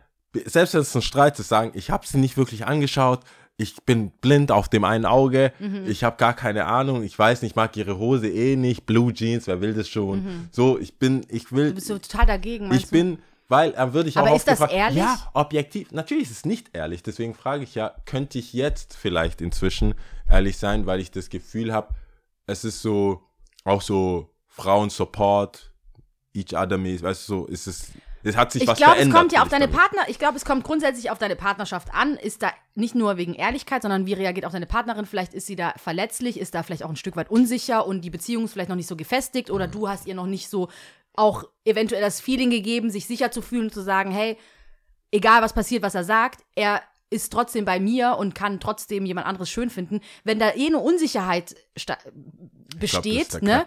selbst 0.46 0.74
wenn 0.74 0.82
es 0.82 0.96
ein 0.96 1.02
Streit 1.02 1.40
ist, 1.40 1.48
sagen, 1.50 1.72
ich 1.74 1.90
habe 1.90 2.06
sie 2.06 2.18
nicht 2.18 2.36
wirklich 2.38 2.66
angeschaut, 2.66 3.22
ich 3.56 3.76
bin 3.84 4.12
blind 4.12 4.52
auf 4.52 4.70
dem 4.70 4.84
einen 4.86 5.06
Auge, 5.06 5.52
Mhm. 5.60 5.86
ich 5.88 6.04
habe 6.04 6.18
gar 6.18 6.34
keine 6.34 6.66
Ahnung, 6.66 7.04
ich 7.04 7.18
weiß 7.18 7.42
nicht, 7.42 7.52
ich 7.52 7.56
mag 7.56 7.76
ihre 7.78 7.98
Hose 7.98 8.30
eh 8.30 8.56
nicht, 8.56 8.86
Blue 8.86 9.14
Jeans, 9.14 9.48
wer 9.48 9.60
will 9.62 9.74
das 9.74 9.90
schon? 9.90 10.48
So, 10.52 10.78
ich 10.80 10.98
bin, 10.98 11.26
ich 11.30 11.52
will, 11.52 11.66
Mhm. 11.66 11.70
Du 11.70 11.76
bist 11.76 11.88
so 11.88 11.98
total 12.00 12.26
dagegen, 12.26 12.72
ich 12.74 12.90
bin, 12.90 13.20
weil, 13.50 13.72
dann 13.72 13.94
würde 13.94 14.10
ich 14.10 14.18
auch 14.18 14.28
Aber 14.28 14.36
ist 14.36 14.48
das 14.48 14.60
ehrlich? 14.62 14.98
Ja, 15.00 15.18
objektiv. 15.34 15.92
Natürlich 15.92 16.26
ist 16.26 16.32
es 16.32 16.46
nicht 16.46 16.70
ehrlich. 16.76 17.02
Deswegen 17.02 17.34
frage 17.34 17.64
ich 17.64 17.74
ja, 17.74 17.96
könnte 18.06 18.38
ich 18.38 18.54
jetzt 18.54 18.96
vielleicht 18.96 19.42
inzwischen 19.42 19.96
ehrlich 20.30 20.58
sein, 20.58 20.86
weil 20.86 21.00
ich 21.00 21.10
das 21.10 21.30
Gefühl 21.30 21.74
habe, 21.74 21.96
es 22.46 22.64
ist 22.64 22.82
so, 22.84 23.24
auch 23.66 23.82
so 23.82 24.30
Frauen-Support, 24.50 25.69
each 26.34 26.54
other 26.54 26.78
mäßig, 26.78 27.04
weißt 27.04 27.28
du, 27.28 27.34
so 27.34 27.46
ist 27.46 27.68
es, 27.68 27.92
es 28.24 28.36
hat 28.36 28.52
sich 28.52 28.64
Ich 28.64 28.68
was 28.68 28.78
glaube, 28.78 28.94
es 28.94 28.98
verändert. 28.98 29.20
kommt 29.20 29.32
ja 29.32 29.40
auf 29.40 29.48
ich 29.48 29.52
deine 29.52 29.68
damit. 29.68 29.80
Partner, 29.80 30.02
ich 30.08 30.20
glaube, 30.20 30.38
es 30.38 30.46
kommt 30.46 30.64
grundsätzlich 30.64 31.10
auf 31.10 31.18
deine 31.18 31.36
Partnerschaft 31.36 31.94
an. 31.94 32.16
Ist 32.18 32.44
da 32.44 32.52
nicht 32.76 32.96
nur 32.96 33.18
wegen 33.18 33.34
Ehrlichkeit, 33.34 33.82
sondern 33.82 34.06
wie 34.06 34.14
reagiert 34.14 34.46
auch 34.46 34.52
deine 34.52 34.66
Partnerin? 34.66 35.06
Vielleicht 35.06 35.34
ist 35.34 35.48
sie 35.48 35.56
da 35.56 35.74
verletzlich, 35.78 36.40
ist 36.40 36.54
da 36.54 36.64
vielleicht 36.64 36.84
auch 36.84 36.90
ein 36.90 36.96
Stück 36.96 37.16
weit 37.16 37.30
unsicher 37.30 37.86
und 37.88 38.02
die 38.02 38.10
Beziehung 38.10 38.46
ist 38.46 38.54
vielleicht 38.54 38.70
noch 38.70 38.76
nicht 38.76 38.88
so 38.88 38.96
gefestigt 38.96 39.50
oder 39.50 39.68
du 39.68 39.88
hast 39.88 40.06
ihr 40.06 40.16
noch 40.16 40.28
nicht 40.28 40.50
so 40.50 40.70
auch 41.16 41.44
eventuell 41.66 42.02
das 42.02 42.22
Feeling 42.22 42.50
gegeben, 42.50 42.90
sich 42.90 43.06
sicher 43.06 43.32
zu 43.32 43.42
fühlen 43.42 43.64
und 43.66 43.74
zu 43.74 43.82
sagen, 43.82 44.12
hey, 44.12 44.38
egal 45.12 45.42
was 45.42 45.54
passiert, 45.54 45.84
was 45.84 45.96
er 45.96 46.04
sagt, 46.04 46.44
er 46.56 46.82
ist 47.10 47.32
trotzdem 47.34 47.66
bei 47.66 47.80
mir 47.80 48.18
und 48.20 48.36
kann 48.36 48.60
trotzdem 48.60 49.06
jemand 49.06 49.26
anderes 49.28 49.50
schön 49.50 49.70
finden. 49.70 50.00
Wenn 50.24 50.38
da 50.40 50.52
eh 50.54 50.68
eine 50.68 50.78
Unsicherheit 50.78 51.56
Ich 51.74 51.86
glaub, 51.86 51.98
besteht, 52.80 53.34
der 53.34 53.42
ne, 53.42 53.66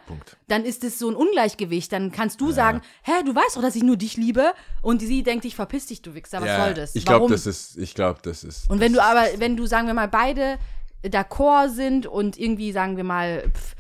dann 0.49 0.65
ist 0.65 0.85
es 0.85 0.99
so 0.99 1.09
ein 1.09 1.17
Ungleichgewicht. 1.17 1.93
Dann 1.93 2.13
kannst 2.13 2.41
du 2.41 2.53
sagen, 2.53 2.83
hä, 3.03 3.13
du 3.25 3.35
weißt 3.35 3.57
doch, 3.57 3.63
dass 3.63 3.75
ich 3.75 3.83
nur 3.83 3.97
dich 3.97 4.17
liebe. 4.17 4.53
Und 4.81 5.01
sie 5.01 5.23
denkt 5.23 5.45
dich, 5.45 5.57
verpiss 5.57 5.87
dich, 5.87 6.03
du 6.03 6.15
Wichser, 6.15 6.41
was 6.41 6.49
Ja, 6.49 6.65
soll 6.65 6.75
das? 6.75 6.95
Ich 6.95 7.05
glaube, 7.05 7.31
das 7.31 7.47
ist, 7.47 7.77
ich 7.79 7.95
glaube, 7.95 8.21
das 8.23 8.45
ist. 8.45 8.71
und 8.71 8.81
wenn 8.81 8.93
du 8.93 9.03
aber, 9.03 9.27
wenn 9.39 9.57
du, 9.57 9.67
sagen 9.67 9.87
wir 9.87 9.95
mal, 9.95 10.09
beide 10.09 10.59
d'accord 11.05 11.71
sind 11.71 12.07
und 12.07 12.39
irgendwie, 12.39 12.71
sagen 12.73 12.97
wir 12.97 13.05
mal, 13.05 13.51
pf, 13.53 13.75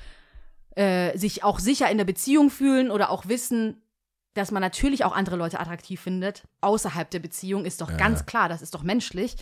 äh, 0.74 1.16
sich 1.16 1.44
auch 1.44 1.58
sicher 1.60 1.90
in 1.90 1.98
der 1.98 2.04
Beziehung 2.04 2.50
fühlen 2.50 2.90
oder 2.90 3.10
auch 3.10 3.28
wissen, 3.28 3.81
dass 4.34 4.50
man 4.50 4.60
natürlich 4.62 5.04
auch 5.04 5.14
andere 5.14 5.36
Leute 5.36 5.60
attraktiv 5.60 6.00
findet, 6.00 6.44
außerhalb 6.60 7.10
der 7.10 7.18
Beziehung, 7.20 7.64
ist 7.64 7.80
doch 7.80 7.96
ganz 7.96 8.26
klar, 8.26 8.48
das 8.48 8.62
ist 8.62 8.74
doch 8.74 8.82
menschlich. 8.82 9.36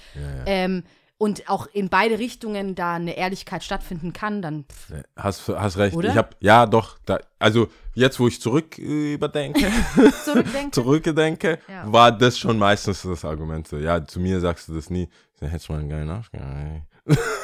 Ähm, 0.46 0.82
und 1.18 1.50
auch 1.50 1.66
in 1.74 1.90
beide 1.90 2.18
Richtungen 2.18 2.74
da 2.74 2.94
eine 2.94 3.14
Ehrlichkeit 3.14 3.62
stattfinden 3.62 4.14
kann, 4.14 4.40
dann 4.40 4.64
pf, 4.64 5.04
Hast, 5.16 5.48
hast 5.48 5.76
recht. 5.76 5.94
Oder? 5.94 6.08
Ich 6.08 6.16
habe, 6.16 6.30
ja, 6.40 6.64
doch, 6.64 6.96
da, 7.04 7.18
also 7.38 7.68
jetzt, 7.94 8.18
wo 8.18 8.26
ich 8.26 8.40
zurück 8.40 8.78
äh, 8.78 9.14
überdenke, 9.14 9.70
zurückdenke, 10.72 11.58
Ja. 11.68 11.92
war 11.92 12.10
das 12.10 12.38
schon 12.38 12.58
meistens 12.58 13.02
das 13.02 13.24
Argument. 13.24 13.68
So, 13.68 13.76
ja, 13.76 14.02
zu 14.04 14.18
mir 14.18 14.40
sagst 14.40 14.68
du 14.68 14.74
das 14.74 14.88
nie. 14.88 15.08
Hättest 15.40 15.68
du 15.68 15.72
mal 15.72 15.80
einen 15.80 15.88
geilen 15.88 16.10
Arsch 16.10 16.30
gehabt. 16.30 16.46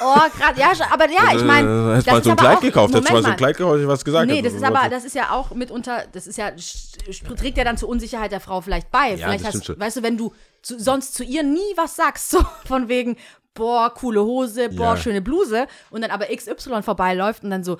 Oh, 0.00 0.14
gerade, 0.38 0.60
ja, 0.60 0.72
aber 0.92 1.10
ja, 1.10 1.34
ich 1.36 1.42
meine, 1.44 1.68
Äh, 1.68 1.96
hättest 1.96 2.06
mal 2.08 2.22
so 2.24 2.30
ein 2.30 2.36
Kleid 2.36 2.56
auch- 2.56 2.60
gekauft, 2.60 2.94
hättest 2.94 3.12
mal 3.12 3.22
so 3.22 3.28
ein. 3.28 3.36
Kleid 3.36 3.56
gekauft, 3.56 3.80
ich 3.80 3.86
was 3.88 4.04
gesagt. 4.04 4.26
Nee, 4.30 4.42
das 4.42 4.52
ist 4.54 4.62
aber, 4.64 4.88
das 4.88 5.04
ist 5.04 5.14
ja 5.14 5.30
auch 5.30 5.50
mitunter, 5.52 6.04
das 6.12 6.26
ist 6.26 6.36
ja, 6.38 6.50
trägt 7.36 7.58
ja 7.58 7.64
dann 7.64 7.76
zur 7.76 7.88
Unsicherheit 7.88 8.32
der 8.32 8.40
Frau 8.40 8.60
vielleicht 8.60 8.90
bei. 8.90 9.16
vielleicht 9.16 9.44
das 9.44 9.48
stimmt 9.50 9.54
hast, 9.54 9.64
schon. 9.66 9.80
weißt 9.80 9.96
du, 9.98 10.02
wenn 10.02 10.16
du 10.16 10.32
zu, 10.62 10.78
sonst 10.78 11.14
zu 11.14 11.24
ihr 11.24 11.42
nie 11.42 11.72
was 11.76 11.96
sagst, 11.96 12.30
so 12.30 12.44
von 12.66 12.88
wegen, 12.88 13.16
boah, 13.54 13.92
coole 13.94 14.22
Hose, 14.22 14.68
boah, 14.68 14.94
Ja. 14.94 14.96
schöne 14.98 15.22
Bluse, 15.22 15.66
und 15.90 16.02
dann 16.02 16.10
aber 16.10 16.26
XY 16.26 16.82
vorbeiläuft 16.82 17.42
und 17.42 17.50
dann 17.50 17.64
so 17.64 17.76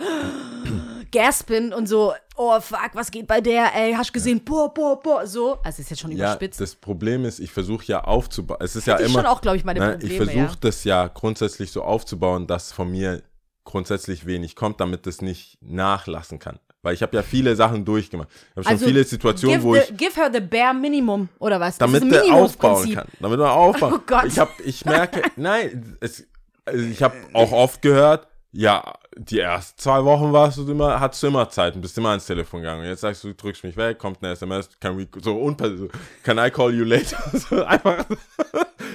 gaspen 1.10 1.72
und 1.72 1.86
so, 1.86 2.14
oh 2.36 2.60
fuck, 2.60 2.90
was 2.94 3.10
geht 3.10 3.26
bei 3.26 3.40
der, 3.40 3.74
ey, 3.74 3.92
hast 3.94 4.12
gesehen, 4.12 4.44
boah, 4.44 4.72
boah, 4.72 5.00
boah, 5.00 5.26
so. 5.26 5.58
Also 5.64 5.82
ist 5.82 5.90
jetzt 5.90 6.00
schon 6.00 6.12
ja, 6.12 6.18
überspitzt. 6.18 6.60
das 6.60 6.74
Problem 6.74 7.24
ist, 7.24 7.38
ich 7.38 7.50
versuche 7.50 7.84
ja 7.86 8.04
aufzubauen. 8.04 8.58
Es 8.60 8.76
ist 8.76 8.86
ja 8.86 8.94
Hätte 8.94 9.04
ich 9.04 9.10
immer. 9.10 9.20
schon 9.20 9.26
auch, 9.26 9.40
glaub 9.40 9.56
ich, 9.56 9.64
meine 9.64 9.80
Nein, 9.80 9.90
Probleme, 9.98 10.12
Ich 10.12 10.16
versuche 10.18 10.52
ja. 10.54 10.58
das 10.60 10.84
ja 10.84 11.06
grundsätzlich 11.08 11.70
so 11.70 11.82
aufzubauen, 11.82 12.46
dass 12.46 12.72
von 12.72 12.90
mir 12.90 13.22
grundsätzlich 13.64 14.26
wenig 14.26 14.54
kommt, 14.56 14.80
damit 14.80 15.06
das 15.06 15.20
nicht 15.20 15.58
nachlassen 15.60 16.38
kann. 16.38 16.58
Weil 16.82 16.94
ich 16.94 17.02
habe 17.02 17.16
ja 17.16 17.22
viele 17.22 17.56
Sachen 17.56 17.84
durchgemacht. 17.84 18.28
Ich 18.30 18.56
habe 18.56 18.62
schon 18.62 18.72
Also, 18.72 18.86
viele 18.86 19.02
Situationen, 19.02 19.62
wo 19.62 19.74
the, 19.74 19.80
ich 19.80 19.96
give 19.96 20.14
her 20.14 20.30
the 20.32 20.38
bare 20.40 20.72
minimum, 20.72 21.28
oder 21.40 21.58
was? 21.58 21.78
Damit 21.78 22.02
ein 22.02 22.32
aufbauen 22.32 22.94
kann. 22.94 23.08
Damit 23.18 23.40
man 23.40 23.48
aufbauen. 23.48 23.94
Oh 23.96 24.00
Gott. 24.06 24.26
Ich 24.26 24.38
habe, 24.38 24.52
ich 24.64 24.84
merke, 24.84 25.22
nein, 25.34 25.96
es, 26.00 26.24
also 26.64 26.84
ich 26.84 27.02
habe 27.02 27.16
auch 27.32 27.50
oft 27.50 27.82
gehört, 27.82 28.28
ja, 28.52 28.94
die 29.18 29.40
ersten 29.40 29.78
zwei 29.78 30.04
Wochen 30.04 30.32
warst 30.32 30.58
du 30.58 30.70
immer, 30.70 31.00
hattest 31.00 31.22
du 31.22 31.28
immer 31.28 31.48
Zeit 31.48 31.74
und 31.74 31.80
bist 31.80 31.96
immer 31.96 32.10
ans 32.10 32.26
Telefon 32.26 32.60
gegangen. 32.60 32.82
Und 32.82 32.88
jetzt 32.88 33.00
sagst 33.00 33.24
du, 33.24 33.28
du 33.28 33.34
drückst 33.34 33.64
mich 33.64 33.76
weg, 33.76 33.98
kommt 33.98 34.22
eine 34.22 34.32
SMS, 34.32 34.68
can 34.80 34.96
we, 34.98 35.08
so 35.22 35.36
unper, 35.36 35.76
so, 35.76 35.88
can 36.22 36.38
I 36.38 36.50
call 36.50 36.72
you 36.74 36.84
later? 36.84 37.16
So 37.48 37.64
einfach 37.64 38.04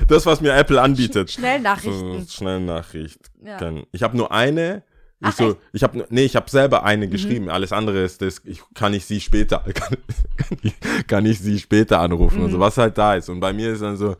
das, 0.07 0.25
was 0.25 0.41
mir 0.41 0.53
Apple 0.53 0.81
anbietet. 0.81 1.31
Schnellnachrichten. 1.31 2.21
So, 2.23 2.27
schnell 2.29 2.59
Nachricht. 2.59 3.19
Ja. 3.43 3.59
Ich 3.91 4.03
habe 4.03 4.15
nur 4.17 4.31
eine. 4.31 4.83
Ich 5.19 5.27
Ach, 5.27 5.33
so, 5.33 5.49
echt? 5.49 5.55
Mhm. 5.57 5.61
ich 5.73 5.83
habe 5.83 6.05
nee, 6.09 6.23
ich 6.23 6.35
habe 6.35 6.49
selber 6.49 6.83
eine 6.83 7.07
geschrieben. 7.07 7.49
Alles 7.49 7.71
andere 7.71 8.01
ist 8.03 8.21
das, 8.21 8.41
ich 8.43 8.61
kann 8.73 8.93
ich 8.93 9.05
sie 9.05 9.21
später 9.21 9.59
kann, 9.73 9.97
kann, 10.37 10.57
ich, 10.63 10.73
kann 11.07 11.25
ich 11.25 11.39
sie 11.39 11.59
später 11.59 11.99
anrufen 11.99 12.39
Mhm. 12.39 12.45
und 12.45 12.51
so, 12.51 12.59
was 12.59 12.77
halt 12.77 12.97
da 12.97 13.15
ist. 13.15 13.29
Und 13.29 13.39
bei 13.39 13.53
mir 13.53 13.71
ist 13.73 13.81
dann 13.81 13.97
so 13.97 14.15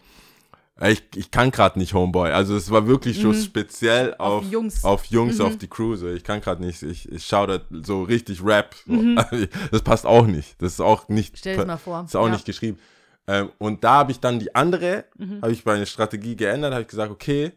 ich, 0.89 1.03
ich 1.15 1.32
kann 1.32 1.51
gerade 1.51 1.77
nicht 1.77 1.93
Homeboy. 1.93 2.32
Also 2.32 2.55
es 2.55 2.71
war 2.71 2.88
wirklich 2.88 3.21
schon 3.21 3.36
speziell 3.36 4.15
auf, 4.17 4.43
Mhm. 4.45 4.51
Jungs. 4.51 4.84
Mhm. 4.84 4.89
auf 4.89 5.05
Jungs, 5.05 5.39
auf 5.39 5.57
die 5.57 5.67
Crew. 5.67 5.95
So. 5.95 6.07
Ich 6.09 6.23
kann 6.23 6.41
gerade 6.41 6.63
nicht, 6.63 6.82
ich, 6.84 7.11
ich 7.11 7.25
schaue 7.25 7.47
da 7.47 7.59
so 7.84 8.03
richtig 8.03 8.43
Rap. 8.43 8.75
So. 8.88 8.93
Das 9.71 9.82
passt 9.82 10.05
auch 10.05 10.25
nicht. 10.27 10.61
Das 10.61 10.73
ist 10.73 10.79
auch 10.82 11.07
nicht. 11.09 11.34
Mhm. 11.34 11.38
Stell 11.38 11.55
dir's 11.55 11.67
mal 11.67 11.77
vor. 11.77 12.03
Ist 12.05 12.15
auch 12.15 12.25
Ja. 12.27 12.34
nicht 12.34 12.45
geschrieben. 12.45 12.79
Ähm, 13.27 13.49
und 13.59 13.84
da 13.84 13.93
habe 13.99 14.11
ich 14.11 14.19
dann 14.19 14.39
die 14.39 14.53
andere, 14.55 15.05
Mhm. 15.17 15.41
habe 15.41 15.51
ich 15.51 15.63
meine 15.65 15.86
Strategie 15.86 16.36
geändert, 16.36 16.73
habe 16.73 16.82
ich 16.84 16.88
gesagt, 16.88 17.11
okay, 17.11 17.51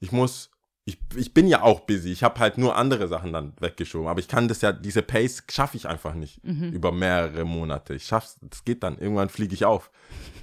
ich 0.00 0.12
muss, 0.12 0.49
ich, 0.84 0.98
ich 1.14 1.34
bin 1.34 1.46
ja 1.46 1.62
auch 1.62 1.80
busy. 1.80 2.10
Ich 2.10 2.22
habe 2.22 2.40
halt 2.40 2.58
nur 2.58 2.74
andere 2.76 3.06
Sachen 3.06 3.32
dann 3.32 3.52
weggeschoben. 3.60 4.08
Aber 4.08 4.18
ich 4.20 4.28
kann 4.28 4.48
das 4.48 4.60
ja, 4.62 4.72
diese 4.72 5.02
Pace 5.02 5.42
schaffe 5.50 5.76
ich 5.76 5.86
einfach 5.86 6.14
nicht 6.14 6.42
Mhm. 6.44 6.72
über 6.72 6.90
mehrere 6.90 7.44
Monate. 7.44 7.94
Ich 7.94 8.04
schaff's, 8.06 8.38
das 8.42 8.64
geht 8.64 8.82
dann. 8.82 8.98
Irgendwann 8.98 9.28
fliege 9.28 9.54
ich 9.54 9.64
auf. 9.64 9.90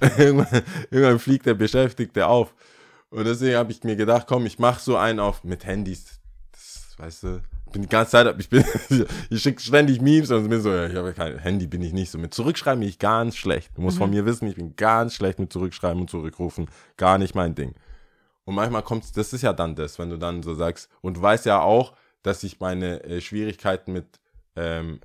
irgendwann, 0.18 0.62
irgendwann 0.90 1.18
fliegt 1.18 1.46
der 1.46 1.54
Beschäftigte 1.54 2.26
auf. 2.26 2.54
Und 3.10 3.24
deswegen 3.26 3.56
habe 3.56 3.72
ich 3.72 3.82
mir 3.84 3.96
gedacht, 3.96 4.26
komm, 4.26 4.46
ich 4.46 4.58
mache 4.58 4.80
so 4.80 4.96
einen 4.96 5.18
auf 5.20 5.42
mit 5.44 5.64
Handys. 5.66 6.20
Das, 6.52 6.94
weißt 6.98 7.22
du, 7.24 7.42
ich 7.66 7.72
bin 7.72 7.82
die 7.82 7.88
ganze 7.88 8.12
Zeit, 8.12 8.34
ich 8.38 8.48
bin, 8.48 8.64
ich 9.30 9.42
schicke 9.42 9.60
ständig 9.60 10.00
Memes 10.00 10.30
und 10.30 10.48
bin 10.48 10.60
so, 10.60 10.70
ja, 10.70 10.86
ich 10.86 10.94
habe 10.94 11.12
kein 11.14 11.38
Handy, 11.38 11.66
bin 11.66 11.82
ich 11.82 11.92
nicht 11.92 12.10
so. 12.10 12.18
Mit 12.18 12.32
Zurückschreiben 12.32 12.80
bin 12.80 12.88
ich 12.88 12.98
ganz 12.98 13.36
schlecht. 13.36 13.70
Du 13.76 13.82
musst 13.82 13.98
von 13.98 14.10
mir 14.10 14.24
wissen, 14.24 14.46
ich 14.48 14.56
bin 14.56 14.76
ganz 14.76 15.14
schlecht 15.14 15.38
mit 15.38 15.52
Zurückschreiben 15.52 16.00
und 16.00 16.08
Zurückrufen. 16.10 16.70
Gar 16.96 17.18
nicht 17.18 17.34
mein 17.34 17.54
Ding. 17.54 17.74
Und 18.48 18.54
manchmal 18.54 18.82
kommt 18.82 19.14
das 19.14 19.34
ist 19.34 19.42
ja 19.42 19.52
dann 19.52 19.74
das, 19.74 19.98
wenn 19.98 20.08
du 20.08 20.16
dann 20.16 20.42
so 20.42 20.54
sagst, 20.54 20.88
und 21.02 21.18
du 21.18 21.20
weißt 21.20 21.44
ja 21.44 21.60
auch, 21.60 21.92
dass 22.22 22.42
ich 22.44 22.60
meine 22.60 23.04
äh, 23.04 23.20
Schwierigkeiten 23.20 23.92
mit 23.92 24.06
ähm, 24.56 25.00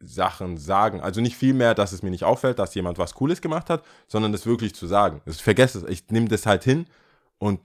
Sachen 0.00 0.56
sagen, 0.56 1.02
also 1.02 1.20
nicht 1.20 1.36
viel 1.36 1.52
mehr, 1.52 1.74
dass 1.74 1.92
es 1.92 2.02
mir 2.02 2.08
nicht 2.08 2.24
auffällt, 2.24 2.58
dass 2.58 2.74
jemand 2.74 2.96
was 2.96 3.12
Cooles 3.12 3.42
gemacht 3.42 3.68
hat, 3.68 3.84
sondern 4.08 4.32
das 4.32 4.46
wirklich 4.46 4.74
zu 4.74 4.86
sagen. 4.86 5.20
Ich 5.26 5.42
vergesse 5.42 5.80
es, 5.80 5.84
ich 5.90 6.08
nehme 6.08 6.28
das 6.28 6.46
halt 6.46 6.64
hin 6.64 6.86
und 7.36 7.60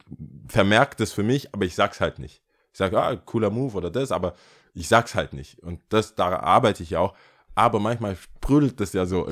vermerke 0.49 0.97
das 0.97 1.13
für 1.13 1.23
mich, 1.23 1.53
aber 1.53 1.63
ich 1.63 1.73
sag's 1.73 2.01
halt 2.01 2.19
nicht. 2.19 2.41
Ich 2.73 2.77
sage, 2.77 3.01
ah, 3.01 3.15
cooler 3.15 3.49
Move 3.49 3.77
oder 3.77 3.89
das, 3.89 4.11
aber 4.11 4.33
ich 4.73 4.89
sag's 4.89 5.15
halt 5.15 5.31
nicht. 5.31 5.59
Und 5.63 5.79
das, 5.87 6.15
da 6.15 6.39
arbeite 6.39 6.83
ich 6.83 6.89
ja 6.89 6.99
auch. 6.99 7.15
Aber 7.55 7.79
manchmal 7.79 8.17
sprudelt 8.17 8.81
das 8.81 8.91
ja 8.91 9.05
so, 9.05 9.29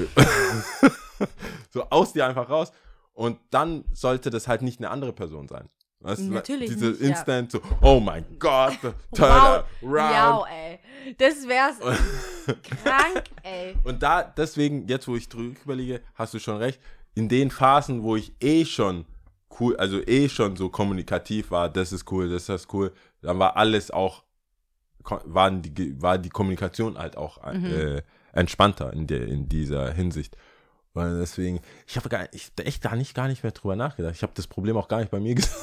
so 1.72 1.84
aus 1.90 2.14
dir 2.14 2.26
einfach 2.26 2.50
raus. 2.50 2.72
Und 3.16 3.40
dann 3.50 3.86
sollte 3.94 4.30
das 4.30 4.48
halt 4.48 4.62
nicht 4.62 4.80
eine 4.80 4.90
andere 4.92 5.14
Person 5.14 5.48
sein. 5.48 5.70
Weißt 6.02 6.22
du, 6.22 6.26
Natürlich 6.26 6.70
Diese 6.70 6.90
nicht, 6.90 7.02
ja. 7.02 7.08
Instant 7.08 7.52
so, 7.52 7.62
oh 7.82 8.00
mein 8.00 8.26
Gott, 8.38 8.78
turn 9.16 9.32
Wow. 9.32 9.64
around. 9.82 10.12
Ja, 10.12 10.44
ey. 10.52 10.80
Das 11.18 11.48
wär's 11.48 11.80
krank, 12.84 13.24
ey. 13.44 13.76
Und 13.84 14.04
da, 14.04 14.22
deswegen, 14.24 14.88
jetzt 14.88 15.08
wo 15.08 15.16
ich 15.16 15.28
drüber 15.30 15.58
überlege, 15.64 16.02
hast 16.14 16.34
du 16.34 16.40
schon 16.40 16.58
recht, 16.58 16.80
in 17.16 17.30
den 17.30 17.50
Phasen, 17.50 18.04
wo 18.04 18.16
ich 18.18 18.34
eh 18.42 18.66
schon 18.66 19.06
cool, 19.60 19.78
also 19.78 20.00
eh 20.06 20.28
schon 20.30 20.56
so 20.58 20.70
kommunikativ 20.70 21.50
war, 21.52 21.70
das 21.70 21.94
ist 21.94 22.12
cool, 22.12 22.30
das 22.30 22.50
ist 22.50 22.72
cool, 22.74 22.92
dann 23.22 23.40
war 23.40 23.56
alles 23.56 23.90
auch, 23.90 24.24
waren 25.24 25.62
die, 25.62 26.02
war 26.02 26.18
die 26.18 26.30
Kommunikation 26.30 26.98
halt 26.98 27.16
auch 27.18 27.42
äh, 27.46 28.02
entspannter 28.34 28.92
in, 28.94 29.08
der, 29.08 29.26
in 29.28 29.48
dieser 29.48 29.92
Hinsicht. 29.94 30.36
Weil 30.96 31.20
deswegen, 31.20 31.60
ich 31.86 31.98
habe 31.98 32.10
gar 32.10 32.28
ich 32.34 32.52
echt 32.64 32.82
gar 32.82 32.96
nicht, 32.96 33.14
gar 33.14 33.28
nicht 33.28 33.44
mehr 33.44 33.52
drüber 33.52 33.76
nachgedacht. 33.76 34.16
Ich 34.16 34.24
habe 34.24 34.32
das 34.34 34.48
Problem 34.48 34.78
auch 34.78 34.88
gar 34.88 35.00
nicht 35.00 35.12
bei 35.12 35.20
mir 35.20 35.36
gesagt. 35.36 35.56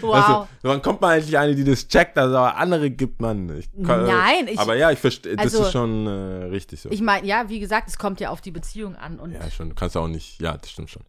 Wow. 0.00 0.14
Also, 0.14 0.48
wann 0.62 0.82
kommt 0.82 1.00
man 1.00 1.12
eigentlich 1.12 1.36
eine, 1.36 1.54
die 1.54 1.64
das 1.64 1.86
checkt, 1.86 2.16
also 2.16 2.38
andere 2.38 2.90
gibt 2.90 3.20
man 3.20 3.46
nicht. 3.46 3.70
Nein, 3.76 4.48
ich- 4.48 4.58
aber 4.58 4.76
ja, 4.76 4.90
ich 4.90 4.98
verstehe, 4.98 5.36
das 5.36 5.46
also, 5.46 5.64
ist 5.64 5.72
schon 5.72 6.06
äh, 6.06 6.44
richtig 6.46 6.80
so. 6.80 6.90
ich 6.90 7.00
meine, 7.02 7.26
ja, 7.26 7.48
wie 7.48 7.60
gesagt, 7.60 7.88
es 7.88 7.98
kommt 7.98 8.20
ja 8.20 8.30
auf 8.30 8.40
die 8.40 8.50
Beziehung 8.50 8.96
an. 8.96 9.18
Und 9.18 9.32
Ja, 9.32 9.50
schon. 9.50 9.68
Du 9.70 9.74
kannst 9.74 9.96
auch 9.96 10.08
nicht. 10.08 10.40
Ja, 10.40 10.56
das 10.56 10.70
stimmt 10.70 10.90
schon. 10.90 11.02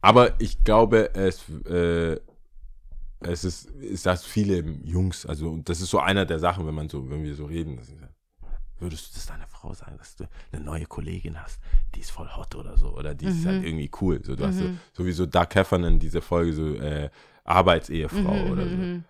Aber 0.00 0.40
ich 0.40 0.64
glaube, 0.64 1.14
es, 1.14 1.44
äh, 1.66 2.18
es 3.20 3.44
ist, 3.44 3.66
ist 3.70 4.06
das 4.06 4.24
viele 4.24 4.60
Jungs, 4.84 5.26
also 5.26 5.48
und 5.50 5.68
das 5.68 5.80
ist 5.80 5.90
so 5.90 5.98
einer 6.00 6.24
der 6.24 6.38
Sachen, 6.38 6.66
wenn 6.66 6.74
man 6.74 6.88
so, 6.88 7.08
wenn 7.08 7.22
wir 7.22 7.34
so 7.34 7.44
reden, 7.44 7.76
das 7.76 7.88
ist, 7.88 8.00
ja, 8.00 8.08
würdest 8.82 9.08
du 9.08 9.14
das 9.14 9.26
deiner 9.26 9.46
Frau 9.46 9.72
sagen, 9.72 9.96
dass 9.96 10.16
du 10.16 10.28
eine 10.52 10.62
neue 10.62 10.84
Kollegin 10.84 11.40
hast, 11.40 11.58
die 11.94 12.00
ist 12.00 12.10
voll 12.10 12.28
hot 12.36 12.54
oder 12.54 12.76
so, 12.76 12.88
oder 12.88 13.14
die 13.14 13.26
ist 13.26 13.46
halt 13.46 13.64
irgendwie 13.64 13.90
cool. 14.00 14.20
So, 14.22 14.36
du 14.36 14.46
hast 14.46 14.58
so, 14.58 14.70
sowieso 14.92 15.26
Doug 15.26 15.48
Heffernan, 15.54 15.98
diese 15.98 16.20
Folge, 16.20 16.52
so 16.52 16.74
äh, 16.74 17.08
Arbeitsehefrau 17.44 18.50
oder 18.50 18.68
so. 18.68 19.02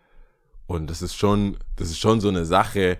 Und 0.66 0.88
das 0.88 1.02
ist 1.02 1.16
schon, 1.16 1.56
das 1.76 1.88
ist 1.88 1.98
schon 1.98 2.20
so 2.20 2.28
eine 2.28 2.44
Sache, 2.44 2.98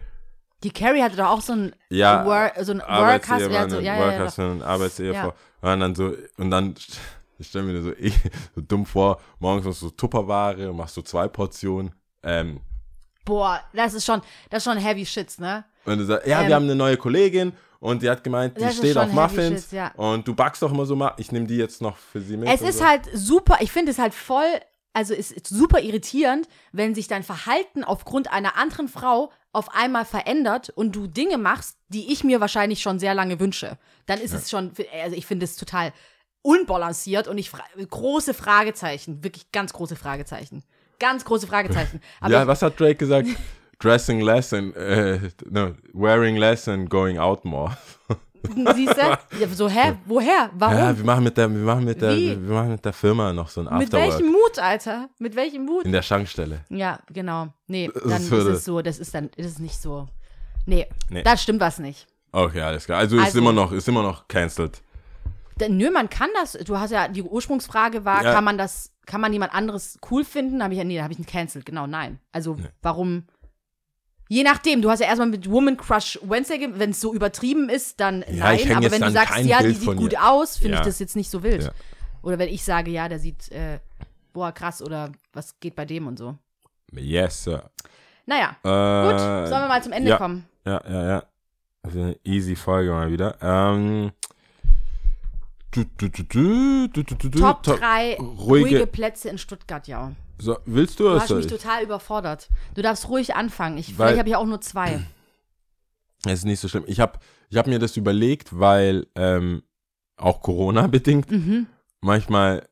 die 0.63 0.71
Carrie 0.71 1.03
hatte 1.03 1.17
doch 1.17 1.29
auch 1.29 1.41
so 1.41 1.55
ein 1.55 1.73
ja, 1.89 2.25
Work, 2.25 2.55
so 2.61 2.73
ein 2.73 2.79
Work 2.79 2.89
Arbeitsehemann 2.89 3.53
ja, 3.53 3.69
so, 3.69 3.81
ja, 3.81 3.97
ja. 3.97 4.19
Workhusband 4.19 4.63
Arbeitsehefrau. 4.63 5.35
Ja. 5.63 5.73
Und 5.73 5.81
dann 5.81 5.95
so, 5.95 6.15
und 6.37 6.51
dann, 6.51 6.75
ich 7.39 7.49
stelle 7.49 7.65
mir 7.65 7.83
so, 7.83 7.93
eh, 7.93 8.13
so 8.55 8.61
dumm 8.61 8.87
vor, 8.87 9.21
morgens 9.39 9.67
machst 9.67 9.83
du 9.83 9.91
Tupperware 9.91 10.71
und 10.71 10.77
machst 10.77 10.95
so 10.95 11.03
zwei 11.03 11.29
Portionen. 11.29 11.93
Ähm, 12.23 12.61
Boah, 13.25 13.61
das 13.73 13.95
ist 13.95 14.05
schon, 14.05 14.21
das 14.51 14.59
ist 14.59 14.73
schon 14.73 14.79
heavy 14.79 15.07
shit, 15.07 15.39
ne? 15.39 15.65
Und 15.85 15.99
du 15.99 16.05
sagst, 16.05 16.27
ja, 16.27 16.43
Ähm, 16.43 16.49
wir 16.49 16.55
haben 16.55 16.65
eine 16.65 16.75
neue 16.75 16.97
Kollegin 16.97 17.53
und 17.81 18.03
die 18.03 18.11
hat 18.11 18.23
gemeint, 18.23 18.61
die 18.61 18.69
steht 18.71 18.97
auf 18.97 19.13
Muffins 19.13 19.65
shit, 19.65 19.73
ja. 19.73 19.93
und 19.97 20.27
du 20.27 20.35
backst 20.35 20.63
doch 20.63 20.73
immer 20.73 20.87
so 20.87 20.95
mal, 20.95 21.15
ich 21.17 21.33
nehme 21.33 21.47
die 21.47 21.57
jetzt 21.57 21.83
noch 21.83 21.97
für 21.97 22.21
sie 22.21 22.37
mit. 22.37 22.49
Es 22.49 22.63
ist 22.63 22.79
so. 22.79 22.87
halt 22.87 23.09
super, 23.13 23.59
ich 23.61 23.73
finde 23.73 23.91
es 23.91 23.99
halt 23.99 24.15
voll, 24.15 24.47
also 24.93 25.15
es 25.15 25.33
ist 25.33 25.49
super 25.49 25.81
irritierend, 25.81 26.49
wenn 26.73 26.95
sich 26.95 27.09
dein 27.09 27.23
Verhalten 27.23 27.83
aufgrund 27.83 28.33
einer 28.33 28.57
anderen 28.57 28.89
Frau 28.89 29.33
auf 29.53 29.75
einmal 29.75 30.05
verändert 30.05 30.71
und 30.71 30.95
du 30.95 31.07
Dinge 31.07 31.39
machst, 31.39 31.77
die 31.89 32.13
ich 32.13 32.25
mir 32.25 32.41
wahrscheinlich 32.41 32.81
schon 32.81 32.99
sehr 32.99 33.15
lange 33.15 33.41
wünsche. 33.41 33.79
Dann 34.07 34.21
ist 34.21 34.33
es 34.33 34.49
schon, 34.49 34.73
also 35.03 35.17
ich 35.17 35.27
finde 35.27 35.45
es 35.45 35.57
total 35.57 35.93
unbalanciert 36.43 37.29
und 37.29 37.39
ich 37.39 37.51
fra 37.51 37.63
große 37.77 38.35
Fragezeichen, 38.35 39.23
wirklich 39.23 39.51
ganz 39.53 39.73
große 39.73 39.97
Fragezeichen. 39.97 40.63
Ganz 40.99 41.25
große 41.25 41.47
Fragezeichen. 41.47 42.01
Aber 42.21 42.33
ja, 42.33 42.47
was 42.47 42.63
hat 42.63 42.79
Drake 42.79 42.97
gesagt? 42.97 43.29
Dressing 43.83 44.21
less 44.21 44.53
and, 44.53 44.77
äh, 44.77 45.19
no, 45.51 45.75
wearing 45.93 46.37
less 46.37 46.69
and 46.69 46.89
going 46.89 47.19
out 47.19 47.45
more. 47.45 47.77
siehst 48.75 48.97
du? 48.97 49.01
Ja, 49.41 49.49
so, 49.55 49.69
hä? 49.69 49.97
Woher? 50.07 50.51
Warum? 50.55 50.77
Ja, 50.79 50.97
wir 50.97 51.05
machen 51.05 51.25
mit 51.25 51.37
der, 51.37 51.51
wir 51.51 51.59
machen 51.65 51.85
mit 51.85 52.01
der, 52.01 52.11
Wie? 52.17 52.29
wir 52.31 52.55
machen 52.55 52.71
mit 52.73 52.85
der 52.85 52.93
Firma 52.93 53.33
noch 53.33 53.49
so 53.49 53.61
ein 53.61 53.65
Mit 53.79 53.93
Afterwork. 53.95 54.13
welchem 54.19 54.33
Mut, 54.33 54.59
Alter? 54.59 55.09
Mit 55.19 55.35
welchem 55.37 55.65
Mut? 55.65 55.85
In 55.85 55.93
der 55.93 56.03
Schankstelle. 56.03 56.65
Ja, 56.69 56.99
genau. 57.13 57.49
Nee, 57.67 57.91
Das 57.93 58.03
dann 58.05 58.23
ist 58.23 58.31
würde- 58.31 58.51
es 58.53 58.65
so, 58.65 58.81
das 58.83 58.99
ist 58.99 59.15
dann, 59.15 59.31
ist 59.37 59.47
es 59.47 59.59
nicht 59.59 59.81
so. 59.81 60.07
Nee, 60.67 60.87
Nee. 61.11 61.23
da 61.25 61.37
stimmt 61.37 61.61
was 61.61 61.79
nicht. 61.79 62.07
Okay, 62.33 62.61
alles 62.61 62.87
klar. 62.87 62.99
Also, 63.01 63.17
ist 63.17 63.25
Also- 63.25 63.39
immer 63.39 63.53
noch, 63.53 63.73
ist 63.73 63.89
immer 63.89 64.03
noch 64.03 64.27
cancelled. 64.29 64.81
Nö, 65.69 65.91
man 65.91 66.09
kann 66.09 66.29
das, 66.41 66.53
du 66.55 66.79
hast 66.79 66.91
ja, 66.91 67.07
die 67.09 67.23
Ursprungsfrage 67.23 68.05
war, 68.05 68.25
Ja. 68.25 68.33
kann 68.33 68.43
man 68.43 68.59
das, 68.59 68.91
kann 69.07 69.21
man 69.21 69.33
jemand 69.33 69.55
anderes 69.55 69.99
cool 70.11 70.25
finden? 70.25 70.63
Habe 70.63 70.75
ich 70.75 70.79
ja, 70.79 70.85
nee, 70.85 70.97
da 70.97 71.03
habe 71.05 71.13
ich 71.13 71.19
ihn 71.21 71.27
cancelled, 71.27 71.65
genau, 71.67 71.87
nein. 71.87 72.19
Also, 72.33 72.57
warum? 72.81 73.25
Je 74.29 74.43
nachdem, 74.45 74.81
du 74.81 74.89
hast 74.91 75.01
ja 75.01 75.07
erstmal 75.07 75.29
mit 75.29 75.51
Woman 75.51 75.77
Crush 75.77 76.19
Wednesday, 76.23 76.69
wenn 76.73 76.91
es 76.91 77.01
so 77.01 77.13
übertrieben 77.13 77.69
ist, 77.69 78.01
dann 78.01 78.23
ich 78.27 78.39
nein. 78.39 78.77
Aber 78.77 78.91
wenn 78.91 79.03
du 79.03 79.11
sagst, 79.11 79.39
ja, 79.45 79.59
die 79.59 79.65
Bild 79.65 79.77
sieht 79.77 79.85
von 79.85 79.97
gut 79.97 80.13
ihr. 80.13 80.27
aus, 80.31 80.57
finde 80.57 80.75
Ja. 80.77 80.81
ich 80.81 80.87
das 80.87 80.99
jetzt 80.99 81.17
nicht 81.17 81.31
so 81.31 81.43
wild. 81.43 81.65
Ja. 81.65 81.71
Oder 82.23 82.39
wenn 82.39 82.49
ich 82.49 82.65
sage, 82.65 82.91
ja, 82.91 83.09
der 83.09 83.19
sieht, 83.19 83.51
äh, 83.53 83.79
boah, 84.33 84.53
krass, 84.53 84.81
oder 84.81 85.13
was 85.33 85.59
geht 85.61 85.75
bei 85.75 85.85
dem 85.85 86.07
und 86.07 86.19
so. 86.19 86.37
Yes, 86.93 87.45
Sir. 87.45 87.71
Naja, 88.27 88.57
Äh, 88.63 89.11
gut, 89.11 89.19
sollen 89.49 89.63
wir 89.65 89.69
mal 89.69 89.83
zum 89.83 89.93
Ende 89.93 90.11
ja. 90.11 90.17
kommen? 90.17 90.47
Ja, 90.65 90.81
ja, 90.89 91.07
ja. 91.09 91.25
Also 91.83 92.01
eine 92.01 92.17
easy 92.25 92.55
Folge 92.57 92.91
mal 92.93 93.11
wieder. 93.11 93.37
Ähm. 93.43 94.13
Du, 95.73 95.85
du, 95.97 96.09
du, 96.11 97.31
top- 97.31 97.63
3 97.63 98.17
ruhige- 98.19 98.63
ruhige, 98.63 98.87
Plätze 98.87 99.31
in 99.31 99.39
Stuttgart, 99.39 99.89
ja. 99.89 100.13
So, 100.43 100.59
willst 100.67 100.99
du 101.01 101.05
Du 101.05 101.11
oder 101.11 101.21
hast 101.21 101.31
mich 101.31 101.47
ich? 101.47 101.53
total 101.53 101.83
überfordert. 101.85 102.49
Du 102.75 102.83
darfst 102.83 103.09
ruhig 103.09 103.35
anfangen. 103.35 103.79
Ich, 103.79 103.97
Weil- 103.99 104.09
vielleicht 104.09 104.19
habe 104.21 104.29
ich 104.29 104.37
auch 104.37 104.47
nur 104.47 104.61
zwei. 104.61 105.01
Es 106.25 106.35
ist 106.41 106.45
nicht 106.45 106.61
so 106.61 106.69
schlimm. 106.69 106.85
Ich 106.87 107.01
habe 107.01 107.19
ich 107.51 107.57
hab 107.59 107.67
mir 107.67 107.81
das 107.81 107.97
überlegt, 107.97 108.57
weil 108.59 109.09
ähm, 109.17 109.65
auch 110.17 110.41
Corona 110.41 110.87
bedingt. 110.87 111.29
Mhm. 111.33 111.67
Manchmal 112.01 112.69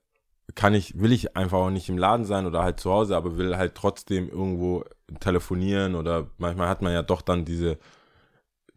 kann 0.54 0.72
ich, 0.74 1.00
will 1.00 1.10
ich 1.12 1.36
einfach 1.36 1.58
auch 1.58 1.70
nicht 1.70 1.88
im 1.88 1.98
Laden 1.98 2.24
sein 2.24 2.46
oder 2.46 2.62
halt 2.62 2.78
zu 2.78 2.90
Hause, 2.92 3.16
aber 3.16 3.36
will 3.38 3.56
halt 3.56 3.74
trotzdem 3.74 4.28
irgendwo 4.28 4.84
telefonieren 5.18 5.96
oder 5.96 6.28
manchmal 6.38 6.68
hat 6.68 6.80
man 6.82 6.92
ja 6.92 7.02
doch 7.02 7.22
dann 7.22 7.44
diese 7.44 7.78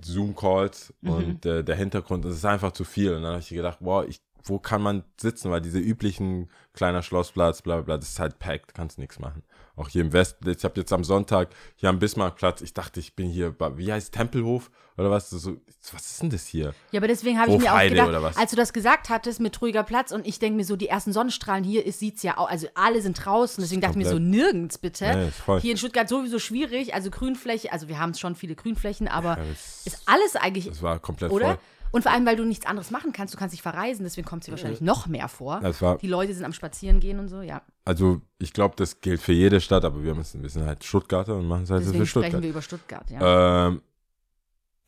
Zoom-Calls 0.01 0.93
Mhm. 1.01 1.09
und 1.11 1.45
äh, 1.45 1.63
der 1.63 1.75
Hintergrund, 1.75 2.25
das 2.25 2.33
ist 2.35 2.45
einfach 2.45 2.71
zu 2.71 2.83
viel. 2.83 3.13
Und 3.13 3.21
dann 3.23 3.33
habe 3.33 3.41
ich 3.41 3.49
gedacht, 3.49 3.77
boah, 3.79 4.05
ich, 4.05 4.21
wo 4.45 4.59
kann 4.59 4.81
man 4.81 5.03
sitzen? 5.19 5.51
Weil 5.51 5.61
diese 5.61 5.79
üblichen 5.79 6.49
kleiner 6.73 7.01
Schlossplatz, 7.03 7.61
bla 7.61 7.81
bla 7.81 7.97
das 7.97 8.09
ist 8.09 8.19
halt 8.19 8.39
packed, 8.39 8.73
kannst 8.73 8.97
nichts 8.99 9.19
machen. 9.19 9.43
Auch 9.75 9.89
hier 9.89 10.01
im 10.01 10.13
Westen, 10.13 10.47
ich 10.49 10.63
habe 10.63 10.79
jetzt 10.79 10.93
am 10.93 11.03
Sonntag 11.03 11.49
hier 11.75 11.89
am 11.89 11.97
Bismarckplatz, 11.97 12.61
ich 12.61 12.73
dachte, 12.75 12.99
ich 12.99 13.15
bin 13.15 13.27
hier, 13.27 13.51
bei, 13.51 13.75
wie 13.77 13.91
heißt 13.91 14.13
Tempelhof 14.13 14.69
oder 14.97 15.09
was? 15.09 15.31
So, 15.31 15.57
was 15.91 16.11
ist 16.11 16.21
denn 16.21 16.29
das 16.29 16.45
hier? 16.45 16.75
Ja, 16.91 16.99
aber 16.99 17.07
deswegen 17.07 17.39
habe 17.39 17.51
ich 17.51 17.57
mir 17.57 17.73
auch 17.73 17.79
gedacht, 17.81 18.37
als 18.37 18.51
du 18.51 18.55
das 18.57 18.71
gesagt 18.71 19.09
hattest 19.09 19.39
mit 19.39 19.59
ruhiger 19.63 19.81
Platz 19.81 20.11
und 20.11 20.27
ich 20.27 20.37
denke 20.37 20.57
mir 20.57 20.63
so, 20.65 20.75
die 20.75 20.89
ersten 20.89 21.11
Sonnenstrahlen 21.11 21.63
hier 21.63 21.83
ist, 21.87 21.97
sieht's 21.99 22.21
ja 22.21 22.37
auch, 22.37 22.47
also 22.49 22.67
alle 22.75 23.01
sind 23.01 23.13
draußen, 23.25 23.63
deswegen 23.63 23.81
dachte 23.81 23.97
ich 23.97 24.05
mir 24.05 24.09
so, 24.11 24.19
nirgends 24.19 24.77
bitte. 24.77 25.31
Nee. 25.47 25.59
Hier 25.59 25.71
in 25.71 25.77
Stuttgart 25.77 26.07
sowieso 26.07 26.37
schwierig, 26.37 26.93
also 26.93 27.09
Grünfläche, 27.09 27.71
also 27.71 27.87
wir 27.87 27.99
haben 27.99 28.13
schon 28.13 28.35
viele 28.35 28.53
Grünflächen, 28.53 29.07
aber 29.07 29.37
Ja, 29.39 29.43
das- 29.49 29.81
ist 29.87 30.01
alles 30.05 30.35
eigentlich, 30.35 30.67
Das 30.67 30.83
war 30.83 30.99
komplett 30.99 31.31
oder? 31.31 31.45
voll. 31.45 31.57
Und 31.93 32.01
vor 32.01 32.11
allem, 32.11 32.25
weil 32.25 32.35
du 32.35 32.43
nichts 32.43 32.65
anderes 32.65 32.91
machen 32.91 33.13
kannst, 33.13 33.33
du 33.33 33.37
kannst 33.37 33.53
nicht 33.53 33.61
verreisen, 33.61 34.03
deswegen 34.03 34.27
kommt 34.27 34.45
dir 34.45 34.51
wahrscheinlich 34.51 34.81
noch 34.81 35.07
mehr 35.07 35.27
vor. 35.29 35.59
Das 35.61 35.81
war- 35.81 35.97
die 35.99 36.07
Leute 36.07 36.33
sind 36.33 36.43
am 36.43 36.51
Spazierengehen 36.51 37.19
und 37.19 37.29
so, 37.29 37.41
ja. 37.41 37.61
Also 37.85 38.19
ich 38.39 38.51
glaube, 38.51 38.75
das 38.75 38.99
gilt 38.99 39.21
für 39.21 39.31
jede 39.33 39.61
Stadt, 39.61 39.85
aber 39.85 40.03
wir 40.03 40.15
müssen, 40.15 40.41
wir 40.41 40.49
sind 40.49 40.65
halt 40.65 40.83
Stuttgarter 40.83 41.35
und 41.37 41.47
machen 41.47 41.63
es 41.63 41.69
halt 41.69 41.81
Deswegen 41.81 41.99
für 41.99 42.05
sprechen 42.07 42.23
Stuttgart. 42.25 42.43
wir 42.43 42.49
über 42.49 42.61
Stuttgart, 42.61 43.09
ja. 43.11 43.67
Ähm, 43.67 43.81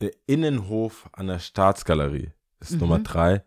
der 0.00 0.10
Innenhof 0.26 1.08
an 1.12 1.28
der 1.28 1.38
Staatsgalerie 1.38 2.32
ist 2.60 2.72
Mhm. 2.72 2.78
Nummer 2.80 2.98
drei. 2.98 3.44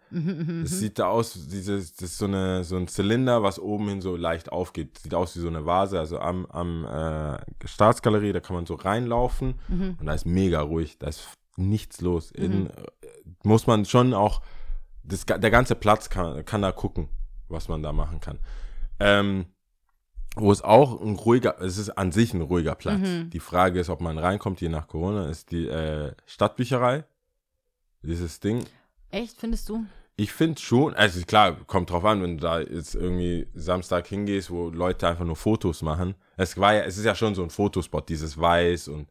Es 0.64 0.80
sieht 0.80 0.98
da 1.00 1.08
aus, 1.08 1.34
dieses, 1.48 1.94
das 1.96 2.12
ist 2.12 2.18
so, 2.18 2.26
eine, 2.26 2.64
so 2.64 2.78
ein 2.78 2.88
Zylinder, 2.88 3.44
was 3.44 3.60
oben 3.60 3.90
hin 3.90 4.02
so 4.02 4.16
leicht 4.16 4.52
aufgeht. 4.52 5.00
Sieht 5.00 5.14
aus 5.14 5.36
wie 5.36 5.40
so 5.42 5.48
eine 5.48 5.66
Vase, 5.66 6.00
also 6.00 6.20
am, 6.20 6.46
am 6.48 6.86
äh, 6.86 7.68
Staatsgalerie, 7.68 8.32
da 8.34 8.40
kann 8.40 8.56
man 8.56 8.66
so 8.66 8.76
reinlaufen 8.76 9.56
Mhm. 9.68 9.98
und 10.00 10.06
da 10.06 10.14
ist 10.14 10.26
mega 10.26 10.62
ruhig, 10.62 10.98
da 10.98 11.08
ist 11.08 11.28
nichts 11.58 12.02
los. 12.02 12.32
In, 12.32 12.70
muss 13.44 13.68
man 13.68 13.86
schon 13.86 14.14
auch, 14.14 14.42
das, 15.04 15.26
der 15.26 15.52
ganze 15.52 15.76
Platz 15.76 16.10
kann, 16.10 16.44
kann 16.46 16.62
da 16.62 16.72
gucken, 16.72 17.10
was 17.48 17.68
man 17.68 17.82
da 17.84 17.92
machen 17.92 18.20
kann. 18.20 18.40
Ähm, 19.00 19.46
wo 20.36 20.52
es 20.52 20.62
auch 20.62 21.02
ein 21.02 21.16
ruhiger, 21.16 21.60
es 21.62 21.78
ist 21.78 21.90
an 21.92 22.12
sich 22.12 22.34
ein 22.34 22.42
ruhiger 22.42 22.76
Platz. 22.76 23.00
Mhm. 23.00 23.30
Die 23.32 23.40
Frage 23.40 23.80
ist, 23.80 23.90
ob 23.90 24.02
man 24.02 24.18
reinkommt, 24.18 24.62
je 24.62 24.70
nach 24.70 24.88
Corona, 24.88 25.28
ist 25.28 25.52
die 25.52 25.68
äh, 25.68 26.14
Stadtbücherei. 26.26 27.04
Dieses 28.02 28.40
Ding. 28.40 28.64
Echt, 29.10 29.38
findest 29.38 29.68
du? 29.68 29.86
Ich 30.16 30.32
finde 30.32 30.60
schon, 30.60 30.94
also 30.94 31.22
klar, 31.26 31.54
kommt 31.66 31.90
drauf 31.90 32.06
an, 32.06 32.22
wenn 32.22 32.38
du 32.38 32.42
da 32.42 32.60
jetzt 32.60 32.96
irgendwie 32.96 33.48
Samstag 33.54 34.08
hingehst, 34.08 34.52
wo 34.52 34.70
Leute 34.70 35.08
einfach 35.08 35.26
nur 35.26 35.36
Fotos 35.36 35.82
machen. 35.82 36.16
Es 36.38 36.58
war 36.58 36.74
ja, 36.74 36.82
es 36.82 36.98
ist 36.98 37.06
ja 37.06 37.16
schon 37.16 37.36
so 37.36 37.44
ein 37.44 37.50
Fotospot, 37.50 38.10
dieses 38.10 38.38
Weiß 38.38 38.90
und 38.90 39.10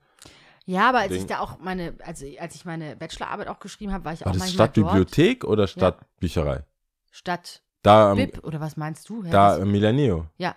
Ja, 0.69 0.91
aber 0.91 0.99
als 0.99 1.13
Ding. 1.13 1.23
ich 1.23 1.27
da 1.27 1.39
auch 1.39 1.59
meine, 1.61 1.95
also 2.05 2.27
als 2.39 2.55
ich 2.55 2.67
meine 2.67 2.95
Bachelorarbeit 2.95 3.49
auch 3.49 3.59
geschrieben 3.59 3.91
habe, 3.91 4.05
war 4.05 4.13
ich 4.13 4.21
war 4.21 4.27
auch 4.29 4.33
das 4.33 4.41
manchmal 4.41 4.67
Stadtbibliothek 4.67 5.45
oder 5.45 5.67
Stadtbücherei? 5.67 6.57
dort. 6.57 6.67
Stadt 7.11 7.63
Da, 7.83 8.13
Bib, 8.13 8.45
oder 8.45 8.61
was 8.61 8.77
meinst 8.77 9.09
du? 9.09 9.25
Hä, 9.25 9.31
da 9.31 9.57
im 9.57 9.73
Milaneo. 9.73 10.27
Ja. 10.37 10.57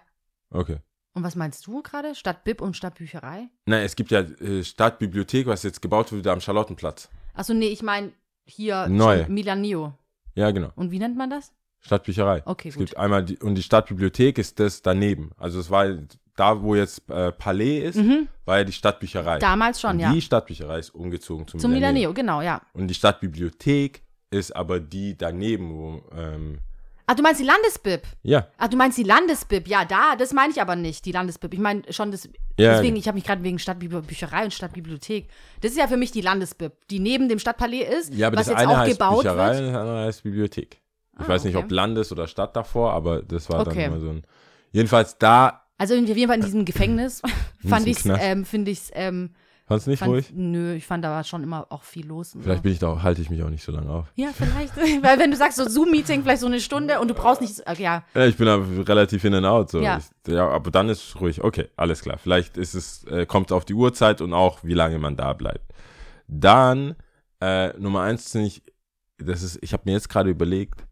Okay. 0.49 0.79
Und 1.13 1.23
was 1.23 1.37
meinst 1.37 1.65
du 1.65 1.81
gerade? 1.81 2.13
Stadt 2.13 2.43
Bib 2.43 2.59
und 2.59 2.75
Stadtbücherei? 2.75 3.47
Nein, 3.65 3.85
es 3.85 3.95
gibt 3.95 4.11
ja 4.11 4.19
äh, 4.19 4.65
Stadtbibliothek, 4.65 5.47
was 5.47 5.63
jetzt 5.63 5.81
gebaut 5.81 6.11
wurde 6.11 6.29
am 6.29 6.41
Charlottenplatz. 6.41 7.09
Achso, 7.33 7.53
nee, 7.53 7.69
ich 7.69 7.81
meine 7.81 8.11
hier 8.43 8.89
Neu. 8.89 9.23
schon 9.23 9.33
Milanio. 9.33 9.93
Ja, 10.35 10.51
genau. 10.51 10.71
Und 10.75 10.91
wie 10.91 10.99
nennt 10.99 11.15
man 11.15 11.29
das? 11.29 11.53
Stadtbücherei. 11.79 12.43
Okay, 12.45 12.67
es 12.67 12.75
gut. 12.75 12.87
gibt 12.87 12.97
einmal 12.97 13.23
die, 13.23 13.37
und 13.37 13.55
die 13.55 13.63
Stadtbibliothek 13.63 14.37
ist 14.37 14.59
das 14.59 14.81
daneben. 14.81 15.31
Also 15.37 15.57
es 15.61 15.69
war 15.69 15.87
da, 16.41 16.61
wo 16.61 16.75
jetzt 16.75 17.07
äh, 17.09 17.31
Palais 17.31 17.79
ist, 17.81 17.99
war 18.45 18.57
ja 18.59 18.63
die 18.63 18.71
Stadtbücherei. 18.73 19.35
Mhm. 19.35 19.39
Damals 19.41 19.79
schon, 19.79 19.91
und 19.91 19.99
ja. 19.99 20.11
Die 20.11 20.21
Stadtbücherei 20.21 20.79
ist 20.79 20.89
umgezogen 20.89 21.47
zum, 21.47 21.59
Zum 21.59 21.71
Milaneo. 21.71 22.09
Milaneo, 22.09 22.13
genau, 22.13 22.41
ja. 22.41 22.61
Und 22.73 22.87
die 22.87 22.93
Stadtbibliothek 22.95 24.01
ist 24.31 24.55
aber 24.55 24.79
die 24.79 25.17
daneben, 25.17 25.71
wo, 25.73 26.01
ähm, 26.17 26.59
Ach, 27.07 27.15
du 27.15 27.23
meinst 27.23 27.41
die 27.41 27.45
Landesbib? 27.45 28.03
ja, 28.23 28.47
Ach, 28.57 28.69
du 28.69 28.77
meinst 28.77 28.97
die 28.97 29.03
Landesbib? 29.03 29.67
Ja, 29.67 29.83
da, 29.83 30.15
das 30.17 30.31
meine 30.33 30.51
ich 30.53 30.61
aber 30.61 30.75
nicht, 30.77 31.03
die 31.05 31.11
Landesbib. 31.11 31.53
Ich 31.53 31.59
meine 31.59 31.81
schon 31.89 32.09
das. 32.11 32.25
Ja, 32.57 32.73
deswegen, 32.75 32.95
ja. 32.95 32.99
ich 33.01 33.07
habe 33.07 33.15
mich 33.15 33.25
gerade 33.25 33.43
wegen 33.43 33.59
Stadtbücherei 33.59 34.43
und 34.45 34.53
Stadtbibliothek. 34.53 35.27
Das 35.61 35.71
ist 35.71 35.77
ja 35.77 35.87
für 35.87 35.97
mich 35.97 36.11
die 36.11 36.21
Landesbib, 36.21 36.71
die 36.89 36.99
neben 36.99 37.27
dem 37.27 37.37
Stadtpalais 37.39 37.83
ist, 37.99 38.13
ja, 38.13 38.27
aber 38.27 38.37
was 38.37 38.45
das 38.47 38.53
jetzt 38.53 38.61
eine 38.61 38.71
auch 38.71 38.77
heißt 38.77 38.91
gebaut 38.97 39.23
Bücherei 39.23 39.49
wird. 39.55 39.59
und 39.67 39.73
das 39.73 39.81
andere 39.81 40.05
heißt 40.05 40.23
Bibliothek. 40.23 40.81
Ich 41.19 41.25
Ah, 41.25 41.27
weiß 41.27 41.43
nicht, 41.43 41.55
okay. 41.55 41.65
ob 41.65 41.71
Landes- 41.71 42.11
oder 42.13 42.27
Stadt 42.27 42.55
davor, 42.55 42.93
aber 42.93 43.21
das 43.21 43.49
war 43.49 43.59
Okay. 43.61 43.75
dann 43.75 43.91
immer 43.93 43.99
so 43.99 44.09
ein. 44.09 44.23
Jedenfalls 44.71 45.17
da, 45.17 45.65
Also 45.81 45.95
irgendwie 45.95 46.11
auf 46.11 46.17
jeden 46.19 46.29
Fall 46.29 46.37
in 46.37 46.45
diesem 46.45 46.63
Gefängnis 46.63 47.23
fand 47.67 47.87
Knast. 47.87 48.21
ähm, 48.21 48.45
finde 48.45 48.69
ich's, 48.69 48.91
ähm, 48.93 49.31
fand's 49.65 49.87
nicht 49.87 49.97
fand, 49.97 50.11
ruhig? 50.11 50.31
nö, 50.31 50.75
ich 50.75 50.85
fand 50.85 51.03
da 51.03 51.09
war 51.09 51.23
schon 51.23 51.41
immer 51.41 51.65
auch 51.71 51.81
viel 51.81 52.05
los. 52.05 52.35
und 52.35 52.43
Vielleicht 52.43 52.59
so. 52.59 52.63
bin 52.63 52.71
ich 52.73 52.77
da, 52.77 53.01
halte 53.01 53.19
ich 53.19 53.31
mich 53.31 53.41
auch 53.41 53.49
nicht 53.49 53.63
so 53.63 53.71
lange 53.71 53.89
auf. 53.89 54.05
Ja, 54.13 54.29
vielleicht. 54.31 54.77
Weil 55.03 55.17
wenn 55.17 55.31
du 55.31 55.37
sagst, 55.37 55.57
so 55.57 55.67
Zoom-Meeting, 55.67 56.21
vielleicht 56.21 56.41
so 56.41 56.45
eine 56.45 56.59
Stunde 56.59 56.99
und 56.99 57.07
du 57.07 57.15
brauchst 57.15 57.41
nicht, 57.41 57.61
okay, 57.67 57.81
ja, 57.81 58.03
Ja, 58.13 58.27
ich 58.27 58.37
bin 58.37 58.45
da 58.45 58.57
relativ 58.83 59.23
in 59.23 59.33
and 59.33 59.47
out. 59.47 59.71
So. 59.71 59.81
Ja. 59.81 59.97
Ich, 59.97 60.31
ja, 60.31 60.47
aber 60.47 60.69
dann 60.69 60.87
ist 60.87 61.03
es 61.03 61.19
ruhig. 61.19 61.43
Okay, 61.43 61.69
alles 61.77 62.03
klar. 62.03 62.19
Vielleicht 62.19 62.57
ist 62.57 62.75
es, 62.75 63.03
äh, 63.05 63.25
kommt 63.25 63.51
auf 63.51 63.65
die 63.65 63.73
Uhrzeit 63.73 64.21
und 64.21 64.33
auch, 64.33 64.63
wie 64.63 64.75
lange 64.75 64.99
man 64.99 65.15
da 65.15 65.33
bleibt. 65.33 65.73
Dann, 66.27 66.95
äh, 67.41 67.69
Nummer 67.79 68.01
eins 68.01 68.31
finde 68.31 68.45
ich, 68.45 68.61
das 69.17 69.41
ist, 69.41 69.57
ich 69.63 69.73
habe 69.73 69.81
mir 69.85 69.93
jetzt 69.93 70.09
gerade 70.09 70.29
überlegt, 70.29 70.85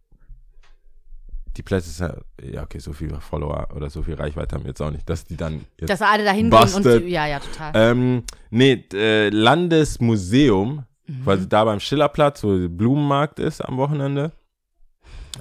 die 1.58 1.64
Plätze 1.64 1.90
sind, 1.90 2.14
ja, 2.42 2.50
ja, 2.52 2.64
okay, 2.64 2.80
so 2.80 2.94
viel 2.94 3.14
Follower 3.20 3.68
oder 3.76 3.90
so 3.90 4.04
viel 4.04 4.16
Reichweite 4.16 4.56
haben 4.56 4.64
wir 4.64 4.70
jetzt 4.70 4.82
auch 4.82 4.92
nicht, 4.92 5.10
dass 5.10 5.26
die 5.26 5.36
dann 5.36 5.66
jetzt. 5.80 5.90
dass 5.90 6.02
alle 6.02 6.24
da 6.24 6.32
hingehen 6.32 6.74
und 6.74 6.86
ja, 7.08 7.28
ja, 7.28 7.40
total. 7.40 7.72
ähm, 7.76 8.24
nee, 8.50 8.86
äh, 8.94 9.30
Landesmuseum, 9.30 10.86
Mhm. 11.10 11.24
quasi 11.24 11.50
da 11.50 11.66
beim 11.66 11.80
Schillerplatz, 11.80 12.44
wo 12.44 12.56
der 12.56 12.68
Blumenmarkt 12.68 13.40
ist 13.40 13.62
am 13.62 13.78
Wochenende. 13.78 14.32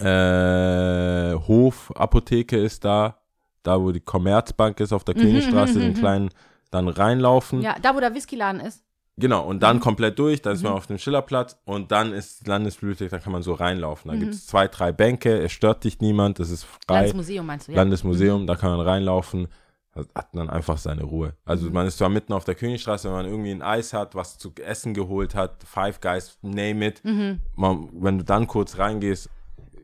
Äh, 0.01 1.35
Hof, 1.47 1.93
Apotheke 1.95 2.57
ist 2.57 2.85
da, 2.85 3.19
da 3.63 3.81
wo 3.81 3.91
die 3.91 4.01
Commerzbank 4.01 4.81
ist 4.81 4.93
auf 4.93 5.05
der 5.05 5.15
Königstraße, 5.15 5.75
mhm, 5.75 5.81
den 5.81 5.93
mhm. 5.93 5.99
kleinen 5.99 6.31
dann 6.71 6.89
reinlaufen. 6.89 7.63
ja, 7.63 7.77
da 7.81 7.95
wo 7.95 8.01
der 8.01 8.15
Whiskyladen 8.15 8.61
ist. 8.61 8.85
Genau, 9.21 9.45
und 9.47 9.57
Mhm. 9.57 9.61
dann 9.61 9.81
komplett 9.81 10.19
durch, 10.19 10.43
dann 10.43 10.55
ist 10.55 10.63
man 10.63 10.73
auf 10.73 10.87
dem 10.87 10.99
Schillerplatz 10.99 11.59
und 11.65 11.91
dann 11.91 12.13
ist 12.13 12.47
die 12.47 12.51
Landesbibliothek, 12.51 13.11
da 13.11 13.19
kann 13.19 13.33
man 13.33 13.43
so 13.43 13.53
reinlaufen. 13.55 14.09
Da 14.11 14.15
Mhm. 14.17 14.21
gibt 14.21 14.35
es 14.35 14.47
zwei, 14.47 14.69
drei 14.69 14.93
Bänke, 14.93 15.39
es 15.43 15.53
stört 15.53 15.83
dich 15.85 16.01
niemand, 16.01 16.39
das 16.39 16.51
ist 16.51 16.65
frei. 16.65 16.95
Landesmuseum 17.01 17.45
meinst 17.47 17.67
du, 17.69 17.73
ja. 17.73 17.79
Landesmuseum, 17.79 18.47
da 18.47 18.55
kann 18.55 18.71
man 18.77 18.81
reinlaufen, 18.81 19.49
hat 19.95 20.07
hat 20.15 20.29
dann 20.35 20.49
einfach 20.49 20.79
seine 20.79 21.03
Ruhe. 21.03 21.35
Also 21.45 21.67
Mhm. 21.67 21.73
man 21.73 21.87
ist 21.89 21.99
zwar 21.99 22.09
mitten 22.09 22.33
auf 22.33 22.45
der 22.45 22.55
Königstraße, 22.55 23.09
wenn 23.09 23.17
man 23.17 23.27
irgendwie 23.27 23.51
ein 23.51 23.63
Eis 23.63 23.93
hat, 23.93 24.15
was 24.15 24.39
zu 24.39 24.53
essen 24.65 24.95
geholt 24.95 25.35
hat, 25.35 25.65
Five 25.65 26.01
Guys, 26.01 26.39
name 26.43 26.87
it, 26.87 27.01
Mhm. 27.05 27.41
man, 27.57 27.89
wenn 27.95 28.19
du 28.19 28.25
dann 28.25 28.47
kurz 28.47 28.79
reingehst, 28.79 29.29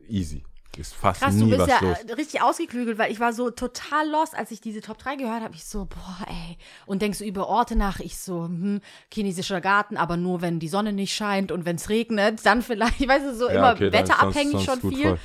easy. 0.07 0.43
Ist 0.77 0.93
fast 0.93 1.21
Krass, 1.21 1.37
du 1.37 1.45
nie 1.45 1.51
bist 1.51 1.61
was 1.61 1.69
ja 1.69 1.79
los. 1.81 1.97
äh, 1.99 2.13
richtig 2.13 2.41
ausgeklügelt, 2.41 2.97
weil 2.97 3.11
ich 3.11 3.19
war 3.19 3.31
so 3.33 3.49
total 3.49 4.09
lost, 4.09 4.35
als 4.35 4.51
ich 4.51 4.59
diese 4.61 4.81
Top 4.81 4.97
3 4.97 5.15
gehört 5.15 5.41
habe. 5.41 5.55
Ich 5.55 5.65
so, 5.65 5.85
boah, 5.85 6.17
ey. 6.27 6.57
Und 6.85 7.01
denkst 7.01 7.19
so 7.19 7.25
über 7.25 7.47
Orte 7.47 7.75
nach. 7.75 7.99
Ich 7.99 8.17
so, 8.17 8.43
hm, 8.45 8.81
chinesischer 9.13 9.61
Garten, 9.61 9.97
aber 9.97 10.17
nur, 10.17 10.41
wenn 10.41 10.59
die 10.59 10.67
Sonne 10.67 10.91
nicht 10.93 11.13
scheint 11.15 11.51
und 11.51 11.65
wenn 11.65 11.77
es 11.77 11.89
regnet, 11.89 12.45
dann 12.45 12.61
vielleicht, 12.61 12.99
ich 12.99 13.07
weiß 13.07 13.23
es 13.23 13.37
so, 13.39 13.47
Ja, 13.47 13.55
immer 13.55 13.73
okay, 13.73 13.91
wetterabhängig 13.91 14.51
sonst- 14.53 14.65
sonst 14.65 14.81
schon 14.81 14.91
viel. 14.91 15.03
voll. 15.09 15.19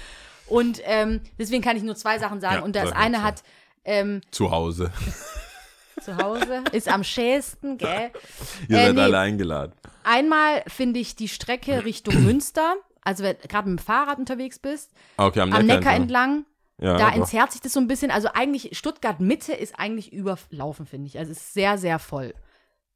Und 0.46 0.80
ähm, 0.84 1.20
deswegen 1.38 1.62
kann 1.62 1.76
ich 1.76 1.82
nur 1.82 1.94
zwei 1.96 2.18
Sachen 2.18 2.40
sagen. 2.40 2.56
Ja, 2.56 2.62
und 2.62 2.74
das 2.74 2.92
eine 2.92 3.22
hat 3.22 3.42
ähm, 3.84 4.20
Zu 4.30 4.50
Hause. 4.50 4.90
zu 6.00 6.16
Hause, 6.16 6.64
ist 6.72 6.88
am 6.88 7.04
schälsten, 7.04 7.76
gell? 7.78 8.10
Ihr 8.68 8.76
Äh, 8.78 8.86
seid 8.86 8.94
nee. 8.94 9.00
alle 9.02 9.18
eingeladen. 9.18 9.72
Einmal 10.02 10.62
finde 10.66 10.98
ich 10.98 11.14
die 11.14 11.28
Strecke 11.28 11.84
Richtung 11.84 12.24
Münster, 12.24 12.74
also 13.02 13.24
wenn 13.24 13.36
gerade 13.48 13.68
mit 13.68 13.78
dem 13.78 13.82
Fahrrad 13.84 14.18
unterwegs 14.18 14.58
bist, 14.58 14.92
Ah, 15.16 15.26
Okay, 15.26 15.40
am, 15.40 15.52
am 15.52 15.66
Neckar 15.66 15.94
entlang. 15.94 16.38
entlang. 16.38 16.44
Ja, 16.82 16.96
da 16.96 17.10
entzerrt 17.10 17.52
sich 17.52 17.60
das 17.60 17.74
so 17.74 17.80
ein 17.80 17.88
bisschen. 17.88 18.10
Also 18.10 18.28
eigentlich 18.32 18.76
Stuttgart 18.78 19.20
Mitte 19.20 19.52
ist 19.52 19.78
eigentlich 19.78 20.12
überlaufen, 20.14 20.86
finde 20.86 21.08
ich. 21.08 21.18
Also 21.18 21.30
es 21.32 21.38
ist 21.38 21.52
sehr, 21.54 21.76
sehr 21.76 21.98
voll. 21.98 22.34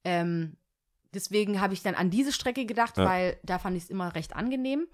Ähm, 0.04 0.56
deswegen 1.12 1.60
habe 1.60 1.74
ich 1.74 1.82
dann 1.82 1.94
an 1.94 2.08
diese 2.10 2.32
Strecke 2.32 2.64
gedacht, 2.66 2.96
Ja. 2.96 3.04
weil 3.04 3.36
da 3.42 3.58
fand 3.58 3.76
ich 3.76 3.84
es 3.84 3.90
immer 3.90 4.14
recht 4.14 4.34
angenehm. 4.36 4.86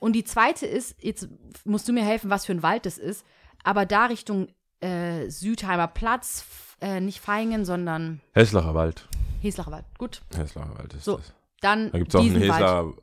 Und 0.00 0.12
die 0.12 0.24
zweite 0.24 0.66
ist, 0.66 1.02
jetzt 1.02 1.28
musst 1.64 1.88
du 1.88 1.94
mir 1.94 2.04
helfen, 2.04 2.28
was 2.28 2.44
für 2.44 2.52
ein 2.52 2.62
Wald 2.62 2.84
das 2.84 2.98
ist, 2.98 3.24
aber 3.64 3.86
da 3.86 4.04
Richtung 4.06 4.48
äh, 4.80 5.30
Südheimer 5.30 5.86
Platz, 5.88 6.44
äh, 6.82 7.00
nicht 7.00 7.20
Feingen, 7.20 7.64
sondern 7.64 8.20
Heslacher 8.34 8.74
Wald. 8.74 9.08
Heslacher 9.40 9.70
Wald. 9.72 9.86
Gut, 9.96 10.20
Heslacher 10.36 10.76
Wald 10.76 10.92
ist 10.92 11.04
So, 11.04 11.16
das. 11.16 11.32
dann 11.62 11.90
Da 11.90 11.98
gibt 11.98 12.10
es 12.10 12.14
auch 12.16 12.20
einen 12.20 12.34
diesen 12.34 12.48
Wald. 12.50 12.94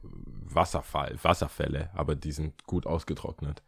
Wasserfall, 0.55 1.17
Wasserfälle, 1.21 1.89
aber 1.93 2.15
die 2.15 2.31
sind 2.31 2.65
gut 2.65 2.85
ausgetrocknet. 2.87 3.61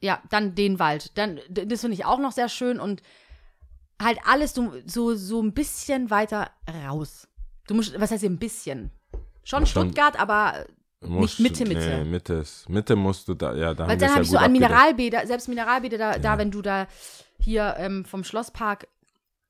Ja, 0.00 0.22
dann 0.30 0.54
den 0.54 0.78
Wald. 0.78 1.16
Dann, 1.18 1.40
das 1.48 1.80
finde 1.80 1.94
ich 1.94 2.04
auch 2.04 2.18
noch 2.20 2.32
sehr 2.32 2.48
schön 2.48 2.78
und 2.78 3.02
halt 4.00 4.18
alles 4.24 4.54
so, 4.54 4.72
so, 4.86 5.14
so 5.14 5.42
ein 5.42 5.52
bisschen 5.52 6.10
weiter 6.10 6.50
raus. 6.86 7.26
Du 7.66 7.74
musst, 7.74 7.98
was 8.00 8.10
heißt 8.10 8.20
hier 8.20 8.30
ein 8.30 8.38
bisschen? 8.38 8.90
Schon 9.44 9.66
Schon- 9.66 9.86
Stuttgart, 9.90 10.18
aber 10.20 10.66
Du 11.00 11.08
musst- 11.08 11.40
Mitte, 11.40 11.64
Mitte. 11.64 11.98
Nee, 12.02 12.04
Mitte, 12.10 12.44
Mitte 12.68 12.96
musst 12.96 13.28
du 13.28 13.34
da, 13.34 13.54
ja, 13.54 13.74
da 13.74 13.86
weil 13.88 13.96
dann 13.96 14.10
habe 14.10 14.18
ja 14.20 14.22
ich 14.22 14.30
so 14.30 14.38
an. 14.38 14.52
Mineralbäder, 14.52 15.26
selbst 15.26 15.48
Mineralbäder, 15.48 15.96
da, 15.98 16.18
da 16.18 16.38
wenn 16.38 16.50
du 16.50 16.60
da 16.62 16.86
hier 17.40 17.74
ähm, 17.78 18.04
vom 18.04 18.24
Schlosspark 18.24 18.88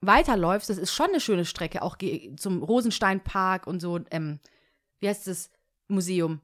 weiterläufst, 0.00 0.70
das 0.70 0.78
ist 0.78 0.92
schon 0.92 1.08
eine 1.08 1.20
schöne 1.20 1.44
Strecke, 1.44 1.82
auch 1.82 1.96
zum 2.36 2.62
Rosensteinpark 2.62 3.66
und 3.66 3.80
so. 3.80 3.98
Ähm, 4.10 4.40
wie 5.00 5.08
heißt 5.08 5.26
das 5.26 5.50
Museum? 5.88 6.40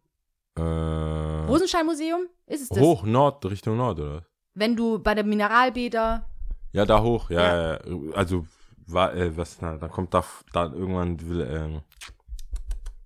Äh, 0.57 0.61
Rosenstein-Museum? 0.63 2.27
Ist 2.47 2.63
es 2.63 2.69
das? 2.69 2.79
hoch, 2.79 3.03
Nord, 3.05 3.45
Richtung 3.47 3.77
Nord, 3.77 3.99
oder? 4.01 4.27
Wenn 4.55 4.77
du 4.77 4.99
bei 4.99 5.15
der 5.15 5.25
Mineralbäder, 5.25 6.25
Ja, 6.73 6.85
da 6.87 7.03
hoch, 7.03 7.31
ja, 7.31 7.43
ja. 7.43 7.73
ja. 7.73 8.13
also, 8.15 8.47
war, 8.87 9.15
äh, 9.15 9.37
was, 9.37 9.61
na, 9.61 9.77
da 9.79 9.89
kommt 9.89 10.13
da, 10.15 10.25
da 10.53 10.65
irgendwann 10.67 11.17
die, 11.17 11.29
Wil, 11.29 11.41
ähm, 11.43 11.81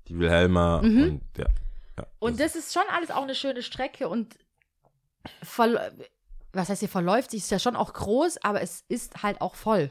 die 0.08 0.18
Wilhelma 0.18 0.76
und, 0.78 1.20
ja. 1.36 1.46
ja 1.96 2.02
Mhm. 2.02 2.06
und 2.18 2.40
das 2.40 2.56
ist 2.56 2.72
schon 2.74 2.82
alles 2.90 3.10
auch 3.10 3.22
eine 3.22 3.34
schöne 3.34 3.62
Strecke 3.62 4.08
und 4.08 4.36
verl 5.42 5.92
was 6.52 6.68
heißt 6.70 6.80
hier 6.80 6.88
verläuft 6.88 7.30
sich, 7.30 7.40
ist 7.42 7.50
ja 7.50 7.58
schon 7.58 7.76
auch 7.76 7.92
groß, 7.92 8.38
aber 8.42 8.62
es 8.62 8.82
ist 8.88 9.22
halt 9.22 9.40
auch 9.40 9.54
voll. 9.54 9.90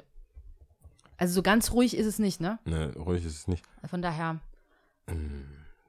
Also 1.18 1.36
so 1.36 1.42
ganz 1.44 1.72
ruhig 1.72 1.96
ist 1.96 2.06
es 2.08 2.20
nicht, 2.20 2.42
ne? 2.42 2.60
Ne, 2.66 2.94
ruhig 2.98 3.24
ist 3.26 3.36
es 3.36 3.48
nicht. 3.48 3.64
Von 3.90 4.02
daher, 4.02 4.40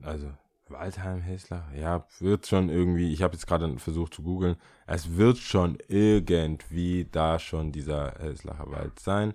Also, 0.02 0.30
Waldheim, 0.70 1.20
Hesler, 1.20 1.68
ja, 1.74 2.06
wird 2.20 2.46
schon 2.46 2.68
irgendwie, 2.68 3.12
ich 3.12 3.22
habe 3.22 3.34
jetzt 3.34 3.46
gerade 3.46 3.78
versucht 3.78 4.14
zu 4.14 4.22
googeln, 4.22 4.56
es 4.86 5.16
wird 5.16 5.38
schon 5.38 5.78
irgendwie 5.88 7.06
da 7.10 7.38
schon 7.38 7.72
dieser 7.72 8.14
Heslacher 8.18 8.70
Wald 8.70 8.98
sein. 9.00 9.34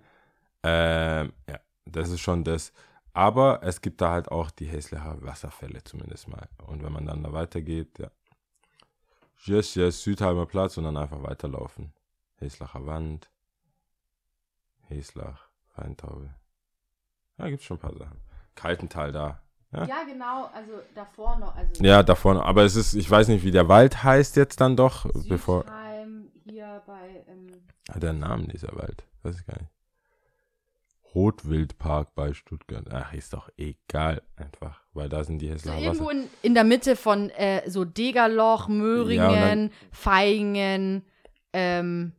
Ähm, 0.63 1.33
ja, 1.47 1.59
das 1.85 2.09
ist 2.09 2.21
schon 2.21 2.43
das. 2.43 2.73
Aber 3.13 3.61
es 3.63 3.81
gibt 3.81 4.01
da 4.01 4.11
halt 4.11 4.31
auch 4.31 4.49
die 4.49 4.65
Heslacher 4.65 5.21
Wasserfälle 5.21 5.83
zumindest 5.83 6.27
mal. 6.27 6.47
Und 6.65 6.83
wenn 6.83 6.93
man 6.93 7.05
dann 7.05 7.23
da 7.23 7.31
weitergeht, 7.31 7.99
ja. 7.99 8.09
Yes, 9.45 9.75
yes, 9.75 10.01
Südheimer 10.03 10.45
Platz 10.45 10.77
und 10.77 10.85
dann 10.85 10.97
einfach 10.97 11.21
weiterlaufen. 11.21 11.93
Heslacher 12.37 12.85
Wand. 12.85 13.29
Heslach, 14.87 15.49
Weintaube. 15.75 16.33
Ja, 17.37 17.49
gibt's 17.49 17.65
schon 17.65 17.77
ein 17.77 17.81
paar 17.81 17.97
Sachen. 17.97 18.21
Kaltental 18.55 19.11
da. 19.11 19.42
Ja. 19.73 19.85
Ja, 19.85 20.03
genau, 20.03 20.45
also 20.53 20.71
davor 20.93 21.37
noch, 21.39 21.55
also 21.55 21.83
Ja, 21.83 22.03
da 22.03 22.15
vorne. 22.15 22.43
Aber 22.43 22.63
es 22.63 22.75
ist, 22.75 22.93
ich 22.93 23.09
weiß 23.09 23.27
nicht, 23.27 23.43
wie 23.43 23.51
der 23.51 23.67
Wald 23.67 24.03
heißt 24.03 24.35
jetzt 24.35 24.61
dann 24.61 24.75
doch, 24.75 25.05
bevor. 25.27 25.63
Südheim, 25.63 26.31
hier 26.45 26.81
bei, 26.85 27.25
ähm, 27.27 27.47
Hat 27.91 28.03
der 28.03 28.11
einen 28.11 28.19
Namen, 28.19 28.47
dieser 28.47 28.75
Wald? 28.75 29.03
Weiß 29.23 29.39
ich 29.39 29.45
gar 29.45 29.57
nicht. 29.59 29.71
Rotwildpark 31.15 32.15
bei 32.15 32.33
Stuttgart. 32.33 32.85
Ach, 32.91 33.13
ist 33.13 33.33
doch 33.33 33.49
egal, 33.57 34.21
einfach. 34.35 34.81
Weil 34.93 35.09
da 35.09 35.23
sind 35.23 35.39
die 35.39 35.49
Hessler 35.49 35.77
irgendwo 35.77 36.05
Wasser. 36.05 36.13
in, 36.13 36.27
in 36.41 36.53
der 36.55 36.63
Mitte 36.63 36.95
von 36.95 37.29
äh, 37.31 37.69
so 37.69 37.85
Degerloch, 37.85 38.67
Möhringen, 38.67 39.69
Ja, 39.69 39.75
Feingen, 39.91 41.03
ähm, 41.51 42.13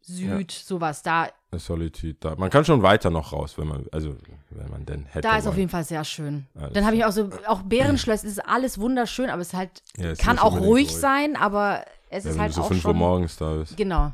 Süd, 0.00 0.50
sowas. 0.50 1.02
Da, 1.02 1.28
Solitude 1.58 2.16
da. 2.20 2.34
Man 2.36 2.48
kann 2.50 2.64
schon 2.64 2.82
weiter 2.82 3.10
noch 3.10 3.32
raus, 3.32 3.58
wenn 3.58 3.68
man, 3.68 3.86
also, 3.92 4.16
wenn 4.50 4.70
man 4.70 4.84
denn 4.86 5.04
hätte. 5.06 5.20
da 5.20 5.36
ist 5.36 5.46
auf 5.46 5.52
wollen. 5.52 5.58
jeden 5.60 5.70
Fall 5.70 5.84
sehr 5.84 6.04
schön. 6.04 6.46
Alles 6.54 6.72
Dann 6.72 6.86
habe 6.86 6.96
ich 6.96 7.04
auch 7.04 7.12
so, 7.12 7.28
auch 7.46 7.62
Bärenschloss, 7.62 8.24
es 8.24 8.32
ist 8.32 8.46
alles 8.48 8.78
wunderschön, 8.78 9.28
aber 9.30 9.42
es 9.42 9.48
ist 9.48 9.54
halt, 9.54 9.82
Ja, 9.96 10.10
es 10.10 10.18
kann 10.18 10.38
auch 10.38 10.54
ruhig 10.54 10.66
ruhig. 10.66 10.96
sein, 10.96 11.36
aber 11.36 11.84
es 12.08 12.24
Ja, 12.24 12.30
ist 12.30 12.36
wenn 12.36 12.42
halt 12.42 12.50
du 12.52 12.56
so 12.56 12.62
auch 12.62 12.68
5 12.68 12.84
Uhr 12.84 12.90
schon, 12.90 12.96
morgens 12.98 13.36
da 13.36 13.54
bist. 13.54 13.76
Genau. 13.76 14.12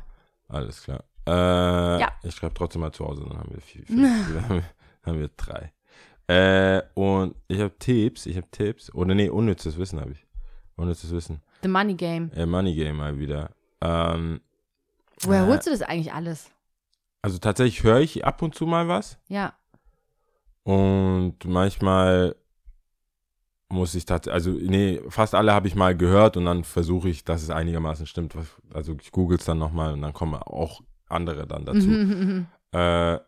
Alles 0.49 0.83
klar. 0.83 1.03
Äh, 1.27 1.99
Ja. 2.01 2.09
Ich 2.23 2.35
schreibe 2.35 2.53
trotzdem 2.55 2.81
mal 2.81 2.91
zu 2.91 3.05
Hause, 3.05 3.25
dann 3.27 3.37
haben 3.37 3.51
wir 3.53 3.61
vier, 3.61 3.85
vier, 3.85 3.95
dann 4.33 4.43
haben 4.43 4.55
wir, 4.55 4.63
haben 5.05 5.19
wir 5.19 5.29
drei. 5.37 5.71
Äh, 6.27 6.81
und 6.93 7.35
ich 7.47 7.59
habe 7.59 7.73
Tipps, 7.79 8.25
ich 8.25 8.37
habe 8.37 8.47
Tipps. 8.51 8.93
Oder 8.93 9.15
nee, 9.15 9.29
unnützes 9.29 9.77
Wissen 9.77 9.99
habe 9.99 10.11
ich. 10.11 10.25
Unnützes 10.75 11.11
Wissen. 11.11 11.41
The 11.63 11.67
Money 11.69 11.95
Game. 11.95 12.31
Äh, 12.35 12.45
Money 12.45 12.75
Game 12.75 12.97
mal 12.97 13.17
wieder. 13.17 13.49
Ähm, 13.81 14.39
Woher 15.21 15.45
Äh, 15.45 15.47
holst 15.47 15.67
du 15.67 15.71
das 15.71 15.81
eigentlich 15.81 16.13
alles? 16.13 16.49
Also 17.21 17.37
tatsächlich 17.37 17.83
höre 17.83 17.99
ich 17.99 18.25
ab 18.25 18.41
und 18.41 18.55
zu 18.55 18.65
mal 18.65 18.87
was. 18.87 19.17
Ja. 19.27 19.53
Und 20.63 21.35
manchmal 21.45 22.35
muss 23.69 23.95
ich 23.95 24.05
tatsächlich, 24.05 24.33
also 24.33 24.51
nee, 24.51 25.01
fast 25.09 25.35
alle 25.35 25.53
habe 25.53 25.67
ich 25.67 25.75
mal 25.75 25.95
gehört 25.95 26.37
und 26.37 26.45
dann 26.45 26.63
versuche 26.63 27.09
ich, 27.09 27.23
dass 27.23 27.43
es 27.43 27.49
einigermaßen 27.49 28.07
stimmt. 28.07 28.35
Also 28.73 28.95
ich 29.01 29.11
google 29.11 29.37
es 29.37 29.45
dann 29.45 29.59
nochmal 29.59 29.93
und 29.93 30.01
dann 30.01 30.13
kommen 30.13 30.35
auch 30.35 30.81
andere 31.07 31.47
dann 31.47 31.65
dazu. 31.65 32.45
Äh, 32.71 33.19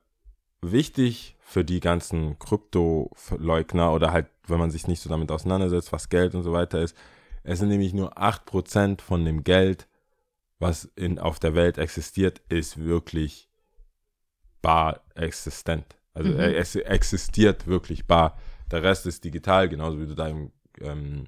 wichtig 0.61 1.35
für 1.39 1.65
die 1.65 1.79
ganzen 1.79 2.37
Krypto-Leugner 2.37 3.91
oder 3.91 4.11
halt, 4.11 4.27
wenn 4.45 4.59
man 4.59 4.69
sich 4.69 4.87
nicht 4.87 5.01
so 5.01 5.09
damit 5.09 5.31
auseinandersetzt, 5.31 5.91
was 5.91 6.09
Geld 6.09 6.35
und 6.35 6.43
so 6.43 6.53
weiter 6.53 6.79
ist, 6.79 6.95
es 7.43 7.57
sind 7.57 7.69
nämlich 7.69 7.93
nur 7.93 8.19
8% 8.19 9.01
von 9.01 9.25
dem 9.25 9.43
Geld, 9.43 9.87
was 10.59 10.85
in, 10.95 11.17
auf 11.17 11.39
der 11.39 11.55
Welt 11.55 11.79
existiert, 11.79 12.43
ist 12.49 12.77
wirklich 12.77 13.49
bar 14.61 15.01
existent. 15.15 15.85
Also 16.13 16.29
Mhm. 16.29 16.39
es 16.39 16.75
existiert 16.75 17.67
wirklich 17.67 18.05
bar. 18.05 18.37
Der 18.69 18.83
Rest 18.83 19.05
ist 19.05 19.23
digital, 19.23 19.69
genauso 19.69 19.99
wie 19.99 20.07
du 20.07 20.15
deinem 20.15 20.51
ähm, 20.79 21.27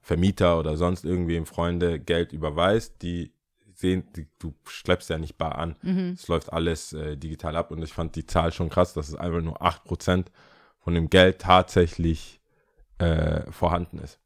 Vermieter 0.00 0.58
oder 0.58 0.76
sonst 0.76 1.04
irgendwem 1.04 1.46
Freunde 1.46 2.00
Geld 2.00 2.32
überweist, 2.32 3.02
die 3.02 3.32
sehen, 3.74 4.08
die, 4.16 4.26
du 4.38 4.54
schleppst 4.66 5.08
ja 5.10 5.18
nicht 5.18 5.38
bar 5.38 5.56
an. 5.56 5.76
mhm. 5.82 6.14
Es 6.14 6.28
läuft 6.28 6.52
alles 6.52 6.92
äh, 6.92 7.16
digital 7.16 7.56
ab 7.56 7.70
und 7.70 7.82
ich 7.82 7.92
fand 7.92 8.16
die 8.16 8.26
Zahl 8.26 8.52
schon 8.52 8.70
krass, 8.70 8.94
dass 8.94 9.08
es 9.08 9.14
einfach 9.14 9.40
nur 9.40 9.62
8% 9.62 10.32
von 10.78 10.94
dem 10.94 11.10
Geld 11.10 11.40
tatsächlich 11.40 12.40
äh, 12.98 13.50
vorhanden 13.52 13.98
ist. 13.98 14.18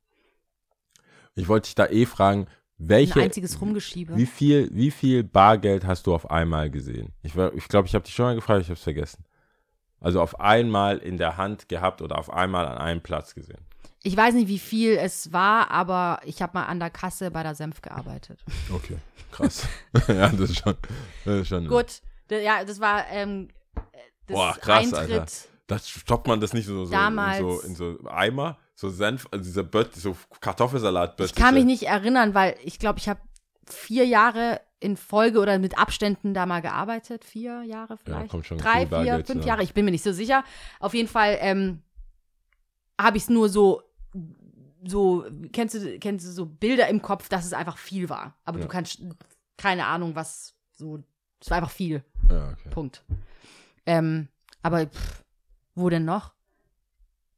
Ich 1.35 1.49
wollte 1.49 1.67
dich 1.67 1.75
da 1.75 1.87
eh 1.87 2.07
fragen, 2.07 2.47
Ein 2.83 2.89
welche, 2.89 3.23
einziges 3.23 3.61
Rumgeschiebe. 3.61 4.17
wie 4.17 4.27
viel, 4.27 4.69
wie 4.73 4.91
viel 4.91 5.23
Bargeld 5.23 5.87
hast 5.87 6.07
du 6.07 6.15
auf 6.15 6.31
einmal 6.31 6.71
gesehen? 6.71 7.13
Ich 7.23 7.33
glaube, 7.33 7.57
ich, 7.57 7.69
glaub, 7.69 7.87
ich 7.87 7.95
habe 7.95 8.05
dich 8.05 8.15
schon 8.15 8.27
mal 8.27 8.35
gefragt, 8.35 8.63
ich 8.63 8.69
habe 8.69 8.75
es 8.77 8.83
vergessen. 8.83 9.25
Also 10.01 10.21
auf 10.21 10.41
einmal 10.41 10.99
in 10.99 11.17
der 11.17 11.37
Hand 11.37 11.69
gehabt 11.69 12.03
oder 12.03 12.19
auf 12.19 12.33
einmal 12.33 12.67
an 12.67 12.79
einem 12.79 13.01
Platz 13.01 13.35
gesehen. 13.35 13.61
Ich 14.03 14.17
weiß 14.17 14.35
nicht, 14.35 14.49
wie 14.49 14.59
viel 14.59 14.97
es 14.97 15.33
war, 15.33 15.71
aber 15.71 16.21
ich 16.25 16.43
habe 16.43 16.59
mal 16.59 16.65
an 16.65 16.81
der 16.81 16.91
Kasse 16.91 17.31
bei 17.31 17.45
der 17.45 17.55
Senf 17.55 17.83
gearbeitet. 17.83 18.45
Okay, 18.75 18.97
krass. 19.31 19.67
ja, 20.09 20.29
das 20.29 20.51
ist 20.51 20.59
schon, 20.59 20.75
das 21.25 21.41
ist 21.43 21.49
schon 21.49 21.69
Gut, 21.69 22.03
ja, 22.31 22.65
das 22.65 22.81
war 22.81 23.07
ähm, 23.11 23.49
das 24.27 24.35
Boah, 24.35 24.57
krass, 24.61 24.93
Eintritt. 24.93 25.21
Alter. 25.21 25.33
Das 25.69 25.89
stoppt 25.89 26.27
man 26.27 26.41
das 26.41 26.53
nicht 26.53 26.67
so, 26.67 26.85
so, 26.85 26.91
Damals- 26.93 27.39
in, 27.39 27.77
so 27.77 27.93
in 27.93 27.99
so 28.03 28.09
Eimer, 28.11 28.59
so 28.83 28.91
Senf, 28.91 29.29
also 29.31 29.45
dieser 29.45 29.63
Bött, 29.63 29.95
so 29.95 30.17
Kartoffelsalat 30.41 31.19
Ich 31.21 31.35
kann 31.37 31.55
mich 31.55 31.65
nicht 31.65 31.85
erinnern, 31.85 32.35
weil 32.35 32.57
ich 32.65 32.81
glaube, 32.81 32.99
ich 32.99 33.09
habe 33.09 33.21
vier 33.69 34.05
Jahre 34.05 34.61
in 34.81 34.97
Folge 34.97 35.39
oder 35.39 35.61
mit 35.61 35.79
Abständen 35.79 36.35
da 36.35 36.47
mal 36.47 36.61
gearbeitet. 36.63 37.25
Vier 37.25 37.63
Jahre 37.63 37.97
vielleicht. 37.97 38.29
kommt 38.31 38.45
schon 38.45 38.59
Drei, 38.59 38.81
vier, 38.81 38.87
Bargeld 38.89 39.27
fünf. 39.29 39.45
Jahre. 39.47 39.63
Ich 39.63 39.73
bin 39.73 39.85
mir 39.85 39.93
nicht 39.93 40.03
so 40.03 40.13
sicher. 40.13 40.43
Auf 40.81 40.95
jeden 40.95 41.07
Fall 41.09 41.39
ähm, 41.41 41.83
habe 43.01 43.17
ich 43.19 43.23
es 43.23 43.31
nur 43.31 43.49
so, 43.49 43.83
so, 44.85 45.25
kennst 45.53 45.77
du, 45.77 45.99
kennst 46.01 46.27
du 46.27 46.31
so 46.33 46.45
Bilder 46.45 46.89
im 46.89 47.01
Kopf, 47.01 47.29
dass 47.29 47.47
es 47.47 47.53
einfach 47.53 47.79
viel 47.79 48.09
war. 48.09 48.35
Aber 48.45 48.59
Ja. 48.59 48.65
du 48.65 48.69
kannst 48.69 49.01
keine 49.57 49.87
Ahnung, 49.87 50.17
was 50.17 50.57
so, 50.73 50.99
es 51.41 51.49
war 51.49 51.59
einfach 51.59 51.71
viel. 51.71 52.03
Ja, 52.29 52.51
okay. 52.51 52.69
Punkt. 52.71 53.05
Ähm, 53.87 54.27
aber 54.61 54.87
pff, 54.87 55.23
wo 55.77 55.89
denn 55.89 56.05
noch? 56.05 56.33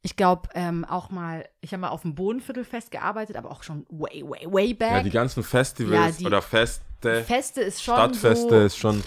Ich 0.05 0.15
glaube, 0.15 0.49
ähm, 0.53 0.85
auch 0.85 1.09
mal, 1.09 1.49
ich 1.61 1.71
habe 1.73 1.81
mal 1.81 1.89
auf 1.89 2.03
dem 2.03 2.13
Bodenviertelfest 2.13 2.91
gearbeitet, 2.91 3.37
aber 3.37 3.49
auch 3.49 3.63
schon 3.63 3.87
way, 3.89 4.23
way, 4.23 4.45
way 4.47 4.73
back. 4.75 4.91
ja, 4.91 5.01
die 5.01 5.09
ganzen 5.09 5.41
Festivals 5.41 6.17
Ja, 6.17 6.19
die 6.19 6.25
oder 6.27 6.43
Feste, 6.43 7.23
Feste 7.23 7.61
ist 7.61 7.83
schon 7.83 7.95
Stadtfeste 7.95 8.49
so, 8.59 8.65
ist 8.67 8.77
schon, 8.77 9.03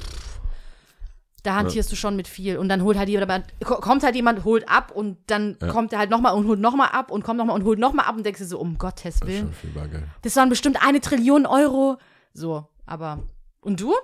da 1.44 1.54
hantierst 1.54 1.92
du 1.92 1.96
schon 1.96 2.16
mit 2.16 2.26
viel. 2.26 2.58
Und 2.58 2.68
dann 2.68 2.82
holt 2.82 2.98
halt 2.98 3.08
jemand, 3.08 3.46
ko- 3.64 3.76
kommt 3.76 4.02
halt 4.02 4.16
jemand, 4.16 4.42
holt 4.42 4.68
ab 4.68 4.90
und 4.90 5.18
dann 5.28 5.56
Ja. 5.62 5.68
kommt 5.68 5.92
er 5.92 6.00
halt 6.00 6.10
nochmal 6.10 6.34
und 6.34 6.48
holt 6.48 6.58
nochmal 6.58 6.88
ab 6.88 7.12
und 7.12 7.22
kommt 7.22 7.38
nochmal 7.38 7.54
und 7.54 7.62
holt 7.64 7.78
nochmal 7.78 8.06
ab 8.06 8.16
und 8.16 8.26
denkst 8.26 8.40
du 8.40 8.46
so, 8.46 8.58
um 8.58 8.76
Gottes 8.76 9.14
ist 9.14 9.26
Willen. 9.26 9.38
schon 9.44 9.52
viel 9.52 9.70
Bargeld. 9.70 10.02
Das 10.22 10.34
waren 10.34 10.48
bestimmt 10.48 10.82
eine 10.84 11.00
Trillion 11.00 11.46
Euro. 11.46 11.98
So, 12.34 12.66
aber. 12.86 13.20
Und 13.60 13.80
du? 13.80 13.94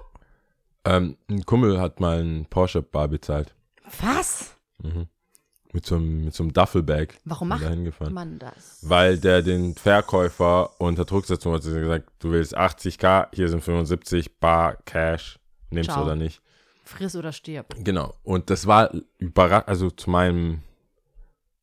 Ähm, 0.85 1.17
ein 1.29 1.45
Kumpel 1.45 1.81
hat 1.81 1.99
mal 1.99 2.21
einen 2.21 2.47
Porsche 2.47 2.83
Bar 2.83 3.09
bezahlt. 3.09 3.53
Was? 4.01 4.55
Mhm. 4.81 5.09
Mit 5.75 5.85
so 5.85 5.97
einem, 5.97 6.25
mit 6.27 6.33
so 6.35 6.45
einem 6.45 6.53
Duffelbag. 6.53 7.15
Warum 7.25 7.49
macht 7.49 7.63
man 8.13 8.39
das? 8.39 8.79
Weil 8.83 9.19
der 9.19 9.43
den 9.43 9.75
Verkäufer 9.75 10.81
unter 10.81 11.05
Druck 11.05 11.27
setzen 11.27 11.51
wollte. 11.51 11.69
Er 11.71 11.75
hat 11.75 11.83
gesagt, 11.83 12.11
du 12.21 12.31
willst 12.31 12.57
80k, 12.57 13.27
hier 13.35 13.49
sind 13.49 13.61
75, 13.61 14.39
Bar, 14.39 14.77
Cash, 14.85 15.41
nimmst 15.71 15.91
Ciao. 15.91 16.05
oder 16.05 16.15
nicht. 16.15 16.41
Friss 16.85 17.17
oder 17.17 17.33
stirb. 17.33 17.75
Genau. 17.83 18.15
Und 18.23 18.51
das 18.51 18.69
war 18.69 18.93
überraschend, 19.19 19.69
also 19.69 19.91
zu 19.91 20.11
meinem 20.11 20.63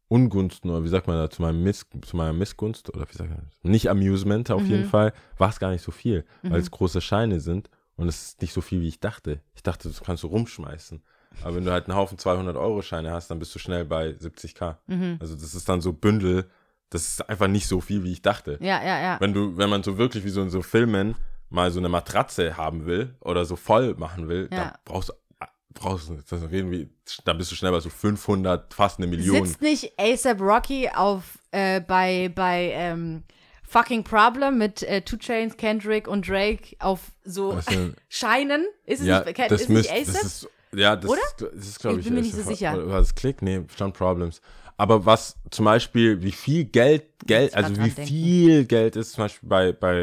Ungunsten, 0.09 0.69
oder 0.69 0.83
wie 0.83 0.89
sagt 0.89 1.07
man 1.07 1.15
da, 1.15 1.29
zu, 1.29 1.41
meinem 1.41 1.63
Miss, 1.63 1.85
zu 2.01 2.17
meiner 2.17 2.33
Missgunst, 2.33 2.93
oder 2.93 3.07
wie 3.09 3.15
sagt 3.15 3.29
man 3.29 3.45
das? 3.45 3.63
Nicht 3.63 3.89
Amusement 3.89 4.51
auf 4.51 4.63
Mhm. 4.63 4.69
jeden 4.69 4.85
Fall, 4.89 5.13
war 5.37 5.47
es 5.49 5.59
gar 5.59 5.71
nicht 5.71 5.83
so 5.83 5.91
viel, 5.93 6.25
weil 6.43 6.59
es 6.59 6.69
große 6.69 6.99
Scheine 6.99 7.39
sind 7.39 7.69
und 7.95 8.09
es 8.09 8.23
ist 8.23 8.41
nicht 8.41 8.51
so 8.51 8.59
viel, 8.59 8.81
wie 8.81 8.89
ich 8.89 8.99
dachte. 8.99 9.39
Ich 9.55 9.63
dachte, 9.63 9.87
das 9.87 10.01
kannst 10.01 10.23
du 10.23 10.27
rumschmeißen. 10.27 11.01
Aber 11.43 11.55
wenn 11.55 11.65
du 11.65 11.71
halt 11.71 11.87
einen 11.87 11.97
Haufen 11.97 12.17
200-Euro-Scheine 12.17 13.11
hast, 13.11 13.29
dann 13.31 13.39
bist 13.39 13.53
du 13.55 13.59
schnell 13.59 13.85
bei 13.85 14.09
70k. 14.09 14.75
Mhm. 14.87 15.17
Also 15.19 15.35
das 15.35 15.53
ist 15.55 15.67
dann 15.67 15.81
so 15.81 15.93
Bündel, 15.93 16.49
das 16.89 17.07
ist 17.07 17.29
einfach 17.29 17.47
nicht 17.47 17.67
so 17.67 17.81
viel, 17.81 18.03
wie 18.03 18.11
ich 18.11 18.21
dachte. 18.21 18.57
Ja, 18.61 18.83
ja, 18.83 18.99
ja. 19.01 19.17
Wenn 19.19 19.33
du, 19.33 19.57
wenn 19.57 19.69
man 19.69 19.81
so 19.83 19.97
wirklich 19.97 20.25
wie 20.25 20.29
so 20.29 20.41
in 20.41 20.49
so 20.49 20.61
Filmen 20.61 21.15
mal 21.49 21.71
so 21.71 21.79
eine 21.79 21.89
Matratze 21.89 22.57
haben 22.57 22.85
will 22.85 23.15
oder 23.21 23.45
so 23.45 23.55
voll 23.55 23.95
machen 23.95 24.27
will, 24.27 24.49
Ja. 24.51 24.57
dann 24.57 24.71
brauchst 24.85 25.09
du, 25.09 25.13
brauchst 25.73 26.09
du, 26.09 26.17
das 26.29 26.51
reden 26.51 26.69
wir, 26.71 26.87
dann 27.25 27.37
bist 27.37 27.51
du 27.51 27.55
schnell 27.55 27.71
bei 27.71 27.79
so 27.79 27.89
500, 27.89 28.73
fast 28.73 28.99
eine 28.99 29.07
Million. 29.07 29.45
Sitzt 29.45 29.61
nicht 29.61 29.93
ASAP 29.97 30.41
Rocky 30.41 30.89
auf 30.93 31.39
äh, 31.51 31.79
bei, 31.81 32.29
bei 32.33 32.71
ähm, 32.73 33.23
Fucking 33.67 34.03
Problem 34.03 34.57
mit 34.57 34.83
äh, 34.83 35.01
Two 35.01 35.15
Chains, 35.17 35.55
Kendrick 35.55 36.07
und 36.07 36.27
Drake 36.27 36.75
auf 36.79 36.99
so? 37.23 37.57
Scheinen. 38.09 38.65
Ist 38.85 38.99
es 38.99 39.07
ja, 39.07 39.23
nicht, 39.23 39.39
das 39.39 39.61
ist 39.61 39.69
nicht 39.69 39.89
müsste, 39.89 39.93
das 39.93 40.09
ASAP? 40.09 40.25
ist, 40.25 40.49
ja, 40.75 40.95
das, 40.95 41.09
Oder? 41.09 41.19
ist- 41.21 41.41
das 41.55 41.67
ist, 41.67 41.79
glaube 41.79 41.95
Ich 41.99 41.99
ich, 42.01 42.05
bin 42.07 42.15
mir 42.15 42.21
nicht 42.21 42.35
so 42.35 42.41
sicher. 42.43 42.87
War 42.87 42.99
das 42.99 43.15
Klick? 43.15 43.41
Nee, 43.41 43.61
stand 43.73 43.93
Problems. 43.95 44.41
Aber 44.77 45.05
was 45.05 45.35
zum 45.51 45.65
Beispiel, 45.65 46.21
wie 46.23 46.31
viel 46.31 46.65
Geld, 46.65 47.03
Geld, 47.27 47.53
also 47.55 47.71
wie 47.75 47.89
denken. 47.89 48.03
viel 48.07 48.65
Geld 48.65 48.95
ist 48.95 49.11
zum 49.13 49.25
Beispiel 49.25 49.47
bei, 49.47 49.71
bei 49.73 49.95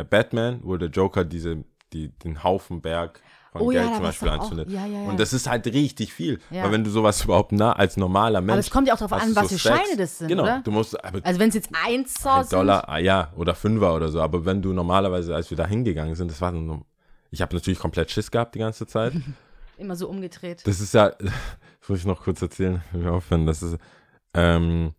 äh, 0.00 0.04
Batman, 0.08 0.60
wo 0.62 0.76
der 0.78 0.88
Joker 0.88 1.24
diese, 1.24 1.64
die, 1.92 2.08
den 2.08 2.42
Haufen 2.42 2.80
Berg 2.80 3.20
von 3.50 3.60
Oh 3.60 3.70
ja, 3.70 3.80
Geld 3.82 3.90
da 3.92 3.96
zum 3.96 4.04
Beispiel 4.04 4.28
anzündet. 4.30 4.70
Ja, 4.70 4.86
ja, 4.86 5.02
ja. 5.02 5.10
Und 5.10 5.20
das 5.20 5.34
ist 5.34 5.46
halt 5.50 5.66
richtig 5.66 6.14
viel. 6.14 6.40
Ja. 6.50 6.64
Weil 6.64 6.72
wenn 6.72 6.84
du 6.84 6.88
sowas 6.90 7.22
überhaupt 7.24 7.52
nah, 7.52 7.72
als 7.72 7.98
normaler 7.98 8.40
Mensch. 8.40 8.52
Aber 8.52 8.60
es 8.60 8.70
kommt 8.70 8.88
ja 8.88 8.94
auch 8.94 8.98
darauf 8.98 9.12
an, 9.20 9.36
was 9.36 9.50
so 9.50 9.54
für 9.56 9.58
Stacks- 9.58 9.80
Scheine 9.88 9.96
das 9.98 10.18
sind, 10.18 10.28
Genau, 10.28 10.44
oder? 10.44 10.62
du 10.64 10.70
musst, 10.70 11.04
Also 11.04 11.38
wenn 11.38 11.48
es 11.50 11.54
jetzt 11.56 11.68
eins 11.84 12.14
ein. 12.22 12.48
Dollar, 12.48 12.88
ah, 12.88 12.96
ja, 12.98 13.30
oder 13.36 13.54
Fünfer 13.54 13.94
oder 13.94 14.08
so. 14.08 14.22
Aber 14.22 14.46
wenn 14.46 14.62
du 14.62 14.72
normalerweise, 14.72 15.34
als 15.34 15.50
wir 15.50 15.58
da 15.58 15.66
hingegangen 15.66 16.14
sind, 16.14 16.30
das 16.30 16.40
war 16.40 16.52
so, 16.54 16.80
ich 17.30 17.42
habe 17.42 17.54
natürlich 17.54 17.78
komplett 17.78 18.10
Schiss 18.10 18.30
gehabt 18.30 18.54
die 18.54 18.60
ganze 18.60 18.86
Zeit. 18.86 19.12
Immer 19.82 19.96
so 19.96 20.08
umgedreht. 20.08 20.64
Das 20.64 20.80
ist 20.80 20.94
ja, 20.94 21.10
das 21.18 21.88
muss 21.88 21.98
ich 21.98 22.06
noch 22.06 22.22
kurz 22.22 22.40
erzählen, 22.40 22.84
wenn 22.92 23.02
wir 23.02 23.12
aufhören. 23.12 23.46
Das 23.46 23.64
ist, 23.64 23.78
ähm, 24.32 24.94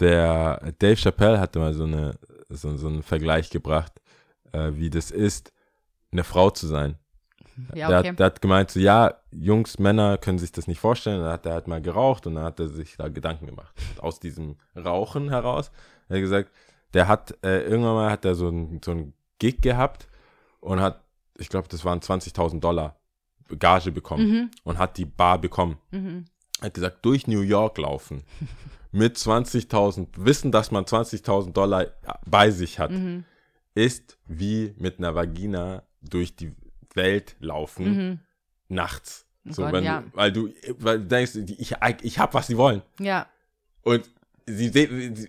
der 0.00 0.72
Dave 0.80 0.96
Chappelle 0.96 1.38
hatte 1.38 1.60
mal 1.60 1.72
so, 1.74 1.84
eine, 1.84 2.18
so, 2.48 2.76
so 2.76 2.88
einen 2.88 3.04
Vergleich 3.04 3.50
gebracht, 3.50 3.92
äh, 4.50 4.72
wie 4.74 4.90
das 4.90 5.12
ist, 5.12 5.52
eine 6.10 6.24
Frau 6.24 6.50
zu 6.50 6.66
sein. 6.66 6.96
Ja, 7.72 7.86
der, 7.86 7.98
okay. 8.00 8.08
hat, 8.08 8.18
der 8.18 8.26
hat 8.26 8.42
gemeint, 8.42 8.72
so, 8.72 8.80
ja, 8.80 9.14
Jungs, 9.30 9.78
Männer 9.78 10.18
können 10.18 10.40
sich 10.40 10.50
das 10.50 10.66
nicht 10.66 10.80
vorstellen. 10.80 11.20
Dann 11.20 11.30
hat 11.30 11.46
er 11.46 11.52
halt 11.52 11.68
mal 11.68 11.80
geraucht 11.80 12.26
und 12.26 12.34
dann 12.34 12.44
hat 12.44 12.58
er 12.58 12.66
sich 12.66 12.96
da 12.96 13.06
Gedanken 13.06 13.46
gemacht. 13.46 13.76
Und 13.94 14.02
aus 14.02 14.18
diesem 14.18 14.56
Rauchen 14.74 15.28
heraus, 15.28 15.70
er 16.08 16.16
hat 16.16 16.22
gesagt, 16.22 16.50
der 16.94 17.06
hat, 17.06 17.38
äh, 17.44 17.60
irgendwann 17.60 17.94
mal 17.94 18.10
hat 18.10 18.24
er 18.24 18.34
so 18.34 18.48
ein, 18.48 18.80
so 18.84 18.90
ein 18.90 19.14
Gig 19.38 19.60
gehabt 19.62 20.08
und 20.58 20.80
hat, 20.80 21.04
ich 21.38 21.48
glaube, 21.48 21.68
das 21.68 21.84
waren 21.84 22.00
20.000 22.00 22.58
Dollar 22.58 22.96
Gage 23.58 23.92
bekommen 23.92 24.28
Mhm. 24.28 24.50
und 24.64 24.78
hat 24.78 24.96
die 24.98 25.04
Bar 25.04 25.38
bekommen. 25.40 25.76
Mhm. 25.90 26.24
Er 26.60 26.66
hat 26.66 26.74
gesagt, 26.74 27.04
durch 27.04 27.26
New 27.26 27.40
York 27.42 27.78
laufen 27.78 28.22
mit 28.92 29.16
20.000, 29.16 30.08
wissen, 30.16 30.52
dass 30.52 30.70
man 30.70 30.84
20.000 30.84 31.52
Dollar 31.52 31.86
bei 32.26 32.50
sich 32.50 32.78
hat, 32.78 32.90
Mhm. 32.92 33.24
ist 33.74 34.18
wie 34.26 34.74
mit 34.78 34.98
einer 34.98 35.14
Vagina 35.14 35.82
durch 36.00 36.36
die 36.36 36.52
Welt 36.94 37.36
laufen 37.40 37.84
Mhm. 37.96 38.20
nachts. 38.68 39.26
Oh 39.46 39.52
So, 39.52 39.62
Gott, 39.62 39.72
wenn 39.72 39.84
ja. 39.84 40.00
du, 40.00 40.10
weil 40.16 40.32
du, 40.32 40.48
weil 40.78 40.98
du 41.00 41.06
denkst, 41.06 41.34
ich, 41.36 41.74
ich 42.02 42.18
hab, 42.18 42.32
was 42.34 42.46
sie 42.46 42.56
wollen. 42.56 42.82
Ja. 42.98 43.26
Und 43.82 44.08
sie, 44.46 44.70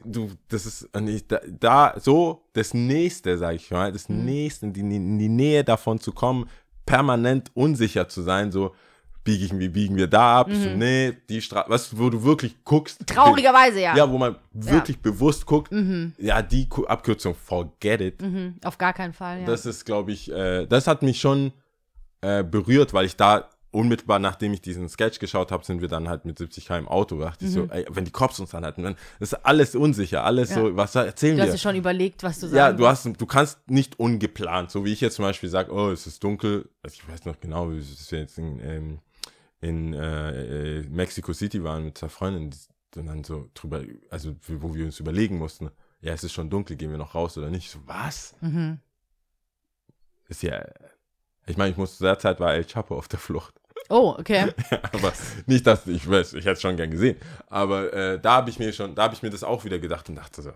du, 0.06 0.30
das 0.48 0.66
ist 0.66 0.96
nicht, 0.96 1.30
da, 1.32 1.40
da, 1.48 1.94
so 2.00 2.46
das 2.54 2.74
nächste, 2.74 3.38
sag 3.38 3.56
ich 3.56 3.72
mal, 3.72 3.92
das 3.92 4.08
Mhm. 4.10 4.24
nächste, 4.26 4.68
in 4.68 4.74
die, 4.74 4.80
in 4.82 5.18
die 5.20 5.28
Nähe 5.30 5.64
davon 5.64 6.00
zu 6.00 6.12
kommen, 6.14 6.48
permanent 6.86 7.52
unsicher 7.54 8.08
zu 8.08 8.22
sein, 8.22 8.52
so, 8.52 8.76
biege 9.24 9.46
ich, 9.46 9.58
wie 9.58 9.70
biegen 9.70 9.96
wir 9.98 10.08
da 10.08 10.40
ab? 10.42 10.50
Ich 10.52 10.62
So, 10.62 10.70
nee, 10.70 11.14
die 11.30 11.42
Straße, 11.42 11.70
was, 11.70 11.98
wo 11.98 12.10
du 12.12 12.24
wirklich 12.24 12.64
guckst. 12.64 13.02
Mhm. 13.02 13.06
Traurigerweise, 13.08 13.82
ja. 13.82 13.96
Ja, 13.98 14.10
wo 14.10 14.18
man 14.20 14.36
wirklich 14.54 15.00
bewusst 15.00 15.46
guckt, 15.48 15.72
Mhm. 15.72 16.14
ja, 16.20 16.42
die 16.44 16.68
Abkürzung, 16.88 17.34
forget 17.34 18.02
it. 18.02 18.22
Mhm. 18.22 18.56
Auf 18.64 18.78
gar 18.78 18.94
keinen 18.94 19.14
Fall, 19.14 19.40
ja. 19.40 19.46
Das 19.46 19.66
ist, 19.66 19.84
glaube 19.86 20.12
ich, 20.12 20.32
äh, 20.32 20.68
das 20.68 20.86
hat 20.88 21.02
mich 21.02 21.20
schon 21.20 21.52
äh, 22.22 22.44
berührt, 22.44 22.94
weil 22.94 23.06
ich 23.06 23.16
da 23.16 23.50
unmittelbar, 23.76 24.18
nachdem 24.20 24.54
ich 24.54 24.62
diesen 24.62 24.90
Sketch 24.90 25.20
geschaut 25.20 25.52
habe, 25.52 25.64
sind 25.66 25.82
wir 25.82 25.88
dann 25.88 26.10
halt 26.10 26.26
mit 26.26 26.38
70 26.38 26.66
km 26.66 26.74
im 26.80 26.88
Auto. 26.88 27.20
Da 27.20 27.26
dachte 27.26 27.46
ich 27.46 27.52
so, 27.52 27.66
ey, 27.66 27.86
wenn 27.90 28.06
die 28.06 28.12
Cops 28.12 28.40
uns 28.40 28.56
anhalten, 28.56 28.82
dann 28.84 28.96
das 29.20 29.34
ist 29.34 29.46
alles 29.46 29.76
unsicher, 29.76 30.24
alles 30.24 30.50
Mhm. 30.52 30.56
Ja. 30.56 30.62
so, 30.64 30.76
was 30.78 30.96
erzählen 30.96 31.36
du 31.38 31.42
hast 31.44 31.50
wir? 31.50 31.54
dir 31.54 31.60
schon 31.60 31.76
überlegt, 31.76 32.24
was 32.24 32.40
du 32.40 32.48
sagst. 32.48 32.56
Ja, 32.56 32.72
du 32.74 32.88
hast, 32.88 33.06
du 33.06 33.26
kannst 33.26 33.70
nicht 33.70 34.00
ungeplant, 34.00 34.72
so 34.72 34.86
wie 34.86 34.94
ich 34.94 35.02
jetzt 35.02 35.16
zum 35.16 35.24
Beispiel 35.26 35.50
sage, 35.50 35.72
oh, 35.72 35.92
es 35.92 36.08
ist 36.08 36.24
dunkel. 36.24 36.70
Also 36.82 36.96
ich 36.96 37.08
weiß 37.08 37.26
noch 37.26 37.40
genau, 37.40 37.70
wie 37.72 37.78
es 37.78 38.12
wir 38.12 38.20
jetzt 38.20 38.38
in, 38.38 38.60
ähm, 38.64 39.00
in 39.62 39.94
äh, 39.94 40.80
äh, 40.80 40.84
Mexico 40.90 41.34
City 41.34 41.64
waren 41.64 41.86
mit 41.86 41.98
zwei 41.98 42.10
Freundinnen 42.10 42.52
die- 42.52 43.00
und 43.00 43.08
dann 43.08 43.24
so 43.26 43.50
drüber, 43.54 43.82
also 44.10 44.36
wo 44.48 44.74
wir 44.74 44.86
uns 44.86 45.00
überlegen 45.02 45.38
mussten, 45.38 45.70
ja, 46.02 46.14
es 46.14 46.24
ist 46.24 46.32
schon 46.32 46.50
dunkel, 46.50 46.78
gehen 46.78 46.92
wir 46.92 46.98
noch 46.98 47.14
raus 47.14 47.38
oder 47.38 47.50
nicht? 47.50 47.70
So, 47.70 47.80
was? 47.86 48.36
Mhm. 48.40 48.80
Ist 50.30 50.44
ja, 50.44 50.64
ich 51.46 51.58
meine, 51.58 51.72
ich 51.72 51.78
musste 51.78 51.98
zu 51.98 52.04
der 52.06 52.18
Zeit 52.20 52.40
war 52.40 52.54
El 52.54 52.64
Chapo 52.66 52.98
auf 52.98 53.08
der 53.08 53.20
Flucht. 53.20 53.54
Oh, 53.90 54.16
okay. 54.18 54.52
aber 54.94 55.14
nicht, 55.46 55.68
dass 55.68 55.88
ich 55.88 56.10
weiß, 56.10 56.34
ich 56.34 56.46
hätte 56.46 56.54
es 56.54 56.62
schon 56.62 56.78
gern 56.78 56.92
gesehen. 56.92 57.18
Aber 57.48 57.94
äh, 57.94 58.20
da 58.20 58.34
habe 58.34 58.50
ich 58.50 58.60
mir 58.60 58.74
schon, 58.74 58.96
da 58.96 59.04
habe 59.04 59.14
ich 59.14 59.24
mir 59.24 59.30
das 59.30 59.44
auch 59.44 59.64
wieder 59.64 59.80
gedacht 59.80 60.10
und 60.10 60.16
dachte 60.16 60.42
so, 60.42 60.52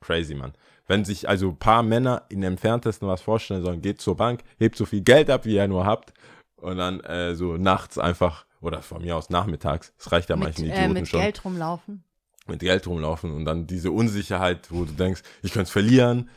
crazy, 0.00 0.34
Mann. 0.34 0.52
Wenn 0.86 1.04
sich 1.04 1.28
also 1.28 1.50
ein 1.50 1.58
paar 1.58 1.82
Männer 1.82 2.24
in 2.28 2.42
entferntesten 2.42 3.08
was 3.08 3.22
vorstellen 3.22 3.62
sollen, 3.62 3.80
geht 3.80 4.00
zur 4.00 4.16
Bank, 4.16 4.42
hebt 4.58 4.76
so 4.76 4.84
viel 4.84 5.00
Geld 5.00 5.30
ab, 5.30 5.46
wie 5.46 5.54
ihr 5.54 5.66
nur 5.66 5.86
habt, 5.86 6.12
und 6.56 6.76
dann 6.76 7.00
äh, 7.00 7.34
so 7.34 7.56
nachts 7.56 7.98
einfach, 7.98 8.44
oder 8.60 8.82
von 8.82 9.02
mir 9.02 9.16
aus 9.16 9.30
nachmittags, 9.30 9.92
es 9.98 10.12
reicht 10.12 10.28
ja 10.28 10.36
mit 10.36 10.44
manchen 10.44 10.66
äh, 10.66 10.74
Idioten 10.74 10.92
mit 10.92 11.08
schon, 11.08 11.20
Geld 11.20 11.44
rumlaufen. 11.44 12.04
mit 12.46 12.60
Geld 12.60 12.86
rumlaufen 12.86 13.32
und 13.32 13.44
dann 13.46 13.66
diese 13.66 13.90
Unsicherheit, 13.90 14.70
wo 14.70 14.84
du 14.84 14.92
denkst, 14.92 15.22
ich 15.42 15.52
könnte 15.52 15.64
es 15.64 15.70
verlieren, 15.70 16.28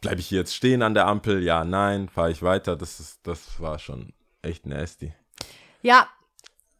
bleibe 0.00 0.20
ich 0.20 0.26
hier 0.26 0.40
jetzt 0.40 0.54
stehen 0.54 0.82
an 0.82 0.94
der 0.94 1.06
Ampel, 1.06 1.42
ja, 1.42 1.64
nein, 1.64 2.08
fahre 2.08 2.30
ich 2.30 2.42
weiter, 2.42 2.76
das 2.76 3.00
ist, 3.00 3.20
das 3.26 3.60
war 3.60 3.78
schon 3.78 4.12
echt 4.42 4.66
nasty. 4.66 5.14
Ja, 5.86 6.08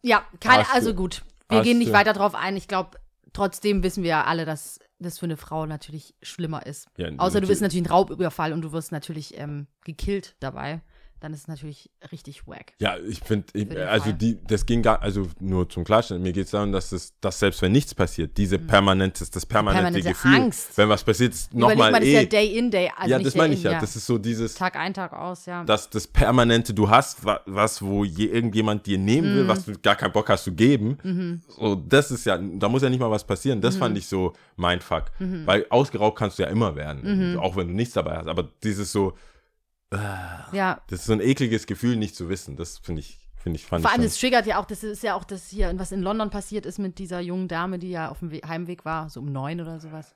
ja, 0.03 0.25
keine, 0.41 0.59
Hast 0.63 0.71
du- 0.71 0.75
also 0.75 0.95
gut. 0.95 1.23
Wir 1.49 1.59
hast 1.59 1.65
gehen 1.65 1.79
nicht 1.79 1.91
du- 1.91 1.95
weiter 1.95 2.13
drauf 2.13 2.35
ein. 2.35 2.57
Ich 2.57 2.67
glaube, 2.69 2.99
trotzdem 3.33 3.83
wissen 3.83 4.03
wir 4.03 4.11
ja 4.11 4.25
alle, 4.25 4.45
dass 4.45 4.81
das 4.99 5.19
für 5.19 5.27
eine 5.27 5.37
Frau 5.37 5.67
natürlich 5.67 6.15
schlimmer 6.23 6.65
ist. 6.67 6.89
Ja, 6.97 7.09
Außer 7.19 7.41
du 7.41 7.47
bist 7.49 7.61
natürlich 7.61 7.87
ein 7.87 7.91
Raubüberfall 7.91 8.53
und 8.53 8.63
du 8.63 8.73
wirst 8.73 8.93
natürlich 8.93 9.39
ähm, 9.39 9.67
gekillt 9.85 10.35
dabei. 10.41 10.81
Dann 11.21 11.33
ist 11.33 11.41
es 11.41 11.49
natürlich 11.49 11.91
richtig 12.13 12.47
wack. 12.47 12.75
Ja, 12.79 12.97
ich 12.99 13.21
finde, 13.21 13.47
den 13.55 13.75
also 13.79 14.13
die, 14.13 14.39
das 14.47 14.67
ging 14.67 14.83
gar, 14.83 15.01
also 15.01 15.27
nur 15.41 15.67
zum 15.69 15.83
Klarstellen, 15.83 16.23
mir 16.23 16.33
geht 16.35 16.45
es 16.45 16.51
darum, 16.51 16.73
dass 16.73 16.93
es, 16.93 17.15
dass 17.23 17.39
selbst 17.39 17.63
wenn 17.63 17.73
nichts 17.73 17.95
passiert, 17.95 18.37
diese 18.37 18.59
permanentes, 18.59 19.31
das 19.31 19.47
permanente, 19.47 19.83
Mhm. 19.99 20.03
permanente 20.05 20.09
Gefühl, 20.11 20.35
Angst. 20.45 20.77
wenn 20.77 20.89
was 20.91 21.03
passiert, 21.03 21.33
ist 21.33 21.55
nochmal 21.55 21.91
mal, 21.91 21.93
das 21.93 22.01
ist 22.03 22.07
eh. 22.09 22.21
ja 22.21 22.25
Day 22.27 22.59
in, 22.59 22.71
Day 22.71 22.91
also 22.95 23.11
ja, 23.11 23.17
nicht 23.17 23.27
das 23.29 23.35
meine 23.35 23.55
in, 23.55 23.59
ich 23.59 23.65
ja. 23.65 23.81
Das 23.81 23.97
ist 23.97 24.05
so 24.07 24.19
dieses, 24.19 24.55
Tag 24.57 24.77
ein, 24.77 24.93
Tag 24.93 25.15
aus, 25.15 25.47
ja. 25.47 25.65
dass 25.65 25.89
das 25.89 26.07
Permanente 26.07 26.75
du 26.75 26.91
hast, 26.91 27.25
wa- 27.25 27.41
was, 27.47 27.81
wo 27.81 28.05
je, 28.05 28.27
irgendjemand 28.27 28.85
dir 28.87 28.99
nehmen 28.99 29.33
Mhm. 29.33 29.37
will, 29.37 29.49
was 29.49 29.65
du 29.65 29.73
gar 29.83 29.97
keinen 29.97 30.13
Bock 30.13 30.29
hast 30.29 30.45
zu 30.45 30.53
geben. 30.53 31.43
So, 31.49 31.77
das 31.77 32.11
ist 32.11 32.27
ja, 32.27 32.37
da 32.39 32.69
muss 32.69 32.83
ja 32.83 32.91
nicht 32.91 33.01
mal 33.01 33.11
was 33.11 33.25
passieren. 33.25 33.59
Mhm. 33.59 33.63
Das 33.63 33.77
fand 33.77 33.97
ich 33.97 34.07
so 34.07 34.35
mein 34.57 34.81
Fuck. 34.83 35.05
Weil 35.19 35.65
ausgeraubt 35.71 36.19
kannst 36.19 36.39
du 36.39 36.43
ja 36.43 36.51
immer 36.51 36.77
werden, 36.77 37.33
Mhm. 37.33 37.39
auch 37.39 37.57
wenn 37.57 37.69
du 37.69 37.75
nichts 37.75 37.95
dabei 37.95 38.19
hast. 38.19 38.29
Aber 38.29 38.47
dieses 38.63 38.93
so, 38.93 39.15
ja. 39.93 40.81
das 40.89 41.01
ist 41.01 41.07
so 41.07 41.13
ein 41.13 41.21
ekliges 41.21 41.67
Gefühl, 41.67 41.97
nicht 41.97 42.17
zu 42.17 42.29
wissen. 42.29 42.57
Das 42.57 42.79
finde 42.79 43.01
ich, 43.01 43.19
finde 43.37 43.59
ich, 43.59 43.67
fand 43.67 43.83
Vor 43.83 43.93
allem, 43.93 44.03
das 44.03 44.19
triggert 44.19 44.47
ja 44.47 44.61
auch, 44.61 44.67
das 44.67 44.83
ist 44.83 45.03
ja 45.03 45.15
auch 45.15 45.25
das 45.25 45.49
hier, 45.49 45.73
was 45.77 45.93
in 45.93 46.03
London 46.03 46.31
passiert 46.31 46.67
ist 46.67 46.79
mit 46.79 46.99
dieser 46.99 47.21
jungen 47.21 47.49
Dame, 47.49 47.79
die 47.79 47.91
ja 47.91 48.11
auf 48.11 48.19
dem 48.19 48.33
We 48.33 48.41
Heimweg 48.47 48.85
war, 48.85 49.09
so 49.11 49.21
um 49.21 49.31
neun 49.33 49.61
oder 49.61 49.79
sowas. 49.79 50.15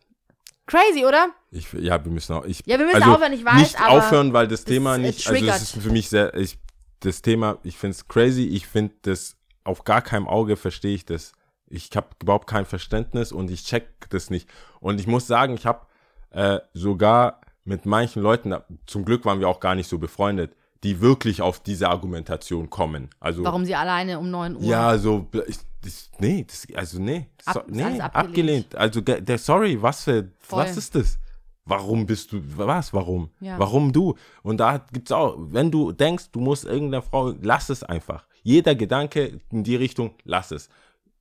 Crazy, 0.67 1.05
oder? 1.05 1.31
Ich, 1.51 1.73
ja, 1.73 2.05
wir 2.05 2.13
müssen 2.13 2.33
auch. 2.33 2.45
Ich, 2.45 2.63
Ja, 2.65 2.79
wir 2.79 2.87
müssen 2.87 3.03
also 3.03 3.15
aufhören, 3.15 3.33
ich 3.33 3.45
weiß, 3.45 3.59
Nicht 3.59 3.81
aufhören, 3.81 4.33
weil 4.33 4.47
das 4.47 4.61
das, 4.61 4.67
Thema 4.67 4.95
äh, 4.95 4.99
nicht. 4.99 5.29
Also, 5.29 5.45
es 5.45 5.63
ist 5.63 5.83
für 5.83 5.91
mich 5.91 6.09
sehr. 6.09 6.33
Ich, 6.35 6.59
das 7.01 7.23
Thema, 7.23 7.59
ich 7.65 7.77
finde 7.77 7.97
es 7.97 8.07
crazy. 8.07 8.45
Ich 8.45 8.69
finde 8.69 8.95
das 9.03 9.37
auf 9.65 9.85
gar 9.85 10.01
keinem 10.01 10.29
Auge 10.29 10.57
verstehe 10.57 10.95
ich 10.95 11.05
das. 11.05 11.33
Ich 11.67 11.91
habe 11.97 12.09
überhaupt 12.23 12.47
kein 12.49 12.67
Verständnis 12.67 13.33
und 13.33 13.51
ich 13.51 13.65
check 13.65 13.89
das 14.11 14.31
nicht. 14.31 14.49
Und 14.81 15.01
ich 15.01 15.07
muss 15.07 15.27
sagen, 15.27 15.55
ich 15.55 15.67
habe 15.67 15.87
äh, 16.31 16.61
sogar 16.73 17.41
mit 17.65 17.87
manchen 17.87 18.23
Leuten, 18.23 18.55
zum 18.87 19.05
Glück 19.05 19.25
waren 19.25 19.41
wir 19.41 19.49
auch 19.49 19.61
gar 19.61 19.75
nicht 19.75 19.89
so 19.89 19.99
befreundet, 19.99 20.57
die 20.83 21.01
wirklich 21.01 21.43
auf 21.43 21.61
diese 21.61 21.89
Argumentation 21.89 22.71
kommen. 22.71 23.11
Also 23.21 23.45
Warum 23.45 23.65
sie 23.67 23.75
alleine 23.75 24.19
um 24.19 24.31
9 24.31 24.57
Uhr. 24.57 24.63
ja, 24.63 24.97
so, 24.99 25.27
ich, 25.47 25.59
das, 25.83 26.11
nee, 26.19 26.45
das, 26.49 26.67
also 26.75 27.01
nee, 27.01 27.27
Ab- 27.45 27.67
so, 27.69 27.73
nee, 27.75 27.83
abgelehnt. 28.01 28.15
abgelehnt. 28.17 28.75
Also, 28.77 29.01
der, 29.03 29.39
sorry, 29.39 29.81
was 29.81 30.05
für, 30.05 30.31
Voll. 30.39 30.63
was 30.65 30.77
ist 30.77 30.95
das? 30.95 31.19
Warum 31.67 32.07
bist 32.07 32.33
du, 32.33 32.41
was, 32.57 32.93
warum? 32.95 33.31
Ja. 33.41 33.59
Warum 33.59 33.93
du? 33.93 34.15
Und 34.43 34.59
da 34.59 34.79
gibt's 34.93 35.13
auch, 35.13 35.37
wenn 35.39 35.71
du 35.71 35.93
denkst, 35.93 36.31
du 36.33 36.41
musst 36.41 36.65
irgendeiner 36.65 37.03
Frau, 37.03 37.35
lass 37.43 37.69
es 37.69 37.83
einfach. 37.85 38.27
Jeder 38.43 38.75
Gedanke 38.75 39.39
in 39.51 39.63
die 39.63 39.77
Richtung, 39.77 40.15
lass 40.25 40.51
es. 40.51 40.69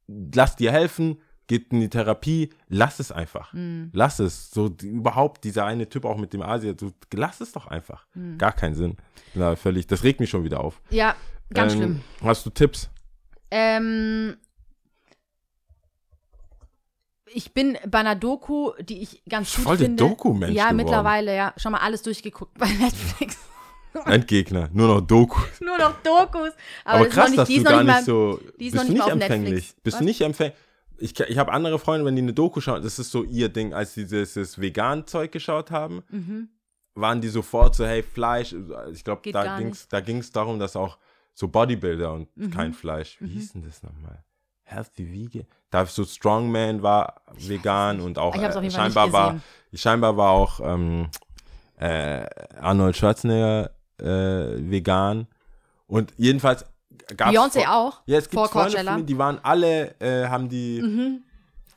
Lass 0.08 0.56
dir 0.56 0.72
helfen, 0.72 1.20
geht 1.50 1.74
in 1.74 1.82
die 1.82 1.90
Therapie, 1.90 2.52
lass 2.70 3.00
es 3.02 3.12
einfach. 3.12 3.52
Mhm. 3.52 3.90
Lass 3.92 4.20
es. 4.20 4.52
So 4.52 4.70
die, 4.70 4.88
überhaupt, 4.88 5.44
dieser 5.44 5.66
eine 5.66 5.90
Typ 5.90 6.06
auch 6.06 6.16
mit 6.18 6.32
dem 6.32 6.42
Asier, 6.42 6.74
du, 6.76 6.94
lass 7.14 7.42
es 7.42 7.52
doch 7.52 7.68
einfach. 7.68 8.06
Mhm. 8.14 8.38
Gar 8.38 8.54
keinen 8.54 8.76
Sinn. 8.76 8.96
Na, 9.34 9.58
völlig, 9.58 9.88
das 9.88 10.04
regt 10.04 10.22
mich 10.22 10.30
schon 10.30 10.46
wieder 10.46 10.62
auf. 10.62 10.80
Ja, 10.90 11.16
ganz 11.54 11.74
Ähm, 11.74 11.78
schlimm. 11.80 12.02
Hast 12.24 12.46
du 12.46 12.52
Tipps? 12.52 12.90
Ähm, 13.52 14.38
ich 17.32 17.54
bin 17.54 17.78
bei 17.88 18.00
einer 18.00 18.16
Doku, 18.16 18.72
die 18.80 19.02
ich 19.02 19.22
ganz 19.28 19.54
gut 19.56 19.64
Voll 19.66 19.78
der 19.78 19.88
finde. 19.88 20.04
Doku-Mensch 20.04 20.56
Ja, 20.56 20.64
geworden. 20.66 20.78
mittlerweile, 20.78 21.36
ja. 21.36 21.54
Schon 21.58 21.74
mal 21.74 21.80
alles 21.82 22.02
durchgeguckt 22.02 22.58
bei 22.58 22.68
Netflix. 22.68 23.38
Endgegner, 24.06 24.70
nur 24.72 24.88
noch 24.88 25.02
Doku. 25.02 25.42
Nur 25.62 25.78
noch 25.80 25.96
Dokus. 26.04 26.52
Aber, 26.86 27.00
Aber, 27.00 27.06
krass, 27.08 27.30
noch 27.32 27.38
dass 27.38 27.48
die 27.48 27.58
du 27.58 27.64
gar 27.64 27.84
nicht 27.84 27.86
nicht 27.88 27.96
mal, 27.96 28.04
so. 28.04 28.40
die 28.60 28.68
ist 28.68 28.72
bist 28.72 28.76
noch 28.76 28.84
du 28.86 28.94
nicht 28.94 29.04
nicht 29.04 29.12
empfänglich? 29.14 29.52
Netflix. 29.54 29.76
Bist 29.82 29.94
Was? 29.96 30.00
du 30.00 30.06
nicht 30.06 30.22
empfänglich? 30.22 30.58
Ich, 31.00 31.20
ich 31.20 31.38
habe 31.38 31.52
andere 31.52 31.80
Freunde, 31.80 32.06
wenn 32.06 32.16
die 32.16 32.22
eine 32.22 32.34
Doku 32.34 32.62
schauen, 32.62 32.82
das 32.84 33.00
ist 33.00 33.12
so 33.12 33.24
ihr 33.24 33.50
Ding, 33.50 33.74
als 33.74 33.94
die 33.94 34.06
dieses, 34.06 34.60
Vegan-Zeug 34.60 35.32
geschaut 35.32 35.72
haben, 35.72 36.04
Mhm. 36.10 36.50
waren 36.96 37.22
die 37.22 37.30
sofort 37.30 37.76
so, 37.76 37.86
hey, 37.86 38.04
Fleisch, 38.04 38.54
ich 38.92 39.04
glaube, 39.04 39.22
da 39.32 39.44
gar 39.44 39.58
ging's, 39.58 39.88
da 39.88 40.00
ging's 40.02 40.32
darum, 40.32 40.60
dass 40.60 40.76
auch 40.76 40.98
so 41.34 41.48
Bodybuilder 41.48 42.12
und 42.14 42.36
Mhm. 42.36 42.52
kein 42.52 42.74
Fleisch, 42.74 43.18
wie 43.22 43.28
hieß 43.30 43.54
denn 43.54 43.64
das 43.64 43.82
nochmal? 43.84 44.24
Healthy 44.64 45.12
Vegan? 45.12 45.48
Da 45.72 45.86
so 45.86 46.04
Strongman 46.04 46.82
war 46.84 47.22
vegan 47.36 48.02
und 48.02 48.18
auch, 48.20 48.36
Ich 48.36 48.44
hab's 48.44 48.56
auf 48.56 48.64
äh, 48.64 48.70
scheinbar 48.72 49.12
war, 49.14 49.42
scheinbar 49.74 50.18
war 50.18 50.32
auch 50.32 50.60
ähm, 50.64 51.10
äh, 51.78 52.26
Arnold 52.60 52.96
Schwarzenegger 52.98 53.72
äh, 54.00 54.06
vegan 54.70 55.28
und 55.88 56.14
jedenfalls 56.18 56.66
gab's 57.16 57.36
Beyoncé 57.36 57.68
auch? 57.68 58.02
Ja, 58.06 58.18
es 58.18 58.26
gibt 58.26 58.36
vor 58.36 58.48
Freunde 58.50 58.72
Coachella? 58.72 58.98
mir, 58.98 59.04
die 59.04 59.18
waren 59.18 59.40
alle, 59.44 59.96
äh, 60.00 60.28
haben 60.28 60.50
die, 60.50 61.22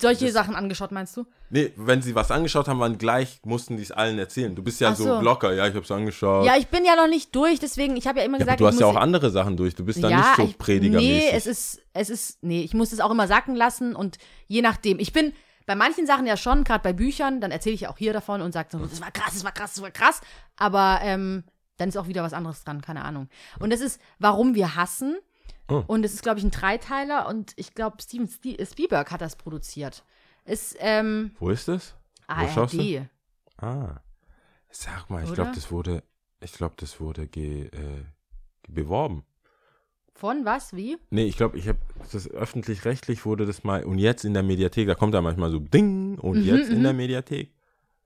Solche 0.01 0.25
das- 0.27 0.35
Sachen 0.35 0.55
angeschaut, 0.57 0.91
meinst 0.93 1.17
du? 1.17 1.25
nee, 1.51 1.71
wenn 1.77 2.01
sie 2.03 2.15
was 2.15 2.31
angeschaut 2.31 2.67
haben, 2.67 2.81
waren 2.81 2.97
gleich, 2.99 3.41
mussten 3.45 3.77
die 3.77 3.83
es 3.83 3.93
allen 3.93 4.19
erzählen. 4.19 4.55
Du 4.55 4.63
bist 4.63 4.81
ja 4.81 4.91
Ach 4.91 4.97
so, 4.97 5.21
locker, 5.21 5.53
ja, 5.53 5.67
ich 5.69 5.75
hab's 5.75 5.91
angeschaut. 5.91 6.47
Ja, 6.47 6.57
ich 6.57 6.67
bin 6.69 6.85
ja 6.85 6.97
noch 6.97 7.09
nicht 7.09 7.35
durch, 7.37 7.61
deswegen, 7.61 7.97
ich 7.97 8.07
habe 8.07 8.21
ja 8.21 8.25
immer 8.25 8.39
Ja, 8.39 8.45
gesagt, 8.45 8.61
du 8.61 8.67
hast 8.67 8.81
ja 8.81 8.87
auch 8.87 8.97
andere 8.97 9.31
Sachen 9.31 9.57
durch. 9.57 9.75
Du 9.75 9.85
bist 9.85 10.03
da 10.03 10.09
ja, 10.09 10.17
nicht 10.17 10.37
so 10.37 10.43
ich, 10.45 10.59
predigermäßig. 10.59 11.09
Nee, 11.31 11.31
es 11.37 11.47
ist, 11.47 11.83
es 11.93 12.09
ist, 12.11 12.43
nee, 12.43 12.63
ich 12.63 12.73
muss 12.75 12.93
es 12.93 13.01
auch 13.01 13.11
immer 13.11 13.29
sacken 13.29 13.55
lassen 13.55 13.95
und 13.95 14.17
je 14.49 14.63
nachdem. 14.63 14.99
Ich 14.99 15.13
bin 15.13 15.33
bei 15.67 15.75
manchen 15.77 16.07
Sachen 16.07 16.27
ja 16.27 16.37
schon, 16.37 16.65
gerade 16.65 16.83
bei 16.83 16.93
Büchern, 16.93 17.41
dann 17.41 17.51
erzähle 17.53 17.75
ich 17.75 17.83
ja 17.83 17.91
auch 17.91 17.99
hier 17.99 18.13
davon 18.13 18.41
und 18.41 18.53
sage 18.53 18.69
so, 18.73 18.79
das 18.79 19.01
war 19.01 19.11
krass, 19.13 19.35
das 19.35 19.45
war 19.45 19.53
krass, 19.53 19.75
das 19.75 19.83
war 19.83 19.91
krass. 19.91 20.21
Aber 20.57 21.01
ähm, 21.03 21.45
dann 21.77 21.89
ist 21.89 21.97
auch 21.97 22.07
wieder 22.09 22.23
was 22.23 22.33
anderes 22.33 22.65
dran, 22.65 22.81
keine 22.83 23.05
Ahnung. 23.05 23.29
Und 23.59 23.71
das 23.73 23.81
ist, 23.81 24.01
warum 24.19 24.55
wir 24.55 24.77
hassen. 24.77 25.17
Oh. 25.69 25.83
Und 25.87 26.05
es 26.05 26.13
ist, 26.15 26.23
glaube 26.23 26.39
ich, 26.39 26.45
ein 26.45 26.51
Dreiteiler 26.51 27.29
und 27.29 27.53
ich 27.57 27.75
glaube, 27.75 27.97
Steven 28.03 28.27
Stie- 28.29 28.65
Spielberg 28.67 29.11
hat 29.11 29.21
das 29.21 29.37
produziert. 29.37 30.05
Ist, 30.45 30.77
ähm, 30.81 31.33
Wo 31.39 31.51
ist 31.51 31.69
das? 31.69 31.95
Wo? 32.29 32.35
ARD. 32.35 33.09
Ah. 33.59 34.01
Sag 34.71 35.09
mal, 35.11 35.23
ich 35.25 35.33
glaube, 35.33 35.53
das 35.55 35.71
wurde, 35.71 36.03
ich 36.41 36.53
glaube, 36.53 36.75
das 36.79 37.01
wurde 37.01 37.27
ge, 37.29 37.67
äh, 37.67 38.05
beworben. 38.69 39.25
Von 40.15 40.45
was? 40.45 40.75
Wie? 40.75 40.99
Nee, 41.11 41.25
ich 41.25 41.37
glaube, 41.37 41.59
ich 41.59 41.69
habe 41.69 41.79
das 42.13 42.29
öffentlich-rechtlich 42.29 43.25
wurde 43.25 43.47
das 43.47 43.65
mal 43.65 43.85
und 43.85 43.99
jetzt 43.99 44.25
in 44.25 44.35
der 44.35 44.43
Mediathek, 44.43 44.87
da 44.87 44.95
kommt 44.95 45.15
da 45.15 45.21
manchmal 45.23 45.51
so 45.51 45.59
Ding 45.59 46.19
und 46.19 46.39
Mhm, 46.39 46.45
jetzt 46.45 46.71
in 46.71 46.79
mhm. 46.81 46.83
der 46.85 46.93
Mediathek. 46.93 47.53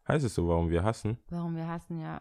Heißt 0.06 0.24
es 0.24 0.34
so, 0.34 0.46
warum 0.48 0.70
wir 0.70 0.82
hassen? 0.84 1.18
Warum 1.30 1.56
wir 1.56 1.66
hassen 1.66 2.00
ja 2.00 2.20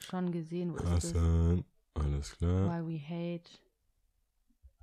schon 0.00 0.32
gesehen, 0.32 0.74
wo? 0.74 0.84
Hassen, 0.84 1.64
alles 1.94 2.36
klar. 2.36 2.68
Why 2.68 2.86
we 2.86 2.98
hate. 2.98 3.50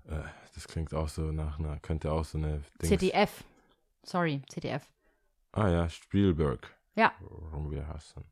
Äh, 0.06 0.24
das 0.56 0.68
klingt 0.68 0.94
auch 0.94 1.10
so 1.10 1.32
nach 1.32 1.60
einer, 1.60 1.80
könnte 1.80 2.12
auch 2.12 2.26
so 2.26 2.38
eine 2.38 2.62
Dings- 2.82 2.90
ZDF. 2.90 3.44
Sorry, 4.04 4.42
ZDF. 4.48 4.88
Ah 5.52 5.70
ja, 5.70 5.90
Spielberg. 5.90 6.74
Ja. 6.96 7.12
Warum 7.20 7.72
wir 7.72 7.88
hassen. 7.88 8.24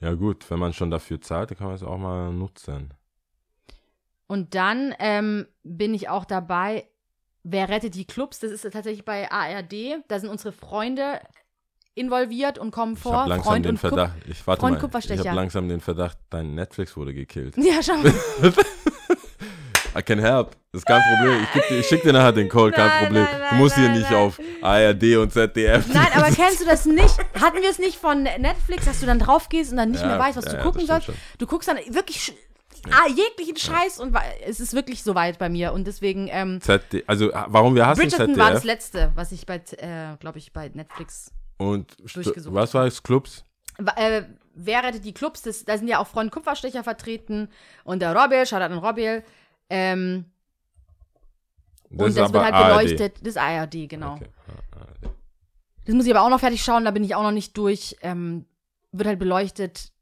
Ja 0.00 0.12
gut, 0.14 0.48
wenn 0.50 0.58
man 0.58 0.72
schon 0.72 0.90
dafür 0.90 1.20
zahlt, 1.20 1.50
dann 1.50 1.58
kann 1.58 1.66
man 1.68 1.76
es 1.76 1.82
auch 1.82 1.98
mal 1.98 2.32
nutzen. 2.32 2.92
Und 4.26 4.54
dann 4.54 4.94
ähm, 4.98 5.46
bin 5.62 5.94
ich 5.94 6.08
auch 6.08 6.24
dabei, 6.24 6.88
wer 7.44 7.68
rettet 7.68 7.94
die 7.94 8.04
Clubs? 8.06 8.40
Das 8.40 8.50
ist 8.50 8.62
tatsächlich 8.62 9.04
bei 9.04 9.30
ARD. 9.30 10.02
Da 10.08 10.18
sind 10.18 10.30
unsere 10.30 10.52
Freunde 10.52 11.20
involviert 11.96 12.58
und 12.58 12.70
kommen 12.70 12.92
Ich 12.94 13.00
vor. 13.00 13.16
habe 13.16 13.30
langsam 13.30 13.52
Freund 13.52 13.64
den 13.64 13.74
Kup- 13.76 13.80
Verdacht, 13.88 14.12
ich 14.28 14.46
warte 14.46 14.60
Freund 14.60 14.80
mal, 14.80 15.00
ich 15.00 15.18
habe 15.18 15.34
langsam 15.34 15.68
den 15.68 15.80
Verdacht, 15.80 16.18
dein 16.30 16.54
Netflix 16.54 16.96
wurde 16.96 17.12
gekillt. 17.12 17.56
Ja, 17.58 17.82
schau 17.82 17.96
mal. 17.96 18.12
I 19.98 20.02
can 20.02 20.18
help. 20.18 20.50
Das 20.72 20.82
ist 20.82 20.86
kein 20.86 21.00
Problem. 21.02 21.42
Ich, 21.54 21.62
dir- 21.68 21.78
ich 21.78 21.86
schick 21.86 22.02
dir 22.02 22.12
nachher 22.12 22.32
den 22.32 22.50
kein 22.50 22.86
Nein, 22.86 23.04
Problem. 23.04 23.22
nein, 23.24 23.34
du 23.34 23.40
nein, 23.44 23.56
musst 23.58 23.76
hier 23.76 23.88
nicht 23.88 24.12
auf 24.12 24.38
ARD 24.60 25.16
und 25.16 25.32
ZDF. 25.32 25.86
Nein, 25.92 26.08
aber 26.14 26.26
kennst 26.34 26.60
du 26.60 26.66
das 26.66 26.84
nicht? 26.84 27.16
Hatten 27.40 27.62
wir 27.62 27.70
es 27.70 27.78
nicht 27.78 27.96
von 27.96 28.22
Netflix, 28.24 28.84
dass 28.84 29.00
du 29.00 29.06
dann 29.06 29.18
drauf 29.18 29.48
gehst 29.48 29.70
und 29.70 29.78
dann 29.78 29.90
nicht 29.92 30.02
Ja, 30.02 30.08
mehr 30.08 30.18
weißt, 30.18 30.36
was 30.36 30.44
ja, 30.44 30.52
du 30.54 30.62
gucken 30.62 30.86
sollst? 30.86 31.10
Du 31.38 31.46
guckst 31.46 31.66
dann 31.66 31.78
wirklich 31.88 32.34
ah, 32.90 33.08
jeglichen 33.08 33.56
Scheiß 33.56 33.98
und 33.98 34.14
es 34.46 34.60
ist 34.60 34.74
wirklich 34.74 35.02
so 35.02 35.14
weit 35.14 35.38
bei 35.38 35.48
mir 35.48 35.72
und 35.72 35.86
deswegen 35.86 36.28
ähm, 36.30 36.60
ZD, 36.60 37.04
also 37.06 37.30
warum 37.46 37.74
wir 37.74 37.86
hassen 37.86 38.02
Bridgerton 38.02 38.36
war 38.36 38.50
das 38.50 38.60
ZDF 38.60 38.64
letzte, 38.64 39.12
was 39.14 39.32
ich 39.32 39.46
bei, 39.46 39.56
äh, 39.78 40.16
glaube 40.20 40.36
ich, 40.38 40.52
bei 40.52 40.68
Netflix 40.68 41.32
und 41.58 41.96
durchgesucht 42.14 42.54
was 42.54 42.74
war 42.74 42.86
es? 42.86 43.02
Clubs? 43.02 43.44
Äh, 43.96 44.22
wer 44.54 44.82
rettet 44.82 45.04
die 45.04 45.12
Clubs? 45.12 45.42
Das, 45.42 45.64
da 45.64 45.76
sind 45.76 45.88
ja 45.88 45.98
auch 45.98 46.06
Freund 46.06 46.30
Kupferstecher 46.32 46.82
vertreten 46.84 47.48
und 47.84 48.00
der 48.00 48.14
Robbel, 48.16 48.46
Shoutout 48.46 48.72
an 48.72 48.78
Robbel. 48.78 49.22
Ähm, 49.68 50.24
und 51.90 52.08
ist 52.08 52.18
das 52.18 52.32
wird 52.32 52.42
halt 52.44 52.54
ARD. 52.54 52.66
beleuchtet. 52.84 53.26
Das 53.26 53.36
ARD, 53.36 53.88
genau. 53.88 54.14
Okay. 54.14 54.28
Ah, 54.72 54.80
ARD. 54.80 55.14
Das 55.84 55.94
muss 55.94 56.06
ich 56.06 56.14
aber 56.14 56.24
auch 56.24 56.30
noch 56.30 56.40
fertig 56.40 56.62
schauen, 56.62 56.84
da 56.84 56.90
bin 56.90 57.04
ich 57.04 57.14
auch 57.14 57.22
noch 57.22 57.30
nicht 57.32 57.56
durch. 57.56 57.96
Ähm, 58.02 58.46
wird 58.92 59.08
halt 59.08 59.18
beleuchtet, 59.18 59.92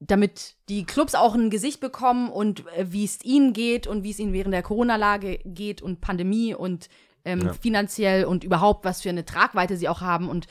damit 0.00 0.54
die 0.68 0.84
Clubs 0.84 1.14
auch 1.14 1.34
ein 1.34 1.50
Gesicht 1.50 1.80
bekommen 1.80 2.30
und 2.30 2.66
äh, 2.76 2.86
wie 2.92 3.04
es 3.04 3.22
ihnen 3.24 3.52
geht 3.52 3.86
und 3.86 4.04
wie 4.04 4.10
es 4.10 4.18
ihnen 4.18 4.32
während 4.32 4.54
der 4.54 4.62
Corona-Lage 4.62 5.40
geht 5.44 5.82
und 5.82 6.00
Pandemie 6.00 6.54
und 6.54 6.88
ähm, 7.24 7.40
Ja. 7.46 7.52
finanziell 7.54 8.24
und 8.26 8.44
überhaupt, 8.44 8.84
was 8.84 9.02
für 9.02 9.08
eine 9.08 9.24
Tragweite 9.24 9.76
sie 9.76 9.88
auch 9.88 10.00
haben 10.02 10.28
und 10.28 10.46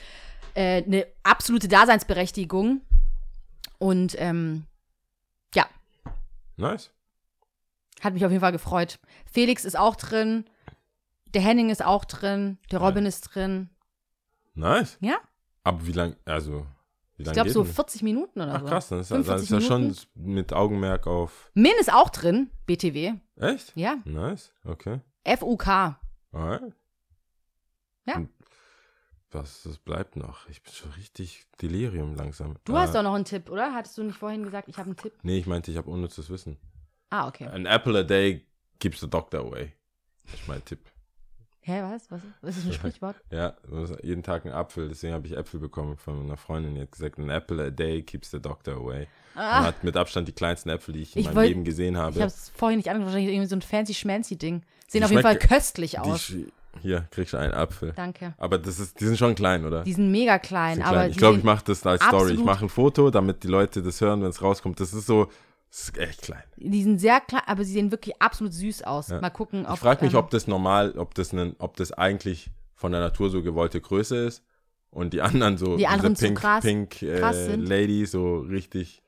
äh, 0.56 0.84
eine 0.84 1.08
absolute 1.24 1.68
Daseinsberechtigung. 1.68 2.82
Und 3.80 4.16
ähm, 4.20 4.66
ja, 5.56 5.66
Nice. 6.58 6.92
hat 8.02 8.14
mich 8.14 8.24
auf 8.26 8.32
jeden 8.32 8.42
Fall 8.42 8.52
gefreut. 8.52 9.00
Felix 9.32 9.66
ist 9.66 9.78
auch 9.78 9.96
drin, 9.96 10.46
der 11.34 11.42
Henning 11.42 11.70
ist 11.70 11.84
auch 11.84 12.06
drin, 12.06 12.58
der. 12.72 12.80
Robin 12.80 13.06
ist 13.06 13.22
drin. 13.22 13.70
Nice. 14.54 14.98
Ja? 15.02 15.18
Aber 15.64 15.86
wie 15.88 15.92
lang, 15.92 16.16
also, 16.26 16.66
wie 17.18 17.24
Ich 17.24 17.26
lange 17.26 17.34
glaube 17.34 17.48
geht 17.50 17.54
so 17.56 17.64
denn? 17.64 17.74
40 17.74 18.04
Minuten 18.04 18.40
oder 18.42 18.54
Ach 18.56 18.60
so. 18.62 18.66
krass, 18.68 18.88
dann 18.90 19.00
ist, 19.00 19.12
dann 19.12 19.24
45 19.24 19.58
ist 19.58 19.64
ja 19.64 19.68
schon 19.68 19.96
mit 20.16 20.54
Augenmerk 20.54 21.08
auf. 21.08 21.50
Min 21.56 21.74
ist 21.80 21.92
auch 21.92 22.10
drin, 22.10 22.52
BTW. 22.68 23.14
Echt? 23.38 23.76
Ja. 23.76 23.98
Nice, 24.06 24.54
okay. 24.64 25.02
FUK. 25.26 25.68
Alright. 26.32 26.74
Ja. 28.06 28.16
Und 28.18 28.30
Was, 29.34 29.64
das 29.64 29.78
bleibt 29.78 30.16
noch. 30.16 30.48
Ich 30.50 30.62
bin 30.62 30.72
schon 30.74 30.92
richtig 30.92 31.46
Delirium 31.62 32.16
langsam. 32.16 32.56
Du 32.66 32.76
Ah, 32.76 32.82
hast 32.82 32.94
doch 32.96 33.04
noch 33.04 33.14
einen 33.16 33.26
Tipp, 33.26 33.50
oder? 33.50 33.74
Hattest 33.74 33.98
du 33.98 34.04
nicht 34.04 34.18
vorhin 34.18 34.44
gesagt, 34.44 34.68
ich 34.70 34.78
habe 34.78 34.88
einen 34.88 34.96
Tipp? 34.98 35.14
Nee, 35.24 35.38
ich 35.40 35.48
meinte, 35.48 35.72
ich 35.72 35.78
habe 35.78 35.90
unnützes 35.90 36.30
Wissen. 36.30 36.58
Ah, 37.10 37.28
okay. 37.28 37.48
An 37.48 37.66
apple 37.66 37.98
a 38.00 38.04
day 38.04 38.46
keeps 38.80 39.00
the 39.00 39.10
doctor 39.10 39.40
away. 39.42 39.74
Das 40.26 40.36
ist 40.40 40.48
mein 40.48 40.64
Tipp. 40.66 40.80
Hä, 41.62 41.82
was? 41.82 42.12
Was, 42.12 42.22
was 42.42 42.58
ist 42.58 42.66
ein 42.66 42.74
Sprichwort? 42.92 43.16
Ja, 43.32 43.56
jeden 44.04 44.22
Tag 44.22 44.46
einen 44.46 44.54
Apfel, 44.54 44.90
deswegen 44.90 45.14
habe 45.14 45.26
ich 45.28 45.34
Äpfel 45.38 45.60
bekommen 45.62 45.96
von 45.98 46.22
einer 46.24 46.36
Freundin, 46.38 46.76
die 46.76 46.82
hat 46.82 46.92
gesagt, 46.92 47.18
an 47.20 47.30
apple 47.30 47.64
a 47.66 47.70
day 47.70 48.02
keeps 48.04 48.32
the 48.32 48.42
doctor 48.42 48.76
away. 48.76 49.08
Und 49.36 49.42
Ah, 49.42 49.64
hat 49.64 49.84
mit 49.84 49.96
Abstand 49.96 50.28
die 50.28 50.34
kleinsten 50.34 50.70
Äpfel, 50.70 50.94
die 50.94 51.02
ich 51.04 51.16
in 51.16 51.22
Ich 51.22 51.26
meinem 51.28 51.36
wollt- 51.38 51.48
Leben 51.48 51.64
gesehen 51.64 51.98
habe. 51.98 52.12
ich 52.16 52.22
habe 52.22 52.28
es 52.28 52.50
vorhin 52.50 52.78
nicht 52.78 52.90
angeschaut, 52.90 53.08
wahrscheinlich 53.14 53.34
irgendwie 53.34 53.48
so 53.50 53.56
ein 53.56 53.62
fancy 53.62 53.94
schmancy 53.94 54.38
Ding. 54.38 54.64
Sehen 54.88 55.00
Die 55.00 55.06
auf 55.06 55.12
jeden 55.12 55.24
Fall 55.24 55.40
köstlich 55.40 55.92
Die 55.92 55.98
aus. 56.00 56.20
sch- 56.22 56.52
hier, 56.82 57.08
kriegst 57.12 57.34
du 57.34 57.38
einen 57.38 57.54
Apfel. 57.54 57.94
Danke. 57.96 58.34
Aber 58.38 58.58
das 58.58 58.80
ist, 58.80 59.00
die 59.00 59.06
sind 59.06 59.18
schon 59.18 59.36
klein, 59.36 59.66
oder? 59.66 59.84
Die 59.84 59.94
sind 59.94 60.12
mega 60.12 60.40
klein, 60.40 60.76
Sind 60.76 60.84
aber 60.86 60.98
klein. 60.98 61.12
ich 61.12 61.18
glaube, 61.18 61.38
ich 61.38 61.44
mache 61.44 61.64
das 61.66 61.86
als 61.86 62.02
Story. 62.04 62.24
Ich 62.26 62.30
absolut- 62.32 62.46
mache 62.46 62.66
ein 62.66 62.70
Foto, 62.70 63.10
damit 63.12 63.44
die 63.44 63.48
Leute 63.48 63.82
das 63.84 64.02
hören, 64.02 64.22
wenn 64.22 64.30
es 64.30 64.42
rauskommt. 64.42 64.80
Das 64.80 64.94
ist 64.94 65.06
so, 65.06 65.28
das 65.70 65.90
ist 65.90 65.98
echt 65.98 66.22
klein. 66.24 66.44
die 66.58 66.84
sind 66.84 67.00
sehr 67.00 67.20
klein, 67.22 67.42
aber 67.46 67.64
sie 67.64 67.74
sehen 67.74 67.92
wirklich 67.92 68.22
absolut 68.22 68.54
süß 68.54 68.84
aus. 68.84 69.10
Ja. 69.10 69.22
Mal 69.22 69.30
gucken, 69.30 69.66
ob 69.66 69.76
Ich 69.76 69.80
frage 69.80 70.04
mich, 70.04 70.14
ähm, 70.14 70.20
ob 70.20 70.30
das 70.32 70.48
normal, 70.48 70.98
ob 70.98 71.14
das, 71.16 71.32
nen- 71.34 71.56
ob 71.60 71.76
das 71.78 71.92
eigentlich 71.94 72.50
von 72.76 72.92
der 72.92 73.02
Natur 73.02 73.30
so 73.30 73.42
gewollte 73.44 73.80
Größe 73.80 74.18
ist 74.18 74.44
und 74.92 75.14
die 75.14 75.22
anderen 75.22 75.58
so, 75.58 75.78
Die 75.78 75.88
anderen 75.88 76.16
diese 76.16 76.28
Pink, 76.28 76.40
krass- 76.40 76.64
Pink 76.64 77.02
äh, 77.02 77.20
krass 77.20 77.46
sind. 77.46 77.66
Lady 77.68 78.06
so 78.06 78.40
richtig. 78.40 79.02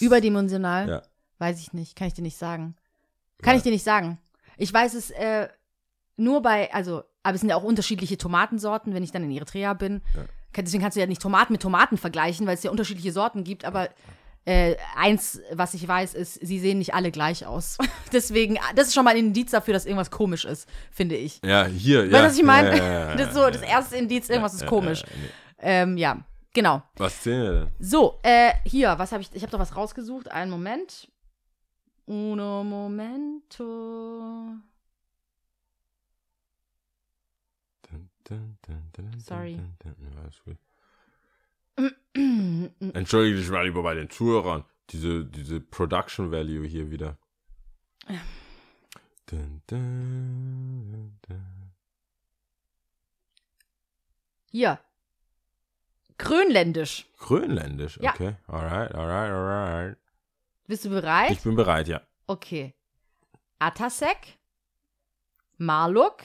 Überdimensional. 0.00 0.88
Ja. 0.88 1.02
Weiß 1.38 1.58
ich 1.60 1.72
nicht, 1.72 1.96
kann 1.96 2.06
ich 2.08 2.14
dir 2.14 2.22
nicht 2.22 2.36
sagen. 2.38 2.76
Kann 3.42 3.54
Ja. 3.54 3.56
ich 3.58 3.62
dir 3.62 3.72
nicht 3.72 3.82
sagen. 3.84 4.18
Ich 4.56 4.72
weiß 4.72 4.94
es 4.94 5.10
äh, 5.10 5.48
nur 6.16 6.42
bei, 6.42 6.72
also, 6.72 7.02
aber 7.22 7.34
es 7.34 7.40
sind 7.40 7.50
ja 7.50 7.56
auch 7.56 7.62
unterschiedliche 7.62 8.18
Tomatensorten, 8.18 8.94
wenn 8.94 9.02
ich 9.02 9.12
dann 9.12 9.24
in 9.24 9.30
Eritrea 9.30 9.74
bin. 9.74 10.02
Ja. 10.14 10.24
Deswegen 10.56 10.82
kannst 10.82 10.96
du 10.96 11.00
ja 11.00 11.06
nicht 11.06 11.22
Tomaten 11.22 11.52
mit 11.52 11.62
Tomaten 11.62 11.96
vergleichen, 11.96 12.46
weil 12.46 12.54
es 12.54 12.62
ja 12.62 12.70
unterschiedliche 12.70 13.12
Sorten 13.12 13.44
gibt, 13.44 13.64
aber 13.64 13.88
äh, 14.44 14.76
eins, 14.96 15.40
was 15.52 15.72
ich 15.74 15.86
weiß, 15.86 16.14
ist, 16.14 16.34
sie 16.34 16.58
sehen 16.58 16.78
nicht 16.78 16.94
alle 16.94 17.12
gleich 17.12 17.46
aus. 17.46 17.78
Deswegen, 18.12 18.58
das 18.74 18.88
ist 18.88 18.94
schon 18.94 19.04
mal 19.04 19.12
ein 19.12 19.18
Indiz 19.18 19.52
dafür, 19.52 19.72
dass 19.72 19.86
irgendwas 19.86 20.10
komisch 20.10 20.44
ist, 20.44 20.68
finde 20.90 21.14
ich. 21.16 21.40
Ja, 21.44 21.66
hier. 21.66 22.02
Weißt 22.02 22.12
ja, 22.12 22.18
du, 22.18 22.26
was 22.26 22.36
ich 22.36 22.42
meine? 22.42 22.76
Ja, 22.76 23.14
Das 23.16 23.28
ist 23.28 23.34
so 23.34 23.48
das 23.48 23.62
erste 23.62 23.96
Indiz, 23.96 24.28
irgendwas 24.28 24.54
ist 24.54 24.66
komisch. 24.66 25.04
Nee. 25.06 25.30
Ähm, 25.60 25.96
ja, 25.96 26.18
genau. 26.52 26.82
Was 26.96 27.22
denn? 27.22 27.68
So, 27.78 28.18
äh, 28.22 28.52
hier, 28.64 28.98
was 28.98 29.12
habe 29.12 29.22
ich, 29.22 29.30
ich 29.32 29.42
habe 29.42 29.52
doch 29.52 29.60
was 29.60 29.76
rausgesucht. 29.76 30.30
Einen 30.30 30.50
Moment. 30.50 31.08
Uno 32.06 32.64
momento. 32.64 33.64
Dun, 38.32 38.56
dun, 38.66 38.90
dun, 38.92 39.20
Sorry. 39.20 39.58
Ja. 41.76 41.90
Entschuldige 42.94 43.36
dich 43.38 43.48
mal 43.50 43.64
lieber 43.66 43.82
bei 43.82 43.94
den 43.94 44.10
Zuhörern. 44.10 44.64
Diese, 44.90 45.24
diese 45.24 45.60
Production 45.60 46.30
Value 46.30 46.66
hier 46.66 46.90
wieder. 46.90 47.16
Hier. 54.50 54.78
Grönländisch. 56.18 57.06
Grönländisch, 57.18 57.98
Ja. 58.00 58.12
okay. 58.12 58.36
Alright, 58.46 58.94
alright, 58.94 59.30
alright. 59.30 59.96
Bist 60.66 60.84
du 60.84 60.90
bereit? 60.90 61.30
Ich 61.32 61.40
bin 61.42 61.56
bereit, 61.56 61.88
ja. 61.88 62.00
Okay. 62.26 62.74
Atasek, 63.58 64.38
Maluk, 65.58 66.22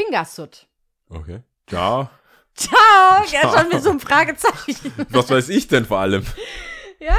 Pingasut. 0.00 0.66
Okay. 1.10 1.42
Ciao. 1.66 2.08
Ciao! 2.54 3.24
Ja, 3.30 3.52
schon 3.52 3.68
mit 3.68 3.82
so 3.82 3.90
einem 3.90 4.00
Fragezeichen. 4.00 4.92
Was 5.10 5.30
weiß 5.30 5.50
ich 5.50 5.68
denn 5.68 5.84
vor 5.84 5.98
allem? 5.98 6.24
Ja, 6.98 7.16